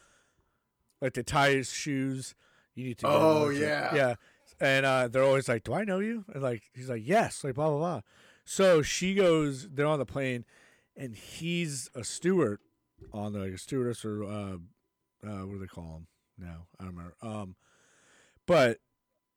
like 1.01 1.15
they 1.15 1.23
tie 1.23 1.53
his 1.53 1.73
shoes. 1.73 2.35
You 2.75 2.85
need 2.85 2.99
to. 2.99 3.07
Oh, 3.09 3.49
yeah. 3.49 3.95
yeah. 3.95 4.15
And 4.61 4.85
uh, 4.85 5.09
they're 5.09 5.23
always 5.23 5.49
like, 5.49 5.65
"Do 5.65 5.73
I 5.73 5.85
know 5.85 6.01
you?" 6.01 6.27
And 6.35 6.43
like 6.43 6.65
he's 6.75 6.91
like, 6.91 7.01
"Yes." 7.05 7.43
Like 7.43 7.55
blah 7.55 7.71
blah 7.71 7.79
blah. 7.79 8.01
So 8.51 8.81
she 8.81 9.13
goes. 9.13 9.69
They're 9.69 9.85
on 9.85 9.99
the 9.99 10.07
plane, 10.07 10.47
and 10.97 11.15
he's 11.15 11.91
a 11.95 12.03
steward, 12.03 12.61
on 13.13 13.35
the 13.35 13.41
like 13.41 13.53
a 13.53 13.59
stewardess 13.59 14.07
or 14.07 14.25
uh, 14.25 14.57
uh, 15.23 15.45
what 15.45 15.53
do 15.53 15.59
they 15.59 15.67
call 15.67 15.99
him 15.99 16.07
now? 16.39 16.67
I 16.81 16.85
don't 16.85 16.97
remember. 16.97 17.15
Um, 17.21 17.57
but 18.47 18.79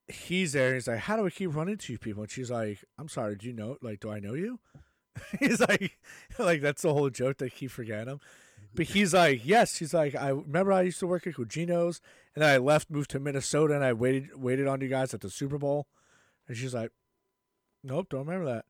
he's 0.08 0.54
there. 0.54 0.68
And 0.68 0.76
he's 0.76 0.88
like, 0.88 1.00
"How 1.00 1.18
do 1.18 1.26
I 1.26 1.30
keep 1.30 1.54
running 1.54 1.74
into 1.74 1.92
you 1.92 2.00
people?" 2.00 2.24
And 2.24 2.32
she's 2.32 2.50
like, 2.50 2.86
"I'm 2.98 3.10
sorry. 3.10 3.36
Do 3.36 3.48
you 3.48 3.54
know? 3.54 3.76
Like, 3.82 4.00
do 4.00 4.10
I 4.10 4.22
know 4.22 4.34
you?" 4.34 4.62
he's 5.40 5.60
like, 5.60 6.00
like 6.40 6.62
that's 6.62 6.82
the 6.82 6.94
whole 6.94 7.10
joke. 7.10 7.38
that 7.40 7.54
keep 7.54 7.72
forgetting 7.72 8.14
him. 8.14 8.22
But 8.74 8.86
he's 8.86 9.14
like, 9.14 9.42
yes. 9.44 9.76
He's 9.76 9.94
like, 9.94 10.16
I 10.16 10.30
remember 10.30 10.72
I 10.72 10.84
used 10.84 11.00
to 11.00 11.08
work 11.08 11.28
at 11.28 11.34
Guigino's, 11.34 12.00
and 12.34 12.44
then 12.44 12.50
I 12.50 12.60
left, 12.60 12.90
moved 12.90 13.10
to 13.10 13.20
Minnesota, 13.20 13.76
and 13.76 13.84
I 13.84 13.92
waited 13.92 14.42
waited 14.42 14.68
on 14.68 14.80
you 14.80 14.88
guys 14.88 15.14
at 15.14 15.20
the 15.20 15.30
Super 15.30 15.58
Bowl. 15.58 15.88
And 16.48 16.56
she's 16.56 16.74
like, 16.74 16.92
nope, 17.84 18.08
don't 18.10 18.26
remember 18.26 18.46
that. 18.46 18.66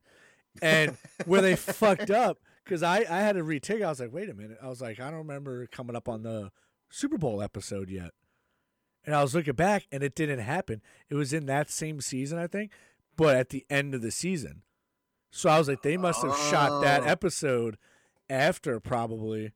And 0.60 0.96
where 1.24 1.40
they 1.40 1.56
fucked 1.56 2.10
up, 2.10 2.38
because 2.64 2.82
I 2.82 2.98
I 2.98 3.20
had 3.20 3.36
to 3.36 3.42
retake. 3.42 3.82
I 3.82 3.88
was 3.88 4.00
like, 4.00 4.12
wait 4.12 4.28
a 4.28 4.34
minute. 4.34 4.58
I 4.62 4.68
was 4.68 4.80
like, 4.82 5.00
I 5.00 5.04
don't 5.10 5.18
remember 5.18 5.66
coming 5.68 5.96
up 5.96 6.08
on 6.08 6.22
the 6.22 6.50
Super 6.90 7.16
Bowl 7.18 7.40
episode 7.42 7.88
yet. 7.88 8.10
And 9.04 9.14
I 9.14 9.22
was 9.22 9.34
looking 9.34 9.54
back, 9.54 9.86
and 9.90 10.02
it 10.02 10.14
didn't 10.14 10.38
happen. 10.40 10.80
It 11.08 11.14
was 11.16 11.32
in 11.32 11.46
that 11.46 11.70
same 11.70 12.00
season, 12.00 12.38
I 12.38 12.46
think, 12.46 12.70
but 13.16 13.34
at 13.36 13.48
the 13.48 13.64
end 13.70 13.94
of 13.94 14.02
the 14.02 14.10
season. 14.12 14.62
So 15.30 15.48
I 15.48 15.58
was 15.58 15.66
like, 15.68 15.82
they 15.82 15.96
must 15.96 16.22
have 16.22 16.36
shot 16.36 16.82
that 16.82 17.02
Oh. 17.02 17.06
episode 17.06 17.78
after 18.28 18.78
probably 18.78 19.52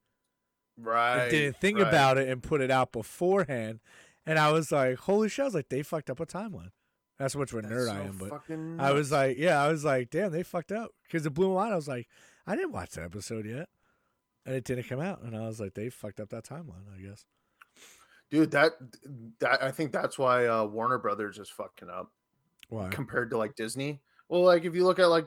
Right. 0.78 1.28
didn't 1.28 1.58
think 1.58 1.78
right. 1.78 1.86
about 1.86 2.18
it 2.18 2.28
and 2.28 2.42
put 2.42 2.60
it 2.60 2.70
out 2.70 2.92
beforehand. 2.92 3.80
And 4.24 4.38
I 4.38 4.50
was 4.50 4.72
like, 4.72 4.96
holy 4.98 5.28
shit! 5.28 5.42
I 5.42 5.46
was 5.46 5.54
like, 5.54 5.68
they 5.68 5.82
fucked 5.82 6.10
up 6.10 6.18
a 6.18 6.26
timeline. 6.26 6.70
That's 7.18 7.34
how 7.34 7.40
much 7.40 7.52
of 7.52 7.58
a 7.58 7.62
nerd 7.62 7.86
so 7.86 7.92
I 7.92 8.00
am, 8.00 8.18
but 8.18 8.84
I 8.84 8.92
was 8.92 9.10
like, 9.10 9.38
yeah, 9.38 9.62
I 9.62 9.68
was 9.68 9.84
like, 9.84 10.10
damn, 10.10 10.32
they 10.32 10.42
fucked 10.42 10.70
up 10.72 10.90
because 11.04 11.24
it 11.24 11.30
blew 11.30 11.48
my 11.54 11.62
mind. 11.62 11.72
I 11.72 11.76
was 11.76 11.88
like, 11.88 12.08
I 12.46 12.54
didn't 12.56 12.72
watch 12.72 12.90
that 12.92 13.04
episode 13.04 13.46
yet, 13.46 13.68
and 14.44 14.54
it 14.54 14.64
didn't 14.64 14.84
come 14.84 15.00
out, 15.00 15.22
and 15.22 15.34
I 15.36 15.46
was 15.46 15.58
like, 15.58 15.72
they 15.74 15.88
fucked 15.88 16.20
up 16.20 16.28
that 16.30 16.44
timeline. 16.44 16.84
I 16.94 17.00
guess. 17.00 17.24
dude, 18.30 18.50
that 18.50 18.72
that 19.40 19.62
I 19.62 19.70
think 19.70 19.92
that's 19.92 20.18
why 20.18 20.46
uh, 20.46 20.64
Warner 20.64 20.98
Brothers 20.98 21.38
is 21.38 21.48
fucking 21.48 21.88
up 21.88 22.12
Why? 22.68 22.88
compared 22.90 23.30
to 23.30 23.38
like 23.38 23.54
Disney. 23.56 24.00
Well, 24.28 24.42
like 24.44 24.64
if 24.64 24.74
you 24.74 24.84
look 24.84 24.98
at 24.98 25.06
like 25.06 25.26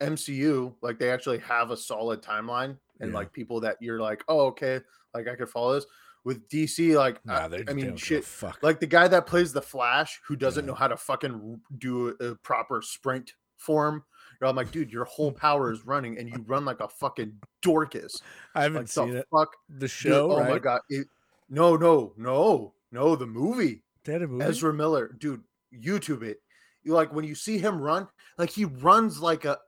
MCU, 0.00 0.74
like 0.82 0.98
they 0.98 1.10
actually 1.10 1.38
have 1.38 1.70
a 1.70 1.76
solid 1.76 2.22
timeline 2.22 2.76
and 3.00 3.10
Yeah. 3.10 3.16
like 3.16 3.32
people 3.32 3.60
that 3.60 3.76
you're 3.80 4.00
like, 4.00 4.22
oh, 4.28 4.46
okay, 4.48 4.80
like 5.14 5.28
I 5.28 5.34
could 5.36 5.48
follow 5.48 5.74
this. 5.74 5.86
With 6.24 6.48
DC, 6.48 6.96
like 6.96 7.24
Nah, 7.26 7.34
I. 7.34 7.44
I 7.44 7.48
mean, 7.48 7.56
don't 7.66 7.76
give 7.76 7.94
a 7.94 7.98
shit, 7.98 8.24
Fuck. 8.24 8.58
like 8.62 8.78
the 8.78 8.86
guy 8.86 9.08
that 9.08 9.26
plays 9.26 9.52
the 9.52 9.62
Flash 9.62 10.20
who 10.26 10.36
doesn't 10.36 10.64
Yeah. 10.64 10.68
know 10.68 10.74
how 10.74 10.86
to 10.88 10.96
fucking 10.96 11.60
do 11.78 12.08
a, 12.20 12.34
proper 12.36 12.80
sprint 12.82 13.34
form. 13.56 14.04
I'm 14.40 14.56
like, 14.56 14.72
dude, 14.72 14.92
your 14.92 15.04
whole 15.04 15.30
power 15.46 15.70
is 15.72 15.86
running, 15.86 16.18
and 16.18 16.28
you 16.28 16.44
run 16.46 16.64
like 16.64 16.80
a 16.80 16.88
fucking 16.88 17.32
Dorcas. 17.60 18.20
I 18.56 18.62
haven't 18.62 18.82
Like 18.82 18.88
seen 18.88 19.10
the 19.10 19.18
it. 19.20 19.26
fuck, 19.32 19.54
The 19.68 19.80
Dude, 19.80 19.90
show, 19.90 20.32
oh 20.32 20.38
right? 20.40 20.48
my 20.50 20.58
god! 20.58 20.80
It, 20.88 21.06
no, 21.48 21.76
no, 21.76 22.12
no, 22.16 22.74
no. 22.90 23.14
The 23.16 23.26
movie. 23.26 23.82
Had 24.06 24.22
a 24.22 24.26
movie. 24.28 24.44
Ezra 24.44 24.72
Miller, 24.74 25.14
dude, 25.18 25.44
YouTube 25.72 26.22
it. 26.22 26.38
You 26.82 26.92
like 26.94 27.12
when 27.12 27.24
you 27.24 27.34
see 27.36 27.58
him 27.58 27.80
run, 27.80 28.08
like 28.38 28.50
he 28.50 28.64
runs 28.64 29.20
like 29.20 29.44
a 29.44 29.58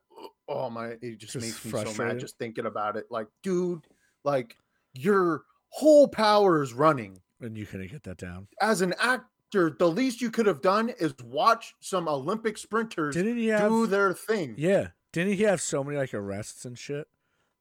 oh 0.49 0.69
my, 0.71 0.89
it 1.01 1.19
just, 1.19 1.35
Just 1.35 1.65
makes 1.65 1.65
me 1.65 1.71
so 1.93 2.03
mad 2.03 2.19
just 2.19 2.37
thinking 2.39 2.67
about 2.67 2.97
it. 2.97 3.07
Like, 3.11 3.29
dude, 3.43 3.87
like 4.25 4.57
your 4.93 5.43
whole 5.75 6.09
power 6.09 6.63
is 6.63 6.73
running. 6.73 7.21
and 7.41 7.57
you 7.57 7.67
couldn't 7.67 7.91
get 7.91 8.03
that 8.05 8.17
down. 8.17 8.49
As 8.61 8.81
an 8.81 8.95
actor, 8.99 9.77
the 9.79 9.89
least 9.89 10.21
you 10.21 10.31
could 10.31 10.47
have 10.47 10.63
done 10.63 10.89
is 11.01 11.15
watch 11.25 11.75
some 11.81 12.09
Olympic 12.09 12.57
sprinters 12.59 13.15
Didn't 13.15 13.37
he 13.37 13.49
have? 13.49 13.71
do 13.71 13.87
their 13.87 14.13
thing. 14.13 14.55
yeah. 14.57 14.89
Didn't 15.13 15.35
he 15.35 15.43
have 15.45 15.61
so 15.61 15.85
many 15.85 15.97
like 15.97 16.13
arrests 16.13 16.65
and 16.65 16.77
shit? 16.77 17.07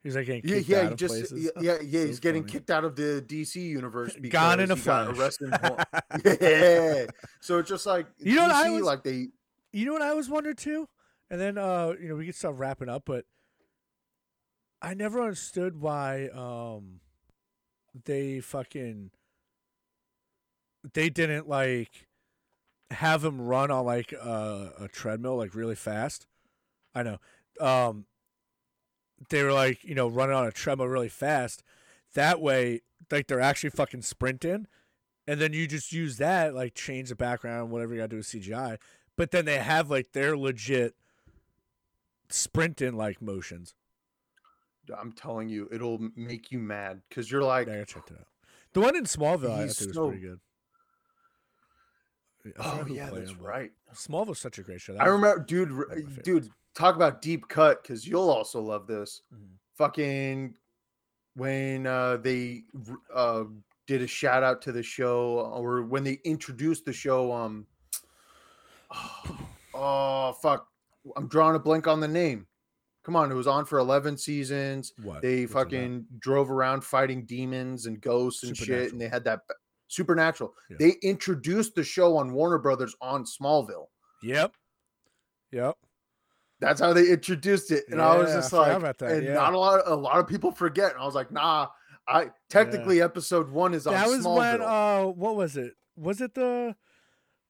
He's 0.02 0.16
like 0.16 0.26
getting 0.26 0.42
Yeah, 0.44 0.56
kicked 0.58 0.70
yeah, 0.70 0.78
out 0.80 0.92
of 0.94 0.98
just 0.98 1.14
places. 1.14 1.44
yeah, 1.44 1.52
yeah, 1.62 1.78
yeah, 1.84 2.06
he's 2.06 2.20
getting 2.20 2.42
funny. 2.44 2.52
kicked 2.52 2.70
out 2.72 2.84
of 2.84 2.96
the 2.96 3.24
DC 3.28 3.56
universe 3.58 4.14
because 4.22 4.32
Gone 4.32 4.60
in 4.60 4.72
a 4.72 4.76
flash. 4.76 5.16
yeah, 6.26 7.06
so 7.42 7.60
it's 7.60 7.70
just 7.70 7.86
like 7.86 8.08
You 8.18 8.36
know 8.36 8.42
what 8.44 8.52
I 8.52 8.68
DC, 8.70 8.74
was- 8.74 8.82
like 8.84 9.04
they 9.04 9.28
You 9.72 9.86
know 9.86 9.94
what 9.94 10.02
I 10.02 10.14
was 10.14 10.30
wondering 10.30 10.56
too? 10.56 10.88
And 11.30 11.40
then 11.40 11.58
uh, 11.58 11.94
you 12.02 12.10
know, 12.10 12.16
we 12.16 12.26
can 12.26 12.34
start 12.34 12.56
wrapping 12.56 12.90
up, 12.90 13.04
but 13.06 13.26
I 14.82 14.94
never 14.94 15.22
understood 15.22 15.80
why 15.80 16.28
um 16.34 17.00
they 18.06 18.40
fucking 18.40 19.12
they 20.94 21.10
didn't 21.10 21.48
like 21.48 22.08
have 22.92 23.24
him 23.24 23.42
run 23.42 23.72
on 23.72 23.86
like 23.86 24.12
a, 24.12 24.74
a 24.82 24.88
treadmill 24.88 25.38
like 25.38 25.56
really 25.56 25.76
fast. 25.76 26.28
I 26.94 27.04
know. 27.04 27.18
Um 27.60 28.06
they 29.30 29.44
were 29.44 29.54
like, 29.54 29.84
you 29.84 29.96
know, 29.96 30.08
running 30.08 30.36
on 30.36 30.46
a 30.46 30.52
treadmill 30.52 30.88
really 30.88 31.10
fast. 31.10 31.64
That 32.14 32.42
way, 32.42 32.82
like 33.10 33.28
they're 33.28 33.40
actually 33.40 33.70
fucking 33.70 34.02
sprinting. 34.02 34.68
And 35.26 35.40
then 35.40 35.54
you 35.54 35.68
just 35.68 35.94
use 35.94 36.18
that, 36.18 36.54
like 36.54 36.74
change 36.74 37.10
the 37.10 37.16
background, 37.16 37.72
whatever 37.72 37.94
you 37.94 38.00
gotta 38.00 38.10
do 38.10 38.18
with 38.18 38.26
CGI 38.28 38.78
but 39.16 39.32
then 39.32 39.46
they 39.46 39.60
have 39.60 39.90
like 39.90 40.12
their 40.12 40.38
legit 40.38 40.96
sprinting 42.30 42.94
like 42.94 43.22
motions. 43.22 43.76
I'm 44.98 45.12
telling 45.14 45.50
you, 45.50 45.68
it'll 45.72 46.00
make 46.16 46.52
you 46.52 46.60
mad 46.60 47.02
because 47.10 47.30
you're 47.32 47.44
like, 47.44 47.68
I 47.70 47.84
checked 47.84 48.12
it 48.12 48.18
out. 48.20 48.28
The 48.74 48.82
one 48.82 48.96
in 48.96 49.04
Smallville, 49.06 49.52
I 49.52 49.68
think 49.68 49.96
was 49.96 49.98
pretty 50.10 50.20
good. 50.22 50.40
Oh 52.60 52.86
yeah, 52.90 53.10
that's 53.10 53.32
him, 53.32 53.38
right. 53.40 53.72
Smallville's 53.94 54.40
such 54.40 54.58
a 54.60 54.64
great 54.64 54.82
show. 54.82 54.94
That 54.94 55.02
I 55.04 55.06
was- 55.10 55.14
remember, 55.14 55.44
dude, 55.46 55.70
one 55.72 55.78
r- 55.80 55.84
of 55.84 55.90
my 55.90 55.96
favorites. 55.96 56.22
dude, 56.24 56.50
talk 56.76 56.96
about 56.96 57.22
deep 57.22 57.48
cut 57.48 57.82
because 57.82 58.06
you'll 58.06 58.30
also 58.30 58.60
love 58.62 58.86
this. 58.88 59.22
Mhm. 59.34 59.48
Fucking 59.76 60.56
when 61.36 61.88
uh, 61.88 62.18
they 62.18 62.64
uh, 63.14 63.46
did 63.88 64.02
a 64.02 64.08
shout 64.08 64.44
out 64.44 64.62
to 64.64 64.72
the 64.74 64.84
show, 64.84 65.40
or 65.56 65.84
when 65.84 66.04
they 66.04 66.20
introduced 66.26 66.84
the 66.86 66.92
show. 66.94 67.32
Um, 67.32 67.66
oh 69.74 70.34
fuck, 70.42 70.68
I'm 71.16 71.28
drawing 71.28 71.56
a 71.56 71.60
blank 71.60 71.88
on 71.88 72.00
the 72.02 72.08
name. 72.08 72.46
Come 73.04 73.16
on, 73.18 73.30
it 73.32 73.36
was 73.36 73.48
on 73.48 73.66
for 73.66 73.80
11 73.80 74.18
seasons. 74.18 74.94
What 75.02 75.22
They 75.22 75.42
What's 75.42 75.54
fucking 75.54 76.06
drove 76.20 76.50
around 76.50 76.84
fighting 76.84 77.26
demons 77.26 77.86
and 77.86 78.00
ghosts 78.00 78.44
and 78.44 78.56
shit, 78.56 78.92
and 78.94 79.02
they 79.02 79.10
had 79.10 79.26
that 79.26 79.42
supernatural. 79.90 80.54
Yeah. 80.70 80.78
They 80.80 80.96
introduced 81.04 81.76
the 81.76 81.84
show 81.84 82.16
on 82.18 82.32
Warner 82.32 82.60
Brothers 82.60 82.96
on 83.02 83.26
Smallville. 83.26 83.88
Yep. 84.24 84.54
Yep. 85.52 85.76
That's 86.62 86.80
how 86.80 86.94
they 86.94 87.10
introduced 87.10 87.72
it, 87.72 87.84
and 87.90 88.02
I 88.02 88.16
was 88.16 88.30
Yeah, 88.30 88.34
I 88.34 88.38
just 88.38 88.54
like, 88.54 88.78
about 88.78 88.98
that, 89.00 89.12
and 89.12 89.24
yeah. 89.26 89.34
not 89.34 89.54
a 89.54 89.60
lot, 89.60 89.82
a 89.86 89.96
lot 89.96 90.20
of 90.20 90.28
people 90.28 90.52
forget. 90.52 90.94
And 90.94 91.02
I 91.02 91.06
was 91.06 91.14
like, 91.14 91.30
nah, 91.30 91.68
I 92.08 92.30
technically 92.50 93.02
episode 93.02 93.50
one 93.50 93.74
is 93.74 93.86
on 93.86 93.94
That 93.94 94.08
was 94.08 94.26
Smallville. 94.26 94.38
when 94.38 94.62
uh 94.62 95.04
what 95.08 95.36
was 95.36 95.58
it? 95.58 95.74
Was 95.98 96.22
it 96.22 96.34
the 96.34 96.74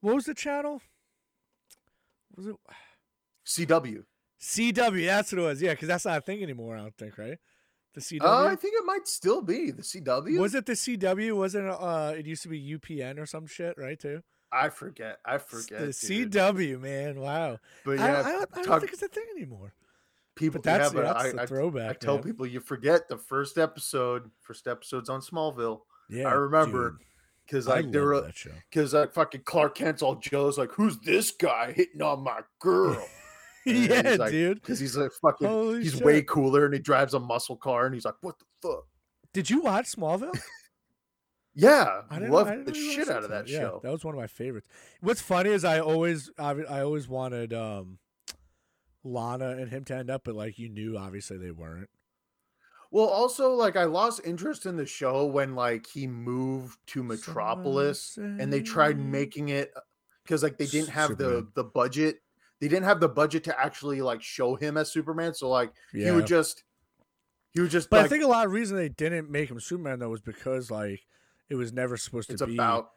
what 0.02 0.16
was 0.16 0.26
the 0.26 0.34
channel? 0.34 0.82
Was 2.36 2.48
it 2.48 2.56
CW. 3.46 4.04
CW? 4.44 5.06
That's 5.06 5.32
what 5.32 5.40
it 5.40 5.46
was. 5.46 5.62
Yeah, 5.62 5.72
because 5.72 5.88
that's 5.88 6.06
not 6.06 6.18
a 6.18 6.22
thing 6.22 6.44
anymore. 6.44 6.76
I 6.76 6.82
don't 6.82 6.98
think, 6.98 7.18
right? 7.18 7.38
The 7.94 8.02
CW. 8.02 8.22
Uh, 8.24 8.48
I 8.48 8.56
think 8.56 8.74
it 8.78 8.86
might 8.86 9.08
still 9.08 9.42
be 9.42 9.72
the 9.72 9.84
CW. 9.84 10.38
was 10.38 10.54
it 10.54 10.66
the 10.66 10.74
CW? 10.74 11.38
Wasn't 11.38 11.66
it, 11.66 11.72
uh? 11.72 12.14
It 12.18 12.26
used 12.26 12.44
to 12.44 12.50
be 12.50 12.78
UPN 12.78 13.20
or 13.20 13.26
some 13.26 13.48
shit, 13.48 13.78
right? 13.78 13.98
Too. 13.98 14.22
I 14.52 14.70
forget. 14.70 15.20
I 15.26 15.38
forget. 15.38 15.80
The 15.80 16.08
dude. 16.08 16.32
CW, 16.32 16.80
man. 16.82 17.20
Wow. 17.20 17.58
But 17.86 17.94
yeah, 17.94 18.08
don't, 18.08 18.16
I, 18.16 18.32
don't, 18.32 18.50
I 18.52 18.56
don't 18.56 18.66
talk- 18.66 18.82
think 18.82 18.94
it's 18.94 19.02
a 19.02 19.08
thing 19.08 19.26
anymore. 19.36 19.74
people. 20.36 20.62
But 20.62 20.64
that's, 20.64 20.94
yeah, 20.94 21.02
but 21.02 21.14
that's 21.14 21.26
I, 21.26 21.32
the 21.32 21.42
I, 21.42 21.46
throwback. 21.46 21.90
I 21.90 21.94
tell 21.94 22.16
man. 22.16 22.24
people 22.24 22.46
you 22.46 22.60
forget 22.60 23.08
the 23.08 23.18
first 23.18 23.58
episode. 23.58 24.30
First 24.42 24.68
episode's 24.68 25.10
on 25.10 25.22
Smallville 25.22 25.82
Yeah, 26.10 26.28
I 26.28 26.34
remember, 26.34 26.92
dude, 26.92 27.00
because 27.46 27.68
I 27.68 27.76
like 27.76 27.92
they 27.92 28.00
love 28.00 28.26
were 28.46 28.52
because 28.70 28.94
like 28.94 29.14
fucking 29.14 29.42
Clark 29.46 29.76
Kent's 29.76 30.02
all 30.02 30.16
jealous. 30.16 30.58
Like, 30.58 30.72
who's 30.72 31.00
this 31.00 31.32
guy 31.32 31.72
hitting 31.72 32.02
on 32.02 32.24
my 32.24 32.42
girl? 32.60 33.02
Yeah, 33.66 34.10
he's 34.10 34.20
like- 34.20 34.32
dude. 34.32 34.62
Because 34.62 34.80
he's 34.80 34.98
like 34.98 35.12
fucking. 35.22 35.48
Holy 35.48 35.84
he's 35.84 35.94
shit. 35.94 36.04
way 36.04 36.22
cooler, 36.22 36.66
and 36.66 36.74
he 36.74 36.80
drives 36.80 37.14
a 37.14 37.20
muscle 37.20 37.56
car, 37.56 37.86
and 37.86 37.94
he's 37.96 38.06
like, 38.06 38.16
"What 38.22 38.36
the 38.40 38.46
fuck?" 38.62 38.86
Did 39.34 39.50
you 39.50 39.62
watch 39.62 39.86
Smallville? 39.92 40.38
Yeah, 41.56 42.02
I 42.10 42.16
didn't 42.18 42.32
love 42.32 42.48
I 42.48 42.58
the 42.58 42.74
shit 42.74 43.10
out 43.10 43.24
of 43.24 43.30
that 43.30 43.48
Yeah, 43.48 43.60
show. 43.60 43.80
that 43.84 43.92
was 43.92 44.04
one 44.04 44.16
of 44.16 44.20
my 44.20 44.26
favorites. 44.26 44.68
What's 45.02 45.22
funny 45.22 45.52
is 45.52 45.64
I 45.64 45.82
always, 45.82 46.32
I, 46.40 46.50
I 46.50 46.82
always 46.82 47.08
wanted 47.08 47.54
um, 47.54 48.00
Lana 49.04 49.50
and 49.52 49.70
him 49.70 49.84
to 49.86 49.96
end 49.96 50.10
up, 50.10 50.24
but 50.26 50.34
like 50.34 50.58
you 50.58 50.68
knew, 50.68 50.98
obviously 50.98 51.38
they 51.38 51.52
weren't. 51.52 51.92
Well, 52.90 53.06
also 53.06 53.54
like 53.54 53.76
I 53.76 53.84
lost 53.84 54.22
interest 54.26 54.66
in 54.66 54.78
the 54.78 54.88
show 54.88 55.28
when 55.28 55.54
like 55.54 55.86
he 55.86 56.08
moved 56.08 56.80
to 56.88 57.04
Metropolis 57.04 58.18
and 58.18 58.52
they 58.52 58.62
tried 58.64 58.98
making 58.98 59.50
it 59.50 59.72
because 60.24 60.42
like 60.42 60.58
they 60.58 60.66
didn't 60.66 60.90
have 60.90 61.20
the 61.20 61.48
the 61.54 61.64
budget. 61.64 62.23
They 62.64 62.70
didn't 62.70 62.86
have 62.86 63.02
the 63.02 63.10
budget 63.10 63.44
to 63.44 63.60
actually 63.60 64.02
like 64.02 64.22
show 64.22 64.56
him 64.56 64.78
as 64.78 64.90
Superman. 64.90 65.34
So 65.34 65.50
like 65.50 65.74
Yeah, 65.94 66.06
he 66.06 66.12
would 66.12 66.26
just 66.26 66.64
he 67.52 67.60
would 67.60 67.70
just 67.70 67.90
but 67.90 67.98
like 67.98 68.06
I 68.06 68.08
think 68.08 68.24
a 68.24 68.28
lot 68.28 68.46
of 68.46 68.54
reason 68.54 68.78
they 68.78 68.88
didn't 68.88 69.30
make 69.30 69.52
him 69.52 69.60
Superman 69.60 70.00
though 70.00 70.08
was 70.08 70.22
because 70.22 70.72
like 70.72 71.02
it 71.50 71.56
was 71.56 71.74
never 71.74 71.98
supposed 71.98 72.30
to 72.30 72.48
be 72.48 72.54
about 72.54 72.92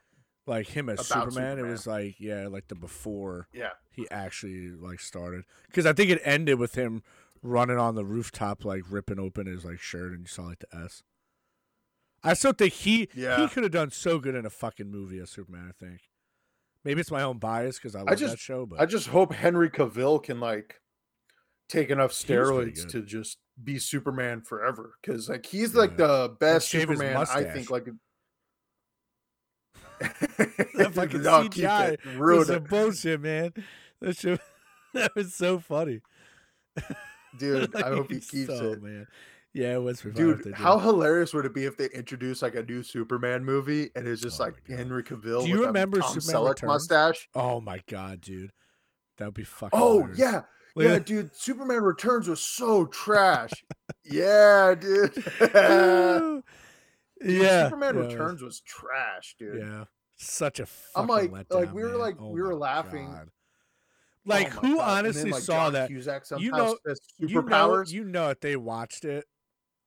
like 0.46 0.68
him 0.68 0.88
as 0.88 1.10
about 1.10 1.32
Superman. 1.32 1.58
It 1.58 1.66
was 1.66 1.84
like 1.84 2.14
yeah, 2.20 2.46
like 2.46 2.68
the 2.68 2.76
before 2.76 3.48
yeah. 3.52 3.70
he 3.90 4.08
actually 4.08 4.70
like 4.70 5.00
started 5.00 5.42
because 5.66 5.84
I 5.84 5.92
think 5.92 6.12
it 6.12 6.22
ended 6.22 6.60
with 6.60 6.76
him 6.76 7.02
running 7.42 7.76
on 7.76 7.96
the 7.96 8.04
rooftop 8.04 8.64
like 8.64 8.84
ripping 8.88 9.18
open 9.18 9.48
his 9.48 9.64
like 9.64 9.80
shirt 9.80 10.12
and 10.12 10.20
you 10.20 10.26
saw 10.26 10.42
like 10.42 10.60
the 10.60 10.78
S. 10.78 11.02
I 12.22 12.34
still 12.34 12.52
think 12.52 12.72
he 12.72 13.08
yeah. 13.16 13.40
he 13.40 13.48
could 13.48 13.64
have 13.64 13.72
done 13.72 13.90
so 13.90 14.20
good 14.20 14.36
in 14.36 14.46
a 14.46 14.50
fucking 14.50 14.92
movie 14.92 15.18
as 15.18 15.30
Superman. 15.30 15.66
I 15.68 15.84
think 15.84 16.02
maybe 16.86 17.00
it's 17.00 17.10
my 17.10 17.22
own 17.22 17.38
bias 17.38 17.76
because 17.76 17.94
I 17.94 17.98
love 17.98 18.08
that 18.08 18.18
just- 18.18 18.38
show, 18.38 18.64
but 18.64 18.80
I 18.80 18.86
just 18.86 19.08
hope 19.08 19.34
Henry 19.34 19.68
Cavill 19.68 20.22
can 20.22 20.40
like 20.40 20.80
take 21.68 21.90
enough 21.90 22.18
He 22.18 22.32
was 22.32 22.50
pretty 22.50 22.72
steroids 22.72 22.88
to 22.90 23.02
just 23.02 23.38
be 23.62 23.78
Superman 23.78 24.40
forever. 24.40 24.94
Because 25.02 25.28
like 25.28 25.44
he's 25.44 25.74
Yeah. 25.74 25.80
like 25.80 25.96
the 25.98 26.34
best 26.40 26.70
Superman 26.70 27.16
I 27.16 27.44
think. 27.44 27.70
Like 27.70 27.86
that 30.00 30.90
fucking 30.94 31.22
No, 31.22 31.48
CGI 31.48 31.94
it. 31.94 32.00
was 32.18 32.46
some 32.46 32.64
bullshit, 32.64 33.20
man. 33.20 33.52
That 34.00 34.16
shit, 34.16 34.40
that 34.94 35.14
was 35.16 35.34
so 35.34 35.58
funny. 35.58 36.00
dude. 37.38 37.74
I 37.74 37.88
hope 37.88 38.10
he 38.12 38.20
keeps 38.20 38.46
so, 38.48 38.72
it. 38.72 38.82
man. 38.82 39.06
Yeah, 39.58 39.76
it 39.76 39.82
was 39.82 40.02
pretty 40.02 40.18
funny 40.18 40.30
if 40.32 40.36
they 40.38 40.42
Dude, 40.44 40.52
did 40.56 40.62
how 40.62 40.78
hilarious 40.78 41.32
would 41.32 41.46
it 41.46 41.54
be 41.54 41.64
if 41.64 41.78
they 41.78 41.86
introduced 41.86 42.42
like 42.42 42.54
a 42.56 42.62
new 42.62 42.82
Superman 42.82 43.42
movie 43.44 43.88
and 43.96 44.06
it's 44.06 44.20
just 44.20 44.38
Oh 44.40 44.44
like 44.44 44.54
Henry 44.68 45.02
Cavill 45.02 45.44
Do 45.44 45.48
you 45.48 45.58
with 45.60 45.66
remember 45.68 46.00
Tom 46.00 46.20
Superman 46.20 46.34
Selleck 46.42 46.48
Returns? 46.50 46.68
mustache? 46.68 47.28
Oh 47.34 47.60
my 47.62 47.80
god, 47.88 48.20
dude, 48.20 48.52
that 49.16 49.24
would 49.24 49.34
be 49.34 49.44
fucking. 49.44 49.78
Oh 49.80 50.00
hilarious. 50.00 50.18
yeah, 50.18 50.42
Look 50.74 50.86
yeah, 50.86 50.98
dude. 50.98 51.34
Superman 51.34 51.82
Returns 51.82 52.28
was 52.28 52.40
so 52.40 52.84
trash. 52.86 53.50
yeah, 54.04 54.74
dude. 54.74 55.14
Dude, 57.22 57.40
yeah, 57.42 57.64
Superman 57.64 57.94
yeah, 57.94 58.00
was- 58.02 58.12
Returns 58.12 58.42
was 58.42 58.60
trash, 58.60 59.36
dude. 59.38 59.58
Yeah, 59.62 59.84
such 60.16 60.60
a. 60.60 60.64
I'm 60.94 61.08
fucking 61.08 61.32
like- 61.32 61.46
like, 61.50 61.68
letdown, 61.70 61.72
we 61.72 61.82
were 61.82 61.88
man. 61.88 61.98
like- 61.98 62.16
Oh 62.20 62.28
we 62.28 62.42
were 62.42 62.54
laughing. 62.54 63.06
God. 63.10 63.28
Oh 63.28 63.30
Like 64.26 64.52
my 64.54 64.60
who 64.68 64.76
God. 64.76 65.06
And 65.06 65.06
then, 65.06 65.06
honestly 65.14 65.30
like, 65.30 65.42
saw 65.42 65.52
John 65.64 65.72
that? 65.72 65.88
Cusack 65.88 66.24
You 66.38 66.50
know- 66.50 66.76
says 66.86 67.00
You 67.18 67.28
know, 67.28 67.42
superpowers. 67.42 67.90
you 67.90 68.04
know 68.04 68.28
if 68.28 68.40
they 68.40 68.56
watched 68.56 69.06
it, 69.06 69.24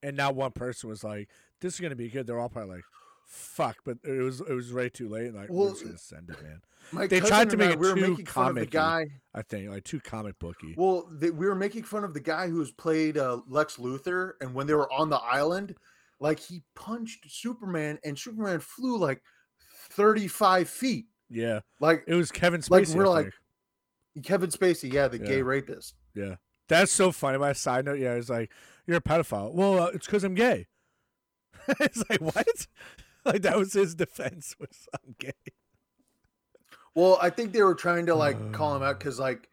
and 0.02 0.16
not 0.16 0.34
one 0.34 0.52
person 0.52 0.88
was 0.88 1.04
like, 1.04 1.28
"This 1.60 1.74
is 1.74 1.80
gonna 1.80 1.96
be 1.96 2.08
good." 2.08 2.26
They're 2.26 2.38
all 2.38 2.48
probably 2.48 2.76
like, 2.76 2.84
"Fuck!" 3.26 3.78
But 3.84 3.98
it 4.04 4.20
was 4.22 4.40
it 4.40 4.52
was 4.52 4.72
way 4.72 4.88
too 4.88 5.08
late. 5.08 5.26
And 5.26 5.34
like, 5.36 5.48
Well, 5.50 5.66
we're 5.66 5.70
just 5.70 5.84
gonna 5.84 5.98
send 5.98 6.30
it, 6.30 6.42
man. 6.42 6.60
My 6.92 7.06
they 7.06 7.20
tried 7.20 7.50
to 7.50 7.54
and 7.54 7.62
I, 7.62 7.66
make 7.66 7.74
it 7.74 7.78
we 7.78 7.88
too 7.94 8.08
making 8.10 8.26
fun 8.26 8.48
of 8.48 8.54
the 8.54 8.66
comic-y. 8.66 9.04
guy. 9.04 9.10
I 9.34 9.42
think 9.42 9.70
like 9.70 9.84
too 9.84 10.00
comic 10.00 10.38
booky. 10.38 10.74
Well, 10.76 11.08
they, 11.12 11.30
we 11.30 11.46
were 11.46 11.54
making 11.54 11.82
fun 11.84 12.04
of 12.04 12.14
the 12.14 12.20
guy 12.20 12.48
who's 12.48 12.70
played 12.72 13.18
uh, 13.18 13.40
Lex 13.46 13.76
Luthor, 13.76 14.32
and 14.40 14.54
when 14.54 14.66
they 14.66 14.74
were 14.74 14.90
on 14.92 15.10
the 15.10 15.18
island, 15.18 15.74
like 16.18 16.38
he 16.40 16.62
punched 16.74 17.30
Superman, 17.30 17.98
and 18.04 18.18
Superman 18.18 18.60
flew 18.60 18.98
like 18.98 19.22
35 19.90 20.68
feet. 20.68 21.06
yeah, 21.28 21.60
Like 21.80 22.04
it 22.06 22.14
was 22.14 22.30
Kevin 22.30 22.60
Spacey. 22.60 22.70
Like, 22.70 22.88
we're 22.88 23.08
like-. 23.08 23.32
Kevin 24.24 24.50
Spacey, 24.50 24.92
yeah, 24.92 25.06
the 25.08 25.18
gay 25.18 25.40
rapist. 25.40 25.94
Yeah, 26.14 26.36
that's 26.68 26.90
so 26.90 27.12
funny. 27.12 27.38
My 27.38 27.52
side 27.52 27.84
note, 27.84 27.98
yeah, 28.00 28.14
it's 28.14 28.28
like 28.28 28.50
you're 28.86 28.98
a 28.98 29.00
pedophile. 29.02 29.52
Well, 29.54 29.78
uh, 29.80 29.86
it's 29.94 30.06
because 30.06 30.24
I'm 30.24 30.34
gay. 30.34 30.66
it's 31.80 32.02
like 32.08 32.20
what? 32.20 32.66
like 33.24 33.42
that 33.42 33.56
was 33.58 33.72
his 33.72 33.94
defense 33.94 34.54
was 34.60 34.88
I'm 34.94 35.14
gay. 35.18 35.32
Well, 36.94 37.18
I 37.22 37.30
think 37.30 37.52
they 37.52 37.62
were 37.62 37.74
trying 37.74 38.06
to 38.06 38.14
like 38.14 38.52
call 38.52 38.74
him 38.76 38.82
out 38.82 38.96
Uh. 38.96 38.98
because, 38.98 39.18
like, 39.18 39.48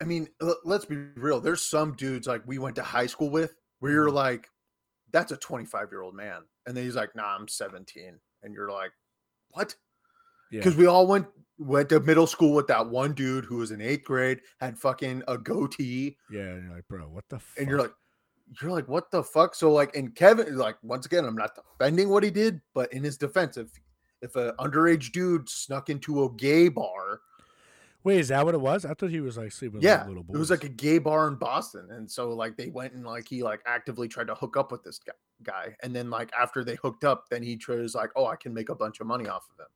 I 0.00 0.04
mean, 0.04 0.28
l- 0.40 0.58
let's 0.64 0.84
be 0.84 0.96
real. 1.16 1.40
There's 1.40 1.62
some 1.66 1.94
dudes 1.94 2.26
like 2.26 2.42
we 2.46 2.58
went 2.58 2.76
to 2.76 2.82
high 2.82 3.06
school 3.06 3.30
with 3.30 3.54
where 3.80 3.92
you're 3.92 4.08
Mhm. 4.10 4.14
like, 4.14 4.48
that's 5.12 5.32
a 5.32 5.36
25 5.36 5.88
year 5.90 6.02
old 6.02 6.14
man, 6.14 6.42
and 6.66 6.76
then 6.76 6.84
he's 6.84 6.94
like, 6.96 7.14
nah, 7.16 7.34
I'm 7.36 7.48
17, 7.48 8.20
and 8.42 8.54
you're 8.54 8.70
like, 8.70 8.92
what? 9.50 9.74
Yeah, 10.52 10.60
because 10.60 10.76
we 10.76 10.86
all 10.86 11.06
went 11.06 11.26
went 11.58 11.88
to 11.90 12.00
middle 12.00 12.26
school 12.26 12.54
with 12.54 12.68
that 12.68 12.88
one 12.88 13.12
dude 13.12 13.44
who 13.44 13.58
was 13.58 13.70
in 13.70 13.80
eighth 13.82 14.04
grade, 14.04 14.40
had 14.60 14.78
fucking 14.78 15.22
a 15.28 15.36
goatee, 15.36 16.16
yeah. 16.30 16.40
And 16.42 16.64
you're 16.64 16.74
like, 16.76 16.88
bro, 16.88 17.08
what 17.08 17.24
the? 17.28 17.38
Fuck? 17.40 17.58
and 17.58 17.68
you're 17.68 17.78
like, 17.80 17.92
you're 18.60 18.70
like, 18.70 18.88
what 18.88 19.10
the 19.10 19.22
fuck? 19.22 19.54
So 19.54 19.72
like, 19.72 19.94
and 19.96 20.14
Kevin, 20.14 20.56
like, 20.56 20.76
once 20.82 21.06
again, 21.06 21.24
I'm 21.24 21.36
not 21.36 21.52
defending 21.54 22.08
what 22.08 22.22
he 22.22 22.30
did, 22.30 22.60
but 22.74 22.92
in 22.92 23.02
his 23.04 23.16
defense, 23.16 23.56
if 23.56 23.68
if 24.22 24.36
an 24.36 24.52
underage 24.58 25.12
dude 25.12 25.48
snuck 25.48 25.88
into 25.88 26.24
a 26.24 26.30
gay 26.32 26.68
bar, 26.68 27.20
wait, 28.04 28.20
is 28.20 28.28
that 28.28 28.44
what 28.44 28.54
it 28.54 28.60
was? 28.60 28.84
I 28.84 28.92
thought 28.94 29.10
he 29.10 29.20
was 29.20 29.38
like 29.38 29.52
sleeping 29.52 29.76
with 29.76 29.84
yeah, 29.84 29.98
like, 29.98 30.08
little 30.08 30.22
boys. 30.24 30.34
it 30.36 30.38
was 30.38 30.50
like 30.50 30.64
a 30.64 30.68
gay 30.68 30.98
bar 30.98 31.28
in 31.28 31.36
Boston, 31.36 31.88
and 31.90 32.10
so 32.10 32.30
like 32.30 32.56
they 32.56 32.68
went 32.68 32.92
and 32.92 33.04
like 33.04 33.28
he 33.28 33.42
like 33.42 33.60
actively 33.66 34.08
tried 34.08 34.26
to 34.26 34.34
hook 34.34 34.56
up 34.56 34.72
with 34.72 34.82
this 34.82 34.98
guy, 34.98 35.12
guy, 35.42 35.76
and 35.82 35.94
then 35.94 36.10
like 36.10 36.30
after 36.38 36.64
they 36.64 36.76
hooked 36.76 37.04
up, 37.04 37.24
then 37.30 37.42
he 37.42 37.56
tries 37.56 37.94
like, 37.94 38.10
oh, 38.16 38.26
I 38.26 38.36
can 38.36 38.52
make 38.52 38.68
a 38.68 38.74
bunch 38.74 39.00
of 39.00 39.06
money 39.06 39.28
off 39.28 39.46
of 39.52 39.58
him. 39.58 39.70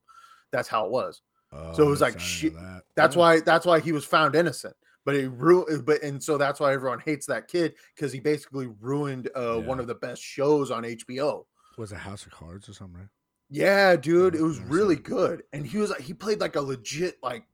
That's 0.51 0.67
how 0.67 0.85
it 0.85 0.91
was. 0.91 1.21
Oh, 1.51 1.73
so 1.73 1.83
it 1.83 1.87
oh, 1.87 1.89
was 1.89 2.01
like 2.01 2.19
shit- 2.19 2.53
That. 2.53 2.83
That's 2.95 3.15
Yeah. 3.15 3.19
why 3.19 3.39
that's 3.39 3.65
why 3.65 3.79
he 3.79 3.91
was 3.91 4.05
found 4.05 4.35
innocent. 4.35 4.75
But 5.05 5.15
it 5.15 5.29
ruined 5.29 5.85
but 5.85 6.01
and 6.01 6.21
so 6.21 6.37
that's 6.37 6.59
why 6.59 6.73
everyone 6.73 6.99
hates 6.99 7.27
that 7.27 7.47
kid 7.47 7.75
because 7.95 8.11
he 8.11 8.19
basically 8.19 8.67
ruined 8.81 9.29
uh, 9.35 9.57
one 9.59 9.79
of 9.79 9.87
the 9.87 9.95
best 9.95 10.21
shows 10.21 10.71
on 10.71 10.83
HBO. 10.83 11.45
was 11.77 11.91
it 11.91 11.99
House 11.99 12.25
of 12.25 12.31
Cards 12.31 12.67
or 12.67 12.73
something. 12.73 13.01
Right? 13.01 13.09
Yeah, 13.49 13.95
dude, 13.95 14.35
it 14.35 14.41
was 14.41 14.59
really 14.59 14.95
good. 14.95 15.43
And 15.53 15.65
he 15.65 15.77
was 15.77 15.91
like 15.91 16.01
he 16.01 16.13
played 16.13 16.41
like 16.41 16.55
a 16.55 16.61
legit 16.61 17.17
like 17.21 17.45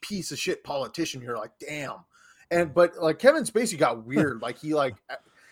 piece 0.00 0.30
of 0.30 0.38
shit 0.38 0.62
politician. 0.62 1.20
You're 1.20 1.36
like, 1.36 1.52
damn. 1.58 2.04
And 2.50 2.72
but 2.72 2.96
like 2.98 3.18
Kevin 3.18 3.44
Spacey 3.44 3.76
got 3.76 4.06
weird. 4.06 4.40
like 4.40 4.58
he 4.58 4.74
like 4.74 4.94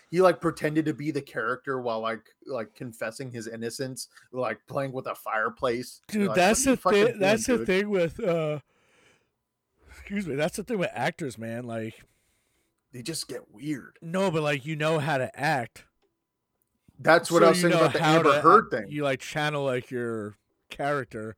he 0.09 0.21
like 0.21 0.39
pretended 0.41 0.85
to 0.85 0.93
be 0.93 1.11
the 1.11 1.21
character 1.21 1.81
while 1.81 1.99
like 1.99 2.23
like 2.47 2.73
confessing 2.73 3.31
his 3.31 3.47
innocence, 3.47 4.07
like 4.31 4.59
playing 4.67 4.93
with 4.93 5.07
a 5.07 5.15
fireplace. 5.15 6.01
Dude, 6.07 6.27
like, 6.27 6.35
that's 6.35 6.63
the 6.63 6.77
thing. 6.77 7.19
That's 7.19 7.47
the 7.47 7.65
thing 7.65 7.89
with. 7.89 8.19
uh 8.21 8.59
Excuse 10.09 10.25
me. 10.27 10.33
That's 10.35 10.57
the 10.57 10.63
thing 10.63 10.79
with 10.79 10.89
actors, 10.91 11.37
man. 11.37 11.65
Like, 11.65 12.01
They 12.91 13.03
just 13.03 13.27
get 13.27 13.51
weird. 13.53 13.97
no, 14.01 14.31
but 14.31 14.41
like 14.41 14.65
you 14.65 14.75
know 14.75 14.97
how 14.97 15.19
to 15.19 15.39
act. 15.39 15.85
That's 16.97 17.29
what 17.31 17.41
so 17.41 17.45
I 17.45 17.49
was 17.49 17.61
saying 17.61 17.73
about 17.75 17.93
the 17.93 18.03
Amber 18.03 18.33
to- 18.33 18.41
Heard 18.41 18.71
thing. 18.71 18.85
You 18.89 19.03
like 19.03 19.19
channel 19.19 19.63
like 19.63 19.91
your 19.91 20.35
character 20.71 21.35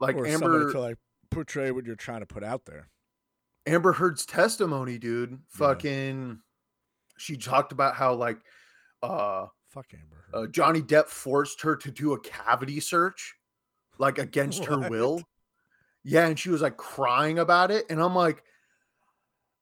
Like 0.00 0.16
or 0.16 0.26
Amber 0.26 0.72
to 0.72 0.80
like 0.80 0.96
portray 1.30 1.70
what 1.70 1.84
you're 1.84 1.94
trying 1.94 2.20
to 2.20 2.26
put 2.26 2.42
out 2.42 2.64
there. 2.64 2.88
Amber 3.66 3.92
Heard's 3.92 4.24
testimony, 4.24 4.96
dude. 4.98 5.40
Fucking, 5.48 6.38
she 7.18 7.36
talked 7.36 7.72
about 7.72 7.96
how 7.96 8.14
like 8.14 8.38
uh, 9.02 9.46
Fuck 9.68 9.88
Amber. 9.92 10.24
Heard. 10.32 10.44
uh 10.44 10.46
Johnny 10.50 10.80
Depp 10.80 11.08
forced 11.08 11.60
her 11.62 11.76
to 11.76 11.90
do 11.90 12.14
a 12.14 12.20
cavity 12.20 12.80
search, 12.80 13.34
like 13.98 14.16
against 14.18 14.64
her 14.64 14.78
will. 14.88 15.20
Yeah, 16.08 16.26
and 16.28 16.38
she 16.38 16.50
was 16.50 16.62
like 16.62 16.76
crying 16.76 17.38
about 17.40 17.70
it, 17.72 17.84
and 17.90 18.00
I'm 18.00 18.14
like, 18.14 18.44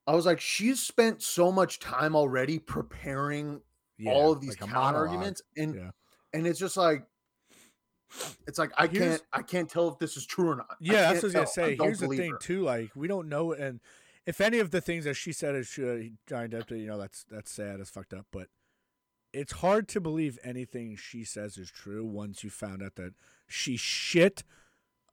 I 0.07 0.15
was 0.15 0.27
like, 0.27 0.41
she's 0.41 0.81
spent 0.81 1.23
so 1.23 1.51
much 1.51 1.79
time 1.79 2.15
already 2.15 2.59
preparing 2.59 3.63
Yeah, 3.97 4.13
all 4.13 4.31
of 4.33 4.41
these 4.43 4.61
like 4.61 4.71
counter 4.71 4.99
arguments, 5.07 5.41
and 5.57 5.75
Yeah. 5.75 5.91
and 6.35 6.47
it's 6.47 6.59
just 6.59 6.77
like. 6.77 7.07
It's 8.47 8.59
like 8.59 8.71
I 8.79 8.87
Here's- 8.87 9.09
can't 9.19 9.23
I 9.33 9.43
can't 9.43 9.69
tell 9.69 9.89
if 9.89 9.99
this 9.99 10.17
is 10.17 10.25
true 10.27 10.51
or 10.51 10.57
not. 10.57 10.77
Yeah, 10.79 11.13
that's 11.13 11.17
what 11.17 11.23
I 11.23 11.27
was 11.27 11.33
gonna 11.35 11.47
say. 11.49 11.75
don't 11.77 11.87
Here's 11.89 11.99
the 11.99 12.07
believe 12.07 12.19
thing 12.21 12.31
her. 12.33 12.39
too. 12.39 12.63
Like 12.63 12.91
we 12.95 13.09
don't 13.09 13.29
know, 13.29 13.53
and 13.53 13.81
if 14.27 14.41
any 14.41 14.59
of 14.61 14.71
the 14.71 14.81
things 14.81 15.05
that 15.07 15.15
she 15.15 15.33
said 15.33 15.55
is 15.57 15.69
true, 15.69 16.11
Depp, 16.29 16.67
did, 16.67 16.79
you 16.79 16.87
know, 16.87 16.99
that's 16.99 17.25
that's 17.25 17.51
sad, 17.51 17.81
it's 17.81 17.91
fucked 17.91 18.15
up. 18.15 18.27
But 18.31 18.49
it's 19.33 19.55
hard 19.55 19.89
to 19.89 20.01
believe 20.01 20.39
anything 20.45 20.95
she 20.97 21.25
says 21.25 21.57
is 21.57 21.71
true 21.73 22.05
once 22.05 22.45
you 22.45 22.51
found 22.51 22.83
out 22.85 22.95
that 22.97 23.15
she 23.49 23.77
shit 23.77 24.45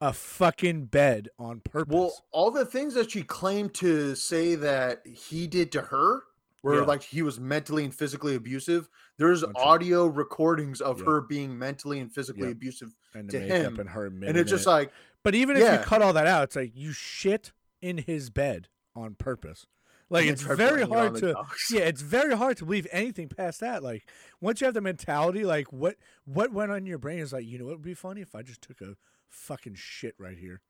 a 0.02 0.11
fucking 0.11 0.86
bed 0.86 1.30
on 1.38 1.60
purpose. 1.61 1.94
Well, 1.94 2.11
all 2.32 2.52
the 2.52 2.65
things 2.65 2.94
that 2.95 3.11
she 3.11 3.22
claimed 3.23 3.73
to 3.76 4.15
say 4.15 4.56
that 4.56 5.06
he 5.06 5.48
did 5.48 5.72
to 5.73 5.82
her, 5.82 6.23
where 6.61 6.80
Yeah. 6.80 6.82
like 6.86 7.03
he 7.03 7.22
was 7.22 7.40
mentally 7.40 7.84
and 7.86 7.94
physically 7.94 8.36
abusive, 8.36 8.90
there's 9.18 9.44
audio 9.56 10.07
recordings 10.07 10.82
of 10.82 10.99
Yeah. 10.99 11.06
her 11.06 11.22
being 11.22 11.57
mentally 11.57 11.99
and 11.99 12.11
physically 12.11 12.48
Yeah. 12.48 12.53
abusive, 12.53 12.95
and 13.14 13.30
to 13.30 13.40
him, 13.40 13.80
and 13.80 13.90
her, 13.90 14.07
and 14.07 14.38
it's 14.38 14.49
just 14.49 14.65
it. 14.65 14.69
like, 14.69 14.91
But 15.23 15.36
even 15.36 15.56
if 15.56 15.72
you 15.72 15.86
cut 15.86 16.02
all 16.02 16.14
that 16.14 16.26
out, 16.28 16.44
it's 16.45 16.56
like 16.56 16.72
you 16.76 16.91
shit 16.94 17.52
in 17.82 17.99
his 17.99 18.30
bed 18.32 18.69
on 18.95 19.14
purpose. 19.15 19.68
Like 20.10 20.26
it's 20.26 20.41
very 20.41 20.82
it 20.82 20.90
hard 20.90 21.15
to 21.18 21.36
yeah, 21.69 21.82
it's 21.84 22.02
very 22.02 22.36
hard 22.36 22.57
to 22.57 22.65
believe 22.65 22.86
anything 22.91 23.30
past 23.30 23.60
that. 23.61 23.82
Like 23.82 24.10
once 24.41 24.60
you 24.60 24.65
have 24.65 24.73
the 24.73 24.82
mentality, 24.82 25.45
like 25.45 25.72
what 25.72 25.95
what 26.26 26.52
went 26.52 26.69
on 26.72 26.80
in 26.80 26.86
your 26.86 26.98
brain 26.98 27.19
is 27.19 27.32
like, 27.32 27.45
you 27.45 27.57
know 27.57 27.65
what 27.65 27.76
would 27.76 27.82
be 27.82 27.94
funny 27.94 28.19
if 28.22 28.36
I 28.36 28.41
just 28.41 28.61
took 28.61 28.82
a 28.82 28.98
fucking 29.31 29.75
shit 29.75 30.15
right 30.17 30.37
here. 30.37 30.61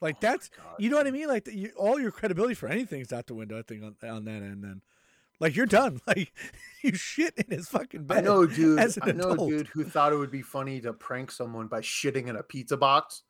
Like 0.00 0.16
Oh 0.16 0.18
that's 0.22 0.48
God, 0.48 0.76
you 0.78 0.90
know 0.90 0.96
what 0.96 1.06
I 1.06 1.10
mean? 1.10 1.28
Like 1.28 1.44
the, 1.44 1.56
you, 1.56 1.72
all 1.76 1.98
your 1.98 2.10
credibility 2.10 2.54
for 2.54 2.68
anything's 2.68 3.12
out 3.12 3.26
the 3.26 3.34
window. 3.34 3.58
I 3.58 3.62
think 3.62 3.82
on, 3.82 3.96
on 4.08 4.24
that 4.24 4.42
end, 4.42 4.62
then 4.62 4.82
like 5.40 5.56
you're 5.56 5.66
done. 5.66 6.00
Like 6.06 6.32
you 6.82 6.94
shit 6.94 7.34
in 7.36 7.56
his 7.56 7.68
fucking 7.68 8.04
bed. 8.04 8.18
I 8.18 8.20
know, 8.20 8.46
dude. 8.46 8.78
I 8.78 9.10
know, 9.12 9.32
adult. 9.32 9.50
dude, 9.50 9.66
who 9.68 9.84
thought 9.84 10.12
it 10.12 10.16
would 10.16 10.30
be 10.30 10.42
funny 10.42 10.80
to 10.82 10.92
prank 10.92 11.32
someone 11.32 11.66
by 11.66 11.80
shitting 11.80 12.28
in 12.28 12.36
a 12.36 12.42
pizza 12.42 12.76
box, 12.76 13.22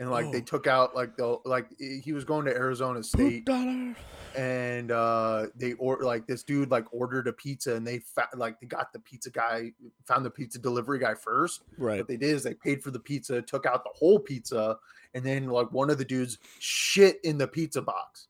and 0.00 0.10
like 0.10 0.32
they 0.32 0.38
Oh. 0.38 0.44
took 0.44 0.66
out 0.66 0.96
like 0.96 1.16
the 1.16 1.38
like 1.44 1.66
he 1.78 2.12
was 2.12 2.24
going 2.24 2.44
to 2.46 2.50
Arizona 2.52 3.02
State, 3.04 3.44
dollar. 3.44 3.94
and 4.36 4.90
uh 4.90 5.46
they 5.54 5.74
or 5.74 5.98
like 6.02 6.26
this 6.26 6.42
dude 6.42 6.70
like 6.70 6.86
ordered 6.92 7.28
a 7.28 7.32
pizza, 7.32 7.74
and 7.76 7.86
they 7.86 8.00
fa- 8.00 8.28
like 8.34 8.58
they 8.60 8.66
got 8.66 8.92
the 8.92 8.98
pizza 8.98 9.30
guy, 9.30 9.70
found 10.06 10.24
the 10.26 10.30
pizza 10.30 10.58
delivery 10.58 10.98
guy 10.98 11.14
first. 11.14 11.62
Right. 11.78 11.98
What 11.98 12.08
they 12.08 12.16
did 12.16 12.30
is 12.34 12.42
they 12.42 12.54
paid 12.54 12.82
for 12.82 12.90
the 12.90 12.98
pizza, 12.98 13.40
took 13.42 13.66
out 13.66 13.84
the 13.84 13.90
whole 13.94 14.18
pizza, 14.18 14.78
and 15.14 15.24
then 15.24 15.46
like 15.48 15.70
one 15.70 15.90
of 15.90 15.98
the 15.98 16.04
dudes 16.04 16.38
shit 16.58 17.20
in 17.22 17.38
the 17.38 17.46
pizza 17.46 17.80
box. 17.82 18.26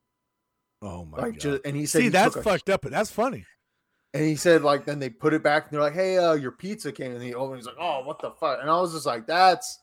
Oh 0.82 1.04
my 1.04 1.18
like 1.18 1.32
god. 1.34 1.40
just 1.40 1.62
and 1.64 1.76
he 1.76 1.86
said 1.86 1.98
See, 2.00 2.04
he 2.04 2.08
that's 2.10 2.36
fucked 2.36 2.68
up, 2.70 2.82
but 2.82 2.90
that's 2.90 3.10
funny. 3.10 3.46
And 4.12 4.24
he 4.24 4.34
said, 4.34 4.62
like, 4.62 4.86
then 4.86 4.98
they 4.98 5.08
put 5.08 5.34
it 5.34 5.42
back 5.44 5.66
and 5.66 5.72
they're 5.72 5.80
like, 5.80 5.92
hey, 5.94 6.18
uh, 6.18 6.32
your 6.32 6.50
pizza 6.50 6.90
came. 6.90 7.12
And 7.12 7.22
he 7.22 7.32
opened, 7.32 7.58
he's 7.58 7.66
like, 7.66 7.76
oh, 7.78 8.02
what 8.04 8.20
the 8.20 8.32
fuck? 8.32 8.58
And 8.60 8.68
I 8.68 8.80
was 8.80 8.92
just 8.92 9.06
like, 9.06 9.24
that's, 9.24 9.78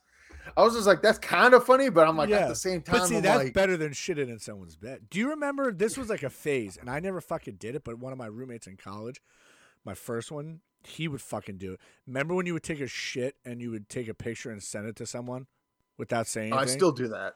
I 0.55 0.63
was 0.63 0.73
just 0.75 0.87
like, 0.87 1.01
that's 1.01 1.19
kind 1.19 1.53
of 1.53 1.65
funny, 1.65 1.89
but 1.89 2.07
I'm 2.07 2.15
like, 2.17 2.29
Yeah, 2.29 2.39
at 2.39 2.49
the 2.49 2.55
same 2.55 2.81
time, 2.81 2.99
But 2.99 3.07
see, 3.07 3.17
I'm 3.17 3.21
that's 3.23 3.43
like, 3.45 3.53
better 3.53 3.75
than 3.77 3.91
shitting 3.91 4.29
in 4.29 4.39
someone's 4.39 4.75
bed. 4.75 5.07
Do 5.09 5.19
you 5.19 5.29
remember 5.29 5.71
this 5.71 5.97
was 5.97 6.09
like 6.09 6.23
a 6.23 6.29
phase, 6.29 6.77
and 6.79 6.89
I 6.89 6.99
never 6.99 7.19
fucking 7.21 7.55
did 7.55 7.75
it, 7.75 7.83
but 7.83 7.97
one 7.99 8.11
of 8.13 8.17
my 8.17 8.27
roommates 8.27 8.67
in 8.67 8.77
college, 8.77 9.21
my 9.83 9.93
first 9.93 10.31
one, 10.31 10.61
he 10.83 11.07
would 11.07 11.21
fucking 11.21 11.57
do 11.57 11.73
it. 11.73 11.79
Remember 12.05 12.33
when 12.35 12.45
you 12.45 12.53
would 12.53 12.63
take 12.63 12.79
a 12.79 12.87
shit 12.87 13.35
and 13.43 13.61
you 13.61 13.71
would 13.71 13.89
take 13.89 14.07
a 14.07 14.13
picture 14.13 14.49
and 14.51 14.61
send 14.63 14.87
it 14.87 14.95
to 14.97 15.05
someone 15.05 15.47
without 15.97 16.27
saying 16.27 16.53
I 16.53 16.65
still 16.65 16.91
do 16.91 17.07
that. 17.09 17.33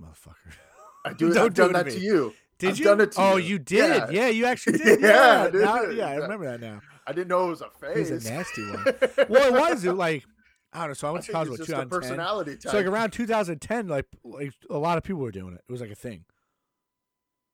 motherfucker. 0.00 0.54
I 1.04 1.12
do. 1.14 1.32
Don't 1.32 1.44
I've 1.46 1.54
do 1.54 1.62
done 1.62 1.72
that 1.74 1.90
to 1.90 1.98
you. 2.00 2.34
Did 2.58 2.70
I've 2.70 2.78
you? 2.78 2.84
done 2.84 3.00
it 3.00 3.12
to 3.12 3.20
oh, 3.20 3.36
you. 3.36 3.50
you 3.50 3.58
did. 3.60 3.78
Yeah. 3.78 4.10
Yeah, 4.10 4.28
you 4.28 4.44
actually 4.46 4.78
did. 4.84 5.00
Yeah, 5.00 5.44
Yeah, 5.44 5.50
dude. 5.50 5.60
now- 5.62 5.82
yeah, 5.84 6.08
I 6.08 6.14
remember 6.16 6.46
that 6.46 6.60
now. 6.60 6.80
I 7.06 7.12
didn't 7.12 7.28
know 7.28 7.46
it 7.46 7.50
was 7.50 7.60
a 7.60 7.70
phase. 7.80 8.10
It 8.10 8.14
was 8.14 8.26
a 8.26 8.32
nasty 8.32 8.62
one. 8.68 8.84
well, 9.28 9.54
it 9.54 9.58
was 9.70 9.84
it 9.84 9.92
like 9.92 10.24
I 10.72 10.80
don't 10.80 10.88
know. 10.88 10.94
So 10.94 11.06
I 11.06 11.10
I 11.10 11.12
went 11.14 11.24
to 11.24 11.32
college 11.32 11.48
with 11.48 11.58
just 11.60 11.70
a 11.70 11.84
2010. 11.84 12.00
personality 12.00 12.56
type. 12.56 12.72
So 12.72 12.78
like 12.78 12.86
around 12.86 13.10
2010, 13.12 13.88
like 13.88 14.06
like 14.24 14.52
a 14.68 14.78
lot 14.78 14.98
of 14.98 15.04
people 15.04 15.22
were 15.22 15.30
doing 15.30 15.54
it. 15.54 15.62
It 15.68 15.72
was 15.72 15.80
like 15.80 15.90
a 15.90 15.94
thing. 15.96 16.24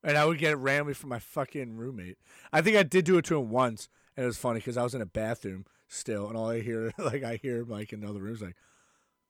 And 0.03 0.17
I 0.17 0.25
would 0.25 0.37
get 0.37 0.51
it 0.51 0.57
randomly 0.57 0.93
from 0.93 1.09
my 1.09 1.19
fucking 1.19 1.77
roommate. 1.77 2.17
I 2.53 2.61
think 2.61 2.77
I 2.77 2.83
did 2.83 3.05
do 3.05 3.17
it 3.17 3.25
to 3.25 3.39
him 3.39 3.49
once, 3.49 3.89
and 4.15 4.23
it 4.23 4.27
was 4.27 4.37
funny 4.37 4.59
because 4.59 4.77
I 4.77 4.83
was 4.83 4.93
in 4.93 5.01
a 5.01 5.05
bathroom 5.05 5.65
still, 5.87 6.27
and 6.27 6.37
all 6.37 6.49
I 6.49 6.61
hear, 6.61 6.91
like 6.99 7.23
I 7.23 7.37
hear 7.41 7.63
like 7.63 7.91
in 7.91 8.05
other 8.05 8.19
rooms, 8.19 8.41
like, 8.41 8.55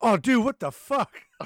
"Oh, 0.02 0.18
dude, 0.18 0.44
what 0.44 0.60
the 0.60 0.72
fuck?" 0.72 1.22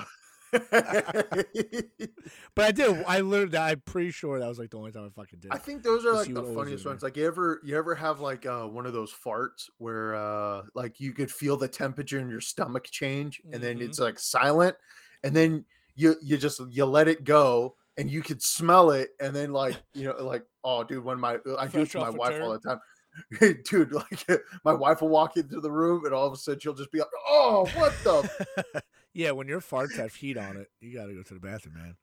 But 2.55 2.65
I 2.65 2.71
did. 2.71 3.03
I 3.07 3.21
literally, 3.21 3.57
I'm 3.57 3.81
pretty 3.81 4.11
sure 4.11 4.39
that 4.39 4.47
was 4.47 4.59
like 4.59 4.69
the 4.71 4.77
only 4.77 4.91
time 4.91 5.05
I 5.05 5.09
fucking 5.09 5.39
did. 5.39 5.51
I 5.51 5.57
think 5.57 5.83
those 5.83 6.05
are 6.05 6.13
like 6.13 6.33
the 6.33 6.43
funniest 6.43 6.85
ones. 6.85 7.01
Like 7.03 7.17
you 7.17 7.25
ever 7.25 7.59
you 7.63 7.77
ever 7.77 7.95
have 7.95 8.19
like 8.19 8.45
uh 8.45 8.65
one 8.65 8.85
of 8.85 8.93
those 8.93 9.13
farts 9.13 9.69
where 9.77 10.15
uh 10.15 10.63
like 10.75 10.99
you 10.99 11.13
could 11.13 11.31
feel 11.31 11.57
the 11.57 11.67
temperature 11.67 12.19
in 12.19 12.29
your 12.29 12.41
stomach 12.41 12.85
change 12.85 13.41
and 13.53 13.61
then 13.63 13.77
Mhm. 13.79 13.85
it's 13.85 13.99
like 13.99 14.19
silent 14.19 14.75
and 15.23 15.35
then 15.35 15.65
you 15.95 16.15
you 16.21 16.37
just 16.37 16.61
you 16.69 16.85
let 16.85 17.07
it 17.07 17.23
go 17.23 17.75
and 17.97 18.09
you 18.11 18.21
could 18.21 18.41
smell 18.41 18.91
it 18.91 19.09
and 19.19 19.35
then 19.35 19.51
like 19.51 19.77
you 19.93 20.03
know 20.05 20.15
like 20.23 20.43
oh 20.63 20.83
dude 20.83 21.03
when 21.03 21.19
my 21.19 21.37
I 21.57 21.67
do 21.67 21.81
it 21.81 21.89
to 21.91 21.99
my 21.99 22.09
wife 22.09 22.35
all 22.41 22.51
the 22.51 22.59
time. 22.59 22.79
dude, 23.39 23.91
like 23.91 24.27
my 24.63 24.73
wife 24.73 25.01
will 25.01 25.09
walk 25.09 25.37
into 25.37 25.59
the 25.59 25.71
room 25.71 26.05
and 26.05 26.13
all 26.13 26.27
of 26.27 26.33
a 26.33 26.37
sudden 26.37 26.59
she'll 26.59 26.73
just 26.73 26.91
be 26.91 26.99
like, 26.99 27.07
"Oh, 27.27 27.67
what 27.75 27.93
the 28.03 28.83
yeah, 29.13 29.31
when 29.31 29.47
your 29.47 29.61
farts 29.61 29.95
have 29.97 30.13
heat 30.15 30.37
on 30.37 30.57
it, 30.57 30.69
you 30.81 30.97
got 30.97 31.07
to 31.07 31.13
go 31.13 31.23
to 31.23 31.33
the 31.33 31.39
bathroom, 31.39 31.75
man. 31.75 31.95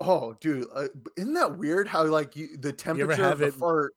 Oh, 0.00 0.34
dude, 0.40 0.66
uh, 0.74 0.88
isn't 1.16 1.34
that 1.34 1.58
weird? 1.58 1.86
How 1.86 2.04
like 2.04 2.36
you 2.36 2.56
the 2.56 2.72
temperature 2.72 3.22
have 3.22 3.40
of 3.40 3.52
the 3.52 3.58
fart 3.58 3.94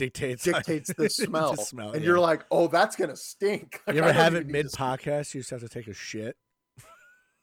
Dictates 0.00 0.44
dictates 0.44 0.90
the 0.94 1.10
smell, 1.10 1.56
smell, 1.56 1.92
and 1.92 2.00
yeah. 2.00 2.06
you're 2.06 2.20
like, 2.20 2.46
oh, 2.50 2.68
that's 2.68 2.96
gonna 2.96 3.16
stink. 3.16 3.82
Like, 3.86 3.96
You 3.96 4.02
ever 4.02 4.14
have 4.14 4.34
it 4.34 4.46
mid 4.46 4.68
podcast? 4.68 5.34
You 5.34 5.40
just 5.40 5.50
have 5.50 5.60
to 5.60 5.68
take 5.68 5.88
a 5.88 5.92
shit. 5.92 6.36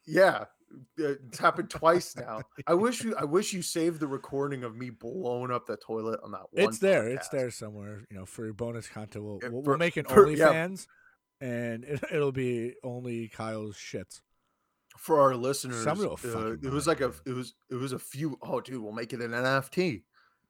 Yeah, 0.04 0.46
it's 0.96 1.38
happened 1.38 1.70
twice 1.70 2.14
now. 2.16 2.42
I 2.66 2.74
wish 2.74 3.02
you, 3.04 3.14
I 3.16 3.24
wish 3.24 3.52
you 3.52 3.62
saved 3.62 4.00
the 4.00 4.06
recording 4.06 4.64
of 4.64 4.76
me 4.76 4.90
blowing 4.90 5.50
up 5.50 5.66
the 5.66 5.76
toilet 5.76 6.20
on 6.22 6.32
that 6.32 6.46
one. 6.50 6.64
It's 6.68 6.78
there. 6.78 7.08
It's 7.08 7.28
there 7.28 7.50
somewhere. 7.50 8.04
You 8.10 8.18
know, 8.18 8.26
for 8.26 8.44
your 8.44 8.54
bonus 8.54 8.88
content, 8.88 9.24
we'll, 9.24 9.38
Yeah, 9.42 9.48
we'll, 9.48 9.62
for- 9.62 9.70
we'll 9.70 9.78
make 9.78 9.96
an 9.96 10.04
for- 10.04 10.30
yeah. 10.30 10.46
OnlyFans, 10.48 10.86
and 11.40 11.84
it, 11.84 12.00
it'll 12.12 12.32
be 12.32 12.74
only 12.82 13.28
Kiel's 13.28 13.76
shits. 13.76 14.20
for 14.96 15.20
our 15.20 15.34
listeners. 15.36 15.86
Uh, 15.86 16.56
it 16.62 16.70
was 16.72 16.86
like 16.86 17.00
a, 17.00 17.12
it 17.26 17.32
was, 17.32 17.54
it 17.70 17.76
was 17.76 17.92
a 17.92 17.98
few. 17.98 18.38
Oh, 18.42 18.60
dude, 18.60 18.82
we'll 18.82 18.92
make 18.92 19.12
it 19.12 19.20
an 19.20 19.30
NFT. 19.32 20.02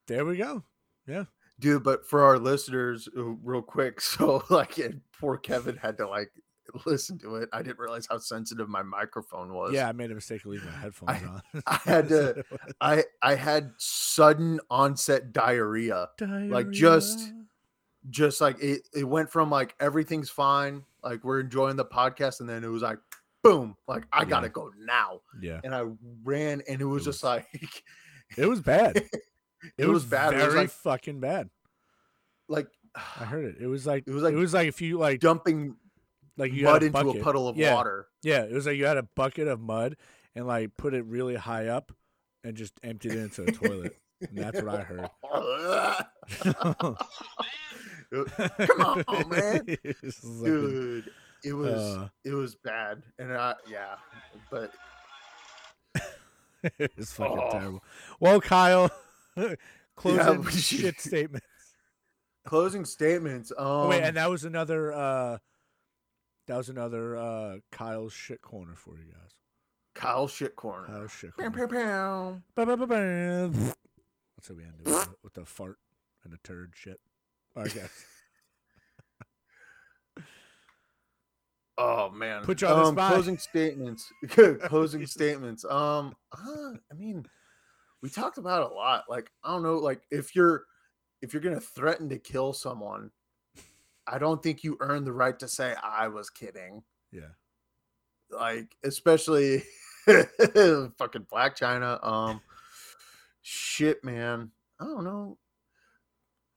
There 0.07 0.25
we 0.25 0.37
go. 0.37 0.63
Yeah. 1.07 1.25
Dude 1.59 1.83
but 1.83 2.07
for 2.07 2.23
our 2.23 2.39
listeners 2.39 3.09
uh, 3.17 3.21
real 3.43 3.61
quick 3.61 3.99
so 4.15 4.43
like 4.49 4.77
and 4.77 5.01
poor 5.19 5.35
kevin 5.37 5.75
had 5.75 5.97
to 5.97 6.07
like 6.07 6.31
listen 6.85 7.17
to 7.19 7.35
it 7.35 7.49
i 7.53 7.61
didn't 7.61 7.79
realize 7.79 8.07
how 8.09 8.17
sensitive 8.17 8.67
my 8.69 8.83
microphone 8.83 9.53
was 9.53 9.73
Yeah, 9.73 9.87
I 9.89 9.91
made 9.91 10.11
a 10.11 10.15
mistake 10.15 10.41
of 10.45 10.47
leaving 10.51 10.67
my 10.69 10.77
headphones 10.77 11.21
on. 11.23 11.41
I 11.67 11.75
had 11.83 12.09
to- 12.09 12.43
was. 12.51 12.59
i 12.81 13.03
i 13.21 13.35
had 13.35 13.71
sudden 13.77 14.59
onset 14.69 15.31
diarrhea 15.33 16.09
diarrhea. 16.17 16.51
like, 16.51 16.69
just- 16.71 17.33
just 18.09 18.39
like 18.41 18.61
it 18.63 18.87
it 18.93 19.03
went 19.03 19.29
from 19.29 19.49
like 19.51 19.75
everything's 19.79 20.29
fine 20.29 20.83
like 21.03 21.23
we're 21.23 21.41
enjoying 21.41 21.75
the 21.75 21.85
podcast 21.85 22.39
and 22.39 22.47
then 22.47 22.63
it 22.63 22.67
was 22.69 22.81
like 22.81 22.97
boom 23.43 23.75
like 23.87 24.03
i 24.13 24.23
gotta 24.23 24.47
go 24.49 24.71
now 24.79 25.19
Yeah, 25.41 25.59
and 25.63 25.75
i 25.75 25.83
ran 26.23 26.61
and 26.67 26.81
it 26.81 26.85
was 26.85 27.03
It 27.03 27.11
just 27.11 27.23
like 27.23 27.83
it 28.37 28.45
was 28.47 28.61
bad. 28.61 28.97
It, 28.97 29.09
it 29.77 29.87
was 29.87 30.05
bad 30.05 30.31
Very 30.31 30.43
it 30.43 30.45
was 30.45 30.55
like 30.55 30.69
fucking 30.69 31.19
bad. 31.19 31.49
like 32.47 32.67
I 32.95 33.25
heard 33.25 33.45
it. 33.45 33.55
It 33.59 33.67
was 33.67 33.85
like 33.85 34.05
It 34.07 34.11
was 34.13 34.23
like 34.23 34.33
it 34.33 34.37
was 34.37 34.53
like 34.53 34.67
if 34.69 34.81
you 34.81 34.97
like 34.97 35.19
dumping 35.19 35.75
like 36.39 36.51
you 36.53 36.63
mud 36.65 36.81
a 36.81 36.85
into 36.87 37.09
a 37.11 37.23
puddle 37.23 37.47
of 37.47 37.55
yeah, 37.57 37.75
water 37.75 38.07
Yeah, 38.23 38.41
it 38.43 38.51
was 38.53 38.65
like 38.65 38.77
you 38.77 38.85
had 38.87 38.97
a 38.97 39.03
bucket 39.15 39.47
of 39.47 39.59
mud 39.59 39.95
and 40.35 40.47
like 40.47 40.75
put 40.77 40.93
it 40.95 41.05
really 41.05 41.35
high 41.35 41.67
up 41.67 41.91
and 42.43 42.55
just 42.57 42.73
emptied 42.81 43.11
it 43.13 43.19
into 43.19 43.43
the 43.43 43.51
toilet. 43.51 43.95
And 44.21 44.37
that's 44.37 44.61
what 44.61 44.75
I 44.75 44.81
heard. 44.81 45.09
Come 48.11 49.05
on, 49.07 49.29
man. 49.29 49.65
Dude 50.43 51.11
it 51.43 51.53
was 51.53 51.71
uh, 51.81 52.09
it 52.25 52.33
was 52.33 52.55
bad 52.55 53.01
and 53.17 53.31
i 53.31 53.53
yeah 53.69 53.95
but 54.51 54.73
it's 56.77 57.13
fucking 57.13 57.39
Oh. 57.39 57.49
terrible. 57.51 57.83
Well, 58.19 58.41
Kiel, 58.41 58.89
closing 59.95 60.41
we 60.43 60.51
shit 60.51 60.99
statement. 60.99 61.43
closing 62.45 62.83
statements 62.83 63.51
um 63.57 63.65
Oh, 63.65 63.87
wait, 63.89 64.01
and 64.03 64.17
that 64.17 64.29
was 64.29 64.43
another. 64.43 64.91
uh 64.91 65.37
That 66.49 66.57
was 66.57 66.69
another 66.69 67.15
uh 67.15 67.57
Kiel's 67.71 68.11
shit 68.11 68.41
corner 68.41 68.73
for 68.75 68.97
you 68.97 69.03
guys. 69.13 69.35
kiel 69.95 70.27
shit 70.27 70.55
corner 70.55 70.87
Kiel's 70.87 71.11
shit 71.11 71.29
Pew, 71.37 71.51
corner. 71.51 71.67
pew, 71.67 71.77
pew. 71.77 72.41
Ba-ba-ba-ba. 72.55 73.51
That's 74.35 74.47
how 74.47 74.55
we 74.55 74.63
end 74.63 74.73
it 74.79 74.85
with 74.87 75.03
the, 75.05 75.15
with 75.23 75.33
the 75.35 75.45
fart 75.45 75.77
and 76.23 76.33
the 76.33 76.39
turd 76.43 76.71
shit. 76.73 76.99
I 77.55 77.67
guess. 77.67 77.91
oh 81.77 82.09
man 82.09 82.41
Put 82.43 82.61
you 82.61 82.67
on 82.67 82.77
the 82.79 82.85
um, 82.85 82.95
spot. 82.95 83.13
closing 83.13 83.37
statements 83.37 84.11
closing 84.63 85.05
statements 85.07 85.63
um 85.65 86.15
uh, 86.33 86.71
i 86.91 86.95
mean 86.97 87.25
we 88.01 88.09
talked 88.09 88.37
about 88.39 88.63
it 88.63 88.71
a 88.71 88.73
lot 88.73 89.03
like 89.07 89.31
i 89.43 89.51
don't 89.51 89.63
know 89.63 89.77
like 89.77 90.01
if 90.11 90.35
you're 90.35 90.63
if 91.21 91.31
you're 91.31 91.41
gonna 91.43 91.59
threaten 91.61 92.09
to 92.09 92.17
kill 92.17 92.53
someone 92.53 93.11
i 94.09 94.17
don't 94.17 94.41
think 94.43 94.63
you 94.63 94.77
earn 94.79 95.03
the 95.05 95.13
right 95.13 95.37
to 95.39 95.47
say 95.47 95.75
i 95.83 96.07
was 96.07 96.29
kidding 96.29 96.83
Yeah. 97.11 97.33
like 98.31 98.75
especially 98.83 99.63
fucking 100.05 101.25
Blac 101.31 101.57
Chyna 101.57 102.03
um 102.05 102.41
shit 103.41 104.03
man 104.03 104.51
i 104.79 104.85
don't 104.85 105.03
know 105.03 105.37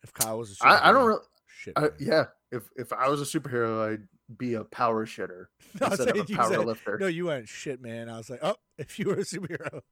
If 0.03 0.13
Kiel 0.15 0.39
was 0.39 0.59
a 0.61 0.67
i, 0.67 0.89
I 0.89 0.93
don't 0.93 1.03
superhero, 1.03 1.07
really 1.09 1.21
Shit. 1.47 1.75
I, 1.77 1.89
yeah 2.01 2.25
if 2.51 2.65
if 2.77 2.93
i 2.93 3.09
was 3.09 3.21
a 3.21 3.25
superhero 3.39 3.93
i'd 3.93 4.09
be 4.39 4.55
a 4.55 4.65
power 4.65 5.07
shitter 5.07 5.47
No, 5.81 5.87
I 5.87 5.91
instead 5.91 6.17
of 6.17 6.31
a 6.31 6.35
power 6.35 6.49
said- 6.51 6.67
lifter 6.67 6.99
No, 6.99 7.07
you 7.07 7.27
went 7.27 7.49
shit, 7.49 7.81
man. 7.83 8.09
I 8.09 8.17
was 8.17 8.31
like, 8.31 8.41
oh, 8.43 8.57
if 8.79 8.99
you 8.99 9.07
were 9.09 9.15
a 9.15 9.25
superhero, 9.25 9.83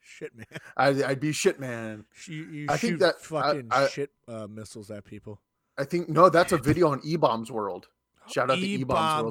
shit, 0.00 0.34
man. 0.36 0.46
I'd, 0.76 1.02
I'd 1.02 1.20
be 1.20 1.32
shit 1.32 1.58
man 1.58 2.04
You, 2.26 2.44
you 2.44 2.66
I 2.68 2.76
think 2.76 2.92
shoot 2.92 2.98
that- 3.00 3.16
I- 3.16 3.22
fucking 3.22 3.68
I- 3.70 3.88
shit 3.88 4.10
uh, 4.28 4.46
missiles 4.48 4.90
at 4.92 5.04
people. 5.04 5.40
I 5.80 5.84
think 5.84 6.08
no 6.08 6.28
that's 6.28 6.52
a 6.52 6.58
video 6.58 6.88
on 6.88 7.00
eBaum's 7.00 7.50
World 7.50 7.88
Shout 8.28 8.50
out 8.50 8.56
to 8.56 8.60
eBaum's 8.60 8.84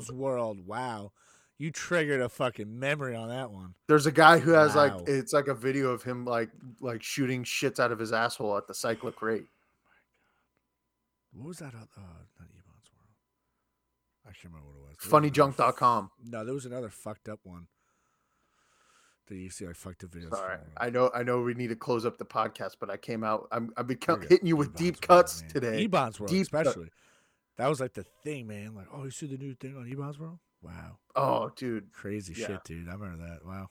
eBaum's 0.09 0.11
World. 0.11 0.65
Wow. 0.67 1.11
You 1.57 1.71
triggered 1.71 2.21
a 2.21 2.29
fucking 2.29 2.79
memory 2.79 3.15
on 3.15 3.29
that 3.29 3.51
one. 3.51 3.75
there's 3.87 4.05
a 4.05 4.11
guy 4.11 4.39
who 4.39 4.51
has 4.51 4.75
Wow. 4.75 4.97
like 4.97 5.07
it's 5.07 5.33
like 5.33 5.47
a 5.47 5.53
video 5.53 5.91
of 5.91 6.03
him 6.03 6.25
like 6.25 6.49
like 6.81 7.03
shooting 7.03 7.43
shits 7.43 7.79
out 7.79 7.91
of 7.91 7.99
his 7.99 8.11
asshole 8.13 8.57
at 8.57 8.65
the 8.67 8.73
cyclic 8.73 9.21
rate 9.29 9.45
What 11.33 11.47
was 11.47 11.57
that? 11.59 11.73
Uh, 11.75 11.79
not 12.39 12.49
eBaum's 12.49 12.89
World. 12.95 13.13
I 14.25 14.29
can't 14.31 14.45
remember 14.45 14.67
what 14.67 14.75
it 14.77 14.81
was. 14.89 14.97
There 15.01 15.19
was 15.21 15.31
another 15.35 15.51
funnyjunk.com 15.53 16.11
No, 16.25 16.45
there 16.45 16.53
was 16.53 16.65
another 16.65 16.89
fucked 16.89 17.29
up 17.29 17.39
one. 17.43 17.67
See 19.29 19.65
like 19.67 19.75
fucked 19.75 20.05
videos. 20.09 20.29
Sorry, 20.35 20.57
I 20.77 20.89
know, 20.89 21.11
I 21.13 21.23
know. 21.23 21.41
We 21.41 21.53
need 21.53 21.67
to 21.67 21.75
close 21.75 22.05
up 22.05 22.17
the 22.17 22.25
podcast, 22.25 22.77
but 22.79 22.89
I 22.89 22.97
came 22.97 23.23
out. 23.23 23.47
I'm, 23.51 23.71
I've 23.77 23.87
been 23.87 23.97
good. 23.97 24.25
hitting 24.29 24.47
you 24.47 24.55
with 24.55 24.69
eBaum's 24.73 24.79
deep 24.79 25.01
cuts 25.01 25.41
man. 25.41 25.51
today. 25.51 25.87
eBaum's 25.87 26.19
World, 26.19 26.31
Deep 26.31 26.49
cut. 26.51 26.65
especially. 26.65 26.89
That 27.57 27.67
was 27.67 27.79
like 27.79 27.93
the 27.93 28.05
thing, 28.23 28.47
man. 28.47 28.73
Like, 28.75 28.87
oh, 28.93 29.03
you 29.03 29.11
see 29.11 29.27
the 29.27 29.37
new 29.37 29.53
thing 29.53 29.75
on 29.77 29.85
eBaum's 29.85 30.17
World? 30.19 30.39
Wow. 30.61 30.97
Oh, 31.15 31.51
dude, 31.55 31.91
Crazy 31.93 32.33
Yeah. 32.37 32.47
shit, 32.47 32.63
dude. 32.63 32.89
I 32.89 32.93
remember 32.93 33.25
that. 33.27 33.45
Wow. 33.45 33.69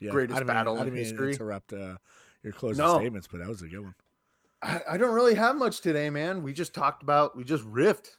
Greatest 0.00 0.36
I 0.36 0.40
didn't 0.40 0.46
mean- 0.46 0.46
battle 0.46 0.76
in 0.78 0.84
mean 0.86 0.92
to 0.94 0.98
history. 1.00 1.32
interrupt 1.32 1.72
uh, 1.72 1.96
your 2.42 2.52
closing 2.52 2.84
No. 2.84 2.98
statements, 2.98 3.26
but 3.30 3.38
that 3.40 3.48
was 3.48 3.62
a 3.62 3.68
good 3.68 3.80
one. 3.80 3.94
I, 4.62 4.80
I 4.90 4.96
don't 4.96 5.14
really 5.14 5.34
have 5.34 5.56
much 5.56 5.80
today, 5.80 6.08
man. 6.10 6.42
We 6.42 6.52
just 6.52 6.74
talked 6.74 7.02
about, 7.02 7.36
we 7.36 7.44
just 7.44 7.64
riffed. 7.64 8.10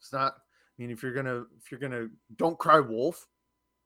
It's 0.00 0.12
not. 0.12 0.34
I 0.36 0.82
mean, 0.82 0.90
if 0.90 1.02
you're 1.02 1.12
gonna, 1.12 1.44
if 1.58 1.70
you're 1.70 1.80
gonna, 1.80 2.08
don't 2.36 2.58
cry 2.58 2.80
wolf. 2.80 3.26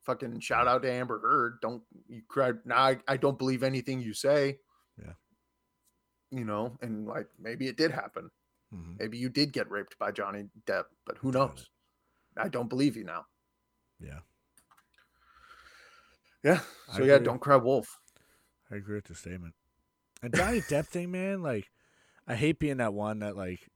Fucking 0.04 0.40
shout 0.40 0.68
out 0.68 0.82
to 0.82 0.90
Amber 0.92 1.18
Heard. 1.18 1.60
Don't 1.62 1.82
you 2.08 2.22
cry? 2.28 2.52
Now 2.64 2.76
I, 2.78 2.98
I 3.08 3.16
don't 3.16 3.38
believe 3.38 3.62
anything 3.62 4.00
you 4.00 4.12
say. 4.12 4.58
Yeah. 4.98 5.12
You 6.30 6.44
know, 6.44 6.76
and 6.82 7.06
like 7.06 7.28
maybe 7.40 7.68
it 7.68 7.76
did 7.76 7.90
happen. 7.90 8.30
Mhm. 8.74 8.98
Maybe 8.98 9.18
you 9.18 9.28
did 9.28 9.52
get 9.52 9.70
raped 9.70 9.98
by 9.98 10.10
Johnny 10.10 10.48
Depp, 10.66 10.84
but 11.06 11.16
who 11.18 11.32
knows? 11.32 11.70
I 12.36 12.48
don't 12.48 12.68
believe 12.68 12.96
you 12.96 13.04
now. 13.04 13.26
Yeah, 14.00 14.20
Yeah. 16.42 16.60
So 16.94 17.04
yeah, 17.04 17.18
don't 17.18 17.40
cry 17.40 17.56
wolf. 17.56 17.98
I 18.70 18.76
agree 18.76 18.96
with 18.96 19.04
the 19.04 19.14
statement. 19.14 19.54
And 20.22 20.34
Johnny 20.34 20.60
Depp 20.60 20.86
thing, 20.86 21.10
man, 21.12 21.42
like, 21.42 21.70
I 22.26 22.34
hate 22.34 22.58
being 22.58 22.78
that 22.78 22.92
one 22.92 23.20
that 23.20 23.36
like, 23.36 23.70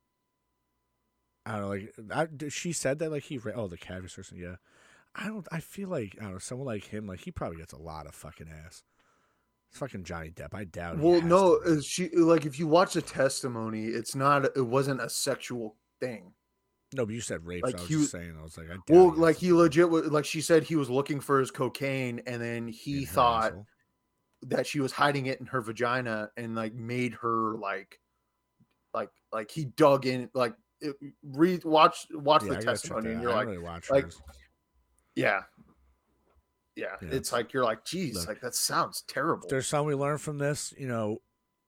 I 1.46 1.52
don't 1.52 1.60
know, 1.62 1.68
like, 1.68 2.32
I, 2.42 2.48
she 2.48 2.72
said 2.72 2.98
that 2.98 3.10
like 3.10 3.22
he, 3.24 3.38
ra- 3.38 3.52
oh, 3.54 3.68
the 3.68 3.78
caviar 3.78 4.08
person, 4.08 4.38
yeah. 4.38 4.56
I 5.20 5.26
don't. 5.26 5.46
I 5.50 5.60
feel 5.60 5.88
like 5.88 6.16
I 6.20 6.24
don't 6.24 6.32
know 6.34 6.38
someone 6.38 6.66
like 6.66 6.84
him, 6.84 7.06
like 7.06 7.20
he 7.20 7.30
probably 7.30 7.58
gets 7.58 7.72
a 7.72 7.78
lot 7.78 8.06
of 8.06 8.14
fucking 8.14 8.48
ass. 8.48 8.82
It's 9.70 9.78
fucking 9.78 10.04
Johnny 10.04 10.30
Depp. 10.30 10.54
I 10.54 10.64
doubt. 10.64 10.98
Well, 10.98 11.20
no, 11.20 11.58
to, 11.60 11.82
she 11.82 12.08
like 12.10 12.46
if 12.46 12.58
you 12.58 12.66
watch 12.66 12.94
the 12.94 13.02
testimony, 13.02 13.86
it's 13.86 14.14
not. 14.14 14.44
It 14.56 14.66
wasn't 14.66 15.00
a 15.00 15.10
sexual 15.10 15.76
thing. 16.00 16.32
no, 16.94 17.04
but 17.04 17.14
you 17.14 17.20
said 17.20 17.44
rape. 17.44 17.64
like 17.64 17.72
so 17.72 17.78
I 17.78 17.80
was 17.82 17.88
he 17.90 17.94
just 17.96 18.10
saying. 18.12 18.34
I 18.38 18.42
was 18.42 18.56
like, 18.56 18.68
I 18.70 18.76
Well, 18.88 19.12
like 19.14 19.36
he 19.36 19.52
legit, 19.52 19.90
wa- 19.90 20.02
like 20.06 20.24
she 20.24 20.40
said, 20.40 20.62
he 20.62 20.76
was 20.76 20.88
looking 20.88 21.20
for 21.20 21.40
his 21.40 21.50
cocaine, 21.50 22.22
and 22.26 22.40
then 22.40 22.68
he 22.68 23.04
thought 23.04 23.46
asshole. 23.46 23.66
that 24.42 24.66
she 24.66 24.80
was 24.80 24.92
hiding 24.92 25.26
it 25.26 25.40
in 25.40 25.46
her 25.46 25.60
vagina, 25.60 26.30
and 26.36 26.54
like 26.54 26.72
made 26.74 27.14
her 27.20 27.56
like, 27.58 27.98
like, 28.94 29.10
like 29.32 29.50
he 29.50 29.66
dug 29.66 30.06
in, 30.06 30.30
like, 30.32 30.54
it, 30.80 30.94
read, 31.22 31.64
watch, 31.64 32.06
watch 32.12 32.44
Yeah, 32.44 32.50
the 32.52 32.56
I 32.58 32.60
testimony, 32.60 33.10
and 33.10 33.20
you're 33.20 33.32
I 33.32 33.34
like, 33.34 33.46
don't 33.46 33.54
really 33.54 33.64
watch 33.64 33.90
like, 33.90 34.04
hers. 34.04 34.22
Yeah, 35.18 35.42
yeah, 36.76 36.96
Yeah. 37.02 37.08
it's 37.12 37.32
like 37.32 37.52
you're 37.52 37.64
like, 37.64 37.84
geez, 37.84 38.16
Look, 38.16 38.28
like 38.28 38.40
that 38.40 38.54
sounds 38.54 39.02
terrible. 39.08 39.48
There's 39.48 39.66
something 39.66 39.88
we 39.88 39.94
learn 39.94 40.18
from 40.18 40.38
this. 40.38 40.72
You 40.78 40.88
know, 40.88 41.18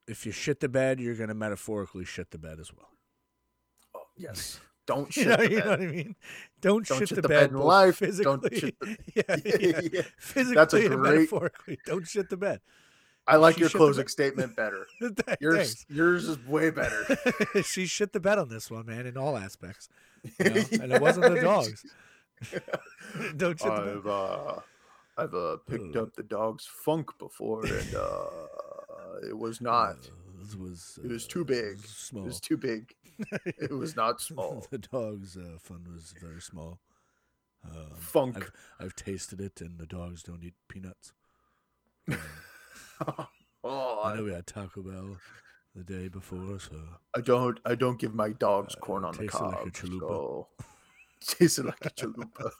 if 0.07 0.25
you 0.25 0.31
shit 0.31 0.59
the 0.59 0.69
bed, 0.69 0.99
you're 0.99 1.15
gonna 1.15 1.33
metaphorically 1.33 2.05
shit 2.05 2.31
the 2.31 2.37
bed 2.37 2.59
as 2.59 2.73
well. 2.73 2.89
Oh, 3.95 4.03
yes, 4.17 4.59
don't 4.87 5.15
You 5.15 5.23
shit 5.23 5.27
know, 5.27 5.37
the 5.45 5.51
you 5.51 5.59
know 5.59 5.69
what 5.71 5.81
I 5.81 5.87
mean? 5.87 6.15
Don't, 6.61 6.87
Don't 6.87 6.99
shit, 6.99 7.09
shit 7.09 7.15
the, 7.17 7.21
the 7.23 7.27
bed, 7.27 7.49
bed 7.51 7.51
in 7.51 7.57
life, 7.57 7.97
Physically, 7.97 8.23
don't 8.49 8.57
shit 8.57 8.79
the- 8.79 8.97
yeah, 9.15 9.35
yeah. 9.45 9.89
Yeah. 9.93 10.01
physically 10.17 10.55
That's 10.55 10.73
a 10.73 10.87
great- 10.89 10.99
metaphorically. 10.99 11.79
Don't 11.85 12.07
shit 12.07 12.29
the 12.29 12.37
bed. 12.37 12.61
I 13.27 13.35
like 13.35 13.55
She 13.55 13.61
your 13.61 13.69
closing 13.69 14.07
statement 14.07 14.55
better. 14.55 14.87
Thanks. 14.99 15.37
Yours, 15.39 15.85
yours 15.89 16.27
is 16.27 16.39
way 16.47 16.71
better. 16.71 17.05
she 17.63 17.85
shit 17.85 18.13
the 18.13 18.19
bed 18.19 18.39
on 18.39 18.49
this 18.49 18.71
one, 18.71 18.87
man, 18.87 19.05
in 19.05 19.15
all 19.15 19.37
aspects. 19.37 19.89
you 20.39 20.49
know? 20.49 20.63
And 20.81 20.91
it 20.91 20.99
wasn't 21.01 21.33
the 21.35 21.39
dogs. 21.39 21.85
Don't 23.37 23.59
shit 23.59 23.67
the. 23.69 23.93
I've 23.97 24.07
uh, 24.07 24.59
I've 25.17 25.33
uh, 25.33 25.57
picked 25.69 25.95
up 25.95 26.15
the 26.15 26.23
dog's 26.23 26.65
funk 26.65 27.09
before, 27.19 27.65
and 27.65 27.95
uh, 27.95 29.27
it 29.27 29.37
was 29.37 29.61
not. 29.71 29.95
Uh, 29.95 30.43
it 30.51 30.59
was. 30.59 30.99
It 31.03 31.09
was 31.11 31.25
uh, 31.25 31.29
too 31.29 31.45
big. 31.45 31.79
Small. 31.85 32.23
It 32.23 32.27
was 32.27 32.39
too 32.39 32.57
big. 32.57 32.93
It 33.45 33.71
was 33.71 33.95
not 33.95 34.19
small. 34.21 34.65
the 34.71 34.79
dog's 34.79 35.37
uh, 35.37 35.57
fun 35.61 35.85
was 35.93 36.13
very 36.19 36.41
small. 36.41 36.79
Um, 37.63 37.91
Funk. 37.99 38.37
I've, 38.37 38.51
I've 38.87 38.95
tasted 38.95 39.39
it, 39.39 39.61
and 39.61 39.77
the 39.77 39.85
dogs 39.85 40.23
don't 40.23 40.43
eat 40.43 40.55
peanuts. 40.67 41.13
Um, 42.09 42.17
oh, 43.63 44.01
I 44.03 44.15
know 44.15 44.23
we 44.23 44.33
had 44.33 44.47
Taco 44.47 44.81
Bell 44.81 45.17
the 45.75 45.83
day 45.83 46.07
before, 46.07 46.59
so 46.59 46.75
I 47.15 47.21
don't. 47.21 47.59
I 47.65 47.75
don't 47.75 47.99
give 47.99 48.15
my 48.15 48.29
dogs 48.29 48.75
Uh, 48.75 48.79
corn 48.79 49.05
on 49.05 49.13
the 49.13 49.21
like 49.21 49.29
cob. 49.29 49.53
a 49.67 49.69
chalupa. 49.71 49.99
so- 49.99 50.47
tasted 51.21 51.65
like 51.65 51.85
a 51.85 51.89
chalupa. 51.89 52.51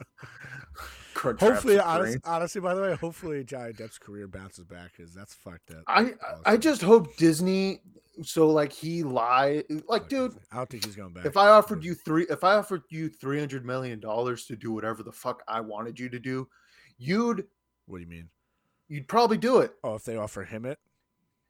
Hopefully, 1.14 1.76
Wrap 1.76 1.86
honest, 1.86 2.18
honestly, 2.24 2.60
by 2.60 2.74
the 2.74 2.82
way, 2.82 2.94
hopefully 2.96 3.44
Johnny 3.44 3.72
Depp's 3.72 3.98
career 3.98 4.26
bounces 4.26 4.64
back 4.64 4.92
because 4.96 5.14
that's 5.14 5.34
fucked 5.34 5.70
up. 5.70 5.84
I 5.86 6.14
I 6.44 6.56
just 6.56 6.82
hope 6.82 7.16
Disney. 7.16 7.80
So 8.22 8.48
like 8.50 8.72
he 8.72 9.02
lie 9.02 9.64
like 9.88 10.04
oh, 10.04 10.08
dude. 10.08 10.36
I 10.50 10.56
don't 10.56 10.70
think 10.70 10.84
he's 10.84 10.96
going 10.96 11.12
back. 11.12 11.26
If 11.26 11.36
I 11.36 11.48
offered 11.48 11.84
you 11.84 11.94
three, 11.94 12.26
if 12.28 12.44
I 12.44 12.54
offered 12.54 12.82
you 12.90 13.08
three 13.08 13.38
hundred 13.38 13.64
million 13.64 14.00
dollars 14.00 14.46
to 14.46 14.56
do 14.56 14.72
whatever 14.72 15.02
the 15.02 15.12
fuck 15.12 15.42
I 15.46 15.60
wanted 15.60 15.98
you 16.00 16.08
to 16.08 16.18
do, 16.18 16.48
you'd 16.98 17.46
what 17.86 17.98
do 17.98 18.04
you 18.04 18.10
mean? 18.10 18.28
you'd 18.92 19.08
probably 19.08 19.38
do 19.38 19.58
it. 19.58 19.72
Oh, 19.82 19.94
if 19.94 20.04
they 20.04 20.16
offer 20.16 20.44
him 20.44 20.66
it, 20.66 20.78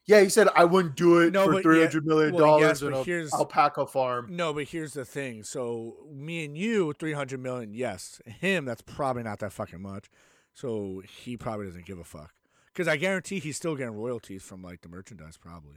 Yeah, 0.07 0.21
he 0.21 0.29
said 0.29 0.49
I 0.57 0.65
wouldn't 0.65 0.97
do 0.97 1.19
it 1.21 1.33
No, 1.33 1.45
for 1.47 1.55
yeah- 1.55 1.63
three 1.63 1.81
hundred 1.81 2.05
million 2.07 2.35
well, 2.35 2.45
dollars 2.59 2.83
yes, 2.83 2.91
but 2.91 3.05
here's- 3.07 3.33
alpaca 3.33 3.87
farm. 3.87 4.27
no. 4.31 4.53
But 4.53 4.65
here's 4.65 4.95
the 4.95 5.05
thing: 5.05 5.45
so 5.45 5.97
me 6.11 6.45
and 6.45 6.57
you, 6.59 6.93
three 6.95 7.13
hundred 7.13 7.41
million, 7.41 7.73
yes. 7.73 8.21
Him, 8.27 8.65
that's 8.65 8.83
probably 8.83 9.23
not 9.23 9.39
that 9.41 9.53
fucking 9.53 9.81
much. 9.81 10.11
So 10.55 11.03
he 11.09 11.37
probably 11.37 11.67
doesn't 11.67 11.87
give 11.87 11.99
a 11.99 12.05
fuck. 12.05 12.33
Because 12.73 12.89
I 12.89 12.97
guarantee 12.97 13.39
he's 13.39 13.57
still 13.57 13.77
getting 13.77 13.95
royalties 13.95 14.43
from 14.43 14.61
like 14.63 14.81
the 14.81 14.89
merchandise, 14.89 15.37
probably. 15.37 15.77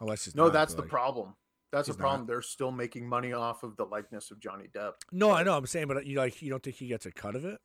Unless 0.00 0.34
No, 0.34 0.44
not, 0.44 0.52
that's 0.52 0.74
the 0.74 0.82
like- 0.82 0.90
problem. 0.90 1.34
That's 1.70 1.88
the 1.88 1.94
problem. 1.94 2.20
not. 2.22 2.28
They're 2.28 2.40
still 2.40 2.70
making 2.70 3.06
money 3.06 3.34
off 3.34 3.62
of 3.62 3.76
the 3.76 3.84
likeness 3.84 4.30
of 4.30 4.40
Johnny 4.40 4.68
Depp. 4.74 4.92
No, 5.12 5.32
I 5.32 5.42
know. 5.42 5.54
I'm 5.54 5.66
saying, 5.66 5.86
but 5.88 6.06
you 6.06 6.16
like 6.16 6.40
you 6.40 6.48
don't 6.48 6.62
think 6.62 6.76
he 6.76 6.86
gets 6.86 7.04
a 7.04 7.10
cut 7.12 7.34
of 7.36 7.44
it? 7.44 7.58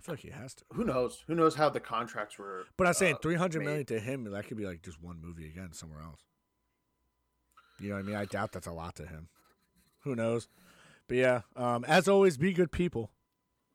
I 0.00 0.02
feel 0.02 0.14
like 0.14 0.20
he 0.20 0.30
has 0.30 0.54
to. 0.54 0.64
Who 0.72 0.84
knows? 0.84 1.22
Who 1.26 1.34
knows 1.34 1.54
how 1.56 1.68
the 1.68 1.78
contracts 1.80 2.38
were? 2.38 2.64
But 2.78 2.86
I'm 2.86 2.94
saying 2.94 3.16
uh, 3.16 3.18
three 3.18 3.34
hundred 3.34 3.64
million 3.64 3.84
to 3.86 4.00
him, 4.00 4.24
that 4.24 4.46
could 4.46 4.56
be 4.56 4.64
like 4.64 4.80
just 4.80 5.02
one 5.02 5.20
movie 5.20 5.46
again 5.46 5.72
somewhere 5.74 6.00
else. 6.02 6.20
You 7.78 7.90
know 7.90 7.96
what 7.96 8.04
I 8.04 8.06
mean? 8.06 8.16
I 8.16 8.24
doubt 8.24 8.52
that's 8.52 8.66
a 8.66 8.72
lot 8.72 8.94
to 8.96 9.06
him. 9.06 9.28
Who 10.04 10.14
knows? 10.16 10.48
But 11.06 11.18
yeah, 11.18 11.40
um, 11.54 11.84
as 11.84 12.08
always, 12.08 12.38
be 12.38 12.54
good 12.54 12.72
people. 12.72 13.10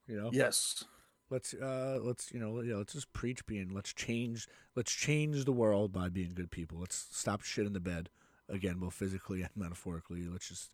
You 0.07 0.17
know, 0.19 0.29
Yes. 0.33 0.83
let's 1.29 1.53
uh, 1.53 1.99
let's 2.01 2.31
you 2.31 2.39
know, 2.39 2.61
yeah, 2.61 2.77
let's 2.77 2.93
just 2.93 3.13
preach 3.13 3.45
being. 3.45 3.69
Let's 3.71 3.93
change. 3.93 4.47
Let's 4.75 4.91
change 4.91 5.45
the 5.45 5.51
world 5.51 5.93
by 5.93 6.09
being 6.09 6.33
good 6.33 6.49
people. 6.49 6.79
Let's 6.79 7.05
stop 7.11 7.43
shit 7.43 7.67
in 7.67 7.73
the 7.73 7.79
bed 7.79 8.09
again, 8.49 8.77
both 8.79 8.95
physically 8.95 9.43
and 9.43 9.51
metaphorically. 9.55 10.25
Let's 10.27 10.49
just, 10.49 10.71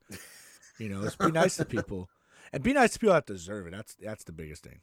you 0.79 0.87
know, 0.87 0.99
let's 1.01 1.17
be 1.17 1.31
nice 1.31 1.57
to 1.57 1.65
people 1.77 2.09
and 2.53 2.63
be 2.63 2.71
nice 2.71 2.93
to 2.93 2.99
people 2.99 3.15
that 3.15 3.25
deserve 3.25 3.67
it. 3.67 3.71
That's 3.71 3.95
that's 3.95 4.23
the 4.23 4.31
biggest 4.31 4.63
thing. 4.63 4.79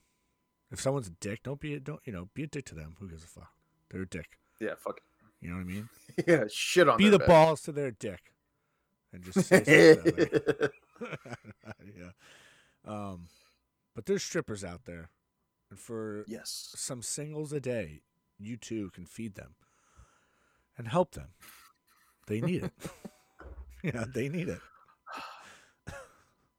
If 0.71 0.81
someone's 0.81 1.09
a 1.09 1.13
dick, 1.13 1.43
don't 1.43 1.61
be 1.61 1.75
a, 1.75 1.81
don't 1.81 2.01
you 2.05 2.13
know 2.13 2.29
be 2.35 2.45
a 2.45 2.47
dick 2.47 2.67
to 2.67 2.75
them. 2.75 2.97
Who 3.01 3.09
gives 3.09 3.25
a 3.25 3.27
fuck? 3.27 3.53
They're 3.91 4.03
a 4.03 4.09
dick. 4.09 4.39
Yeah. 4.61 4.75
Fuck. 4.77 5.01
You 5.41 5.51
know 5.51 5.57
what 5.57 5.63
I 5.63 5.65
mean? 5.65 5.89
Yeah. 6.27 6.45
Shit 6.51 6.89
on. 6.89 6.99
Be 6.99 7.09
the 7.09 7.21
bed. 7.21 7.29
balls 7.29 7.63
to 7.63 7.73
their 7.73 7.93
dick, 7.93 8.33
and 9.13 9.23
just 9.23 9.47
say 9.47 9.95
something 9.95 10.15
that 10.15 10.71
way. 11.01 11.09
yeah. 11.97 12.11
Um, 12.85 13.29
but 13.95 14.07
there's 14.07 14.25
strippers 14.25 14.65
out 14.65 14.85
there, 14.85 15.11
and 15.71 15.79
for 15.79 16.25
yes. 16.27 16.73
some 16.75 17.03
singles 17.03 17.53
a 17.53 17.61
day, 17.61 18.03
you 18.37 18.57
too 18.57 18.91
can 18.91 19.07
feed 19.07 19.37
them 19.37 19.55
and 20.77 20.89
help 20.89 21.13
them. 21.13 21.29
They 22.27 22.41
need 22.41 22.65
it. 22.65 22.73
yeah, 23.85 24.05
they 24.13 24.29
need 24.29 24.49
it. 24.49 24.61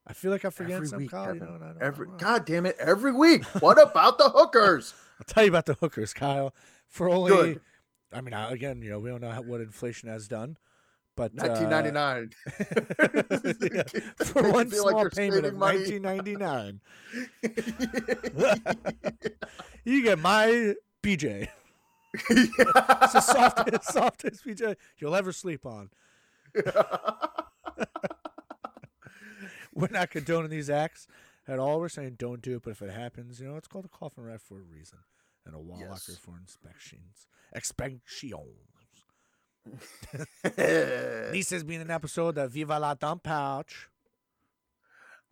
I 0.09 0.13
feel 0.13 0.31
like 0.31 0.43
I 0.43 0.49
forget 0.49 0.77
Every 0.77 0.87
some 0.87 0.97
week, 0.97 1.11
Kiel, 1.11 1.35
you 1.35 1.39
know, 1.39 1.59
I 1.61 1.67
don't 1.67 1.77
Every 1.79 2.07
know. 2.07 2.15
God 2.17 2.45
damn 2.45 2.65
it! 2.65 2.75
Every 2.79 3.13
week. 3.13 3.43
What 3.61 3.79
about 3.79 4.17
the 4.17 4.29
hookers? 4.29 4.95
I'll 5.19 5.25
tell 5.27 5.43
you 5.43 5.49
about 5.49 5.67
the 5.67 5.75
hookers, 5.75 6.13
Kiel. 6.13 6.51
For 6.87 7.07
only, 7.09 7.31
Good. 7.31 7.61
I 8.11 8.21
mean, 8.21 8.33
uh, 8.33 8.47
again, 8.49 8.81
you 8.81 8.89
know, 8.89 8.97
we 8.97 9.11
don't 9.11 9.21
know 9.21 9.29
how, 9.29 9.43
what 9.43 9.61
inflation 9.61 10.09
has 10.09 10.27
done, 10.27 10.57
but 11.15 11.31
uh, 11.39 11.47
1999. 11.47 12.31
yeah, 13.71 13.83
for 14.25 14.51
one 14.51 14.69
like 14.69 14.79
small 14.79 15.01
you're 15.01 15.11
payment 15.11 15.45
of 15.45 15.53
money. 15.53 15.77
1999, 15.77 16.81
you 19.83 20.03
get 20.03 20.17
my 20.17 20.73
BJ. 21.03 21.49
It's 22.15 23.13
the 23.13 23.21
softest, 23.21 23.93
softest 23.93 24.43
BJ 24.43 24.75
you'll 24.97 25.15
ever 25.15 25.31
sleep 25.31 25.67
on. 25.67 25.91
We're 29.91 29.97
not 29.99 30.09
condoning 30.09 30.49
these 30.49 30.69
acts 30.69 31.07
at 31.47 31.59
all. 31.59 31.79
We're 31.79 31.89
saying 31.89 32.15
don't 32.17 32.41
do 32.41 32.55
it, 32.57 32.63
but 32.63 32.71
if 32.71 32.81
it 32.81 32.91
happens, 32.91 33.39
you 33.39 33.47
know, 33.47 33.55
it's 33.57 33.67
called 33.67 33.85
a 33.85 33.89
coffin 33.89 34.25
rat 34.25 34.41
for 34.41 34.55
a 34.55 34.63
reason 34.63 34.99
and 35.45 35.55
a 35.55 35.59
wall 35.59 35.77
Yes. 35.79 35.89
locker 36.09 36.19
for 36.21 36.37
inspections. 36.39 37.27
Inspections. 37.53 38.01
This 40.55 41.49
has 41.51 41.63
been 41.63 41.81
an 41.81 41.91
episode 41.91 42.37
of 42.37 42.51
Viva 42.51 42.79
la 42.79 42.93
Dump 42.93 43.23
Pouch. 43.23 43.89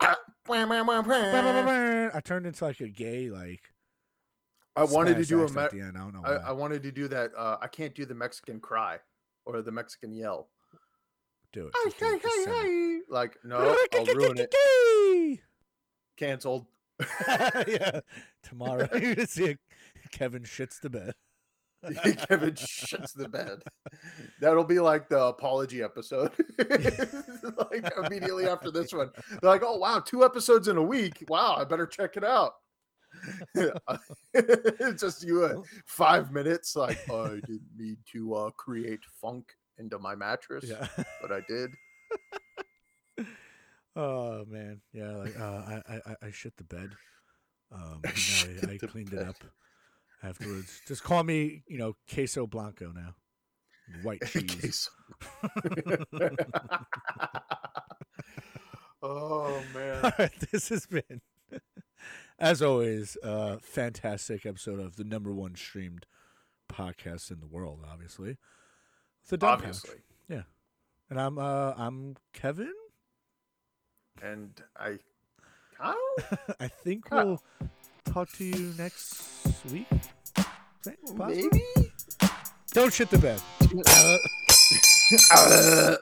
I 0.00 0.14
turned 2.24 2.46
into 2.46 2.64
like 2.64 2.80
a 2.80 2.88
gay, 2.88 3.30
like. 3.30 3.60
I 4.76 4.84
wanted 4.84 5.16
to 5.16 5.24
do 5.24 5.42
a. 5.44 5.50
Me- 5.50 5.60
at 5.62 5.70
the 5.72 5.80
end. 5.80 5.96
I 5.96 6.00
don't 6.00 6.14
know 6.14 6.22
I. 6.24 6.50
I 6.50 6.52
wanted 6.52 6.82
to 6.84 6.92
do 6.92 7.08
that. 7.08 7.32
Uh, 7.36 7.56
I 7.60 7.66
can't 7.66 7.94
do 7.94 8.04
the 8.04 8.14
Mexican 8.14 8.60
cry 8.60 8.98
or 9.44 9.60
the 9.60 9.72
Mexican 9.72 10.12
yell. 10.12 10.48
Do 11.52 11.68
it. 11.68 11.74
Hey, 11.98 12.06
hey, 12.06 12.18
hey, 12.22 12.44
hey. 12.46 13.00
Like 13.08 13.36
no, 13.44 13.76
I'll 13.94 14.04
ruin 14.06 14.38
it. 14.38 14.52
it. 14.52 15.40
Cancelled. 16.16 16.66
yeah. 17.66 18.00
Tomorrow 18.42 18.88
you're 18.92 19.14
gonna 19.14 19.26
see 19.26 19.50
a, 19.50 19.56
Kevin 20.10 20.42
shits 20.42 20.80
the 20.80 20.90
bed. 20.90 21.14
Kevin 22.28 22.54
shits 22.54 23.12
the 23.14 23.28
bed. 23.28 23.62
That'll 24.40 24.64
be 24.64 24.80
like 24.80 25.08
the 25.08 25.26
apology 25.26 25.82
episode. 25.82 26.32
like 26.58 27.92
immediately 28.04 28.48
after 28.48 28.70
this 28.70 28.92
one. 28.92 29.10
They're 29.30 29.50
like, 29.50 29.62
oh 29.64 29.76
wow, 29.76 30.00
two 30.00 30.24
episodes 30.24 30.68
in 30.68 30.76
a 30.76 30.82
week. 30.82 31.24
Wow, 31.28 31.56
I 31.56 31.64
better 31.64 31.86
check 31.86 32.16
it 32.16 32.24
out. 32.24 32.54
it's 34.34 35.00
just 35.00 35.24
you 35.24 35.44
uh, 35.44 35.62
five 35.86 36.32
minutes, 36.32 36.76
like 36.76 36.98
oh, 37.08 37.26
I 37.26 37.40
didn't 37.46 37.62
mean 37.76 37.96
to 38.12 38.34
uh, 38.34 38.50
create 38.50 39.00
funk 39.20 39.46
into 39.78 39.98
my 39.98 40.14
mattress, 40.14 40.64
Yeah. 40.68 40.86
but 41.20 41.32
I 41.32 41.40
did. 41.48 41.70
Oh 43.96 44.44
man, 44.46 44.80
yeah. 44.92 45.10
Like 45.16 45.36
uh, 45.40 45.42
I, 45.42 45.82
I, 46.06 46.14
I- 46.26 46.30
shit 46.30 46.56
the 46.56 46.62
bed. 46.62 46.90
Um, 47.72 48.00
I 48.06 48.10
I, 48.68 48.72
I 48.74 48.78
cleaned 48.86 49.10
bed. 49.10 49.22
it 49.22 49.28
up 49.28 49.36
afterwards. 50.22 50.80
Just 50.86 51.02
call 51.02 51.24
me, 51.24 51.64
you 51.66 51.78
know, 51.78 51.96
queso 52.08 52.46
blanco 52.46 52.92
now. 52.94 53.16
White 54.04 54.22
cheese. 54.26 54.88
Oh 59.02 59.62
man. 59.74 60.12
Right, 60.18 60.32
this 60.50 60.68
has 60.70 60.86
been, 60.86 61.20
as 62.38 62.60
always, 62.62 63.16
a 63.22 63.58
fantastic 63.60 64.44
episode 64.44 64.80
of 64.80 64.96
the 64.96 65.04
number 65.04 65.32
one 65.32 65.54
streamed 65.54 66.06
podcast 66.70 67.30
in 67.30 67.40
the 67.40 67.46
world. 67.46 67.84
Obviously, 67.90 68.36
the 69.28 69.36
Dump 69.36 69.62
Pouch. 69.62 69.68
Obviously. 69.76 70.00
And 71.10 71.18
I'm 71.18 71.38
uh 71.38 71.72
I'm 71.76 72.16
Kevin. 72.34 72.74
And 74.20 74.50
I 74.78 74.98
Kiel? 75.80 75.94
I 76.60 76.68
think 76.68 77.08
Kiel. 77.08 77.40
we'll 77.60 77.70
talk 78.04 78.30
to 78.32 78.44
you 78.44 78.74
next 78.76 79.46
week. 79.72 79.86
Maybe? 81.14 81.62
Don't 82.72 82.92
shit 82.92 83.08
the 83.10 83.18
bed. 83.18 83.40
Uh, 85.32 85.96